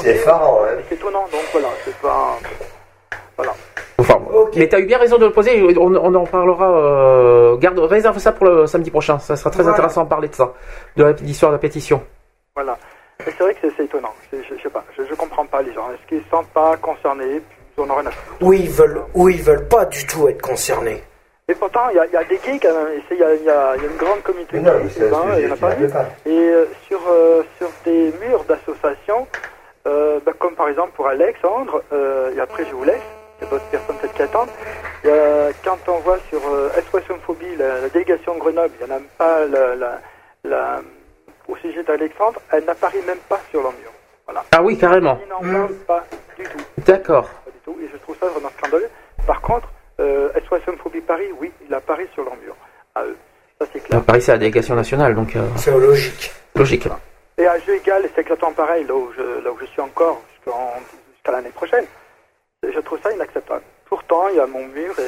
[0.90, 1.24] C'est étonnant.
[1.32, 2.38] Donc voilà, c'est pas.
[3.38, 3.54] Voilà.
[3.98, 4.20] Enfin,
[4.56, 5.62] mais t'as eu bien raison de le poser.
[5.78, 6.70] On, on en parlera.
[6.78, 9.20] Euh, garde, réserve ça pour le samedi prochain.
[9.20, 9.78] Ça sera très Voilà.
[9.78, 10.54] intéressant de parler de ça,
[10.98, 12.02] de l'histoire de la pétition.
[12.56, 12.78] Voilà.
[13.26, 14.14] Et c'est vrai que c'est- c'est étonnant.
[14.30, 14.84] C'est- Je, je sais pas.
[14.98, 15.88] Je, je comprends pas les gens.
[15.92, 17.40] Est-ce qu'ils se sentent pas concernés?
[17.40, 18.38] Puis Ils en ont rien à foutre.
[18.42, 21.02] Ou ils veulent, ou ils veulent pas du tout être concernés.
[21.48, 22.60] Et pourtant, il y, a- il y a des gays
[23.12, 25.76] Il y y y a une grande communauté non, gay, il y en a pas.
[26.26, 29.28] Et euh, sur, euh, sur des murs d'associations,
[29.86, 33.02] euh, bah, comme par exemple pour Alexandre, euh, et après je vous laisse,
[33.40, 34.50] il y a d'autres personnes peut-être qui attendent.
[35.64, 38.96] Quand on voit sur euh, SOS Homophobie, la, la délégation de Grenoble, il n'y en
[38.96, 40.00] a même pas la, la,
[40.46, 40.82] la,
[41.48, 43.92] au sujet d'Alexandre, elle n'apparaît même pas sur leur mur.
[44.26, 44.44] Voilà.
[44.52, 45.20] Ah oui, carrément.
[45.24, 46.04] Ils n'en parlent pas
[46.40, 46.58] du tout.
[46.80, 47.30] D'accord.
[47.46, 47.78] Pas du tout.
[47.84, 48.90] Et je trouve ça vraiment scandaleux.
[49.28, 49.68] Par contre,
[50.00, 52.56] euh, SOS Homophobie Paris, oui, il apparaît sur leur mur.
[52.96, 53.18] À eux.
[53.60, 54.04] Ça, c'est clair.
[54.04, 55.36] Paris, c'est la délégation nationale, donc.
[55.36, 56.32] euh, C'est logique.
[56.56, 56.88] Logique.
[57.38, 60.22] Et à jeu égal, c'est exactement pareil, là où je, là où je suis encore
[60.34, 60.74] jusqu'en-
[61.14, 61.86] jusqu'à l'année prochaine.
[62.66, 63.62] Et Je trouve ça inacceptable.
[63.88, 65.04] Pourtant, il y a mon mur et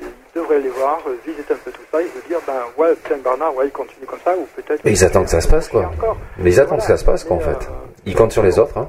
[0.00, 0.08] ils
[0.40, 3.18] devraient les voir, euh, visiter un peu tout ça et se dire, ben ouais, Pierre
[3.18, 4.82] Barnard, ouais, il continue comme ça, ou peut-être...
[4.84, 5.90] Mais ils attendent que ça se passe, quoi.
[6.38, 7.68] Mais ils attendent que ça se passe, quoi, en fait.
[8.06, 8.88] Ils comptent sur les autres, hein.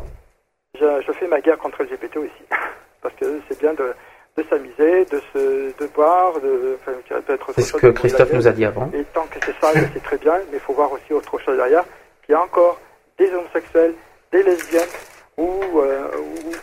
[0.80, 2.44] Je, je fais ma guerre contre LGBT aussi.
[3.02, 3.94] Parce que c'est bien de,
[4.38, 8.52] de s'amuser, de se de boire, de enfin, peut-être C'est ce que Christophe nous a
[8.52, 8.90] dit avant.
[8.94, 11.56] Et tant que c'est ça, c'est très bien, mais il faut voir aussi autre chose
[11.56, 11.86] derrière,
[12.26, 12.80] qu'il y a encore
[13.18, 13.94] des homosexuels,
[14.32, 14.90] des lesbiennes
[15.38, 15.50] ou,
[15.80, 16.08] euh,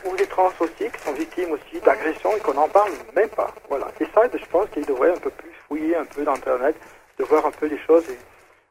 [0.05, 3.29] ou, ou des trans aussi qui sont victimes aussi d'agressions et qu'on n'en parle même
[3.31, 3.53] pas.
[3.69, 3.89] Voilà.
[4.01, 6.77] Et ça, je pense qu'ils devraient un peu plus fouiller un peu dans Internet,
[7.19, 8.19] de voir un peu les choses et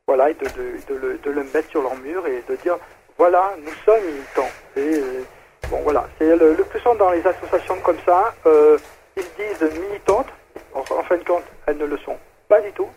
[0.07, 2.77] voilà, et de, de, de le, de le mettre sur leur mur et de dire
[3.17, 4.49] voilà, nous sommes militants.
[4.75, 5.23] Et euh,
[5.71, 8.77] bon, voilà, c'est le, le plus souvent dans les associations comme ça, euh,
[9.17, 9.29] ils se
[9.69, 10.27] disent militantes,
[10.75, 12.17] en, en fin de compte, elles ne le sont
[12.47, 12.87] pas du tout.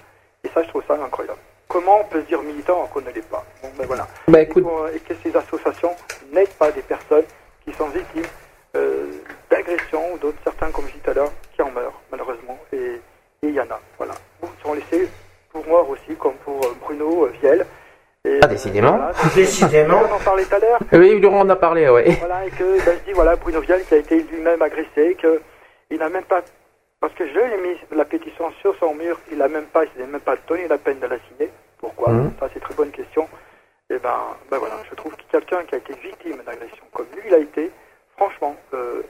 [0.44, 1.38] Et ça, je trouve ça incroyable.
[1.68, 3.42] Comment on peut se dire militant alors qu'on ne l'est pas?
[3.62, 4.06] Bon, ben voilà.
[4.28, 5.94] Bah, écoute- Et, que ces associations
[6.32, 7.24] n'aident pas des personnes
[7.64, 8.26] qui sont victimes
[8.76, 9.06] euh,
[9.50, 12.58] d'agressions ou d'autres, certains, comme je disais tout à l'heure, qui en meurent, malheureusement.
[12.72, 13.00] Et
[13.42, 14.14] il y en a, voilà.
[14.40, 15.08] Beaucoup sont laissés
[15.50, 17.64] pour mort aussi, comme pour euh, Bruno Viel.
[18.26, 18.98] Et, Ah, décidément.
[19.34, 20.02] Décidément.
[20.10, 20.78] On en parlait tout à l'heure.
[20.92, 22.10] Oui, Laurent en a parlé, ouais.
[22.20, 25.40] Voilà, et que ben, je dis, voilà, Bruno Vial qui a été lui-même agressé, que
[25.90, 26.42] il n'a même pas,
[27.00, 29.84] parce que je lui ai mis la pétition sur son mur, il n'a même pas,
[29.84, 31.50] il s'est même pas donné la peine de la signer.
[31.78, 32.10] Pourquoi?
[32.12, 32.32] Mhm.
[32.40, 33.28] Ça, c'est une très bonne question.
[33.90, 34.16] Et ben,
[34.50, 37.38] ben voilà, je trouve que quelqu'un qui a été victime d'agression, comme lui, il a
[37.38, 37.70] été,
[38.16, 39.02] franchement, euh,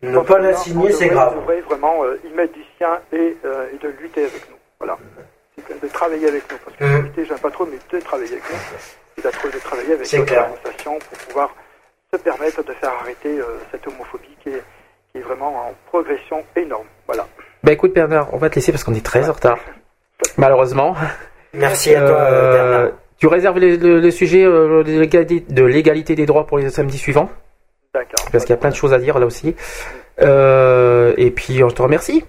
[0.00, 1.34] Ne pas la signer, c'est grave.
[1.36, 4.56] On devrait vraiment euh, y mettre du sien et, euh, et de lutter avec nous.
[4.80, 4.96] Voilà.
[5.82, 6.58] De travailler avec nous.
[6.64, 8.56] Parce que lutter, j'aime pas trop, mais de travailler avec nous.
[9.18, 10.48] Et d'être- de travailler avec C'est d'autres clair.
[10.62, 11.54] associations pour pouvoir
[12.12, 14.62] se permettre de faire arrêter euh, cette homophobie qui est,
[15.12, 16.86] qui est vraiment en progression énorme.
[17.06, 17.26] Voilà.
[17.62, 19.58] Bah écoute Bernard, on va te laisser parce qu'on est très en retard.
[20.36, 20.94] Malheureusement.
[21.52, 22.90] Merci à toi, euh, Bernard.
[23.18, 26.70] Tu réserves le, le- le sujet euh, de l'égalité- de l'égalité des droits pour les
[26.70, 27.30] samedis suivants?
[27.94, 28.26] D'accord.
[28.32, 29.54] Parce qu'il y a plein de choses à dire là aussi.
[30.20, 32.24] Euh, et puis on te remercie.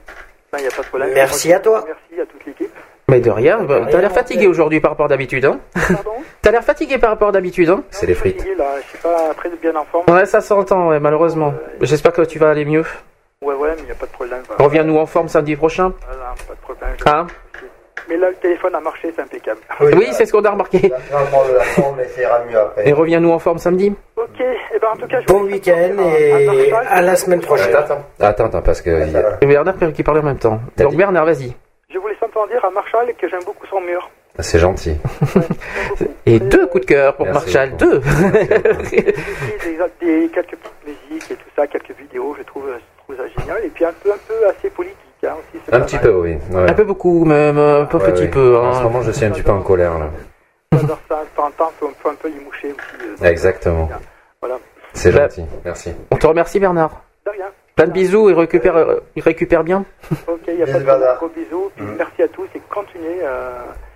[0.58, 1.12] Il n'y a pas de problème.
[1.14, 1.84] Merci à toi.
[1.88, 2.63] Merci à toute l'équipe.
[3.10, 5.46] Mais de rien, bah, t'as l'air fatigué aujourd'hui par rapport à d'habitude.
[5.46, 5.60] Hein
[6.42, 7.70] t'as l'air fatigué par rapport à d'habitude.
[7.70, 8.38] Hein C'est les frites.
[8.38, 10.06] Fatigué, là, je suis pas après de bien en forme.
[10.10, 11.54] Ouais, ça s'entend, ouais, malheureusement.
[11.82, 12.84] J'espère que tu vas aller mieux.
[13.42, 14.42] Ouais, ouais, mais il n'y a pas de problème.
[14.58, 15.92] Reviens-nous en forme samedi prochain.
[16.08, 16.96] Voilà, pas de problème.
[17.06, 17.28] Hein
[18.10, 19.60] Mais là, le téléphone a marché, c'est impeccable.
[19.82, 20.94] Oui, c'est ce qu'on a remarqué.
[21.12, 22.88] On va prendre la forme et ça ira mieux après.
[22.88, 23.94] Et reviens-nous en forme samedi.
[24.16, 27.76] Ok, et ben en tout cas, je Bon week-end et à la semaine prochaine.
[27.76, 28.90] Attends, attends, attends, parce que.
[29.08, 30.62] il y a- Bernard qui parlait en même temps.
[30.78, 31.54] Donc dit Bernard, vas-y.
[31.94, 34.10] Je voulais simplement dire à Marshall que j'aime beaucoup son mur.
[34.38, 34.98] Ah, C'est gentil.
[36.26, 37.86] Et deux coups de cœur pour Merci Marshall, beaucoup.
[37.86, 38.00] deux.
[38.92, 39.14] des,
[40.02, 43.64] des- quelques petites musiques et tout ça, quelques vidéos, je trouve, je trouve ça génial.
[43.64, 45.62] Et puis un peu, un peu assez politique hein, aussi.
[45.72, 46.04] Un petit mal.
[46.06, 46.38] peu, oui.
[46.52, 46.70] ouais.
[46.70, 48.58] Un peu beaucoup, même un peu Ouais, petit peu.
[48.58, 48.84] En ce Hein.
[48.84, 50.10] moment, je suis un petit peu en colère, là.
[50.72, 53.24] J'adore ça, de temps en temps, faut, faut un peu y moucher aussi.
[53.24, 53.88] Exactement.
[54.42, 54.58] Voilà.
[54.94, 55.46] C'est Bah, gentil.
[55.64, 55.94] Merci.
[56.12, 57.04] On te remercie Bernard.
[57.26, 57.46] De rien.
[57.76, 59.84] Plein de bisous et récupère, euh, récupère bien.
[60.28, 61.10] Ok, il n'y a pas de problème.
[61.18, 61.72] Gros bisous.
[61.76, 63.20] Puis merci à tous et continuez.
[63.24, 63.52] Euh...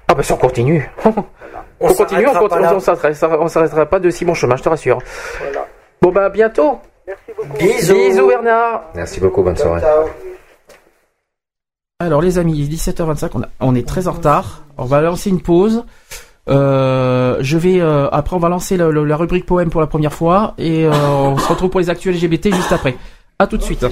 [0.07, 0.89] Ah bah ça on continue.
[1.05, 4.63] on continue, on s'arrêtera continue, on s'arrêtera, on s'arrêtera pas de si bon chemin, je
[4.63, 4.99] te rassure.
[5.39, 5.67] Voilà.
[6.01, 6.79] Bon bah à bientôt.
[7.05, 7.57] Merci beaucoup.
[7.57, 7.93] Bisous.
[7.93, 8.83] Bisous Bernard.
[8.95, 9.81] Merci beaucoup, bonne soirée.
[9.81, 10.05] Ciao.
[11.99, 14.63] Alors les amis, il est 17h25, on, a- on est très en retard.
[14.77, 15.83] On va lancer une pause.
[16.49, 19.87] Euh, je vais euh, après on va lancer le- le- la rubrique poème pour la
[19.87, 22.95] première fois et euh, on se retrouve pour les actuels LGBT juste après.
[23.39, 23.85] À tout de suite.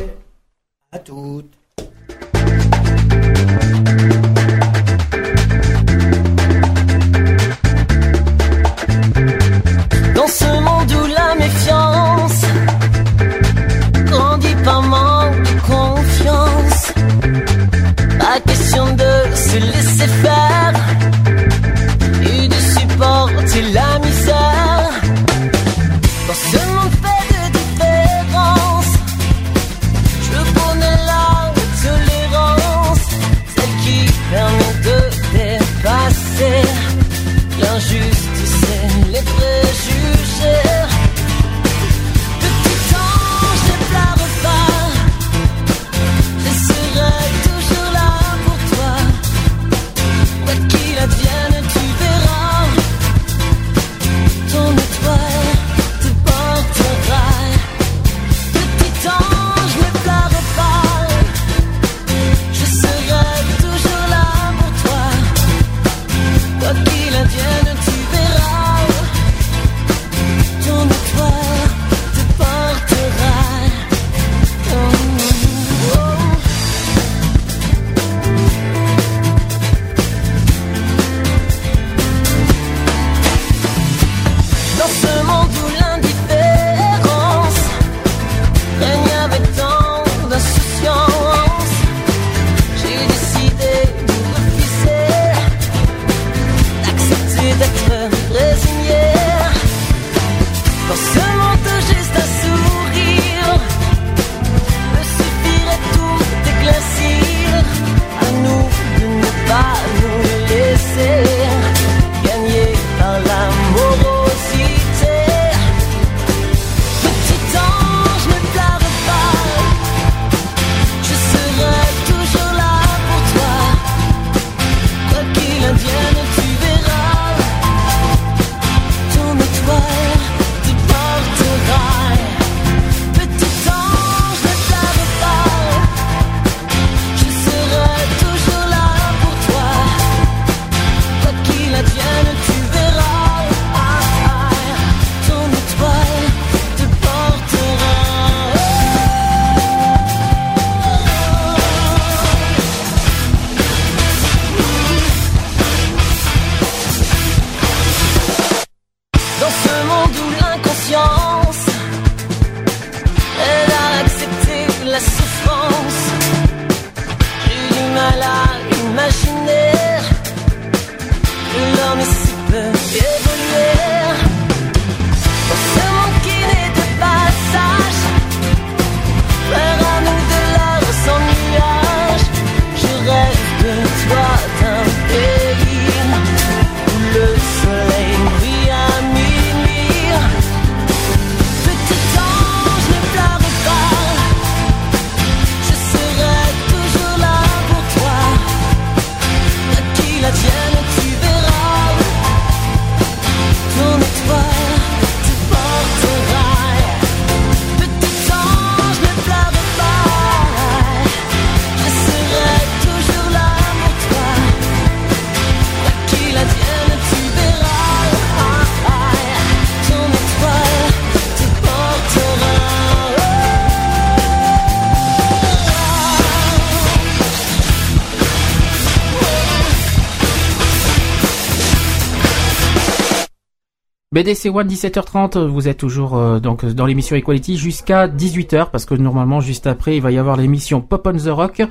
[234.25, 238.95] BDC One 17h30, vous êtes toujours euh, donc dans l'émission Equality jusqu'à 18h parce que
[238.95, 241.61] normalement juste après il va y avoir l'émission Pop on the Rock.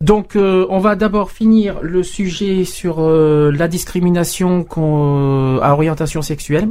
[0.00, 4.66] Donc euh, on va d'abord finir le sujet sur euh, la discrimination
[5.60, 6.70] à orientation sexuelle.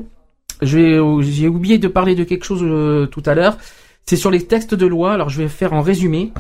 [0.64, 3.60] J'ai oublié de parler de quelque chose tout à l'heure.
[4.08, 5.14] C'est sur les textes de loi.
[5.14, 6.34] Alors je vais faire en résumé.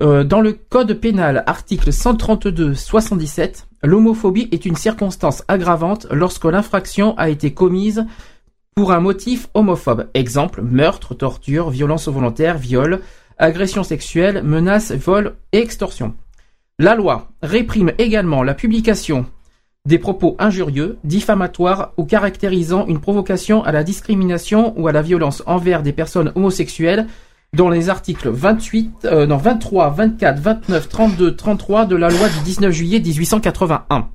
[0.00, 7.52] Dans le code pénal, article 132-77, l'homophobie est une circonstance aggravante lorsque l'infraction a été
[7.52, 8.04] commise
[8.74, 10.08] pour un motif homophobe.
[10.14, 13.00] Exemple, meurtre, torture, violence volontaire, viol,
[13.38, 16.14] agression sexuelle, menace, vol et extorsion.
[16.78, 19.26] La loi réprime également la publication
[19.84, 25.42] des propos injurieux, diffamatoires ou caractérisant une provocation à la discrimination ou à la violence
[25.46, 27.06] envers des personnes homosexuelles
[27.54, 32.40] dans les articles 28, euh, non, 23, 24, 29, 32, 33 de la loi du
[32.44, 34.08] 19 juillet 1881.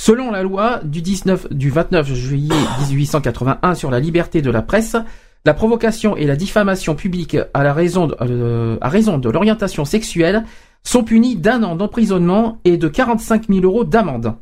[0.00, 2.54] Selon la loi du 19, du 29 juillet
[2.88, 4.96] 1881 sur la liberté de la presse,
[5.44, 9.84] la provocation et la diffamation publique à la raison de, euh, à raison de l'orientation
[9.84, 10.44] sexuelle
[10.82, 14.34] sont punies d'un an d'emprisonnement et de 45 000 euros d'amende.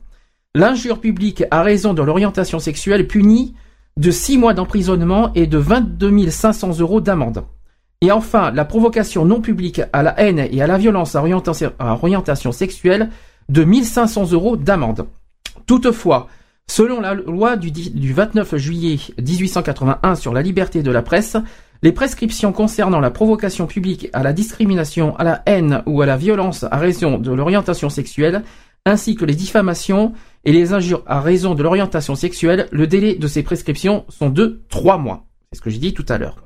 [0.54, 3.54] L'injure publique à raison de l'orientation sexuelle punie
[3.98, 7.44] de 6 mois d'emprisonnement et de 22 500 euros d'amende.
[8.02, 12.52] Et enfin, la provocation non publique à la haine et à la violence à orientation,
[12.52, 13.10] sexuelle
[13.48, 15.06] de 1500 euros d'amende.
[15.66, 16.28] Toutefois,
[16.68, 21.36] selon la loi du, du 29 juillet 1881 sur la liberté de la presse,
[21.82, 26.16] les prescriptions concernant la provocation publique à la discrimination, à la haine ou à la
[26.16, 28.42] violence à raison de l'orientation sexuelle,
[28.84, 30.12] ainsi que les diffamations
[30.44, 34.62] et les injures à raison de l'orientation sexuelle, le délai de ces prescriptions sont de
[34.68, 35.26] trois mois.
[35.52, 36.36] C'est ce que j'ai dit tout à l'heure.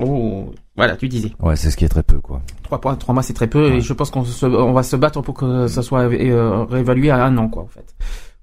[0.00, 1.32] Oh, voilà, tu disais.
[1.40, 2.40] Ouais, c'est ce qui est très peu, quoi.
[2.62, 4.96] Trois points, trois mois, c'est très peu, et je pense qu'on se- on va se
[4.96, 7.94] battre pour que ça soit euh, réévalué à un an, quoi, en fait.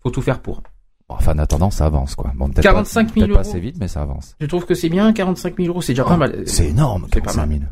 [0.04, 0.62] Faut tout faire pour.
[1.10, 2.32] Enfin, en attendant, ça avance, quoi.
[2.36, 3.50] Bon, peut-être 45 pas, 000 peut-être pas euros.
[3.50, 4.36] assez vite, mais ça avance.
[4.40, 6.44] Je trouve que c'est bien, 45 000 euros, c'est déjà Oh, pas mal.
[6.46, 7.60] c'est énorme, C'est pas 45 mal.
[7.60, 7.72] 000.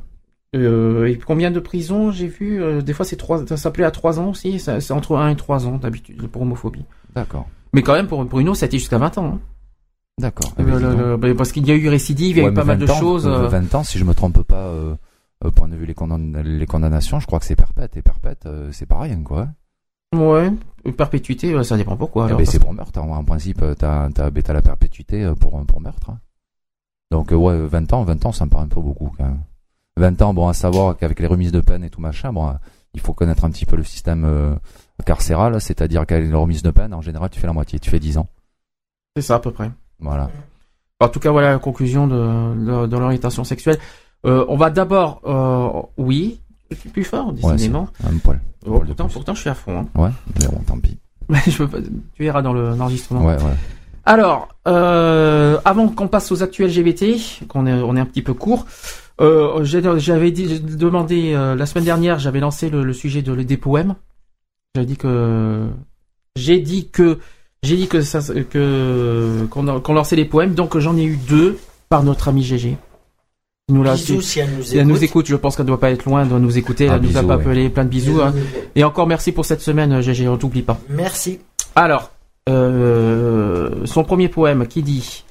[0.56, 3.92] Euh, et combien de prisons j'ai vu euh, Des fois, c'est trois, ça s'appelait à
[3.92, 4.60] 3 ans aussi.
[4.60, 6.86] C'est entre 1 et 3 ans d'habitude pour homophobie.
[7.14, 7.48] D'accord.
[7.74, 9.34] Mais quand même, pour Bruno, ça a été jusqu'à 20 ans.
[9.36, 9.40] hein.
[10.20, 10.52] D'accord.
[10.58, 12.56] Le- Eh ben, bah, parce qu'il y a eu récidive, il y a Ouais, eu
[12.56, 13.28] pas mal de 20 ans, choses.
[13.28, 14.96] euh, euh, 20 ans, si je me trompe pas, euh,
[15.46, 17.98] au point de vue les, condamn- les condamnations, je crois que c'est perpète.
[17.98, 19.48] Et perpète, euh, c'est pas rien, quoi.
[20.16, 20.52] Ouais,
[20.98, 22.30] perpétuité, euh, ça dépend pourquoi.
[22.32, 23.00] Eh ben, c'est pour meurtre.
[23.00, 26.10] En, en principe, euh, t'as, ben, t'as la perpétuité euh, pour, pour meurtre.
[26.10, 26.20] hein.
[27.12, 29.42] Donc, euh, ouais, 20 ans, 20 ans, ça me paraît un peu beaucoup, quand même.
[29.98, 32.54] 20 ans, bon, à savoir qu'avec les remises de peine et tout machin, bon, euh,
[32.94, 34.56] il faut connaître un petit peu le système euh,
[35.06, 38.00] carcéral, c'est-à-dire qu'avec les remises de peine, en général, tu fais la moitié, tu fais
[38.00, 38.28] 10 ans.
[39.16, 39.70] C'est ça, à peu près.
[40.00, 40.30] Voilà.
[41.00, 43.78] En tout cas, voilà la conclusion de, de, de l'orientation sexuelle.
[44.26, 46.40] Euh, on va d'abord, euh, oui,
[46.72, 47.88] je suis plus fort, Ouais, décidément.
[48.02, 48.40] c'est un poil.
[48.66, 49.80] Oh, pourtant, pourtant, je suis à fond.
[49.80, 49.88] Hein.
[50.02, 50.10] Ouais,
[50.40, 50.98] mais bon, tant pis.
[51.30, 51.82] Mais je peux pas-
[52.14, 53.26] tu verras dans le- l'enregistrement.
[53.26, 53.54] Ouais, ouais.
[54.06, 58.34] Alors, euh, avant qu'on passe aux actuels LGBT, qu'on est, on est un petit peu
[58.34, 58.66] court,
[59.20, 63.58] euh, j'avais dit, demandé euh, la semaine dernière, j'avais lancé le, le sujet de, des
[63.58, 63.96] poèmes.
[64.76, 65.68] J'avais dit que
[66.38, 67.20] j'ai dit que
[67.68, 71.58] j'ai dit que ça que qu'on lançait les poèmes, donc j'en ai eu deux
[71.90, 72.42] par notre ami.
[73.70, 75.28] Il nous Bisous si elle nous si elle nous écoute.
[75.28, 76.86] je pense qu'elle doit pas être loin de nous écouter.
[76.86, 77.42] Elle Ah, nous a pas ouais.
[77.44, 78.12] appelé plein de bisous.
[78.14, 78.32] Bisous, hein.
[78.32, 78.46] bisous.
[78.76, 80.80] Et encore merci pour cette semaine, GG, on t'oublie pas.
[80.90, 81.40] Merci.
[81.76, 82.12] Alors,
[82.48, 85.26] euh, son premier poème qui dit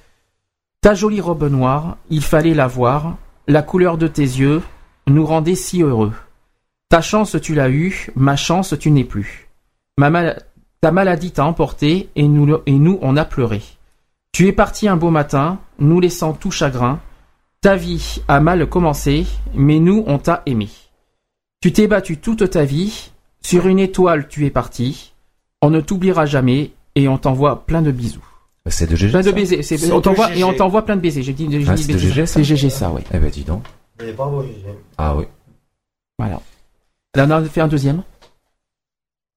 [0.82, 3.16] Ta jolie robe noire, il fallait la voir,
[3.48, 4.60] la couleur de tes yeux
[5.06, 6.12] nous rendait si heureux.
[6.90, 9.48] Ta chance tu l'as eue, ma chance tu n'es plus.
[9.98, 10.42] Ma mal-
[10.80, 13.62] ta maladie t'a emporté et nous, et nous on a pleuré.
[14.32, 17.00] Tu es parti un beau matin, nous laissant tout chagrin.
[17.62, 20.68] Ta vie a mal commencé, mais nous on t'a aimé.
[21.60, 25.14] Tu t'es battu toute ta vie, sur une étoile tu es parti.
[25.62, 28.24] On ne t'oubliera jamais et on t'envoie plein de bisous.
[28.68, 29.10] C'est de GG.
[29.12, 29.62] Plein de baisers.
[29.62, 30.40] c'est- C'est on de t'envoie GG.
[30.40, 31.22] et on t'envoie plein de baisers.
[31.22, 31.98] J'ai dit, j'ai Ah, dit c'est de.
[31.98, 33.00] GG, ça C'est GG ça, oui.
[33.14, 33.64] Eh ben, dis donc.
[34.16, 34.64] Bravo, Gigi.
[34.98, 35.24] Ah oui.
[36.18, 36.40] Voilà.
[37.14, 38.02] Elle en a fait un deuxième.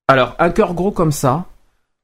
[0.10, 1.46] Alors, un cœur gros comme ça,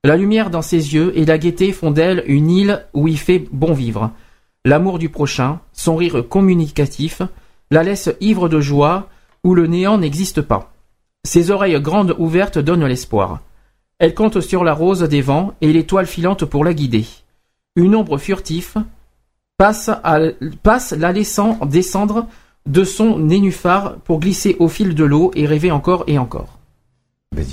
[0.04, 3.44] la lumière dans ses yeux et la gaieté font d'elle une île où il fait
[3.52, 4.12] bon vivre.
[4.64, 7.24] L'amour du prochain, son rire communicatif,
[7.72, 9.10] la laisse ivre de joie
[9.44, 10.72] où le néant n'existe pas.
[11.24, 13.42] Ses oreilles grandes ouvertes donnent l'espoir.
[13.98, 17.08] Elle compte sur la rose des vents et l'étoile filante pour la guider.
[17.76, 18.84] Une ombre furtive
[19.58, 19.90] passe,
[20.92, 22.28] la laissant descendre
[22.68, 26.60] de son nénuphar pour glisser au fil de l'eau et rêver encore et encore.
[27.36, 27.44] Ben.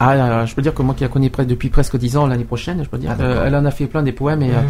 [0.00, 2.16] Ah, là, là, je peux dire que moi qui la connais près depuis presque 10
[2.16, 4.42] ans, l'année prochaine, je peux dire, Ah, euh, elle en a fait plein des poèmes
[4.42, 4.60] et euh,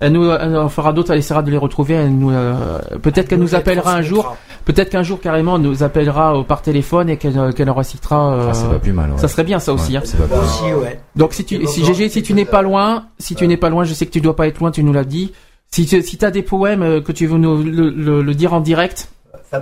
[0.00, 1.94] elle nous elle en fera d'autres, elle essaiera de les retrouver.
[1.94, 5.82] Elle nous, euh, peut-être qu'elle nous appellera un jour, peut-être qu'un jour carrément elle nous
[5.82, 8.32] appellera euh, par téléphone et qu'elle euh, qu'elle en récitera.
[8.34, 9.10] euh, Ah, c'est pas plus mal.
[9.12, 9.18] ouais.
[9.18, 9.92] ça serait bien ça aussi.
[9.92, 10.02] Ouais, hein.
[10.04, 10.44] C'est pas plus mal.
[10.44, 11.00] Aussi, ouais.
[11.16, 13.84] Donc si tu, si GG, si tu n'es pas loin, si tu n'es pas loin,
[13.84, 15.32] je sais que tu dois pas être loin, tu nous l'as dit.
[15.70, 18.52] Si tu si as des poèmes euh, que tu veux nous le, le- le dire
[18.52, 19.08] en direct,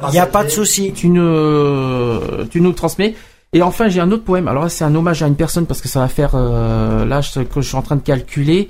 [0.08, 0.92] Il n'y a pas de souci.
[0.92, 3.15] tu nous tu nous le transmets.
[3.52, 4.46] Et enfin, j'ai un autre poème.
[4.48, 7.20] Alors là, c'est un hommage à une personne parce que ça va faire euh, là
[7.20, 8.68] je, que je suis en train de calculer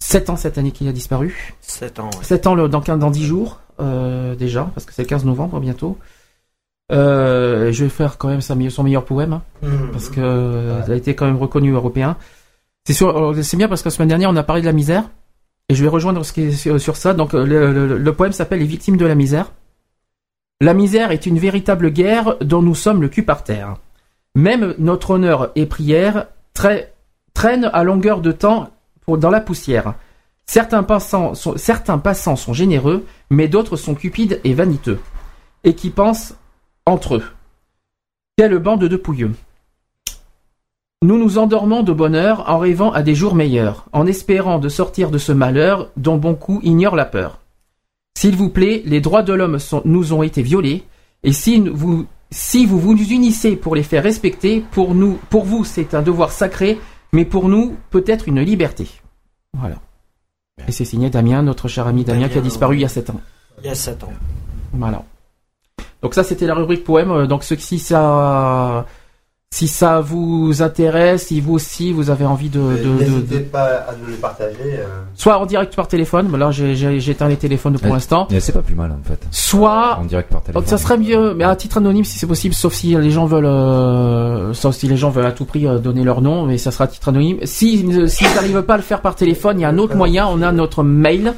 [0.00, 1.54] 7 ans cette année qu'il a disparu.
[1.60, 2.06] 7 ans.
[2.06, 2.24] ouais.
[2.24, 5.24] 7 ans le, dans 15 dans 10 jours euh, déjà parce que c'est le 15
[5.26, 5.98] novembre bientôt.
[6.92, 9.90] Euh, je vais faire quand même sa son meilleur poème hein, Mhm.
[9.92, 12.16] parce que euh, il a été quand même reconnu européen.
[12.86, 14.72] C'est sûr, euh, c'est bien parce que la semaine dernière on a parlé de la
[14.72, 15.04] misère
[15.68, 17.14] et je vais rejoindre ce qui est sur, sur ça.
[17.14, 19.52] Donc euh, le, le- le poème s'appelle Les victimes de la misère.
[20.60, 23.76] La misère est une véritable guerre dont nous sommes le cul par terre.
[24.34, 28.70] Même notre honneur et prière traînent à longueur de temps
[29.08, 29.94] dans la poussière.
[30.46, 35.00] Certains passants, sont, généreux, mais d'autres sont cupides et vaniteux,
[35.64, 36.34] et qui pensent
[36.86, 37.24] entre eux.
[38.36, 39.32] Quelle bande de pouilleux.
[41.02, 45.10] Nous nous endormons de bonheur en rêvant à des jours meilleurs, en espérant de sortir
[45.10, 47.40] de ce malheur dont beaucoup ignorent la peur.
[48.16, 50.84] S'il vous plaît, les droits de l'homme nous ont été violés,
[51.24, 55.64] et si vous, si vous vous unissez pour les faire respecter, pour nous, pour vous,
[55.64, 56.80] c'est un devoir sacré,
[57.12, 58.88] mais pour nous, peut-être une liberté.
[59.56, 59.76] Voilà.
[60.66, 63.10] Et c'est signé Damien, notre cher ami Damien, qui a disparu il y a 7
[63.10, 63.20] ans.
[63.60, 64.12] Il y a 7 ans.
[64.72, 65.04] Voilà.
[66.00, 67.10] Donc ça, c'était la rubrique poème.
[67.10, 68.86] Euh, Donc ce, si ça,
[69.54, 72.58] si ça vous intéresse, si vous aussi vous avez envie de,
[72.98, 74.56] N'hésitez de- pas à nous les partager.
[74.64, 74.86] euh.
[75.14, 76.26] soit en direct par téléphone.
[76.32, 78.26] mais Là, j'ai- j'ai j'ai éteint les téléphones pour l'instant.
[78.30, 79.20] eh, C'est pas plus mal en fait.
[79.30, 80.62] Soit En direct par téléphone.
[80.62, 83.26] donc ça serait mieux, mais à titre anonyme si c'est possible, sauf si les gens
[83.26, 86.56] veulent, euh, sauf si les gens veulent à tout prix euh, donner leur nom, mais
[86.56, 87.40] ça sera à titre anonyme.
[87.44, 90.26] Si s'ils n'arrivent pas à le faire par téléphone, il y a un autre moyen.
[90.28, 91.34] On a notre mail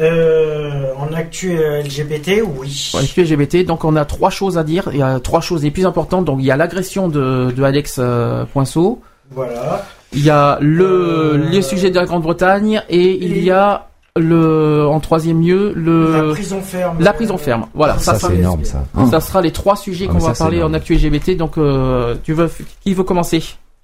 [0.00, 2.92] Euh, en actu LGBT, oui.
[3.00, 4.88] Les sujets LGBT, donc on a trois choses à dire.
[4.92, 6.24] Il y a trois choses les plus importantes.
[6.24, 9.00] Donc, il y a l'agression de, de Alex euh, Poinceau.
[9.30, 9.84] Voilà.
[10.12, 13.87] Il y a le Euh, les sujets de la Grande-Bretagne et il y a
[14.18, 16.96] le en troisième lieu le La prison ferme.
[17.00, 17.66] la prison ferme.
[17.74, 18.84] Voilà, ça, Ça, sera, c'est énorme ça.
[19.10, 21.36] ça sera les trois sujets Ah, qu'on va ça, parler en actu LGBT.
[21.36, 22.50] Donc, euh, tu veux
[22.82, 23.42] qui veut commencer?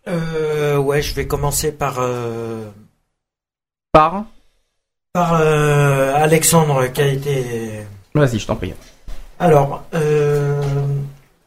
[0.08, 2.64] Euh, ouais, je vais commencer par euh,
[3.92, 4.24] Par
[5.12, 7.44] par euh, Alexandre qui a été.
[8.14, 8.74] Vas-y, je t'en prie.
[9.38, 10.60] Alors, euh,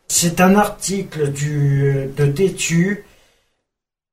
[0.07, 3.03] c'est un article du de Tétu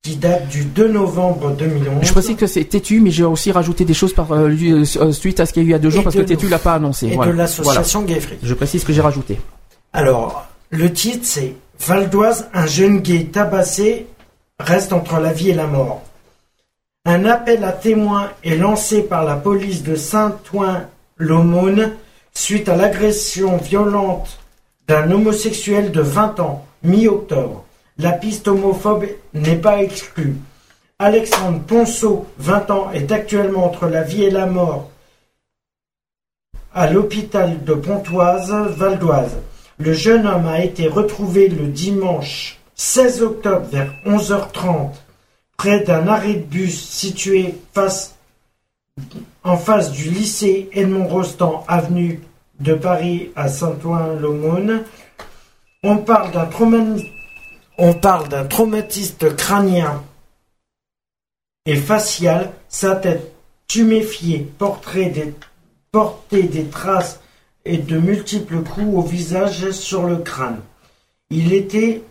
[0.05, 2.05] qui date du 2 novembre 2011.
[2.07, 5.13] Je précise que c'est Tétu, mais j'ai aussi rajouté des choses par euh, lui, euh,
[5.13, 6.21] suite à ce qu'il y a eu il y a deux jours Et parce de
[6.21, 6.51] que Tétu nous.
[6.51, 7.07] l'a pas annoncé.
[7.07, 7.33] Et Voilà.
[7.33, 8.15] de l'association Voilà.
[8.15, 8.39] Gay Free.
[8.43, 9.41] Je précise ce que j'ai rajouté.
[9.95, 14.07] Alors, le titre c'est Val d'Oise, un jeune gay tabassé
[14.61, 16.03] reste entre la vie et la mort.
[17.07, 21.93] Un appel à témoins est lancé par la police de Saint-Ouen-l'Aumône
[22.35, 24.39] suite à l'agression violente
[24.87, 27.65] d'un homosexuel de 20 ans, mi-octobre.
[27.99, 30.37] La piste homophobe n'est pas exclue.
[30.99, 34.91] Alexandre Ponceau, 20 ans, est actuellement entre la vie et la mort
[36.73, 39.37] à l'hôpital de Pontoise, Val d'Oise.
[39.79, 44.91] Le jeune homme a été retrouvé le dimanche 16 octobre vers 11h30
[45.57, 47.55] près d'un arrêt de bus situé
[49.45, 52.21] en face du lycée Edmond Rostand, avenue
[52.61, 54.83] de Paris à Saint-Ouen-l'Aumône.
[55.83, 56.97] On parle d'un trauma-
[57.79, 60.03] on parle d'un traumatiste crânien
[61.67, 63.33] et facial, sa tête
[63.67, 65.35] tuméfiée, portrait des,
[65.91, 67.21] portait des traces
[67.65, 70.61] et de multiples coups au visage sur le crâne.
[71.31, 72.03] Il était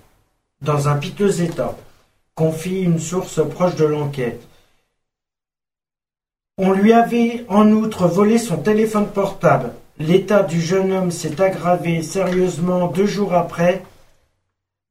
[0.61, 1.77] dans un piteux état,
[2.35, 4.41] confie une source proche de l'enquête.
[6.57, 9.73] On lui avait en outre volé son téléphone portable.
[9.99, 13.83] L'état du jeune homme s'est aggravé sérieusement deux jours après.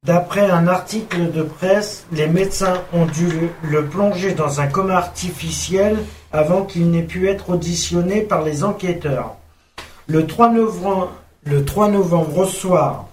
[0.05, 3.29] D'après un article de presse, les médecins ont dû
[3.63, 5.97] le, plonger dans un coma artificiel
[6.33, 9.37] avant qu'il n'ait pu être auditionné par les enquêteurs.
[10.09, 11.13] Le 3 novembre,
[11.45, 13.11] le 3 novembre au soir,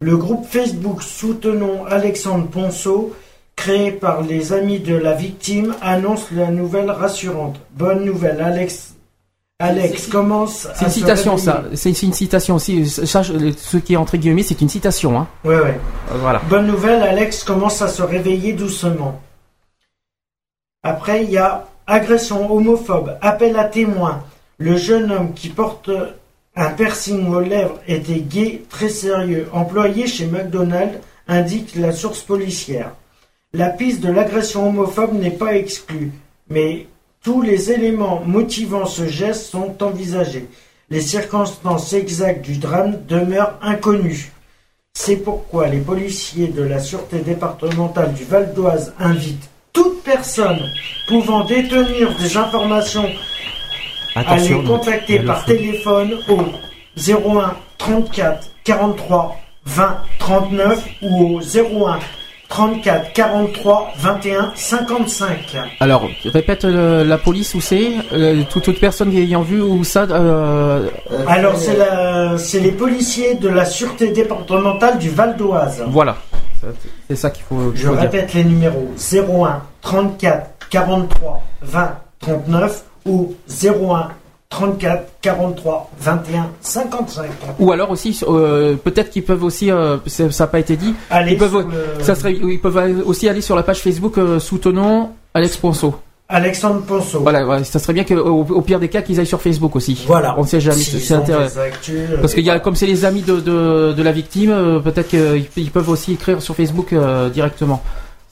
[0.00, 3.16] le groupe Facebook Soutenons Alexandre Ponceau,
[3.56, 7.60] créé par les amis de la victime, annonce la nouvelle rassurante.
[7.72, 8.94] Bonne nouvelle, Alex.
[9.60, 11.44] Alex commence C'est à une se citation, réveiller.
[11.44, 11.64] ça.
[11.74, 12.86] C'est une citation aussi.
[12.88, 15.18] Ça, ce qui est entre guillemets, c'est une citation.
[15.18, 15.26] Hein.
[15.44, 15.80] Ouais, ouais.
[16.20, 16.40] Voilà.
[16.48, 19.20] Bonne nouvelle, Alex commence à se réveiller doucement.
[20.84, 24.22] Après, il y a agression homophobe, appel à témoins.
[24.58, 25.90] Le jeune homme qui porte
[26.54, 32.92] un piercing aux lèvres était gay, très sérieux, employé chez McDonald's, indique la source policière.
[33.52, 36.12] La piste de l'agression homophobe n'est pas exclue,
[36.48, 36.86] mais
[37.22, 40.48] tous les éléments motivant ce geste sont envisagés.
[40.90, 44.32] Les circonstances exactes du drame demeurent inconnues.
[44.94, 50.60] C'est pourquoi les policiers de la Sûreté départementale du Val d'Oise invitent toute personne
[51.06, 53.08] pouvant détenir des informations
[54.14, 56.40] à les contacter par téléphone au
[56.96, 62.00] 01 34 43 20 39 ou au 01
[62.48, 65.38] 34 43 21 55.
[65.80, 70.02] Alors, répète euh, la police où c'est, euh, toute, toute personne ayant vu où ça.
[70.10, 70.88] euh,
[71.26, 75.84] Alors c'est la- c'est les policiers de la Sûreté départementale du Val d'Oise.
[75.88, 76.16] Voilà.
[77.08, 77.72] C'est ça qu'il faut.
[77.74, 78.00] Je faut dire.
[78.00, 84.08] répète les numéros 01 34 43 20 39 ou 01
[84.50, 87.26] 34 43 21 55.
[87.58, 90.94] Ou alors aussi, euh, peut-être qu'ils peuvent aussi, euh, ça n'a pas été dit,
[91.26, 91.66] ils peuvent,
[91.98, 95.94] le- ça serait, ils peuvent aussi aller sur la page Facebook euh, soutenons Alex Ponceau.
[96.30, 97.20] Alexandre Ponceau.
[97.20, 100.04] Voilà, ouais, ça serait bien que, au, pire des cas, qu'ils aillent sur Facebook aussi.
[100.06, 100.34] Voilà.
[100.38, 100.76] On ne sait jamais.
[100.76, 101.60] S'ils c'est intéressant.
[102.20, 105.08] Parce qu'il y a, comme c'est les amis de, de, de la victime, euh, peut-être
[105.08, 106.94] qu'ils ils peuvent aussi écrire sur Facebook
[107.32, 107.82] directement.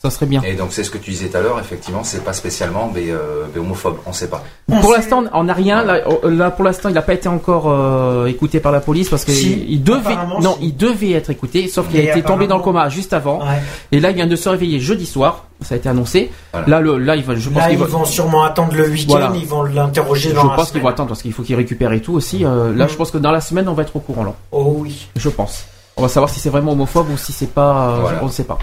[0.02, 0.42] Ça serait bien.
[0.42, 3.10] Et donc c'est ce que tu disais tout à l'heure, effectivement, c'est pas spécialement des,
[3.10, 4.44] euh, des homophobes, on sait pas.
[4.82, 5.82] Pour l'instant, on n'a rien.
[5.82, 9.24] Là, là, pour l'instant, il n'a pas été encore euh, écouté par la police parce
[9.24, 10.66] que Si, il, il devait, non, si.
[10.66, 13.40] il devait être écouté, sauf qu'il a été tombé dans le coma juste avant.
[13.40, 13.60] Ouais.
[13.90, 15.44] Et là, il vient de se réveiller jeudi soir.
[15.62, 16.30] Ça a été annoncé.
[16.66, 18.88] Là, le, là, il va, je pense Là, qu'il ils va- vont sûrement attendre le
[18.90, 19.32] week-end, Voilà.
[19.34, 21.90] ils vont l'interroger Je dans la pense qu'ils vont attendre parce qu'il faut qu'il récupère
[21.92, 22.44] et tout aussi.
[22.44, 22.88] Euh, là, Mm.
[22.90, 24.34] je pense que dans la semaine, on va être au courant là.
[24.52, 25.08] Oh oui.
[25.16, 25.64] Je pense.
[25.96, 27.88] On va savoir si c'est vraiment homophobe ou si c'est pas.
[27.88, 28.18] euh, Voilà.
[28.22, 28.58] On ne sait pas.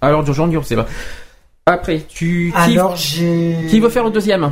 [0.00, 0.86] Alors, d'urgence, on sait pas.
[1.66, 2.52] Après, tu.
[2.66, 3.66] Qui, Alors, j'ai.
[3.68, 4.50] qui veut faire le deuxième?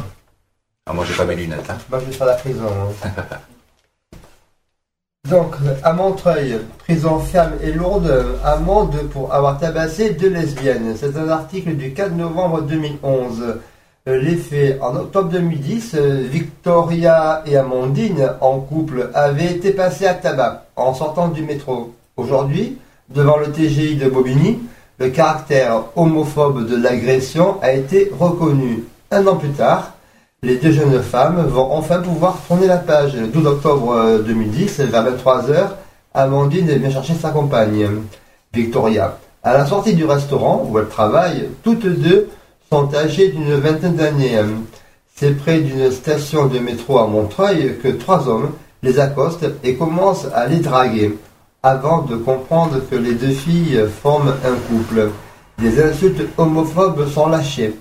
[0.87, 1.69] Ah, moi j'ai pas mes lunettes.
[1.69, 1.79] Hein.
[1.91, 2.65] Moi, je vais faire la prison.
[3.05, 3.11] hein.
[5.29, 10.95] Donc, à Montreuil, prison ferme et lourde, amende pour avoir tabassé deux lesbiennes.
[10.97, 13.57] C'est un article du 4 novembre 2011.
[14.09, 20.07] Euh, Les faits, en octobre 2010, euh, Victoria et Amandine, en couple, avaient été passés
[20.07, 21.93] à tabac en sortant du métro.
[22.17, 22.79] Aujourd'hui,
[23.11, 24.61] devant le TGI de Bobigny,
[24.99, 28.85] le caractère homophobe de l'agression a été reconnu.
[29.11, 29.95] Un an plus tard,
[30.43, 33.15] les deux jeunes femmes vont enfin pouvoir tourner la page.
[33.15, 35.69] Le 12 octobre euh, 2010, vers 23h,
[36.15, 37.89] Amandine vient chercher sa compagne,
[38.53, 39.19] Victoria.
[39.43, 42.29] À la sortie du restaurant où elle travaille, toutes deux
[42.71, 44.39] sont âgées d'une vingtaine d'années.
[45.15, 48.51] C'est près d'une station de métro à Montreuil que trois hommes
[48.83, 51.17] les accostent et commencent à les draguer,
[51.63, 55.11] avant de comprendre que les deux filles forment un couple.
[55.59, 57.75] des insultes homophobes sont lâchées.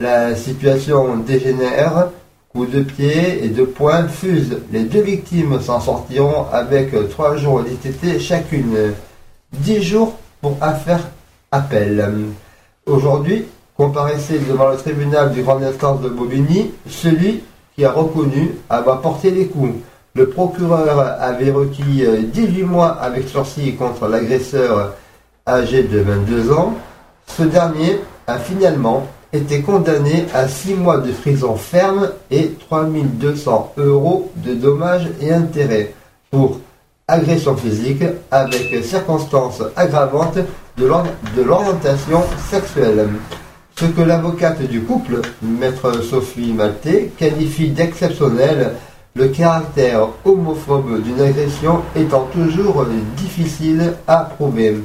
[0.00, 2.08] La situation dégénère,
[2.48, 4.58] coups de pied et de poing fusent.
[4.72, 8.92] Les deux victimes s'en sortiront avec trois jours d'ITT chacune.
[9.52, 11.08] Dix jours pour affaire
[11.52, 12.04] appel.
[12.86, 13.44] Aujourd'hui,
[13.76, 17.44] comparaissait devant le tribunal du grande instance de Bobigny celui
[17.76, 19.74] qui a reconnu avoir porté les coups.
[20.14, 24.94] Le procureur avait requis euh, 18 mois avec sursis contre l'agresseur
[25.46, 26.74] âgé de 22 ans.
[27.26, 34.30] Ce dernier a finalement été condamné à 6 mois de prison ferme et 3200 euros
[34.36, 35.94] de dommages et intérêts
[36.30, 36.60] pour
[37.08, 40.38] agression physique avec circonstances aggravantes
[40.76, 43.08] de l'or- de l'orientation sexuelle.
[43.78, 48.74] Ce que l'avocate du couple, maître Sophie Maltais, qualifie d'exceptionnel,
[49.14, 52.84] le caractère homophobe d'une agression étant toujours
[53.16, 54.76] difficile à prouver.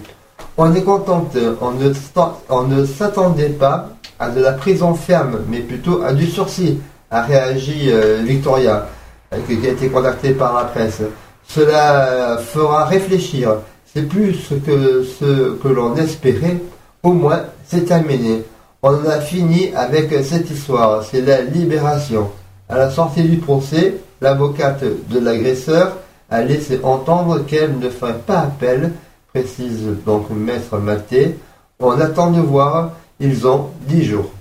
[0.57, 3.89] On est contente, on ne, s'attendait pas
[4.19, 8.87] à de la prison ferme, mais plutôt à du sursis, a réagi euh, Victoria,
[9.33, 11.01] euh, qui a été contactée par la presse.
[11.47, 13.57] Cela fera réfléchir.
[13.85, 16.57] C'est plus que ce que l'on espérait.
[17.03, 18.43] Au moins, c'est terminé.
[18.83, 21.03] On a fini avec cette histoire.
[21.03, 22.29] C'est la libération.
[22.67, 25.97] À la sortie du procès, l'avocate de l'agresseur
[26.29, 28.91] a laissé entendre qu'elle ne ferait pas appel,
[29.33, 31.37] précise donc maître Maté.
[31.79, 32.91] On attend de voir.
[33.19, 34.31] Ils ont 10 jours.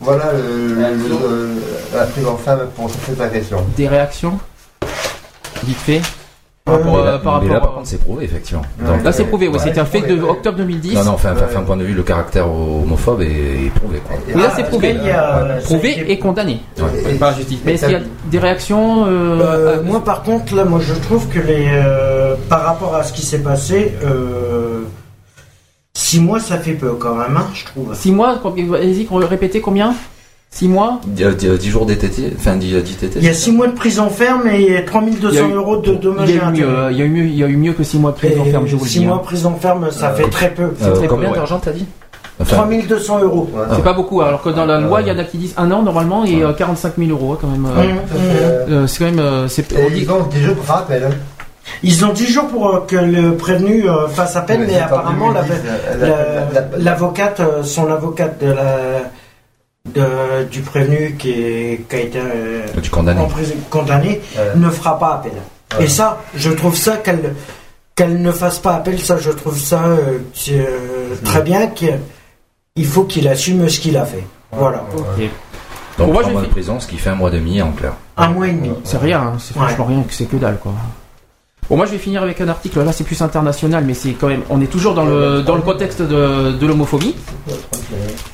[0.00, 1.62] Voilà le- le- le-
[1.94, 3.64] la prise en ferme pour cette agression.
[3.76, 4.38] Des réactions
[5.64, 6.00] Vite fait
[6.70, 8.62] Par rapport, mais là, euh, par mais là, rapport- par contre, c'est prouvé, effectivement.
[9.04, 10.94] Là, c'est prouvé, oui, c'était un fait de octobre 2010.
[10.94, 13.26] Non, non, enfin, enfin, point de vue, le caractère homophobe est,
[13.66, 14.00] est prouvé.
[14.06, 14.16] Quoi.
[14.34, 14.96] Oui, là, c'est prouvé.
[15.64, 16.60] prouvé et condamné.
[16.78, 17.14] Ouais.
[17.18, 17.58] Par la justice.
[17.64, 20.94] Mais est-ce qu'il y a des réactions euh, Euh, moi, par contre, là, moi, je
[20.94, 24.82] trouve que les, euh, par rapport à ce qui s'est passé, euh,
[25.94, 27.94] six mois, ça fait peu quand même, hein, je trouve.
[27.94, 29.94] 6 mois combien- Allez-y, répétez combien?
[30.52, 33.16] 6 mois 10 jours d'ITT, enfin 10 d'ITT.
[33.16, 35.76] Il y a six mois de prison ferme et Il y a 3200 eu- euros
[35.76, 36.72] de dommages il y et a eu mieux, intérêts.
[36.72, 38.16] euh, il y a eu mieux, il y a eu mieux que 6 mois de
[38.16, 39.06] prison Et ferme, je vous le six dis.
[39.06, 39.18] mois hein.
[39.18, 40.64] de prison ferme, ça fait très peu.
[40.82, 41.34] Euh, très peu, combien ouais.
[41.36, 41.86] d'argent t'as dit
[42.44, 43.48] 3200 euros.
[43.76, 45.70] C'est pas beaucoup, alors que dans la loi, il y en a qui disent un
[45.70, 47.66] an normalement et euh, 45 000 euros hein, quand même.
[47.66, 48.72] euh, Mmh, mmh.
[48.72, 49.18] euh, c'est quand même.
[49.20, 51.04] euh, c'est- Et on dit- ils ont 10 jours pour faire appel.
[51.04, 51.14] hein.
[51.82, 55.30] Ils ont 10 jours pour euh, que le prévenu euh, fasse appel, Mais mais, apparemment,
[55.30, 56.16] la- 2010, la- la- la-
[56.54, 58.78] la- l'avocate, euh, son avocate de la,
[59.86, 64.20] de- du prévenu qui, est- qui a été euh, Du condamné.
[64.36, 64.52] Ouais.
[64.56, 65.32] ne fera pas appel.
[65.78, 65.84] Ouais.
[65.84, 67.34] Et ça, je trouve ça qu'elle
[67.96, 70.18] qu'elle ne fasse pas appel, ça, je trouve ça euh,
[70.50, 71.66] euh, très bien.
[71.68, 71.98] qu'il
[72.76, 74.24] il faut qu'il assume ce qu'il a fait.
[74.52, 74.84] Voilà.
[74.96, 75.04] Ok.
[75.98, 77.60] Donc, Bon, moi, 3 j'ai mois de prison, ce qui fait un mois et demi
[77.60, 77.92] en clair.
[78.16, 78.70] Un mois et demi.
[78.84, 79.66] C'est rien, hein, c'est Ouais.
[79.66, 80.72] franchement rien, c'est que dalle quoi.
[81.70, 84.26] Bon, moi je vais finir avec un article, là c'est plus international, mais c'est quand
[84.26, 87.14] même, on est toujours dans le, dans le contexte de, de l'homophobie.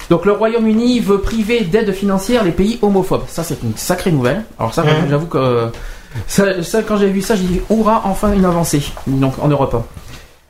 [0.08, 3.24] Donc le Royaume-Uni veut priver d'aide financière les pays homophobes.
[3.28, 4.44] Ça c'est une sacrée nouvelle.
[4.58, 5.10] Alors ça, Mhm.
[5.10, 5.66] j'avoue que euh,
[6.26, 8.82] ça, ça, quand j'ai vu ça, j'ai dit hurrah, enfin une avancée.
[9.06, 9.84] Donc en Europe.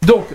[0.06, 0.26] Donc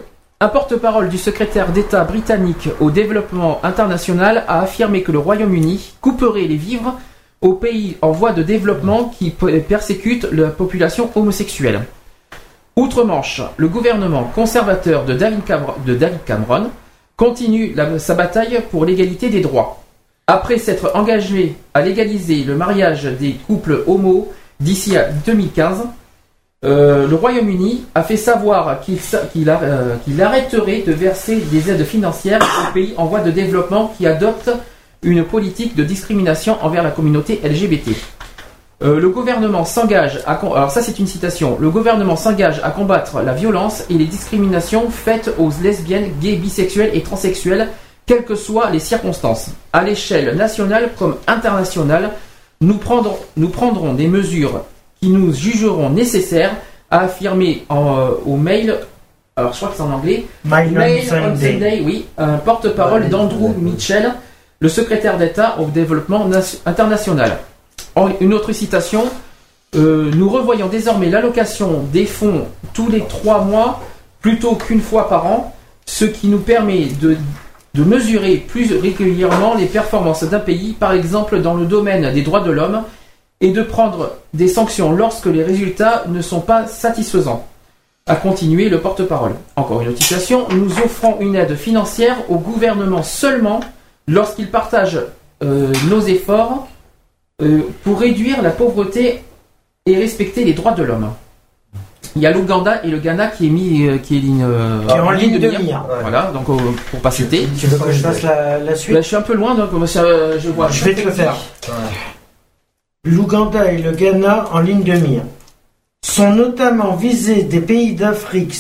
[0.42, 6.48] un porte-parole du secrétaire d'État britannique au développement international a affirmé que le Royaume-Uni couperait
[6.48, 6.96] les vivres
[7.40, 11.86] aux pays en voie de développement qui persécutent la population homosexuelle.
[12.76, 15.42] Outre-Manche, le gouvernement conservateur de David,
[16.26, 16.70] Cameron,
[17.18, 19.84] continue sa bataille pour l'égalité des droits.
[20.26, 25.84] Après s'être engagé à légaliser le mariage des couples homo d'ici à 2015,
[26.64, 32.74] euh, le Royaume-Uni a fait savoir euh, qu'il arrêterait de verser des aides financières aux
[32.74, 34.52] pays en voie de développement qui adoptent
[35.02, 37.90] une politique de discrimination envers la communauté LGBT.
[38.84, 41.56] Euh, le gouvernement s'engage à alors ça c'est une citation.
[41.60, 46.90] Le gouvernement s'engage à combattre la violence et les discriminations faites aux lesbiennes, gays, bisexuels
[46.94, 47.68] et transsexuels,
[48.08, 49.52] quelles que soient les circonstances.
[49.72, 52.10] À l'échelle nationale comme internationale,
[52.60, 54.64] nous prendrons, nous prendrons des mesures
[55.00, 56.56] qui nous jugeront nécessaires,
[56.90, 58.78] a affirmé en, euh, au mail.
[59.36, 60.26] Alors je crois que c'est en anglais.
[60.44, 61.52] Mail on Sunday.
[61.54, 64.12] Sunday, oui, un porte-parole d'Andrew Mitchell,
[64.60, 67.38] le secrétaire d'État au développement nation- international.
[68.20, 69.04] Une autre citation
[69.76, 73.82] euh, Nous revoyons désormais l'allocation des fonds tous les trois mois
[74.22, 75.56] plutôt qu'une fois par an,
[75.86, 77.18] ce qui nous permet de,
[77.76, 82.52] mesurer plus régulièrement les performances d'un pays, par exemple dans le domaine des droits de
[82.52, 82.84] l'homme,
[83.40, 87.48] et de prendre des sanctions lorsque les résultats ne sont pas satisfaisants
[88.08, 89.34] a continué le porte-parole.
[89.56, 93.62] Encore une autre citation, nous offrons une aide financière au gouvernement seulement
[94.08, 95.00] lorsqu'il partage
[95.44, 96.68] euh, nos efforts
[97.42, 99.22] euh, pour réduire la pauvreté
[99.86, 101.10] et respecter les droits de l'homme.
[102.16, 104.86] Il y a l'Ouganda et le Ghana qui est mis, euh, qui est ligne, euh,
[104.88, 105.86] Qui est en ligne de mire.
[106.02, 107.48] Voilà, donc pour pas citer.
[107.58, 108.96] Tu veux que je fasse la, la suite?
[108.96, 110.04] Bah, je suis un peu loin, donc ça,
[110.38, 110.70] je vois.
[110.70, 111.36] Je vais te le faire.
[113.04, 115.24] L'Ouganda et le Ghana en ligne de mire
[116.06, 118.54] sont notamment visés des pays d'Afrique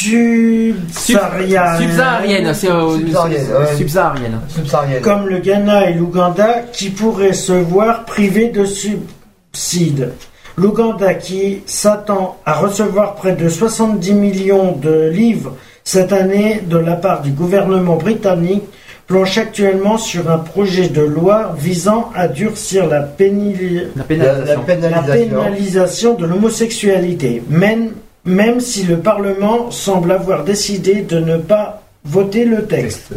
[0.00, 3.76] subsaharienne, Subsaharienne, c'est euh, Subsaharienne, ouais.
[3.76, 4.40] subsaharienne.
[4.48, 5.02] Subsaharienne.
[5.02, 10.12] comme le Ghana et l'Ouganda qui pourraient se voir privés de subsides.
[10.56, 16.96] L'Ouganda qui s'attend à recevoir près de 70 millions de livres cette année de la
[16.96, 18.64] part du gouvernement britannique
[19.06, 23.88] planche actuellement sur un projet de loi visant à durcir la, pénalisation.
[23.96, 24.04] la
[24.48, 25.28] la pénalisation.
[25.42, 27.90] pénalisation de l'homosexualité, même,
[28.24, 33.12] même si le Parlement semble avoir décidé de ne pas voter le texte.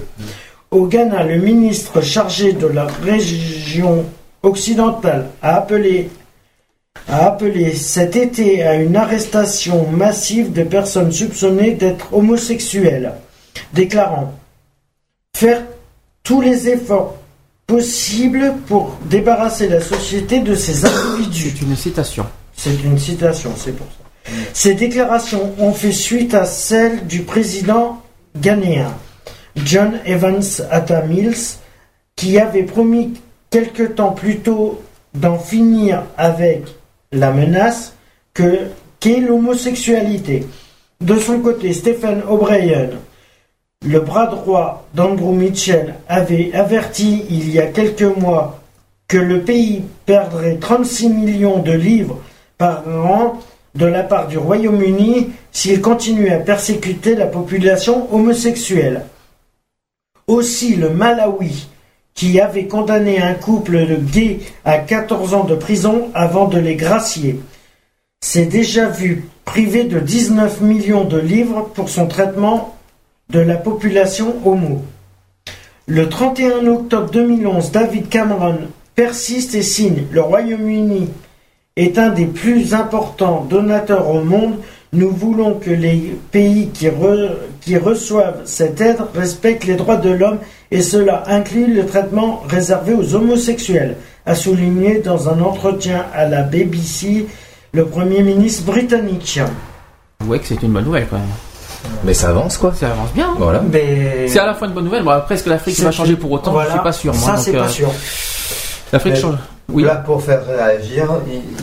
[0.71, 4.05] Au Ghana, le ministre chargé de la région
[4.41, 6.09] occidentale a appelé,
[7.07, 13.13] a appelé cet été à une arrestation massive de personnes soupçonnées d'être homosexuelles,
[13.73, 14.33] déclarant
[15.35, 15.63] faire
[16.23, 17.15] tous les efforts
[17.67, 21.53] possibles pour débarrasser la société de ces individus.
[21.55, 22.25] C'est une citation.
[22.55, 24.02] C'est une citation, c'est pour ça.
[24.53, 28.01] Ces déclarations ont fait suite à celles du président
[28.37, 28.93] ghanéen
[29.55, 31.57] John Evans Atta Mills,
[32.15, 33.13] qui avait promis
[33.49, 34.81] quelque temps plus tôt
[35.13, 36.63] d'en finir avec
[37.11, 37.93] la menace
[38.33, 38.59] que
[38.99, 40.47] qu'est l'homosexualité.
[41.01, 42.89] De son côté, Stephen O'Brien,
[43.85, 48.59] le bras droit d'Andrew Mitchell, avait averti il y a quelques mois
[49.07, 52.19] que le pays perdrait 36 millions de livres
[52.57, 53.39] par an
[53.75, 59.05] de la part du Royaume-Uni s'il continue à persécuter la population homosexuelle.
[60.27, 61.67] Aussi le Malawi,
[62.13, 66.75] qui avait condamné un couple de gays à 14 ans de prison avant de les
[66.75, 67.39] gracier,
[68.21, 72.77] s'est déjà vu privé de 19 millions de livres pour son traitement
[73.29, 74.83] de la population homo.
[75.87, 78.59] Le 31 octobre 2011, David Cameron
[78.95, 81.09] persiste et signe Le Royaume-Uni
[81.75, 84.55] est un des plus importants donateurs au monde.
[84.93, 90.11] Nous voulons que les pays qui, re- qui reçoivent cette aide respectent les droits de
[90.11, 90.37] l'homme
[90.69, 93.95] et cela inclut le traitement réservé aux homosexuels,
[94.27, 97.25] a souligné dans un entretien à la BBC
[97.73, 99.39] le Premier ministre britannique.
[100.27, 101.25] Ouais, que c'est une bonne nouvelle quand même.
[102.05, 102.71] Mais ça avance quoi.
[102.75, 103.33] Ça avance bien.
[103.39, 103.61] Voilà.
[103.61, 105.03] Mais C'est à la fois une bonne nouvelle.
[105.03, 106.51] Bon, après, est-ce que l'Afrique va changer pour autant?
[106.51, 106.69] Voilà.
[106.69, 107.13] Je suis pas sûr.
[107.15, 107.89] Moi, Ça, c'est euh, pas sûr.
[108.93, 109.35] L'Afrique Mais- change.
[109.75, 111.07] Là, pour faire réagir,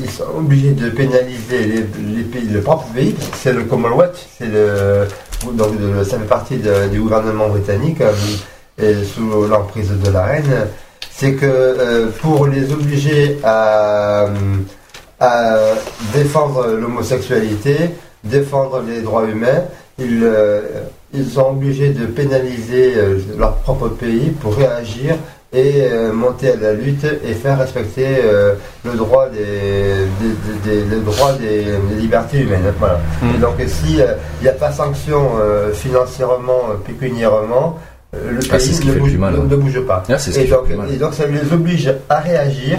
[0.03, 4.51] ils, sont obligés de pénaliser les, les pays, le propre pays, c'est le Commonwealth, c'est
[5.47, 5.69] donc
[6.05, 6.59] ça fait partie
[6.91, 8.03] du gouvernement britannique,
[8.83, 10.69] euh, sous l'emprise de la reine.
[11.11, 14.27] C'est que euh, pour les obliger à,
[16.15, 17.77] défendre l'homosexualité,
[18.25, 19.65] défendre les droits humains,
[19.99, 20.63] ils, euh,
[21.31, 22.95] sont obligés de pénaliser
[23.37, 25.17] leur propre pays pour réagir
[25.53, 28.55] et euh, monter à la lutte et faire respecter euh,
[28.85, 29.41] le droit des,
[30.21, 32.73] des, des- des- le droit des, des libertés humaines.
[32.79, 33.01] Voilà.
[33.23, 33.35] Mm.
[33.35, 35.31] Et donc si euh, il n'y a pas sanction
[35.75, 37.79] financièrement, pécuniairement,
[38.13, 39.45] le Ah, pays ne, bouge, plus mal, ne- ouais.
[39.49, 40.03] ne bouge pas.
[40.09, 42.79] Ah, donc, et donc ça les oblige à réagir.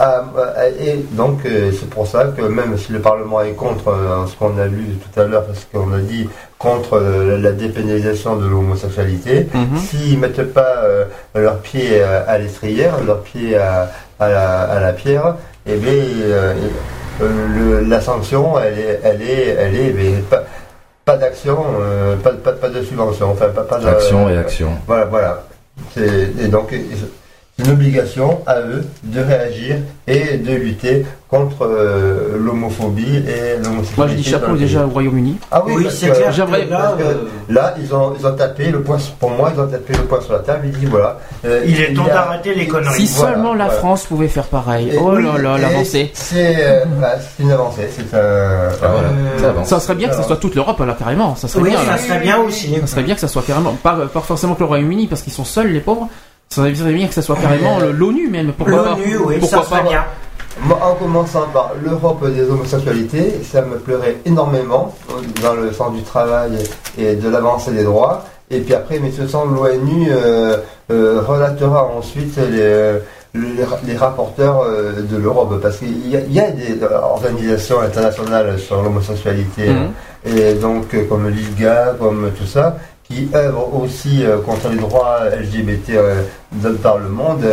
[0.00, 0.24] À-
[0.56, 4.26] à- et donc euh, c'est pour ça que même si le Parlement est contre euh,
[4.26, 8.36] ce qu'on a lu tout à l'heure, parce qu'on a dit contre euh, la dépénalisation
[8.36, 9.76] de l'homosexualité, Mhm.
[9.78, 10.74] s'ils mettent pas
[11.34, 15.92] leur pied à l'étrière, leur pied à, à la, à la pierre, et bien
[17.20, 20.42] le- la sanction, elle est, elle est, elle est, mais pas,
[21.04, 23.86] pas d'action, euh, pas, pas, pas de subvention, enfin pas, pas de
[24.38, 24.70] Action.
[24.86, 25.42] Voilà, voilà.
[25.96, 26.72] Et donc
[27.62, 33.94] c'est une obligation à eux de réagir et de lutter contre euh, l'homophobie et l'homosexualité.
[33.96, 35.36] Moi, je dis chapeau déjà au Royaume-Uni.
[35.52, 36.32] Ah oui, Oui, c'est clair.
[36.32, 39.66] J'aimerais- là, euh, ils ont, ils ont tapé le poing, sur- pour moi, ils ont
[39.68, 40.62] tapé le poing sur la table.
[40.66, 41.18] Ils disent voilà.
[41.44, 43.06] euh, il est temps d'arrêter les conneries.
[43.06, 43.78] Si Voilà, seulement la voilà.
[43.78, 44.88] France pouvait faire pareil.
[44.92, 46.10] Et oh oui, là là, l'avancée.
[46.14, 47.88] C'est euh, bah, c'est une avancée.
[47.96, 48.68] C'est un.
[48.82, 49.08] Ah, voilà.
[49.60, 51.36] Euh, Ça serait bien que ça soit toute l'Europe là carrément.
[51.36, 51.78] Ça serait Oui, bien.
[51.80, 51.98] ça là.
[51.98, 52.74] serait bien aussi.
[52.80, 55.32] Ça serait bien que ça soit carrément pas, pas forcément que le Royaume-Uni parce qu'ils
[55.32, 56.08] sont seuls les pauvres.
[56.52, 58.52] Ça serait bien que ça soit carrément le- l'ONU même.
[58.52, 60.04] Pourquoi pas L'ONU, oui, Pourquoi ça serait pas bien.
[60.64, 64.92] Moi, en commençant par l'Europe des homosexualités, ça me plairait énormément
[65.44, 66.58] dans le sens du travail
[66.98, 68.24] et de l'avancée des droits.
[68.50, 70.56] Et puis après, mais ce sens l'ONU euh,
[70.90, 72.98] euh, relatera ensuite les,
[73.32, 76.98] les, les rapporteurs euh, de l'Europe, parce qu'il y, a- il y a des euh,
[77.00, 80.34] organisations internationales sur l'homosexualité, Mhm.
[80.36, 82.76] et donc euh, comme l'ILGA, comme tout ça,
[83.10, 86.22] qui œuvrent aussi euh, contre les droits LGBT euh,
[86.52, 87.44] dans- par le monde.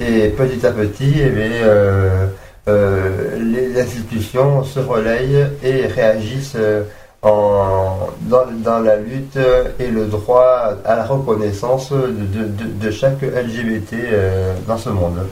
[0.00, 2.26] Et petit à petit, eh bien, euh,
[2.68, 6.82] euh, les institutions se relayent et réagissent euh,
[7.22, 9.38] en, dans, dans la lutte
[9.80, 15.26] et le droit à la reconnaissance de, de- de chaque LGBT euh, dans ce monde.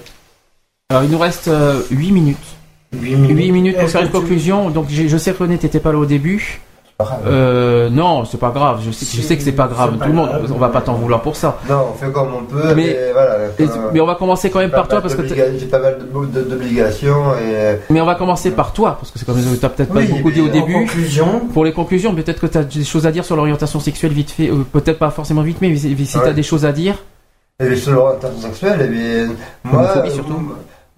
[0.90, 1.50] Alors, il nous reste
[1.90, 2.36] 8 minutes.
[2.92, 3.16] 8
[3.52, 4.70] minutes, pour faire Euh, une tu- conclusion.
[4.70, 6.60] Donc, je sais que René, t'étais pas là au début.
[7.26, 8.81] Euh, non, c'est pas grave.
[8.83, 9.99] Je sais, je sais que c'est pas grave.
[9.99, 10.50] Tout le monde, grave.
[10.55, 11.58] on va pas t'en vouloir pour ça.
[11.68, 13.36] Non, on fait comme on peut, mais, Mais- voilà.
[13.58, 15.99] Et- euh, mais on va commencer quand même par toi parce que j'ai pas mal
[16.49, 20.00] d'obligations et Mais on va commencer par toi, parce que c'est comme t'as peut-être pas
[20.02, 20.73] beaucoup dit au début.
[20.73, 21.41] conclusion.
[21.52, 24.31] Pour les conclusions, peut-être que tu as des choses à dire sur l'orientation sexuelle vite
[24.31, 26.97] fait, euh, peut-être pas forcément vite, mais si tu as des choses à dire.
[27.60, 29.28] Et sur l'orientation sexuelle, eh bien,
[29.65, 30.33] moi, surtout.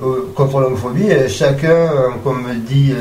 [0.01, 2.93] euh, euh, contre l'homophobie, euh, chacun, euh, comme me dit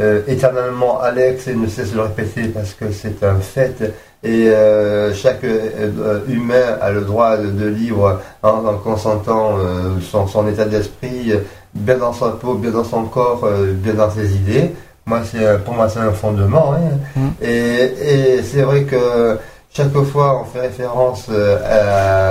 [0.00, 3.92] euh, éternellement Alex, et ne cesse de le répéter parce que c'est un fait,
[4.24, 9.98] et euh, chaque euh, humain a le droit de, de vivre en, en consentant euh,
[10.00, 11.32] son, son état d'esprit,
[11.74, 14.70] bien dans sa peau, bien dans son corps, euh, bien dans ses idées.
[15.04, 16.74] Moi, c'est pour moi, c'est un fondement.
[16.74, 17.20] hein.
[17.42, 19.36] Et, et c'est vrai que
[19.74, 21.56] chaque fois on fait référence euh,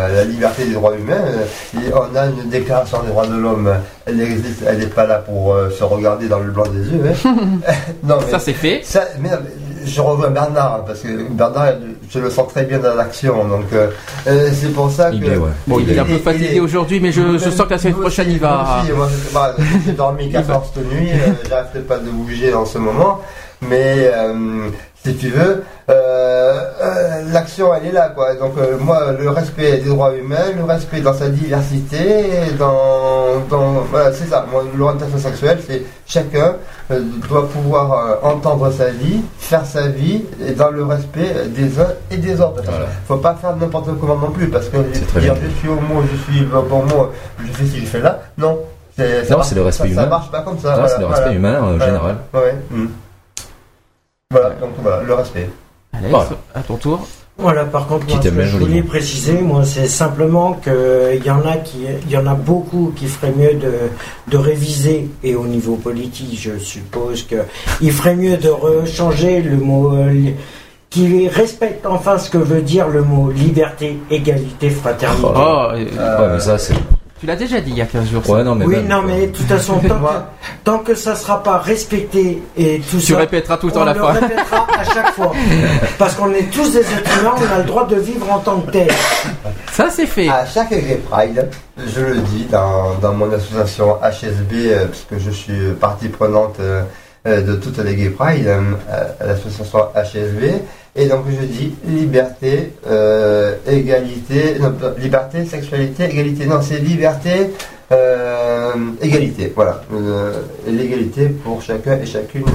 [0.06, 3.36] à la liberté des droits humains, euh, et on a une déclaration des droits de
[3.36, 3.70] l'homme,
[4.06, 7.02] elle existe, elle n'est pas là pour euh, se regarder dans le blanc des yeux.
[7.26, 7.36] hein.
[8.03, 8.82] non, mais Ça, c'est fait.
[8.84, 9.30] ça- mais
[9.84, 11.70] je rejoins Bernard, parce que Bernard,
[12.11, 13.88] je le sens très bien dans l'action, donc euh,
[14.53, 15.40] c'est pour ça que...
[15.66, 18.30] Bon, il est un peu fatigué aujourd'hui, mais je, je sens que la semaine prochaine
[18.30, 18.84] il va.
[19.34, 23.22] bah, J'ai dormi 4 heures cette nuit, euh, j'arrête pas de bouger en ce moment,
[23.61, 24.70] mais euh,
[25.04, 28.36] si tu veux, euh, euh, l'action elle est là quoi.
[28.36, 33.82] Donc euh, moi le respect des droits humains, le respect dans sa diversité, dans, dans
[33.92, 34.46] voilà c'est ça.
[34.52, 36.56] Moi l'orientation sexuelle c'est chacun
[36.92, 41.94] euh, doit pouvoir entendre sa vie, faire sa vie et dans le respect des uns
[42.12, 42.64] et des autres.
[43.08, 44.78] Faut pas faire n'importe comment non plus parce que
[45.20, 47.12] dire je suis homo, je suis bon moi,
[47.44, 48.20] je fais ci, je fais là.
[48.38, 48.60] Non.
[48.98, 50.02] C'est Non, c'est le respect ça- humain.
[50.04, 50.72] Ça marche pas comme ça.
[50.72, 51.38] Non, voilà, c'est le respect voilà.
[51.38, 51.86] humain, en Voilà.
[51.86, 52.16] général.
[52.34, 52.56] Ouais.
[52.72, 52.88] mm.
[54.32, 55.50] Voilà, donc voilà, le respect.
[55.93, 56.30] Alex, Voilà.
[56.56, 57.06] à ton tour.
[57.38, 61.45] Voilà, par contre, moi, ce que je voulais préciser, moi, c'est simplement qu'il y en
[61.45, 63.74] a qui, il y en a beaucoup qui feraient mieux de,
[64.27, 67.38] de réviser, et au niveau politique, je suppose que
[67.82, 70.32] il ferait mieux de rechanger le mot, euh,
[70.90, 75.27] qui respecte enfin ce que veut dire le mot liberté, égalité, fraternité.
[75.34, 75.76] Oh, euh,
[76.19, 76.76] Ouais, mais ça, c'est.
[77.22, 78.27] Tu l'as déjà dit il y a 15 jours.
[78.32, 78.66] Ouais, non, mais.
[78.66, 80.06] oui, même, non, euh, mais de toute façon, tant que,
[80.64, 83.17] tant que ça sera pas respecté et tout Tu ça.
[83.19, 84.14] répéteras tout le temps on la le fois.
[84.14, 85.32] répétera à chaque fois.
[86.00, 88.59] Parce qu'on est tous des êtres humains, on a le droit de vivre en tant
[88.61, 88.88] que tel.
[89.72, 90.30] Ça, c'est fait.
[90.30, 95.30] À chaque Gay Pride, je le dis dans, dans mon association HSB, euh, puisque je
[95.30, 96.82] suis partie prenante euh,
[97.27, 98.61] euh, de toutes les Gay Pride, euh,
[99.19, 100.59] à l'association HSB,
[100.95, 107.52] et donc je dis liberté, euh, égalité, non, liberté, sexualité, égalité, non, c'est liberté,
[107.92, 112.45] euh, égalité, voilà, Euh, l'égalité pour chacun et chacune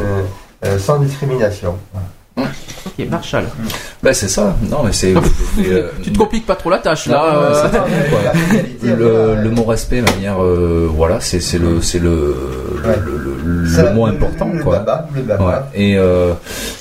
[0.78, 0.98] sans
[2.36, 2.52] discrimination.
[2.98, 3.44] Ok, Marshall.
[4.02, 4.54] Bah, c'est ça.
[4.70, 5.14] Non, mais c'est.
[5.14, 7.16] euh, Tu te compliques pas trop la tâche là.
[7.16, 7.68] non, euh,
[8.10, 8.32] quoi.
[9.36, 12.36] le, le mot respect, de manière, euh, voilà, c'est le c'est le
[12.84, 14.78] le, le- le- C'est le mot le- important, le quoi.
[14.78, 15.44] baba, le baba.
[15.44, 15.54] Ouais.
[15.74, 16.32] Et euh,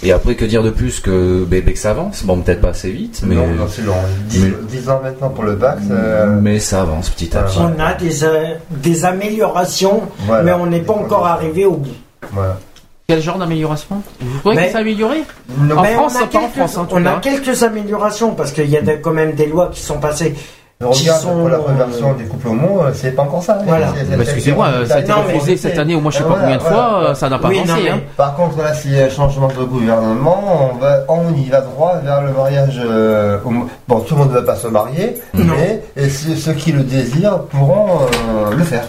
[0.04, 2.92] et après que dire de plus que bébé que ça avance, bon peut-être pas assez
[2.92, 3.94] vite, mais Non, non, c'est long.
[4.30, 7.58] 10, 10 ans maintenant pour le bac, ça- mais ça avance petit à petit.
[7.60, 10.44] On a des, euh, des améliorations, Voilà.
[10.44, 11.90] mais on n'est pas encore arrivé au bout.
[12.32, 12.60] Voilà.
[13.08, 15.24] Quel genre d'amélioration Vous trouvez Mais- que ça a amélioré
[15.60, 17.12] Non, En France, on a pas en quelques- France, en tout on cas.
[17.12, 20.34] a quelques améliorations parce qu'il y a quand même des lois qui sont passées.
[20.78, 23.60] qui Regarde, sont, pour la euh, conversion des couples homo, euh, c'est pas encore ça.
[23.62, 23.64] hein.
[23.66, 23.94] Voilà.
[23.96, 26.12] C'est- c'est- c'est- excusez-moi, c'est- euh, ça a été Non, refusé cette année, au moins
[26.12, 27.10] je sais pas Voilà, combien de voilà, fois, voilà.
[27.10, 27.90] euh, ça n'a pas Oui, avancé.
[27.90, 28.00] hein.
[28.18, 31.62] Par contre, là, s'il y a un changement de gouvernement, on, va, on y va
[31.62, 32.82] droit vers le mariage.
[32.84, 36.52] euh, homo- bon, tout le monde ne va pas se marier, mais et ceux, ceux
[36.54, 38.84] qui le désirent pourront euh, le faire.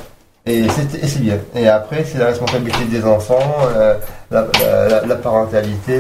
[0.49, 1.39] Et c'est bien.
[1.57, 3.95] Et après, c'est la responsabilité des enfants, euh,
[4.31, 5.99] la, la- la- la parentalité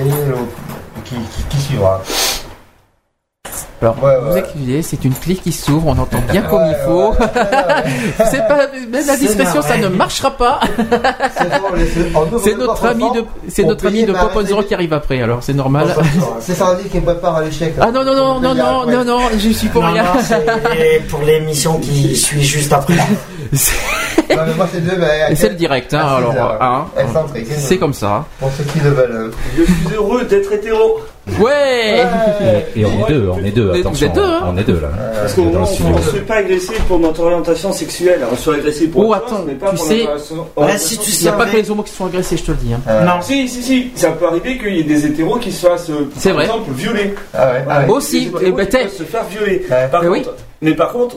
[1.04, 2.00] qui, qui, qui suivra.
[3.82, 4.38] Alors, Ouais, vous ouais.
[4.40, 7.10] excusez, c'est une clé qui s'ouvre, on entend bien Ouais, comme il ouais, faut.
[7.10, 7.16] ouais,
[8.30, 9.98] c'est pas, même la discrétion, ça ne normal.
[9.98, 10.60] marchera pas.
[12.42, 15.42] C'est notre ami de, c'est notre ami de Pop on Zero qui arrive après, alors
[15.42, 15.88] c'est normal.
[16.40, 17.74] C'est Sandy qui me prépare à l'échec.
[17.80, 20.04] Ah non, non, non, non, non, non, non, je suis pour Non, rien.
[20.04, 20.20] non,
[21.10, 22.94] pour l'émission qui suit juste après.
[24.28, 25.32] Non, mais moi, c'est deux, mais.
[25.32, 26.86] Et c'est le direct, hein, alors, hein.
[26.98, 27.46] Excentrique.
[27.56, 28.24] C'est comme ça.
[28.40, 29.30] Pour ceux qui le veulent.
[29.56, 31.00] Je suis heureux d'être hétéro.
[31.40, 32.04] Ouais!
[32.76, 34.62] Et, et on est deux, on est deux, attention, vous êtes deux, hein on est
[34.62, 34.88] deux là.
[35.22, 35.96] Parce qu'au Dans moins, le on studio.
[35.96, 38.20] ne se fait pas agresser pour notre orientation sexuelle.
[38.30, 40.06] On se fait agresser pour Oh, autre chose, attends, mais pas tu pour sais-
[40.78, 42.56] si tu Il n'y a pas que les homos qui sont agressés, je te le
[42.58, 42.72] dis.
[42.74, 42.80] hein.
[43.04, 43.20] Non.
[43.22, 46.08] Si, si, si, ça peut arriver qu'il y ait des hétéros qui se fassent, euh,
[46.16, 46.44] C'est par vrai.
[46.44, 47.14] exemple, violer.
[47.34, 47.88] Ah ouais, ah ouais.
[47.88, 49.66] Aussi, hétéros eh ben, se faire violer.
[49.90, 50.34] Par contre.
[50.62, 51.16] Mais par contre,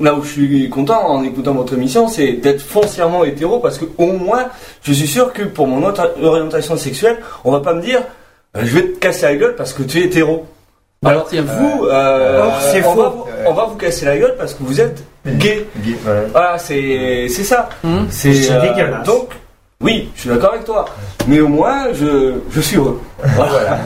[0.00, 3.84] là où je suis content en écoutant votre émission, c'est d'être foncièrement hétéro parce que
[3.98, 4.46] au moins,
[4.82, 8.00] je suis sûr que pour mon ori- orientation sexuelle, on va pas me dire,
[8.56, 10.46] euh, je vais te casser la gueule parce que tu es hétéro.
[11.04, 13.02] Alors que vous, euh, Or, c'est on, faux.
[13.02, 15.66] va vous, on va vous casser la gueule parce que vous êtes gay.
[16.32, 17.68] Voilà, c'est c'est ça.
[18.08, 19.06] C'est C'est dégueulasse.
[19.06, 19.28] Donc,
[19.84, 20.84] oui, je suis d'accord avec toi.
[21.28, 23.00] Mais au moins, je, je suis heureux.
[23.36, 23.78] Voilà.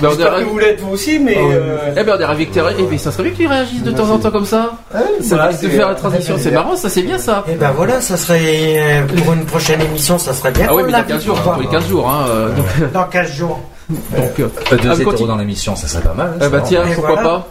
[0.00, 1.36] Ben, on J'espère dirait- que vous l'êtes vous aussi, mais.
[1.38, 3.90] euh, Eh ben on dirait Victor, eh ben, ça serait bien que tu réagisses de
[3.92, 4.72] temps en temps comme ça.
[4.92, 7.44] ça voilà, risque de c'est- faire la transition, c'est marrant, ça c'est bien ça.
[7.48, 10.66] Et ben voilà, ça serait euh, pour une prochaine émission, ça serait bien.
[10.68, 11.56] Ah oui, qu'on mais dans l'invite 15 jours, pour hein, voir.
[11.56, 12.08] tous les 15 jours.
[12.10, 13.60] Hein, euh, donc, Dans 15 jours.
[13.88, 14.00] donc,
[14.40, 15.28] euh, Deux ah, hétéros continue.
[15.28, 16.30] dans l'émission, ça serait pas mal.
[16.34, 17.28] hein, Eh ben tiens, Et pourquoi voilà.
[17.28, 17.48] pas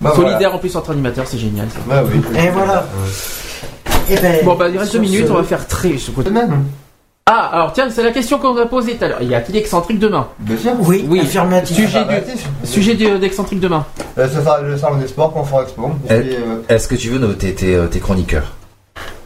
[0.00, 1.78] Bah, Solidaire en plus entre animateurs, c'est génial ça.
[1.88, 2.20] Bah oui.
[2.38, 2.86] Et voilà.
[4.10, 5.92] Et ben, Bon bah il reste deux minutes, ce- on va faire très.
[7.28, 9.22] Ah alors tiens, c'est la question qu'on a posée tout à l'heure.
[9.22, 10.72] Y a-t-il excentrique demain Bien sûr.
[10.80, 11.20] Oui, Oui.
[11.20, 11.76] affirmatif.
[11.76, 12.48] Sujet Affirmatif.
[12.62, 13.84] du sujet du- d'excentrique demain.
[14.16, 15.90] Euh, Ce sera le salon des sports, Expo.
[16.08, 18.52] Je Eh, suis, euh, Est-ce que tu veux noter tes, euh, tes chroniqueurs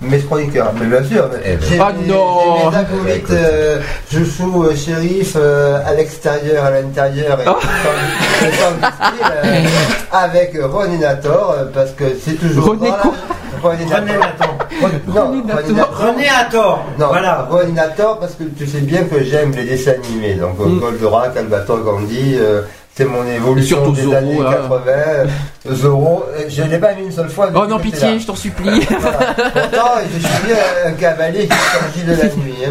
[0.00, 1.28] Mes chroniqueurs, mais bien sûr.
[1.31, 1.78] mais Eh ben.
[1.78, 2.70] Ah mes- non.
[2.70, 7.57] mes acolytes, euh, Jouchou, euh, shérif, euh, à l'extérieur, à l'intérieur, et Ah.
[7.60, 9.62] sans- sans discret, euh,
[10.12, 12.68] avec Ron et Nator, euh, parce que c'est toujours.
[12.68, 12.89] René
[13.62, 13.84] René.
[13.86, 14.58] Nathan.
[14.82, 15.42] René.
[15.92, 16.24] René.
[16.98, 17.48] Non, Voilà.
[17.68, 20.34] Et Nator, parce que tu sais bien que j'aime les dessins animés.
[20.34, 20.78] Donc, Mm.
[20.80, 22.62] Goldorak, Albator, Gandhi, euh,
[22.94, 24.50] c'est mon évolution surtout des Zorro, années là.
[24.50, 25.74] 80.
[25.74, 27.48] Zorro, euh, je l'ai pas mis une seule fois.
[27.55, 28.18] Oh non pitié, là.
[28.18, 28.80] je t'en supplie.
[29.00, 29.18] Voilà.
[29.52, 30.56] Pourtant, je suis bien
[30.86, 32.55] un cavalier qui sortit de la nuit.
[32.66, 32.70] hein.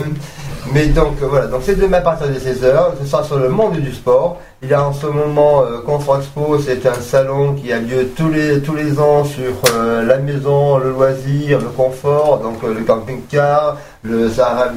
[0.74, 3.50] Mais donc euh, voilà, donc c'est demain à partir de 16h, ce sera sur le
[3.50, 4.40] monde du sport.
[4.62, 8.30] Il y a en ce moment euh, Expo, c'est un salon qui a lieu tous
[8.30, 12.82] les tous les ans sur euh, la maison, le loisir, le confort, donc euh, le
[12.82, 14.68] camping-car, le Sahara,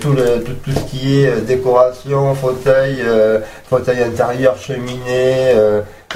[0.00, 2.98] tout, le, tout, tout ce qui est euh, décoration, fauteuil,
[3.68, 5.54] fauteuil intérieur, cheminée,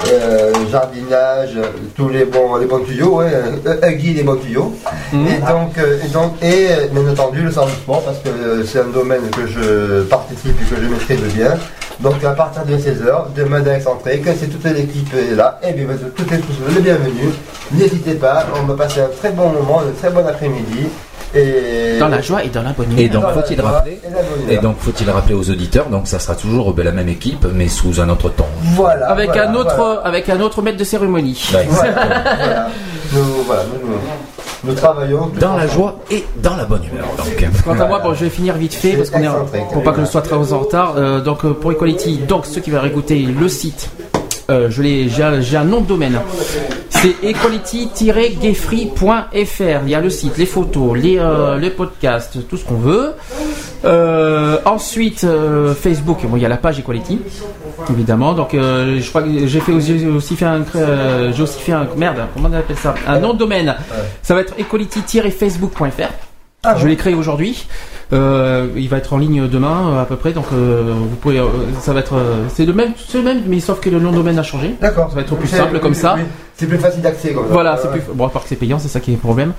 [0.01, 4.23] euh, euh, jardinage, euh, tous les bons les bons tuyaux, ouais, euh, un guide des
[4.23, 4.75] bons tuyaux.
[5.13, 5.27] Mhm.
[5.27, 8.79] Et donc, euh, et donc, et euh, bien entendu le sport parce que euh, c'est
[8.79, 11.57] un domaine que je participe et que je maîtrise bien.
[12.01, 15.85] Donc à partir de 16h, demain dans Excentrique, si toute l'équipe est là, et bien
[16.15, 17.33] tout est tous les bienvenus.
[17.71, 20.87] N'hésitez pas, on va passer un très bon moment, un très bon après-midi.
[21.33, 23.99] Et Dans la joie et dans la bonne Et donc faut-il rappeler
[24.49, 27.67] et Et donc faut-il rappeler aux auditeurs, donc ça sera toujours la même équipe, mais
[27.67, 28.45] sous un autre ton.
[28.75, 30.01] voilà, Avec voilà, un autre voilà.
[30.01, 31.49] avec un autre maître de cérémonie.
[31.51, 31.65] Voilà,
[32.37, 32.67] voilà.
[33.13, 33.97] Nous, voilà, nous, nous,
[34.65, 37.07] nous travaillons Dans la joie et dans la bonne humeur.
[37.17, 37.49] Donc.
[37.63, 40.01] Quant à moi, bon, je vais finir vite fait parce qu'on est pour pas que
[40.01, 40.95] je sois très en retard.
[40.97, 43.89] Euh, donc euh, pour Equality, donc ceux qui veulent écouter le site,
[44.49, 46.19] euh, je l'ai, j'ai, un- nom de domaine.
[46.89, 49.81] C'est equality-gayfree.fr.
[49.83, 53.13] Il y a le site, les photos, les euh, les podcasts, tout ce qu'on veut.
[53.83, 57.19] Euh, ensuite euh, Facebook, bon il y a la page Equality,
[57.91, 58.33] évidemment.
[58.33, 60.63] Donc je crois que j'ai fait aussi, fait un
[61.31, 62.95] j'ai aussi fait un merde, comment on appelle ça?
[63.07, 63.75] Un nom de domaine.
[64.23, 66.09] Ça va être equality-facebook.fr.
[66.63, 67.67] Ah je l'ai créé aujourd'hui.
[68.13, 71.39] Euh, il va être en ligne demain euh, à peu près, donc euh, vous pouvez,
[71.39, 71.45] euh,
[71.81, 72.13] ça va être,
[72.53, 74.75] c'est le même, c'est le même, mais sauf que le nom de domaine a changé.
[74.79, 75.09] D'accord.
[75.09, 76.15] Ça va être plus simple comme ça.
[76.57, 77.35] C'est plus facile d'accès.
[77.49, 79.53] Voilà, c'est plus bon à part que c'est payant, c'est ça qui est le problème.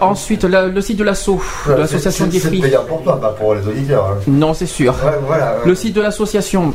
[0.00, 1.30] Ensuite, la- le site de l'asso,
[1.68, 4.06] de l'association Gay C'est payant pour toi, pas pour les auditeurs.
[4.06, 4.18] hein.
[4.28, 4.92] Non, c'est sûr.
[5.04, 5.44] Ouais, voilà.
[5.56, 5.58] ouais.
[5.66, 6.72] Le site de l'association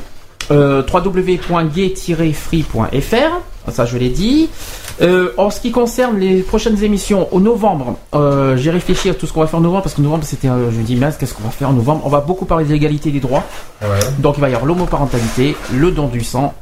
[0.51, 1.71] euh, www.gay-free.fr.
[3.71, 4.49] Ça, je l'ai dit.
[5.01, 9.25] Euh, en ce qui concerne les prochaines émissions, au novembre, euh, j'ai réfléchi à tout
[9.27, 11.17] ce qu'on va faire en novembre parce que novembre, c'était, euh, je me dis, mince,
[11.17, 12.03] qu'est-ce qu'on va faire en novembre?
[12.05, 13.43] On va beaucoup parler de l'égalité des droits.
[13.81, 13.87] Ouais.
[14.19, 16.53] Donc, il va y avoir l'homoparentalité, le don du sang,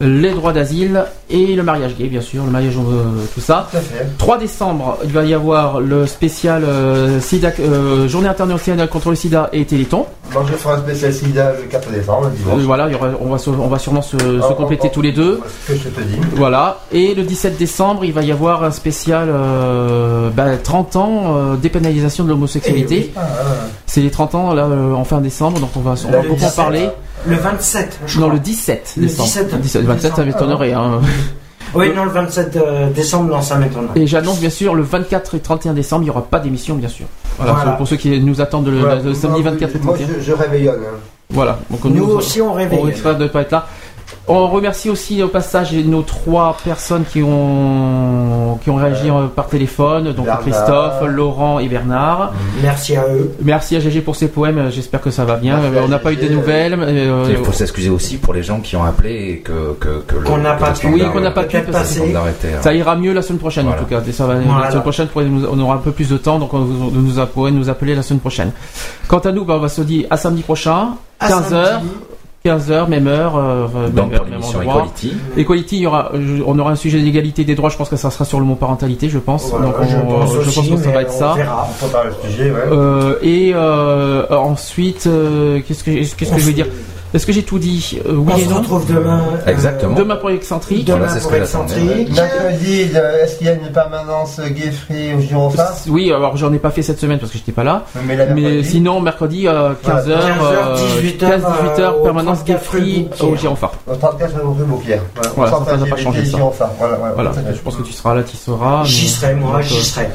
[0.00, 3.02] les droits d'asile et le mariage gay, bien sûr, le mariage, euh,
[3.34, 3.68] tout ça.
[3.70, 4.06] Tout à fait.
[4.16, 9.14] 3 décembre, il va y avoir le spécial euh, SIDA, euh, Journée internationale contre le
[9.16, 10.06] sida et Téléthon.
[10.32, 12.50] Moi, je ferai un spécial SIDA le 4 décembre, le.
[12.60, 14.94] Euh, voilà, il y aura- on, va, on va sûrement se, se Oh, compléter oh,
[14.94, 15.40] tous les deux.
[15.66, 16.16] Ce que je te dis.
[16.34, 16.78] Voilà.
[16.92, 21.56] Et le 17 décembre, il va y avoir un spécial euh, bah, 30 ans euh,
[21.56, 23.12] dépénalisation de l'homosexualité.
[23.16, 23.44] Ah, ah,
[23.86, 26.32] C'est les 30 ans là euh, en fin décembre, donc on va, on va beaucoup
[26.32, 26.88] en 17, parler.
[27.26, 28.34] Le 27, je Non, crois.
[28.34, 29.24] le 17 Le décembre.
[29.28, 29.60] 17.
[29.60, 30.72] 17, 27, ça m'étonnerait.
[30.72, 31.00] Hein.
[31.74, 33.88] Oui, non, le 27 euh, décembre, non, ça m'étonne.
[33.94, 36.88] Et j'annonce bien sûr le 24 et 31 décembre, il n'y aura pas d'émission bien
[36.88, 37.06] sûr.
[37.38, 37.70] Voilà, Voilà.
[37.72, 38.96] pour ceux qui nous attendent le, Voilà.
[38.96, 40.18] le samedi Moi, 24 et Moi, 31.
[40.18, 40.80] je, je réveillonne.
[40.80, 40.96] hein.
[41.32, 41.60] Voilà.
[41.70, 42.78] Donc Nous aussi, on réveille.
[42.80, 43.66] On risquera de ne pas être là.
[44.32, 49.46] On remercie aussi au passage nos trois personnes qui ont qui ont réagi euh, par
[49.48, 50.40] téléphone, donc Bernard.
[50.42, 52.32] Christophe, Laurent et Bernard.
[52.62, 53.32] Merci à eux.
[53.42, 54.70] Merci à GG pour ses poèmes.
[54.70, 55.56] J'espère que ça va bien.
[55.58, 56.76] Merci on n'a pas eu des nouvelles.
[56.78, 60.14] euh, Il faut s'excuser aussi pour les gens qui ont appelé et que, que, que
[60.16, 62.14] le- Qu'on n'a pas Oui, qu'on n'a pas pu passer.
[62.14, 62.58] hein.
[62.60, 63.80] Ça ira mieux la semaine prochaine Voilà.
[63.80, 64.00] en tout cas.
[64.12, 64.64] Ça va, Voilà.
[64.64, 66.90] La semaine prochaine, pourrait nous- on aura un peu plus de temps, donc on vous,
[66.90, 68.52] nous pourrez nous appeler la semaine prochaine.
[69.08, 71.48] Quant à nous, bah, on va se dire à samedi prochain, À 15h.
[71.66, 71.88] samedi.
[72.44, 74.62] 15h, même heure, euh, Donc, même, pour même endroit.
[74.64, 75.12] Equality.
[75.36, 77.68] Equality, il y aura, je- on aura un sujet d'égalité des droits.
[77.68, 79.50] Je pense que ça sera sur le mot parentalité, je pense.
[79.50, 81.34] Donc, je on- pense je aussi, pense que ça va être on ça.
[81.34, 81.68] verra.
[81.70, 82.56] On prépare le sujet, ouais.
[82.72, 86.66] Euh, et euh, ensuite, euh, qu'est-ce que qu'est-ce que je vais se- dire?
[87.12, 88.58] Est-ce que j'ai tout dit Euh, Oui On et se non.
[88.58, 89.20] retrouve demain.
[89.46, 89.94] euh, Exactement.
[89.94, 90.84] Demain pour excentrique.
[90.86, 92.14] Demain Voilà, c'est ce pour que j'attendais, excentrique.
[92.14, 96.58] Mercredi, le- est-ce qu'il y a une permanence gay-free au Girophare Oui, alors j'en ai
[96.60, 97.84] pas fait cette semaine parce que j'étais pas là.
[98.06, 102.62] Mais la mercredi sinon, mercredi, euh, 15h, 15h, 18h, 15-18h, euh, permanence au Gay 34
[102.64, 103.72] Free rue au Gironphare.
[103.88, 104.98] Au 34 rue.
[105.36, 106.38] Voilà, ça, ça n'a pas changé ça.
[106.78, 107.12] Voilà, voilà.
[107.14, 108.84] Voilà, je pense que tu seras là, tu seras.
[108.84, 110.08] J'y serai, moi, donc, j'y euh, serai.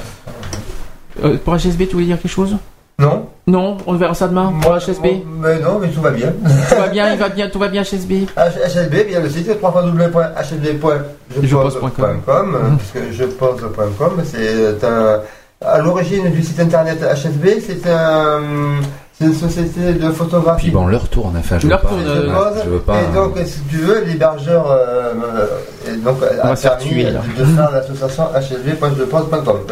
[1.24, 2.56] euh, pour HSB, tu voulais dire quelque chose?
[3.00, 3.28] Non?
[3.48, 5.06] Non, on verra ça demain pour HSB.
[5.40, 6.34] Mais non, mais tout va bien.
[6.70, 8.26] Tout va bien, il va bien, tout va bien HSB.
[8.36, 12.78] HSB, bien le site www.hsb.jepose.com, Mhm.
[12.78, 15.22] puisque jepose.com, c'est un.
[15.66, 18.42] À l'origine du site internet HSB, c'est un.
[19.18, 20.64] C'est une société de photographie.
[20.64, 21.90] Puis bon, leur tourne, enfin, je Leur veux pas.
[21.90, 22.96] tourne, je euh, veux pas- je veux pas.
[23.02, 25.14] Et donc, si tu veux, l'hébergeur euh,
[25.88, 28.24] euh, donc, On a va se faire permis tuer, de faire l'association.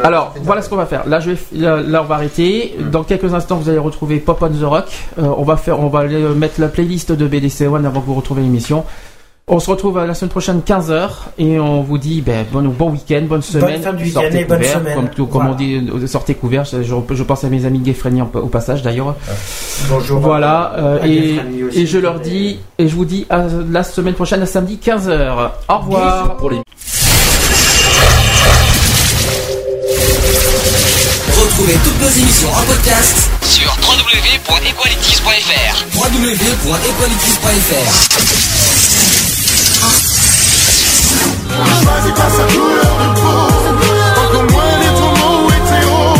[0.03, 1.05] Alors, voilà ce qu'on va faire.
[1.07, 2.77] Là, je vais, là, là, on va arrêter.
[2.89, 4.85] Dans quelques instants, vous allez retrouver Pop on the Rock.
[5.19, 7.99] Euh, on va faire, on va aller euh, mettre la playlist de BDC One avant
[7.99, 8.85] que vous retrouviez l'émission.
[9.45, 12.91] On se retrouve euh, la semaine prochaine 15h et on vous dit ben, bon, bon
[12.91, 13.81] week-end, bonne semaine.
[13.81, 14.95] fin du week-end sortez et bonne couverts, semaine.
[14.95, 15.51] Comme, tout- comme Voilà.
[15.51, 16.63] on dit, euh, sortez couverts.
[16.63, 19.17] Je, je- pense à mes amis Gayfreni au passage d'ailleurs.
[19.89, 20.22] Bonjour.
[20.22, 23.43] Voilà, euh, à et, Gayfreni aussi, et je leur dis, et je vous dis à
[23.69, 25.49] la semaine prochaine, à samedi 15h.
[25.67, 26.38] Au revoir.
[26.38, 26.61] Pour les
[31.35, 38.52] Retrouvez toutes nos émissions en podcast Sur www.equalities.fr www.equalities.fr
[41.83, 43.41] Choisis pas sa couleur de peau,
[44.23, 46.17] encore moins les tourments hétéros.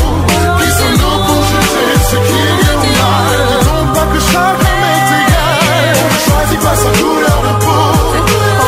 [0.60, 4.86] Qui sommes-nous pour juger ce qui est bien ou mal Disons pas que chaque homme
[4.94, 5.96] est égal.
[6.14, 7.86] Ne choisis pas sa couleur de peau,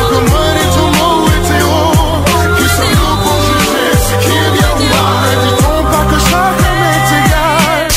[0.00, 1.94] encore moins les tourments hétéros.
[2.56, 6.84] Qui sommes-nous pour juger ce qui est bien ou mal Disons pas que chaque homme
[6.96, 7.88] est égal.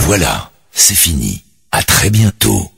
[0.00, 0.34] Voilà,
[0.72, 1.42] c'est fini.
[1.72, 2.70] À très bientôt.